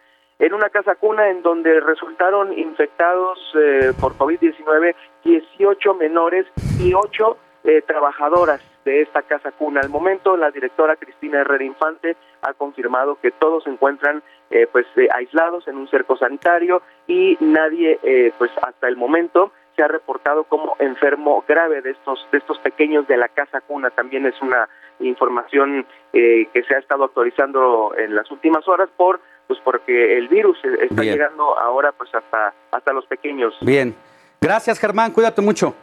en 0.43 0.55
una 0.55 0.71
casa 0.71 0.97
cuna 0.97 1.31
en 1.31 1.41
donde 1.43 1.79
resultaron 1.79 2.53
infectados 2.59 3.39
eh, 3.55 3.93
por 4.01 4.19
COVID-19 4.19 4.95
18 5.25 5.95
menores 5.95 6.47
y 6.81 6.93
8 6.95 7.37
eh, 7.63 7.83
trabajadoras 7.87 8.61
de 8.85 9.03
esta 9.03 9.23
casa 9.23 9.53
cuna. 9.53 9.81
Al 9.81 9.89
momento, 9.89 10.37
la 10.37 10.51
directora 10.51 10.97
Cristina 10.97 11.43
Herrera 11.43 11.63
Infante 11.63 12.17
ha 12.43 12.55
confirmado 12.55 13.21
que 13.23 13.31
todos 13.31 13.63
se 13.63 13.71
encuentran 13.71 14.21
eh, 14.51 14.67
pues 14.71 14.85
aislados 15.15 15.69
en 15.69 15.77
un 15.77 15.87
cerco 15.87 16.17
sanitario 16.17 16.83
y 17.07 17.39
nadie, 17.39 18.01
pues 18.37 18.51
hasta 18.61 18.89
el 18.89 18.97
momento, 18.97 19.53
se 19.77 19.83
ha 19.85 19.89
reportado 19.89 20.43
como 20.45 20.75
enfermo 20.81 21.45
grave 21.47 21.83
de 21.83 21.93
estos 21.93 22.27
de 22.33 22.39
estos 22.39 22.59
pequeños 22.59 23.07
de 23.07 23.17
la 23.17 23.29
casa 23.29 23.61
cuna. 23.61 23.91
También 23.91 24.27
es 24.27 24.35
una 24.43 24.69
información 24.99 25.87
que 26.13 26.65
se 26.67 26.75
ha 26.75 26.79
estado 26.79 27.05
actualizando 27.05 27.95
en 27.97 28.17
las 28.17 28.31
últimas 28.33 28.67
horas 28.67 28.91
por 28.97 29.21
pues 29.47 29.59
porque 29.65 30.19
el 30.19 30.29
virus 30.29 30.59
está 30.81 31.03
llegando 31.03 31.59
ahora 31.59 31.93
pues 31.93 32.15
hasta, 32.15 32.55
hasta 32.71 32.93
los 32.93 33.07
pequeños. 33.07 33.55
Bien. 33.61 33.95
Gracias 34.41 34.79
Germán, 34.79 35.13
cuídate 35.13 35.41
mucho. 35.41 35.75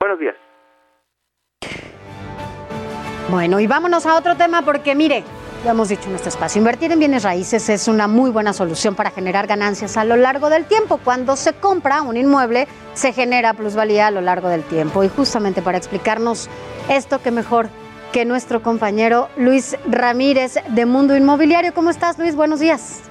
Buenos 0.00 0.18
días. 0.18 0.36
Bueno, 3.30 3.60
y 3.60 3.66
vámonos 3.66 4.06
a 4.06 4.16
otro 4.16 4.36
tema 4.36 4.62
porque 4.62 4.94
mire, 4.94 5.22
lo 5.64 5.70
hemos 5.70 5.88
dicho 5.88 6.08
en 6.08 6.14
este 6.14 6.28
espacio, 6.28 6.60
invertir 6.60 6.92
en 6.92 7.00
bienes 7.00 7.24
raíces 7.24 7.68
es 7.68 7.88
una 7.88 8.06
muy 8.06 8.30
buena 8.30 8.52
solución 8.52 8.94
para 8.94 9.10
generar 9.10 9.46
ganancias 9.46 9.96
a 9.96 10.04
lo 10.04 10.16
largo 10.16 10.50
del 10.50 10.64
tiempo. 10.64 11.00
Cuando 11.02 11.34
se 11.36 11.52
compra 11.52 12.00
un 12.02 12.16
inmueble, 12.16 12.68
se 12.94 13.12
genera 13.12 13.54
plusvalía 13.54 14.06
a 14.06 14.10
lo 14.12 14.20
largo 14.20 14.48
del 14.48 14.62
tiempo. 14.62 15.02
Y 15.02 15.08
justamente 15.08 15.60
para 15.60 15.76
explicarnos 15.76 16.48
esto, 16.88 17.20
que 17.20 17.32
mejor 17.32 17.68
que 18.12 18.24
nuestro 18.24 18.62
compañero 18.62 19.28
Luis 19.36 19.76
Ramírez 19.86 20.54
de 20.68 20.86
Mundo 20.86 21.16
Inmobiliario. 21.16 21.74
¿Cómo 21.74 21.90
estás, 21.90 22.18
Luis? 22.18 22.34
Buenos 22.34 22.60
días. 22.60 23.02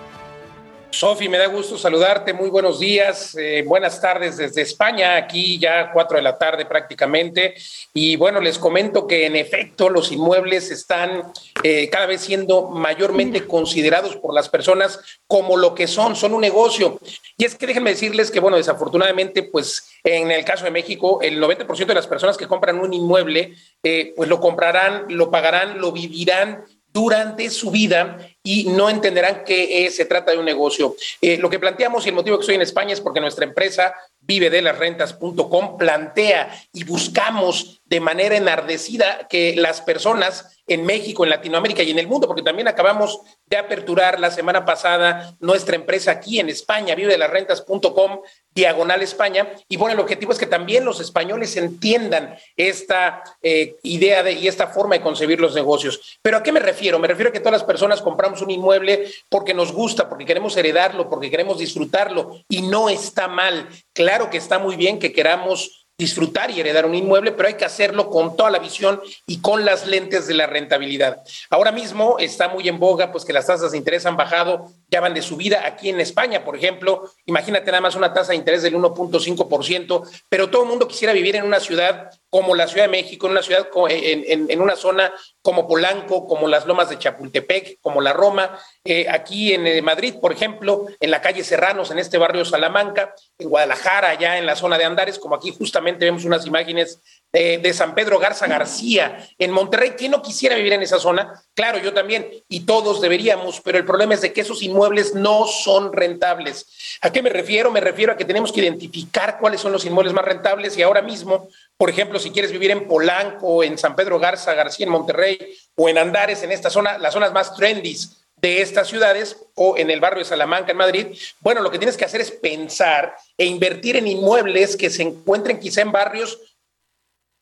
Sofi, 0.97 1.29
me 1.29 1.37
da 1.37 1.45
gusto 1.45 1.77
saludarte. 1.77 2.33
Muy 2.33 2.49
buenos 2.49 2.79
días, 2.79 3.35
eh, 3.35 3.63
buenas 3.63 4.01
tardes 4.01 4.37
desde 4.37 4.63
España, 4.63 5.15
aquí 5.15 5.59
ya 5.59 5.91
cuatro 5.91 6.17
de 6.17 6.23
la 6.23 6.39
tarde 6.39 6.65
prácticamente. 6.65 7.53
Y 7.93 8.15
bueno, 8.15 8.41
les 8.41 8.57
comento 8.57 9.05
que 9.05 9.27
en 9.27 9.35
efecto 9.35 9.89
los 9.89 10.11
inmuebles 10.11 10.71
están 10.71 11.31
eh, 11.61 11.87
cada 11.91 12.07
vez 12.07 12.21
siendo 12.21 12.69
mayormente 12.69 13.45
considerados 13.45 14.15
por 14.15 14.33
las 14.33 14.49
personas 14.49 14.99
como 15.27 15.55
lo 15.55 15.75
que 15.75 15.85
son, 15.85 16.15
son 16.15 16.33
un 16.33 16.41
negocio. 16.41 16.99
Y 17.37 17.45
es 17.45 17.53
que 17.53 17.67
déjenme 17.67 17.91
decirles 17.91 18.31
que, 18.31 18.39
bueno, 18.39 18.57
desafortunadamente, 18.57 19.43
pues 19.43 19.91
en 20.03 20.31
el 20.31 20.43
caso 20.45 20.65
de 20.65 20.71
México, 20.71 21.19
el 21.21 21.39
90% 21.39 21.85
de 21.85 21.93
las 21.93 22.07
personas 22.07 22.37
que 22.37 22.47
compran 22.47 22.79
un 22.79 22.91
inmueble, 22.91 23.53
eh, 23.83 24.13
pues 24.15 24.27
lo 24.27 24.39
comprarán, 24.39 25.05
lo 25.09 25.29
pagarán, 25.29 25.79
lo 25.79 25.91
vivirán 25.91 26.65
durante 26.97 27.51
su 27.51 27.69
vida 27.69 28.17
y 28.41 28.63
no 28.69 28.89
entenderán 28.89 29.43
que 29.43 29.87
se 29.91 30.05
trata 30.05 30.31
de 30.31 30.39
un 30.39 30.45
negocio. 30.45 30.95
Eh, 31.21 31.37
lo 31.37 31.47
que 31.47 31.59
planteamos 31.59 32.03
y 32.03 32.09
el 32.09 32.15
motivo 32.15 32.37
que 32.37 32.41
estoy 32.41 32.55
en 32.55 32.63
España 32.63 32.93
es 32.93 33.01
porque 33.01 33.21
nuestra 33.21 33.45
empresa 33.45 33.93
vive 34.19 34.49
de 34.49 34.63
las 34.63 34.79
rentas.com 34.79 35.77
plantea 35.77 36.59
y 36.73 36.85
buscamos 36.85 37.81
de 37.85 37.99
manera 37.99 38.35
enardecida 38.35 39.27
que 39.29 39.55
las 39.55 39.81
personas 39.81 40.56
en 40.67 40.85
México, 40.85 41.23
en 41.23 41.29
Latinoamérica 41.29 41.81
y 41.81 41.91
en 41.91 41.99
el 41.99 42.07
mundo, 42.07 42.27
porque 42.27 42.41
también 42.41 42.67
acabamos 42.67 43.21
de 43.45 43.57
aperturar 43.57 44.19
la 44.19 44.29
semana 44.29 44.65
pasada 44.65 45.35
nuestra 45.39 45.75
empresa 45.75 46.11
aquí 46.11 46.39
en 46.39 46.49
España, 46.49 46.93
vive 46.93 47.13
de 47.13 47.17
las 47.17 47.29
rentas.com, 47.29 48.19
diagonal 48.53 49.01
España. 49.01 49.47
Y 49.69 49.77
bueno, 49.77 49.93
el 49.93 49.99
objetivo 50.01 50.33
es 50.33 50.37
que 50.37 50.45
también 50.45 50.83
los 50.83 50.99
españoles 50.99 51.55
entiendan 51.55 52.35
esta 52.57 53.23
eh, 53.41 53.75
idea 53.83 54.23
de, 54.23 54.33
y 54.33 54.47
esta 54.47 54.67
forma 54.67 54.95
de 54.95 55.01
concebir 55.01 55.39
los 55.39 55.55
negocios. 55.55 56.19
Pero 56.21 56.37
¿a 56.37 56.43
qué 56.43 56.51
me 56.51 56.59
refiero? 56.59 56.99
Me 56.99 57.07
refiero 57.07 57.29
a 57.29 57.33
que 57.33 57.39
todas 57.39 57.53
las 57.53 57.63
personas 57.63 58.01
compramos 58.01 58.41
un 58.41 58.51
inmueble 58.51 59.09
porque 59.29 59.53
nos 59.53 59.71
gusta, 59.71 60.09
porque 60.09 60.25
queremos 60.25 60.57
heredarlo, 60.57 61.09
porque 61.09 61.29
queremos 61.29 61.59
disfrutarlo 61.59 62.41
y 62.49 62.63
no 62.63 62.89
está 62.89 63.27
mal. 63.27 63.69
Claro 63.93 64.29
que 64.29 64.37
está 64.37 64.59
muy 64.59 64.75
bien 64.75 64.99
que 64.99 65.13
queramos 65.13 65.86
disfrutar 65.97 66.51
y 66.51 66.59
heredar 66.59 66.85
un 66.85 66.93
inmueble, 66.93 67.31
pero 67.31 67.47
hay 67.47 67.55
que 67.55 67.65
hacerlo 67.65 68.11
con 68.11 68.37
toda 68.37 68.51
la 68.51 68.59
visión 68.59 69.01
y 69.25 69.41
con 69.41 69.65
las 69.65 69.87
lentes 69.87 70.27
de 70.27 70.35
la 70.35 70.45
rentabilidad. 70.45 71.23
Ahora 71.49 71.71
mismo 71.71 72.19
está 72.19 72.49
muy 72.49 72.67
en 72.69 72.77
boga, 72.77 73.11
pues 73.11 73.25
que 73.25 73.33
las 73.33 73.47
tasas 73.47 73.71
de 73.71 73.79
interés 73.79 74.05
han 74.05 74.15
bajado 74.15 74.71
ya 74.89 75.01
van 75.01 75.13
de 75.13 75.21
subida. 75.21 75.65
Aquí 75.65 75.89
en 75.89 75.99
España, 75.99 76.43
por 76.43 76.55
ejemplo, 76.55 77.09
imagínate 77.25 77.67
nada 77.67 77.81
más 77.81 77.95
una 77.95 78.13
tasa 78.13 78.31
de 78.31 78.37
interés 78.37 78.63
del 78.63 78.75
1.5%, 78.75 80.09
pero 80.29 80.49
todo 80.49 80.63
el 80.63 80.69
mundo 80.69 80.87
quisiera 80.87 81.13
vivir 81.13 81.35
en 81.35 81.43
una 81.43 81.59
ciudad 81.59 82.09
como 82.29 82.55
la 82.55 82.67
Ciudad 82.67 82.85
de 82.85 82.91
México, 82.91 83.27
en 83.27 83.31
una 83.31 83.41
ciudad, 83.41 83.67
en, 83.89 84.61
una 84.61 84.75
zona 84.75 85.13
como 85.41 85.67
Polanco, 85.67 86.27
como 86.27 86.47
las 86.47 86.65
Lomas 86.65 86.89
de 86.89 86.99
Chapultepec, 86.99 87.79
como 87.81 88.01
la 88.01 88.11
Roma, 88.11 88.59
eh, 88.83 89.07
aquí 89.09 89.53
en 89.53 89.65
eh, 89.65 89.81
Madrid, 89.81 90.15
por 90.21 90.33
ejemplo, 90.33 90.87
en 90.99 91.09
la 91.09 91.21
calle 91.21 91.43
Serranos, 91.43 91.89
en 91.89 91.99
este 91.99 92.17
barrio 92.17 92.43
Salamanca, 92.43 93.13
en 93.37 93.49
Guadalajara, 93.49 94.15
ya 94.15 94.37
en 94.37 94.45
la 94.45 94.55
zona 94.55 94.77
de 94.77 94.83
Andares, 94.83 95.19
como 95.19 95.35
aquí 95.35 95.55
justamente 95.57 96.05
vemos 96.05 96.25
unas 96.25 96.45
imágenes 96.45 97.01
de, 97.31 97.73
San 97.73 97.93
Pedro 97.93 98.19
Garza 98.19 98.47
García, 98.47 99.27
en 99.37 99.51
Monterrey. 99.51 99.91
¿Quién 99.97 100.11
no 100.11 100.21
quisiera 100.21 100.55
vivir 100.55 100.73
en 100.73 100.81
esa 100.81 100.99
zona? 100.99 101.43
Claro, 101.53 101.77
yo 101.77 101.93
también, 101.93 102.29
y 102.47 102.61
todos 102.61 103.01
deberíamos, 103.01 103.61
pero 103.61 103.77
el 103.77 103.85
problema 103.85 104.13
es 104.13 104.21
de 104.21 104.33
que 104.33 104.41
esos 104.41 104.63
inmuebles 104.63 105.13
no 105.13 105.45
son 105.45 105.93
rentables. 105.93 106.97
¿A 107.01 107.11
qué 107.11 107.21
me 107.21 107.29
refiero? 107.29 107.71
Me 107.71 107.81
refiero 107.81 108.13
a 108.13 108.17
que 108.17 108.25
tenemos 108.25 108.51
que 108.51 108.61
identificar 108.61 109.37
cuáles 109.39 109.61
son 109.61 109.71
los 109.71 109.85
inmuebles 109.85 110.13
más 110.13 110.25
rentables 110.25 110.77
y 110.77 110.81
ahora 110.81 111.01
mismo, 111.01 111.47
por 111.77 111.89
ejemplo, 111.89 112.19
si 112.19 112.31
quieres 112.31 112.51
vivir 112.51 112.71
en 112.71 112.87
Polanco, 112.87 113.63
en 113.63 113.77
San 113.77 113.95
Pedro 113.95 114.19
Garza 114.19 114.53
García, 114.53 114.85
en 114.85 114.91
Monterrey, 114.91 115.37
o 115.75 115.89
en 115.89 115.97
Andares, 115.97 116.43
en 116.43 116.51
esta 116.51 116.69
zona, 116.69 116.97
las 116.97 117.13
zonas 117.13 117.33
más 117.33 117.55
trendy 117.55 117.95
de 118.37 118.61
estas 118.61 118.87
ciudades 118.87 119.37
o 119.55 119.77
en 119.77 119.89
el 119.89 119.99
barrio 119.99 120.19
de 120.19 120.25
Salamanca, 120.25 120.71
en 120.71 120.77
Madrid, 120.77 121.07
bueno, 121.39 121.61
lo 121.61 121.71
que 121.71 121.79
tienes 121.79 121.97
que 121.97 122.05
hacer 122.05 122.21
es 122.21 122.31
pensar 122.31 123.15
e 123.37 123.45
invertir 123.45 123.95
en 123.95 124.07
inmuebles 124.07 124.77
que 124.77 124.91
se 124.91 125.01
encuentren 125.01 125.59
quizá 125.59 125.81
en 125.81 125.91
barrios 125.91 126.39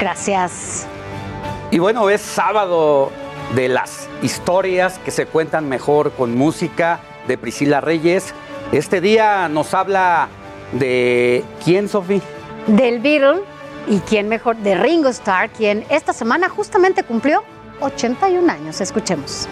Gracias. 0.00 0.86
Y 1.70 1.78
bueno, 1.78 2.08
es 2.08 2.22
sábado 2.22 3.12
de 3.54 3.68
las 3.68 4.08
historias 4.22 4.98
que 5.00 5.10
se 5.10 5.26
cuentan 5.26 5.68
mejor 5.68 6.12
con 6.12 6.34
música 6.34 7.00
de 7.28 7.36
Priscila 7.36 7.82
Reyes. 7.82 8.34
Este 8.72 9.02
día 9.02 9.50
nos 9.50 9.74
habla 9.74 10.28
de 10.72 11.44
quién, 11.62 11.90
Sofía? 11.90 12.22
Del 12.68 13.00
Beatle 13.00 13.42
y 13.86 13.98
quién 14.00 14.30
mejor, 14.30 14.56
de 14.56 14.76
Ringo 14.76 15.10
Starr, 15.10 15.50
quien 15.50 15.84
esta 15.90 16.14
semana 16.14 16.48
justamente 16.48 17.02
cumplió 17.02 17.44
81 17.80 18.52
años. 18.52 18.80
Escuchemos. 18.80 19.48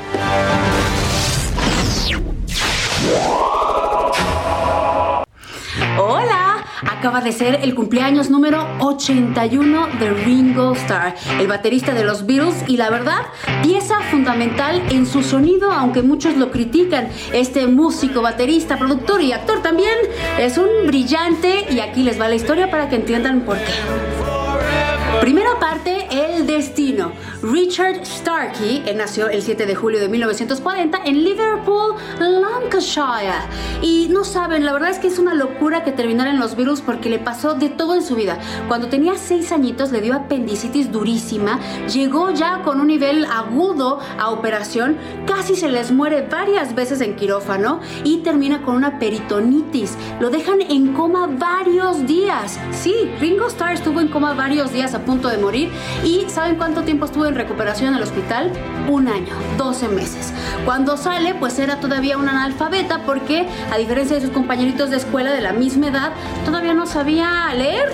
Hola, 5.99 6.65
acaba 6.89 7.21
de 7.21 7.33
ser 7.33 7.61
el 7.63 7.75
cumpleaños 7.75 8.31
número 8.31 8.67
81 8.81 9.89
de 9.99 10.11
Ringo 10.11 10.73
Starr, 10.73 11.15
el 11.39 11.49
baterista 11.49 11.93
de 11.93 12.05
los 12.05 12.27
Beatles 12.27 12.65
y 12.67 12.77
la 12.77 12.91
verdad, 12.91 13.27
pieza 13.63 14.01
fundamental 14.11 14.83
en 14.91 15.07
su 15.07 15.23
sonido, 15.23 15.71
aunque 15.71 16.03
muchos 16.03 16.37
lo 16.37 16.51
critican. 16.51 17.09
Este 17.33 17.67
músico, 17.67 18.23
baterista, 18.23 18.79
productor 18.79 19.21
y 19.21 19.33
actor 19.33 19.63
también 19.63 19.97
es 20.39 20.59
un 20.59 20.87
brillante 20.87 21.67
y 21.71 21.81
aquí 21.81 22.03
les 22.03 22.21
va 22.21 22.29
la 22.29 22.37
historia 22.37 22.71
para 22.71 22.89
que 22.89 22.97
entiendan 22.97 23.43
por 23.43 23.59
qué. 23.59 23.73
Primera 25.21 25.59
parte, 25.61 26.07
El 26.11 26.47
Destino. 26.47 27.13
Richard 27.43 28.07
Starkey 28.07 28.85
nació 28.95 29.29
el 29.29 29.43
7 29.43 29.67
de 29.67 29.75
julio 29.75 29.99
de 29.99 30.09
1940 30.09 31.01
en 31.05 31.25
Liverpool, 31.25 31.97
Lancashire. 32.21 33.33
Y 33.83 34.07
no 34.11 34.23
saben, 34.23 34.65
la 34.65 34.73
verdad 34.73 34.91
es 34.91 35.01
que 35.01 35.09
es 35.09 35.19
una 35.19 35.35
locura 35.35 35.83
que 35.83 35.91
terminara 35.91 36.31
en 36.31 36.39
los 36.39 36.55
Beatles 36.55 36.81
porque 36.83 37.11
le 37.11 37.19
pasó 37.19 37.55
de 37.55 37.69
todo 37.69 37.97
en 37.97 38.03
su 38.05 38.15
vida. 38.15 38.39
Cuando 38.69 38.87
tenía 38.87 39.17
6 39.17 39.51
añitos 39.51 39.91
le 39.91 40.01
dio 40.01 40.15
apendicitis 40.15 40.93
durísima, 40.93 41.59
llegó 41.93 42.31
ya 42.31 42.63
con 42.63 42.81
un 42.81 42.87
nivel 42.87 43.25
agudo 43.25 43.99
a 44.21 44.31
operación, 44.31 44.97
casi 45.27 45.57
se 45.57 45.69
les 45.69 45.91
muere 45.91 46.23
varias 46.23 46.77
veces 46.77 47.01
en 47.01 47.17
quirófano 47.17 47.81
y 48.05 48.19
termina 48.19 48.63
con 48.63 48.77
una 48.77 49.01
peritonitis. 49.01 49.97
Lo 50.21 50.31
dejan 50.31 50.61
en 50.61 50.93
coma 50.93 51.27
varios 51.27 52.07
días. 52.07 52.61
Sí, 52.71 52.95
Ringo 53.19 53.49
Starr 53.49 53.73
estuvo 53.73 54.01
en 54.01 54.09
coma 54.09 54.33
varios 54.35 54.73
días 54.73 54.95
a 54.95 55.01
punto 55.05 55.27
de 55.27 55.39
morir. 55.39 55.71
¿Y 56.05 56.27
saben 56.29 56.55
cuánto 56.55 56.83
tiempo 56.83 57.07
estuvo 57.07 57.27
en 57.27 57.32
recuperación 57.35 57.91
en 57.91 57.95
el 57.97 58.03
hospital? 58.03 58.53
Un 58.89 59.09
año, 59.09 59.35
12 59.59 59.89
meses. 59.89 60.33
Cuando 60.65 60.97
sale, 60.97 61.35
pues 61.35 61.59
era 61.59 61.81
todavía 61.81 62.19
un 62.19 62.29
analfabeta 62.29 63.01
porque, 63.05 63.49
a 63.71 63.79
diferencia 63.79 64.17
de 64.17 64.23
sus 64.23 64.31
compañeritos 64.31 64.91
de 64.91 64.97
escuela 64.97 65.33
de 65.33 65.41
la 65.41 65.53
misma 65.53 65.89
edad, 65.89 66.13
todavía 66.45 66.75
no 66.75 66.87
sabía 66.87 67.53
leer. 67.55 67.93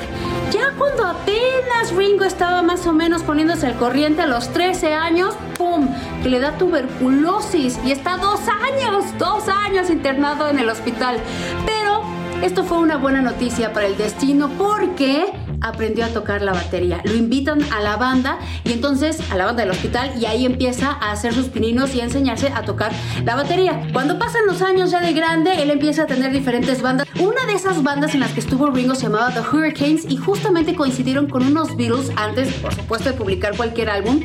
Ya 0.50 0.72
cuando 0.78 1.04
apenas 1.04 1.92
Ringo 1.94 2.24
estaba 2.24 2.62
más 2.62 2.86
o 2.86 2.92
menos 2.92 3.22
poniéndose 3.22 3.66
al 3.66 3.76
corriente 3.76 4.22
a 4.22 4.26
los 4.26 4.48
13 4.52 4.94
años, 4.94 5.34
¡pum! 5.56 5.88
que 6.22 6.28
le 6.28 6.40
da 6.40 6.52
tuberculosis 6.52 7.78
y 7.84 7.92
está 7.92 8.16
dos 8.16 8.40
años, 8.48 9.04
dos 9.18 9.48
años 9.48 9.90
internado 9.90 10.48
en 10.48 10.58
el 10.58 10.68
hospital. 10.68 11.18
Pero 11.66 12.02
esto 12.42 12.64
fue 12.64 12.78
una 12.78 12.96
buena 12.96 13.20
noticia 13.20 13.72
para 13.72 13.86
el 13.86 13.96
destino 13.96 14.48
porque 14.56 15.26
aprendió 15.60 16.04
a 16.04 16.08
tocar 16.08 16.42
la 16.42 16.52
batería. 16.52 17.00
Lo 17.04 17.14
invitan 17.14 17.62
a 17.72 17.80
la 17.80 17.96
banda 17.96 18.38
y 18.64 18.72
entonces 18.72 19.20
a 19.30 19.36
la 19.36 19.46
banda 19.46 19.62
del 19.62 19.70
hospital 19.70 20.12
y 20.20 20.26
ahí 20.26 20.46
empieza 20.46 20.90
a 20.90 21.12
hacer 21.12 21.34
sus 21.34 21.46
pininos 21.46 21.94
y 21.94 22.00
a 22.00 22.04
enseñarse 22.04 22.48
a 22.48 22.62
tocar 22.62 22.92
la 23.24 23.34
batería. 23.34 23.88
Cuando 23.92 24.18
pasan 24.18 24.46
los 24.46 24.62
años 24.62 24.90
ya 24.90 25.00
de 25.00 25.12
grande, 25.12 25.62
él 25.62 25.70
empieza 25.70 26.02
a 26.02 26.06
tener 26.06 26.32
diferentes 26.32 26.82
bandas. 26.82 27.06
Una 27.18 27.46
de 27.46 27.54
esas 27.54 27.82
bandas 27.82 28.14
en 28.14 28.20
las 28.20 28.32
que 28.32 28.40
estuvo 28.40 28.70
Ringo 28.70 28.94
se 28.94 29.04
llamaba 29.04 29.32
The 29.32 29.40
Hurricanes 29.40 30.04
y 30.08 30.16
justamente 30.16 30.74
coincidieron 30.74 31.28
con 31.28 31.46
unos 31.46 31.76
Beatles 31.76 32.10
antes, 32.16 32.52
por 32.54 32.74
supuesto, 32.74 33.10
de 33.10 33.16
publicar 33.16 33.56
cualquier 33.56 33.90
álbum. 33.90 34.20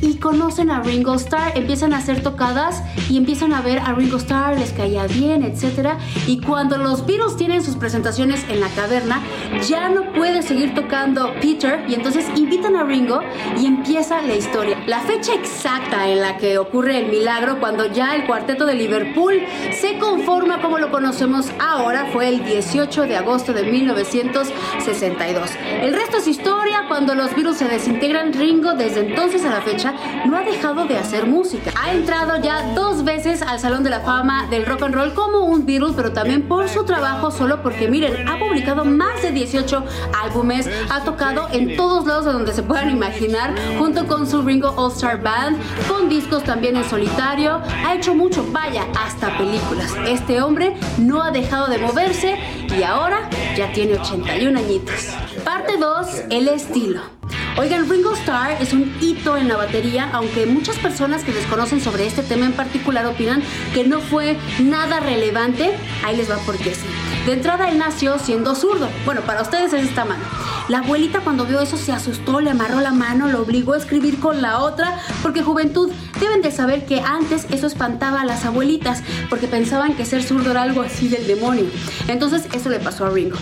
Y 0.00 0.16
conocen 0.16 0.70
a 0.70 0.82
Ringo 0.82 1.14
Starr, 1.14 1.52
empiezan 1.56 1.92
a 1.92 1.98
hacer 1.98 2.22
tocadas 2.22 2.82
y 3.10 3.16
empiezan 3.16 3.52
a 3.52 3.60
ver 3.60 3.78
a 3.80 3.92
Ringo 3.92 4.16
Starr, 4.16 4.58
les 4.58 4.72
caía 4.72 5.06
bien, 5.06 5.42
etc. 5.42 5.98
Y 6.26 6.40
cuando 6.40 6.78
los 6.78 7.04
Beatles 7.06 7.36
tienen 7.36 7.62
sus 7.62 7.76
presentaciones 7.76 8.44
en 8.48 8.60
la 8.60 8.68
caverna, 8.68 9.20
ya 9.68 9.88
no 9.88 10.12
puede 10.12 10.42
seguir 10.42 10.74
tocando 10.74 11.32
Peter 11.40 11.84
y 11.88 11.94
entonces 11.94 12.26
invitan 12.36 12.76
a 12.76 12.84
Ringo 12.84 13.20
y 13.60 13.66
empieza 13.66 14.22
la 14.22 14.34
historia. 14.34 14.77
La 14.88 15.00
fecha 15.00 15.34
exacta 15.34 16.08
en 16.08 16.22
la 16.22 16.38
que 16.38 16.56
ocurre 16.56 16.96
el 16.96 17.10
milagro 17.10 17.60
cuando 17.60 17.92
ya 17.92 18.16
el 18.16 18.24
cuarteto 18.24 18.64
de 18.64 18.72
Liverpool 18.72 19.34
se 19.78 19.98
conforma 19.98 20.62
como 20.62 20.78
lo 20.78 20.90
conocemos 20.90 21.50
ahora 21.60 22.06
fue 22.10 22.30
el 22.30 22.42
18 22.42 23.02
de 23.02 23.18
agosto 23.18 23.52
de 23.52 23.64
1962. 23.64 25.50
El 25.82 25.92
resto 25.92 26.16
es 26.16 26.26
historia, 26.26 26.86
cuando 26.88 27.14
los 27.14 27.34
Beatles 27.34 27.58
se 27.58 27.68
desintegran, 27.68 28.32
Ringo 28.32 28.72
desde 28.72 29.00
entonces 29.00 29.44
a 29.44 29.50
la 29.50 29.60
fecha 29.60 29.92
no 30.24 30.38
ha 30.38 30.42
dejado 30.42 30.86
de 30.86 30.96
hacer 30.96 31.26
música. 31.26 31.70
Ha 31.78 31.92
entrado 31.92 32.40
ya 32.40 32.72
dos 32.72 33.04
veces 33.04 33.42
al 33.42 33.60
Salón 33.60 33.84
de 33.84 33.90
la 33.90 34.00
Fama 34.00 34.46
del 34.48 34.64
Rock 34.64 34.84
and 34.84 34.94
Roll 34.94 35.12
como 35.12 35.40
un 35.40 35.66
Beatle, 35.66 35.92
pero 35.94 36.14
también 36.14 36.48
por 36.48 36.66
su 36.66 36.84
trabajo 36.84 37.30
solo 37.30 37.62
porque 37.62 37.88
miren, 37.88 38.26
ha 38.26 38.38
publicado 38.38 38.86
más 38.86 39.20
de 39.20 39.32
18 39.32 39.84
álbumes, 40.24 40.66
ha 40.88 41.04
tocado 41.04 41.46
en 41.52 41.76
todos 41.76 42.06
lados 42.06 42.24
de 42.24 42.32
donde 42.32 42.54
se 42.54 42.62
puedan 42.62 42.88
imaginar, 42.88 43.54
junto 43.78 44.06
con 44.06 44.26
su 44.26 44.40
Ringo 44.40 44.77
All 44.78 44.92
Star 44.92 45.20
Band, 45.20 45.58
con 45.88 46.08
discos 46.08 46.44
también 46.44 46.76
en 46.76 46.88
solitario, 46.88 47.60
ha 47.84 47.94
hecho 47.94 48.14
mucho, 48.14 48.46
vaya, 48.52 48.86
hasta 48.96 49.36
películas. 49.36 49.92
Este 50.06 50.40
hombre 50.40 50.76
no 50.98 51.20
ha 51.20 51.32
dejado 51.32 51.66
de 51.66 51.78
moverse 51.78 52.38
y 52.68 52.82
ahora 52.84 53.28
ya 53.56 53.72
tiene 53.72 53.98
81 53.98 54.56
añitos. 54.56 55.08
Parte 55.44 55.76
2, 55.78 56.06
el 56.30 56.46
estilo. 56.46 57.17
Oigan, 57.56 57.88
Ringo 57.88 58.14
Starr 58.14 58.56
es 58.60 58.72
un 58.72 58.94
hito 59.00 59.36
en 59.36 59.48
la 59.48 59.56
batería, 59.56 60.08
aunque 60.12 60.46
muchas 60.46 60.76
personas 60.76 61.24
que 61.24 61.32
desconocen 61.32 61.80
sobre 61.80 62.06
este 62.06 62.22
tema 62.22 62.46
en 62.46 62.52
particular 62.52 63.06
opinan 63.06 63.42
que 63.74 63.84
no 63.84 64.00
fue 64.00 64.36
nada 64.60 65.00
relevante. 65.00 65.74
Ahí 66.04 66.16
les 66.16 66.30
va 66.30 66.36
porque 66.46 66.74
sí. 66.74 66.86
De 67.26 67.34
entrada 67.34 67.68
él 67.68 67.78
nació 67.78 68.18
siendo 68.18 68.54
zurdo. 68.54 68.88
Bueno, 69.04 69.20
para 69.22 69.42
ustedes 69.42 69.72
es 69.72 69.84
esta 69.84 70.04
mano. 70.04 70.22
La 70.68 70.78
abuelita 70.78 71.20
cuando 71.20 71.46
vio 71.46 71.60
eso 71.60 71.76
se 71.76 71.92
asustó, 71.92 72.40
le 72.40 72.50
amarró 72.50 72.80
la 72.80 72.92
mano, 72.92 73.26
lo 73.26 73.42
obligó 73.42 73.74
a 73.74 73.78
escribir 73.78 74.20
con 74.20 74.40
la 74.40 74.60
otra, 74.60 74.98
porque 75.22 75.42
juventud 75.42 75.90
deben 76.20 76.42
de 76.42 76.50
saber 76.50 76.86
que 76.86 77.00
antes 77.00 77.46
eso 77.50 77.66
espantaba 77.66 78.20
a 78.20 78.24
las 78.24 78.44
abuelitas, 78.44 79.02
porque 79.28 79.46
pensaban 79.46 79.94
que 79.94 80.04
ser 80.04 80.22
zurdo 80.22 80.50
era 80.50 80.62
algo 80.62 80.82
así 80.82 81.08
del 81.08 81.26
demonio. 81.26 81.64
Entonces 82.06 82.46
eso 82.52 82.68
le 82.68 82.80
pasó 82.80 83.06
a 83.06 83.10
Ringo. 83.10 83.36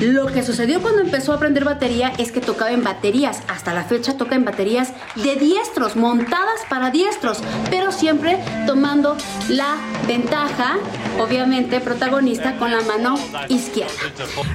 Lo 0.00 0.26
que 0.26 0.42
sucedió 0.42 0.80
cuando 0.80 1.02
empezó 1.02 1.32
a 1.32 1.36
aprender 1.36 1.64
batería 1.64 2.12
es 2.16 2.32
que 2.32 2.40
tocaba 2.40 2.70
en 2.72 2.82
Hasta 3.48 3.72
la 3.72 3.84
fecha 3.84 4.16
toca 4.16 4.34
en 4.34 4.44
baterías 4.44 4.92
de 5.16 5.36
diestros, 5.36 5.96
montadas 5.96 6.60
para 6.68 6.90
diestros, 6.90 7.38
pero 7.70 7.92
siempre 7.92 8.38
tomando 8.66 9.16
la 9.48 9.76
ventaja, 10.06 10.76
obviamente 11.20 11.80
protagonista, 11.80 12.56
con 12.58 12.70
la 12.70 12.80
mano 12.82 13.16
izquierda. 13.48 13.92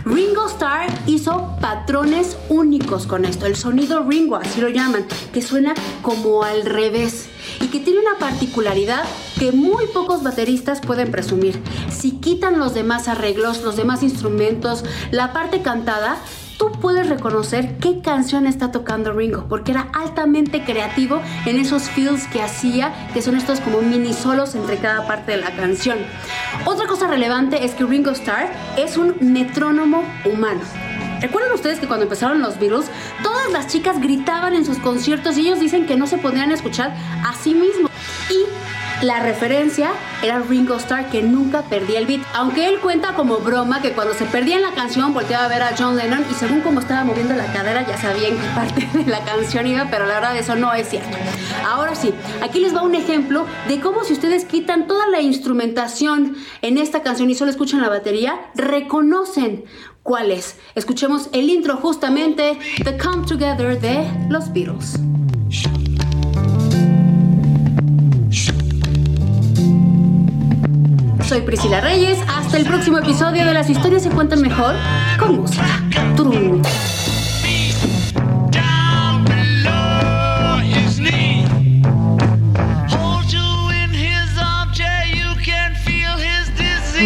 Ringo 0.06 0.48
Starr 0.48 0.88
hizo 1.08 1.56
patrones 1.62 2.38
únicos 2.50 3.08
con 3.08 3.26
esto. 3.26 3.46
El 3.46 3.56
sonido 3.56 4.04
Ringo, 4.04 4.36
así 4.36 4.62
lo 4.62 4.70
llaman, 4.70 5.06
que 5.34 5.42
suena 5.42 5.74
como 6.02 6.44
al 6.44 6.66
revés 6.66 7.28
y 7.62 7.68
que 7.68 7.80
tiene 7.80 8.00
una 8.00 8.18
particularidad 8.18 9.04
que 9.40 9.52
muy 9.52 9.88
pocos 9.88 10.24
bateristas 10.24 10.82
pueden 10.82 11.12
presumir. 11.12 11.62
Si 11.90 12.12
quitan 12.12 12.60
los 12.60 12.74
demás 12.74 13.08
arreglos, 13.08 13.62
los 13.62 13.76
demás 13.76 14.04
instrumentos, 14.04 14.84
la 15.12 15.34
parte 15.34 15.62
cantada, 15.62 16.18
tú 16.58 16.72
puedes 16.72 17.10
reconocer 17.10 17.78
qué 17.78 18.02
canción 18.02 18.48
está 18.48 18.72
tocando 18.72 19.14
Ringo, 19.14 19.46
porque 19.48 19.72
era 19.72 19.88
altamente 19.94 20.64
creativo 20.64 21.22
en 21.46 21.60
esos 21.60 21.84
feels 21.84 22.28
que 22.28 22.42
hacía, 22.42 22.94
que 23.14 23.22
son 23.22 23.36
estos 23.36 23.60
como 23.60 23.82
mini 23.82 24.14
solos 24.14 24.56
entre 24.56 24.78
cada 24.78 25.08
parte 25.08 25.34
de 25.34 25.38
la 25.38 25.52
canción. 25.56 25.98
Otra 26.66 26.88
cosa 26.88 27.08
relevante 27.08 27.66
es 27.66 27.74
que 27.74 27.86
Ringo 27.86 28.12
Starr 28.12 28.50
es 28.78 28.98
un 28.98 29.16
metrónomo 29.22 30.04
humano. 30.26 30.62
¿Recuerdan 31.22 31.54
ustedes 31.54 31.80
que 31.80 31.88
cuando 31.88 32.04
empezaron 32.04 32.42
los 32.42 32.60
Beatles, 32.60 32.86
todas 33.24 33.52
las 33.52 33.68
chicas 33.68 34.00
gritaban 34.00 34.54
en 34.54 34.66
sus 34.66 34.78
conciertos 34.78 35.38
y 35.38 35.42
ellos 35.48 35.60
dicen 35.60 35.86
que 35.86 35.96
no 35.96 36.08
se 36.08 36.18
podían 36.18 36.52
escuchar 36.52 36.94
a 37.26 37.34
sí 37.34 37.54
mismos? 37.54 37.90
Y 38.30 38.46
la 39.02 39.20
referencia 39.20 39.92
era 40.24 40.40
Ringo 40.40 40.76
Starr 40.76 41.10
que 41.10 41.22
nunca 41.22 41.64
perdía 41.64 42.00
el 42.00 42.06
beat. 42.06 42.22
Aunque 42.34 42.68
él 42.68 42.80
cuenta 42.80 43.14
como 43.14 43.38
broma 43.38 43.82
que 43.82 43.92
cuando 43.92 44.14
se 44.14 44.26
perdía 44.26 44.56
en 44.56 44.62
la 44.62 44.74
canción 44.74 45.14
volteaba 45.14 45.46
a 45.46 45.48
ver 45.48 45.64
a 45.64 45.76
John 45.78 45.98
Lennon 45.98 46.26
y 46.30 46.34
según 46.34 46.62
cómo 46.62 46.80
estaba 46.80 47.04
moviendo 47.04 47.36
la 47.36 47.52
cadera 47.52 47.86
ya 47.86 47.98
sabía 47.98 48.30
en 48.30 48.38
qué 48.38 48.48
parte 48.56 48.90
de 48.94 49.06
la 49.10 49.24
canción 49.24 49.68
iba, 49.68 49.88
pero 49.90 50.06
la 50.06 50.16
verdad 50.16 50.38
eso 50.38 50.56
no 50.56 50.74
es 50.74 50.90
cierto. 50.90 51.18
Ahora 51.66 51.96
sí, 51.96 52.14
aquí 52.42 52.60
les 52.60 52.76
va 52.76 52.84
un 52.84 52.96
ejemplo 52.96 53.46
de 53.68 53.80
cómo 53.80 54.04
si 54.04 54.14
ustedes 54.14 54.46
quitan 54.46 54.88
toda 54.88 55.08
la 55.08 55.22
instrumentación 55.22 56.36
en 56.62 56.78
esta 56.78 57.02
canción 57.02 57.30
y 57.30 57.36
solo 57.36 57.52
escuchan 57.52 57.82
la 57.82 57.90
batería, 57.90 58.40
reconocen 58.56 59.66
cuál 60.04 60.32
es. 60.32 60.58
Escuchemos 60.76 61.30
el 61.34 61.50
intro 61.50 61.78
justamente 61.78 62.58
The 62.84 62.98
Come 62.98 63.26
Together 63.28 63.80
de 63.80 64.08
los 64.30 64.54
Beatles. 64.54 65.00
Soy 71.28 71.42
Priscila 71.42 71.82
Reyes. 71.82 72.20
Hasta 72.28 72.58
el 72.58 72.66
próximo 72.66 73.00
episodio 73.00 73.46
de 73.46 73.54
Las 73.54 73.68
historias 73.68 74.04
se 74.04 74.10
cuentan 74.12 74.42
mejor 74.42 74.76
con 75.18 75.38
música. 75.38 75.66
Turum. 76.16 76.62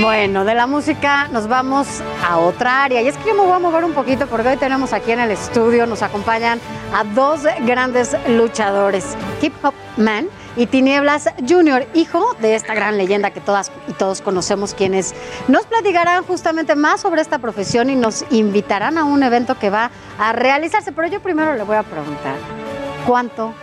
Bueno, 0.02 0.44
de 0.44 0.56
la 0.56 0.68
música 0.68 1.30
nos 1.30 1.48
vamos 1.48 1.88
a 2.28 2.40
otra 2.40 2.84
área. 2.84 3.02
Y 3.02 3.08
es 3.08 3.16
que 3.18 3.30
yo 3.30 3.36
me 3.36 3.42
voy 3.42 3.54
a 3.54 3.60
mover 3.60 3.86
un 3.86 3.94
poquito 3.94 4.28
porque 4.28 4.50
hoy 4.50 4.58
tenemos 4.58 4.92
aquí 4.92 5.12
en 5.12 5.22
el 5.22 5.32
estudio, 5.32 5.86
nos 5.86 6.02
acompañan 6.02 6.60
a 6.94 7.06
dos 7.06 7.44
grandes 7.66 8.16
luchadores, 8.28 9.16
Hip 9.42 9.54
Hop 9.64 9.74
Man 9.96 10.28
y 10.56 10.66
Tinieblas 10.66 11.30
Junior, 11.48 11.86
hijo 11.94 12.36
de 12.42 12.56
esta 12.56 12.74
gran 12.74 12.98
leyenda 12.98 13.32
que 13.32 13.40
todas 13.42 13.72
y 13.88 13.94
todos 13.94 14.22
conocemos, 14.22 14.74
quienes 14.74 15.14
nos 15.48 15.66
platicarán 15.66 16.24
justamente 16.24 16.76
más 16.76 17.02
sobre 17.02 17.22
esta 17.22 17.40
profesión 17.40 17.90
y 17.90 17.96
nos 17.96 18.26
invitarán 18.32 18.98
a 18.98 19.04
un 19.06 19.24
evento 19.24 19.58
que 19.58 19.70
va 19.70 19.92
a 20.18 20.34
realizarse. 20.34 20.92
Pero 20.92 21.08
yo 21.08 21.22
primero 21.22 21.56
le 21.56 21.64
voy 21.64 21.78
a 21.78 21.84
preguntar, 21.84 22.36
¿cuánto 23.08 23.54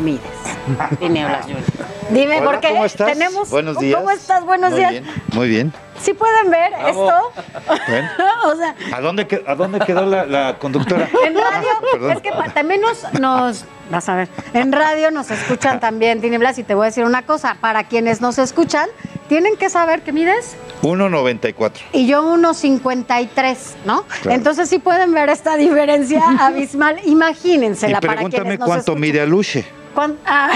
mides? 0.00 0.20
Tinieblas 0.98 1.42
Junior. 1.44 1.62
Dime, 2.10 2.38
Hola, 2.40 2.50
porque 2.50 2.68
¿cómo 2.68 2.84
estás? 2.84 3.06
tenemos... 3.12 3.48
Buenos 3.50 3.78
días. 3.78 3.96
¿Cómo 3.98 4.10
estás? 4.10 4.44
Buenos 4.44 4.70
Muy 4.70 4.78
días. 4.80 4.90
bien, 4.90 5.04
muy 5.32 5.48
bien. 5.48 5.72
¿Sí 6.00 6.12
pueden 6.12 6.50
ver 6.50 6.70
Bravo. 6.72 6.88
esto? 6.88 7.76
Bueno, 7.88 8.08
o 8.46 8.56
sea, 8.56 8.74
¿a 8.92 9.00
dónde, 9.00 9.26
que- 9.26 9.42
a 9.46 9.54
dónde 9.54 9.78
quedó 9.80 10.04
la, 10.04 10.24
la 10.26 10.58
conductora? 10.58 11.08
en 11.26 11.34
radio, 11.34 11.68
Perdón. 11.92 12.10
es 12.12 12.20
que 12.20 12.30
también 12.54 12.80
nos, 12.80 13.04
nos, 13.20 13.64
vas 13.92 14.08
a 14.08 14.16
ver, 14.16 14.28
en 14.54 14.72
radio 14.72 15.10
nos 15.12 15.30
escuchan 15.30 15.78
también, 15.78 16.20
Tinieblas, 16.20 16.58
y 16.58 16.64
te 16.64 16.74
voy 16.74 16.84
a 16.84 16.86
decir 16.86 17.04
una 17.04 17.22
cosa, 17.22 17.56
para 17.60 17.84
quienes 17.84 18.20
nos 18.20 18.38
escuchan, 18.38 18.88
tienen 19.28 19.56
que 19.56 19.70
saber 19.70 20.02
que 20.02 20.12
mides 20.12 20.56
1.94. 20.82 21.72
y 21.92 22.06
yo 22.06 22.26
unos 22.26 22.56
53, 22.56 23.76
¿no? 23.84 24.02
Claro. 24.22 24.36
Entonces 24.36 24.68
sí 24.68 24.78
pueden 24.78 25.12
ver 25.12 25.28
esta 25.28 25.56
diferencia 25.56 26.22
abismal, 26.40 27.00
Y 27.04 27.12
imagínensela 27.12 28.00
para 28.00 28.14
pregúntame 28.14 28.42
quienes 28.42 28.58
nos 28.58 28.66
cuánto 28.66 28.80
escuchan. 28.92 29.00
mide 29.00 29.20
Aluche. 29.20 29.64
¿Cuán- 29.94 30.16
ah, 30.26 30.50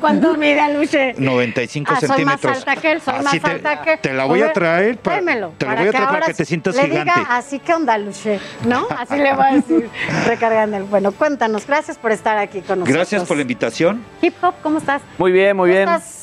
¿Cuánto 0.00 0.34
mide 0.34 0.60
Aluche? 0.60 1.14
95 1.18 1.92
Ah, 1.94 2.00
soy 2.00 2.08
centímetros. 2.08 2.44
más 2.44 2.58
alta 2.58 2.76
que 2.80 2.92
él, 2.92 3.00
soy 3.00 3.14
Así 3.14 3.24
más 3.24 3.40
te, 3.40 3.50
alta 3.50 3.82
que 3.82 3.96
te 3.96 4.12
la 4.12 4.24
voy 4.24 4.42
a 4.42 4.52
traer 4.52 4.98
para, 4.98 5.16
tráemelo, 5.16 5.52
te 5.58 5.64
la 5.66 5.70
para 5.72 5.80
voy 5.80 5.88
a 5.88 5.92
traer 5.92 6.08
para 6.08 6.26
que 6.26 6.34
te 6.34 6.44
sientas 6.44 6.74
le 6.76 6.82
gigante. 6.82 7.12
Diga, 7.20 7.36
así 7.36 7.58
que 7.58 7.74
onda, 7.74 7.96
Luche, 7.98 8.38
¿no? 8.66 8.86
Así 8.98 9.16
le 9.16 9.34
voy 9.34 9.44
a 9.44 9.54
decir, 9.54 9.88
recargando 10.26 10.76
el. 10.76 10.84
Bueno, 10.84 11.12
cuéntanos, 11.12 11.66
gracias 11.66 11.96
por 11.98 12.12
estar 12.12 12.36
aquí 12.38 12.60
con 12.60 12.80
nosotros. 12.80 12.94
Gracias 12.96 13.24
por 13.24 13.36
la 13.36 13.42
invitación. 13.42 14.04
Hip 14.20 14.34
Hop, 14.42 14.54
¿cómo 14.62 14.78
estás? 14.78 15.02
Muy 15.18 15.32
bien, 15.32 15.56
muy 15.56 15.70
¿Tú 15.70 15.74
bien. 15.76 15.88
estás 15.88 16.21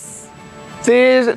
Sí, 0.81 0.93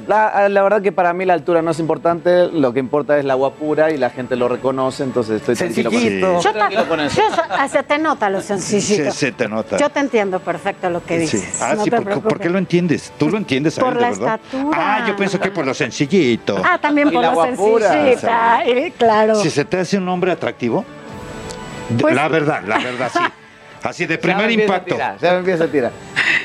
la, 0.06 0.48
la, 0.48 0.62
verdad 0.62 0.82
que 0.82 0.92
para 0.92 1.12
mí 1.12 1.24
la 1.24 1.34
altura 1.34 1.62
no 1.62 1.72
es 1.72 1.80
importante, 1.80 2.46
lo 2.48 2.72
que 2.72 2.78
importa 2.78 3.18
es 3.18 3.24
la 3.24 3.32
agua 3.32 3.54
pura 3.54 3.90
y 3.90 3.98
la 3.98 4.10
gente 4.10 4.36
lo 4.36 4.48
reconoce, 4.48 5.02
entonces 5.02 5.40
estoy 5.40 5.56
tranquilo 5.56 5.90
con 5.90 6.00
eso. 6.00 6.40
Yo, 6.40 6.52
tranquilo 6.52 6.88
con 6.88 7.00
eso. 7.00 7.20
Yo, 7.20 7.68
se 7.68 7.82
te 7.82 7.98
nota 7.98 8.30
lo 8.30 8.40
sencillito. 8.40 9.10
Se, 9.10 9.18
se, 9.18 9.32
te 9.32 9.48
nota. 9.48 9.78
Yo 9.78 9.90
te 9.90 9.98
entiendo 9.98 10.38
perfecto 10.38 10.88
lo 10.90 11.04
que 11.04 11.18
dices. 11.18 11.40
Sí. 11.42 11.58
Ah, 11.60 11.74
no 11.74 11.82
sí, 11.82 11.90
por, 11.90 12.22
¿por, 12.22 12.38
qué 12.38 12.50
lo 12.50 12.58
entiendes? 12.58 13.12
¿Tú 13.18 13.30
lo 13.30 13.36
entiendes 13.36 13.78
Por 13.78 13.96
la 13.96 14.10
de 14.10 14.18
verdad? 14.18 14.40
estatura. 14.44 14.78
Ah, 14.80 15.04
yo 15.08 15.16
pienso 15.16 15.40
que 15.40 15.50
por 15.50 15.66
lo 15.66 15.74
sencillito. 15.74 16.62
Ah, 16.64 16.78
también 16.78 17.10
por 17.10 17.22
la 17.22 17.32
lo 17.32 17.42
sencillita. 17.42 18.62
Y, 18.64 18.92
claro. 18.92 19.34
Si 19.34 19.50
se 19.50 19.64
te 19.64 19.80
hace 19.80 19.98
un 19.98 20.08
hombre 20.08 20.30
atractivo, 20.30 20.84
Pues- 22.00 22.14
la 22.14 22.28
verdad, 22.28 22.62
la 22.64 22.78
verdad, 22.78 23.10
sí. 23.12 23.18
Así 23.82 24.06
de 24.06 24.18
primer 24.18 24.50
impacto. 24.50 24.96
ya 24.96 25.16
me 25.32 25.38
empieza 25.38 25.64
a 25.64 25.68
tirar. 25.68 25.92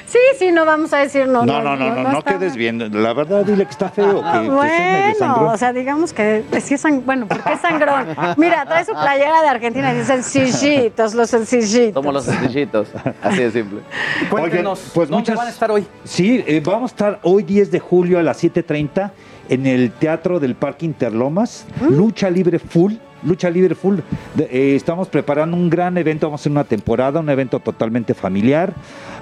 Sí, 0.08 0.20
sí, 0.40 0.52
no 0.54 0.66
vamos 0.66 0.94
a 0.94 1.00
decir 1.00 1.28
no. 1.28 1.46
No, 1.46 1.62
no, 1.62 1.76
no, 1.76 1.94
no, 1.94 2.02
no, 2.04 2.20
está 2.20 2.38
quedes 2.38 2.56
bien. 2.56 2.80
La 3.04 3.14
verdad, 3.14 3.44
dile 3.44 3.66
que 3.66 3.72
está 3.72 3.90
feo. 3.90 4.24
Que, 4.24 4.40
que 4.42 4.50
Bueno, 4.50 5.08
desangró. 5.10 5.52
o 5.52 5.58
sea, 5.58 5.74
digamos 5.74 6.14
que 6.14 6.46
sí 6.62 6.76
es 6.76 6.86
sang- 6.86 7.04
bueno, 7.04 7.28
¿por 7.28 7.44
qué 7.44 7.58
sangrón? 7.58 8.08
Mira, 8.38 8.66
trae 8.66 8.86
su 8.86 8.94
playera 8.94 9.42
de 9.42 9.50
Argentina 9.50 9.94
y 9.94 9.98
dice 9.98 10.22
sencillitos, 10.24 11.14
los 11.14 11.30
sencillitos. 11.30 11.94
Somos 11.94 12.14
los 12.14 12.24
sencillitos, 12.24 12.88
así 13.22 13.42
de 13.44 13.52
simple. 13.52 13.82
Cuéntenos, 14.30 14.80
Oigan, 14.80 14.92
pues 14.94 15.10
¿dónde 15.10 15.22
muchas- 15.24 15.36
van 15.38 15.48
a 15.48 15.50
estar 15.52 15.72
hoy? 15.72 15.86
Sí, 16.06 16.42
eh, 16.48 16.62
vamos 16.64 16.92
a 16.92 16.94
estar 16.94 17.20
hoy 17.24 17.44
10 17.44 17.70
de 17.70 17.80
julio 17.80 18.18
a 18.18 18.24
las 18.24 18.42
7.30 18.42 19.12
en 19.50 19.66
el 19.66 19.92
Teatro 19.92 20.40
del 20.40 20.56
Parque 20.56 20.86
Interlomas. 20.86 21.66
¿Mm? 21.82 21.94
Lucha 21.98 22.30
libre 22.30 22.60
full. 22.60 22.94
Lucha 23.24 23.50
libre 23.50 23.76
full. 23.76 24.00
Eh, 24.38 24.74
estamos 24.76 25.08
preparando 25.08 25.58
un 25.58 25.70
gran 25.70 25.98
evento, 25.98 26.28
vamos 26.28 26.42
a 26.42 26.44
hacer 26.44 26.52
una 26.52 26.64
temporada, 26.64 27.20
un 27.20 27.30
evento 27.30 27.60
totalmente 27.60 28.14
familiar, 28.14 28.74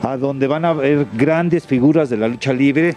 a 0.02 0.18
donde 0.18 0.48
van 0.48 0.66
a 0.66 0.70
haber 0.70 1.08
grandes 1.14 1.66
figuras 1.66 2.10
de 2.10 2.18
la 2.18 2.28
lucha 2.28 2.52
libre. 2.52 2.96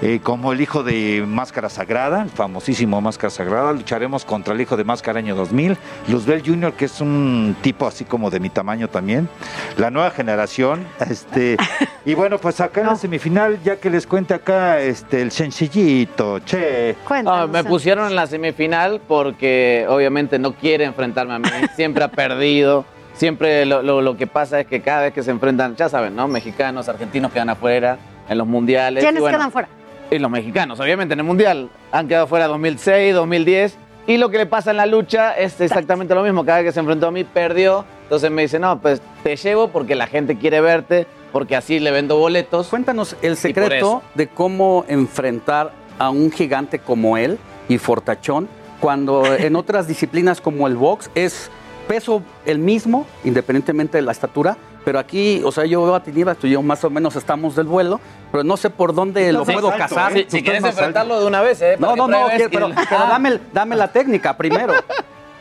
Eh, 0.00 0.20
como 0.22 0.52
el 0.52 0.60
hijo 0.60 0.82
de 0.82 1.24
Máscara 1.26 1.68
Sagrada, 1.68 2.22
el 2.22 2.30
famosísimo 2.30 3.00
Máscara 3.00 3.30
Sagrada, 3.30 3.72
lucharemos 3.72 4.24
contra 4.24 4.54
el 4.54 4.60
hijo 4.60 4.76
de 4.76 4.84
Máscara 4.84 5.18
Año 5.18 5.34
2000, 5.34 5.76
Luzbel 6.08 6.42
Jr., 6.44 6.72
que 6.74 6.84
es 6.84 7.00
un 7.00 7.56
tipo 7.62 7.86
así 7.86 8.04
como 8.04 8.30
de 8.30 8.38
mi 8.40 8.48
tamaño 8.48 8.88
también, 8.88 9.28
la 9.76 9.90
nueva 9.90 10.10
generación, 10.10 10.86
este, 11.10 11.56
y 12.04 12.14
bueno, 12.14 12.38
pues 12.38 12.60
acá 12.60 12.80
en 12.82 12.86
la 12.86 12.96
semifinal, 12.96 13.58
ya 13.64 13.76
que 13.76 13.90
les 13.90 14.06
cuente 14.06 14.34
acá 14.34 14.80
este, 14.80 15.20
el 15.20 15.32
sencillito, 15.32 16.38
che. 16.40 16.94
Ah, 17.26 17.46
me 17.50 17.64
pusieron 17.64 18.06
en 18.06 18.14
la 18.14 18.26
semifinal 18.26 19.00
porque 19.06 19.84
obviamente 19.88 20.38
no 20.38 20.52
quiere 20.54 20.84
enfrentarme 20.84 21.34
a 21.34 21.38
mí, 21.38 21.48
siempre 21.76 22.04
ha 22.04 22.08
perdido. 22.08 22.84
Siempre 23.14 23.66
lo, 23.66 23.82
lo- 23.82 24.00
lo 24.00 24.16
que 24.16 24.28
pasa 24.28 24.60
es 24.60 24.68
que 24.68 24.80
cada 24.80 25.02
vez 25.02 25.12
que 25.12 25.24
se 25.24 25.32
enfrentan, 25.32 25.74
ya 25.74 25.88
saben, 25.88 26.14
¿no? 26.14 26.28
Mexicanos, 26.28 26.88
argentinos 26.88 27.32
quedan 27.32 27.50
afuera 27.50 27.98
en 28.28 28.38
los 28.38 28.46
mundiales. 28.46 29.02
¿Quiénes 29.02 29.20
bueno, 29.20 29.36
quedan 29.38 29.50
fuera? 29.50 29.68
Y 30.10 30.18
los 30.18 30.30
mexicanos, 30.30 30.80
obviamente, 30.80 31.14
en 31.14 31.20
el 31.20 31.26
mundial. 31.26 31.68
Han 31.92 32.08
quedado 32.08 32.26
fuera 32.26 32.46
2006, 32.46 33.14
2010. 33.14 33.76
Y 34.06 34.16
lo 34.16 34.30
que 34.30 34.38
le 34.38 34.46
pasa 34.46 34.70
en 34.70 34.78
la 34.78 34.86
lucha 34.86 35.36
es 35.36 35.60
exactamente 35.60 36.14
lo 36.14 36.22
mismo. 36.22 36.44
Cada 36.44 36.58
vez 36.58 36.68
que 36.68 36.72
se 36.72 36.80
enfrentó 36.80 37.08
a 37.08 37.10
mí, 37.10 37.24
perdió. 37.24 37.84
Entonces 38.04 38.30
me 38.30 38.42
dice, 38.42 38.58
no, 38.58 38.80
pues 38.80 39.02
te 39.22 39.36
llevo 39.36 39.68
porque 39.68 39.94
la 39.94 40.06
gente 40.06 40.38
quiere 40.38 40.62
verte, 40.62 41.06
porque 41.30 41.56
así 41.56 41.78
le 41.78 41.90
vendo 41.90 42.16
boletos. 42.18 42.68
Cuéntanos 42.68 43.16
el 43.20 43.36
secreto 43.36 44.02
de 44.14 44.28
cómo 44.28 44.86
enfrentar 44.88 45.72
a 45.98 46.08
un 46.08 46.30
gigante 46.30 46.78
como 46.78 47.18
él 47.18 47.38
y 47.68 47.76
fortachón, 47.76 48.48
cuando 48.80 49.26
en 49.26 49.56
otras 49.56 49.86
disciplinas 49.86 50.40
como 50.40 50.68
el 50.68 50.76
box 50.76 51.10
es 51.14 51.50
peso 51.86 52.22
el 52.46 52.58
mismo, 52.58 53.06
independientemente 53.24 53.98
de 53.98 54.02
la 54.02 54.12
estatura, 54.12 54.56
pero 54.88 54.98
aquí, 54.98 55.42
o 55.44 55.52
sea, 55.52 55.66
yo 55.66 55.84
veo 55.84 55.94
a 55.94 56.02
Tinieblas, 56.02 56.38
tú 56.38 56.46
y 56.46 56.52
yo 56.52 56.62
más 56.62 56.82
o 56.82 56.88
menos 56.88 57.14
estamos 57.14 57.54
del 57.54 57.66
vuelo, 57.66 58.00
pero 58.32 58.42
no 58.42 58.56
sé 58.56 58.70
por 58.70 58.94
dónde 58.94 59.30
lo 59.34 59.44
puedo 59.44 59.68
cazar. 59.76 60.16
¿eh? 60.16 60.24
Si- 60.30 60.38
si 60.38 60.42
quieres 60.42 60.64
enfrentarlo 60.64 61.20
de 61.20 61.26
una 61.26 61.42
vez, 61.42 61.60
¿eh? 61.60 61.76
No, 61.78 61.94
no, 61.94 62.08
no, 62.08 62.26
pero, 62.50 62.70
dame, 62.90 63.38
dame 63.52 63.76
la 63.76 63.92
técnica 63.92 64.34
primero. 64.38 64.72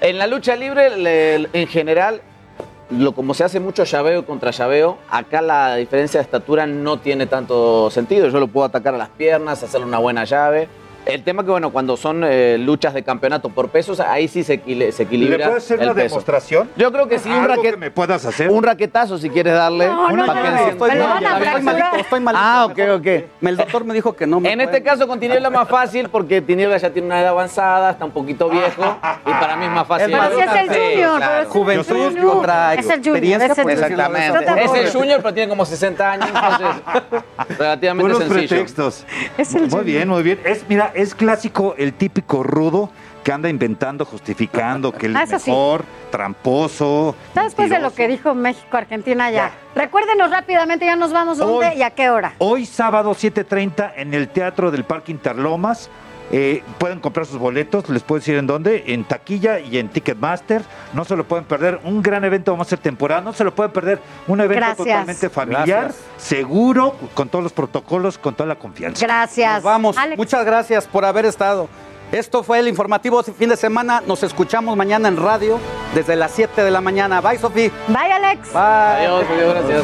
En 0.02 0.18
la 0.18 0.28
lucha 0.28 0.54
libre, 0.58 0.98
le- 0.98 1.48
en 1.54 1.68
general, 1.70 2.20
lo, 2.90 3.14
como 3.14 3.34
se 3.34 3.46
hace 3.46 3.62
mucho 3.62 3.86
llaveo 3.86 4.26
contra 4.26 4.52
llaveo, 4.52 4.98
acá 5.10 5.42
la 5.42 5.76
diferencia 5.78 6.20
de 6.20 6.26
estatura 6.26 6.68
no 6.68 7.00
tiene 7.00 7.26
tanto 7.26 7.90
sentido. 7.90 8.28
Yo 8.28 8.42
lo 8.42 8.50
puedo 8.50 8.66
atacar 8.66 8.96
a 8.96 8.98
las 8.98 9.08
piernas, 9.10 9.64
hacerle 9.64 9.88
una 9.88 10.00
buena 10.00 10.26
llave. 10.26 10.68
El 11.08 11.24
tema 11.24 11.44
que, 11.44 11.52
bueno, 11.52 11.72
cuando 11.72 11.96
son 11.96 12.24
eh, 12.26 12.58
luchas 12.60 12.94
de 12.94 13.02
campeonato 13.04 13.50
por 13.50 13.70
pesos, 13.70 14.00
ahí 14.00 14.28
sí 14.28 14.44
se, 14.44 14.62
equili- 14.64 14.92
se 14.92 15.04
equilibra 15.04 15.38
¿Le 15.38 15.46
puedes 15.46 15.64
hacer 15.64 15.80
el 15.80 15.86
una 15.86 15.94
peso. 15.96 16.08
demostración? 16.16 16.70
Yo 16.76 16.92
creo 16.92 17.08
que 17.08 17.18
sí, 17.20 17.30
un, 17.30 17.36
Algo 17.44 17.56
raquet- 17.64 17.72
que 17.72 17.78
me 17.78 17.92
puedas 17.92 18.26
hacer. 18.26 18.50
un 18.50 18.62
raquetazo 18.64 19.18
si 19.18 19.30
quieres 19.30 19.54
darle. 19.54 19.88
No, 19.88 20.10
no, 20.12 20.26
para 20.26 20.52
no, 20.52 20.66
que 20.66 20.72
estoy 20.72 20.90
mal, 21.00 21.24
estoy 21.44 21.62
malito, 21.62 21.86
estoy 21.98 22.20
malito. 22.20 22.44
Ah, 22.44 22.66
ok, 22.66 22.80
ok. 22.98 23.08
El 23.42 23.58
doctor 23.58 23.86
me 23.86 23.94
dijo 23.94 24.14
que 24.16 24.28
no 24.28 24.40
me 24.40 24.52
En 24.52 24.60
este 24.62 24.84
caso 24.84 25.08
con 25.08 25.20
Tiniebla 25.20 25.48
es 25.48 25.54
más 25.54 25.68
fácil 25.70 26.10
porque 26.10 26.42
Tiniebla 26.42 26.78
ya 26.78 26.90
tiene 26.90 27.08
una 27.08 27.20
edad 27.22 27.30
avanzada, 27.30 27.92
está 27.92 28.04
un 28.06 28.12
poquito 28.12 28.50
viejo 28.50 28.98
y 29.26 29.30
para 29.32 29.56
mí 29.56 29.66
es 29.66 29.72
más 29.72 29.88
fácil. 29.88 30.08
Si 30.08 30.42
es 30.42 30.52
el 30.62 30.70
Sí, 30.74 30.80
junior, 30.94 31.18
claro. 31.18 31.32
pero 31.32 31.42
es 31.42 31.48
Juventud 31.48 31.96
junior. 32.10 32.34
contra 32.34 32.74
Es 32.74 32.80
el 32.80 32.86
junior, 32.98 33.08
experiencia, 33.16 33.46
es 33.52 33.58
el 33.58 33.64
pues, 33.64 33.76
junior. 33.82 33.92
Exactamente. 34.12 34.64
Es 34.66 34.74
el 34.74 34.92
junior, 35.00 35.22
pero 35.22 35.34
tiene 35.34 35.50
como 35.50 35.66
60 35.66 36.12
años, 36.12 36.28
entonces 36.28 36.68
relativamente 37.58 38.14
Puros 38.14 38.28
sencillo. 38.28 38.48
pretextos. 38.50 39.06
Es 39.38 39.54
el 39.56 39.62
muy 39.62 39.70
junior. 39.70 39.86
bien, 39.86 40.08
muy 40.10 40.24
bien. 40.24 40.40
Es, 40.44 40.66
mira, 40.68 40.92
es 40.98 41.14
clásico 41.14 41.76
el 41.78 41.94
típico 41.94 42.42
rudo 42.44 42.90
que 43.24 43.32
anda 43.32 43.50
inventando, 43.50 44.04
justificando 44.06 44.92
que 44.92 45.06
él 45.06 45.16
Ah, 45.16 45.24
es 45.24 45.30
eso 45.32 45.40
sí. 45.40 45.52
mejor, 45.52 45.84
tramposo. 46.10 47.16
Está 47.28 47.44
después 47.44 47.70
de 47.70 47.80
lo 47.80 47.94
que 47.94 48.08
dijo 48.08 48.34
México-Argentina 48.34 49.30
ya. 49.30 49.52
Recuérdenos 49.76 50.32
rápidamente, 50.32 50.86
ya 50.86 50.96
nos 50.96 51.12
vamos 51.14 51.38
dónde 51.38 51.68
Hoy. 51.70 51.78
y 51.78 51.82
a 51.84 51.92
qué 51.92 52.10
hora. 52.10 52.34
Hoy 52.40 52.66
sábado 52.66 53.12
7.30 53.12 53.94
en 53.96 54.14
el 54.14 54.28
Teatro 54.30 54.72
del 54.72 54.86
Parque 54.86 55.12
Interlomas. 55.12 55.90
Eh, 56.32 56.62
pueden 56.78 57.00
comprar 57.00 57.26
sus 57.26 57.38
boletos, 57.38 57.88
les 57.90 58.04
puedo 58.04 58.20
decir 58.20 58.36
en 58.36 58.48
dónde, 58.48 58.84
en 58.88 59.06
taquilla 59.06 59.60
y 59.60 59.78
en 59.78 59.88
Ticketmaster. 59.90 60.62
No 60.94 61.06
se 61.06 61.16
lo 61.16 61.24
pueden 61.26 61.46
perder. 61.46 61.80
Un 61.84 62.02
gran 62.02 62.24
evento, 62.26 62.52
vamos 62.52 62.66
a 62.66 62.70
hacer 62.70 62.80
temporada. 62.80 63.22
No 63.22 63.32
se 63.34 63.44
lo 63.44 63.56
pueden 63.56 63.72
perder. 63.72 64.00
Un 64.28 64.42
evento 64.42 64.56
Gracias. 64.60 64.78
totalmente 64.78 65.30
familiar, 65.30 65.66
Gracias. 65.68 65.96
seguro, 66.18 66.96
con 67.14 67.30
todos 67.30 67.44
los 67.44 67.54
protocolos, 67.54 68.18
con 68.18 68.36
toda 68.36 68.48
la 68.48 68.56
confianza. 68.56 69.06
Gracias. 69.06 69.56
Nos 69.56 69.64
vamos. 69.64 69.98
Alex. 69.98 70.18
Muchas 70.18 70.46
gracias 70.46 70.86
por 70.86 71.06
haber 71.06 71.26
estado. 71.26 71.70
Esto 72.12 72.42
fue 72.44 72.60
el 72.60 72.68
informativo 72.68 73.22
fin 73.24 73.50
de 73.50 73.58
semana. 73.58 74.02
Nos 74.06 74.24
escuchamos 74.24 74.78
mañana 74.78 75.10
en 75.10 75.18
radio 75.18 75.60
desde 75.94 76.16
las 76.16 76.32
7 76.32 76.64
de 76.64 76.72
la 76.72 76.80
mañana. 76.82 77.20
Bye, 77.22 77.38
Sofi. 77.38 77.70
Bye, 77.88 78.12
Alex. 78.14 78.52
Bye. 78.54 78.62
Adiós, 78.62 79.26
adiós, 79.30 79.54
gracias. 79.54 79.84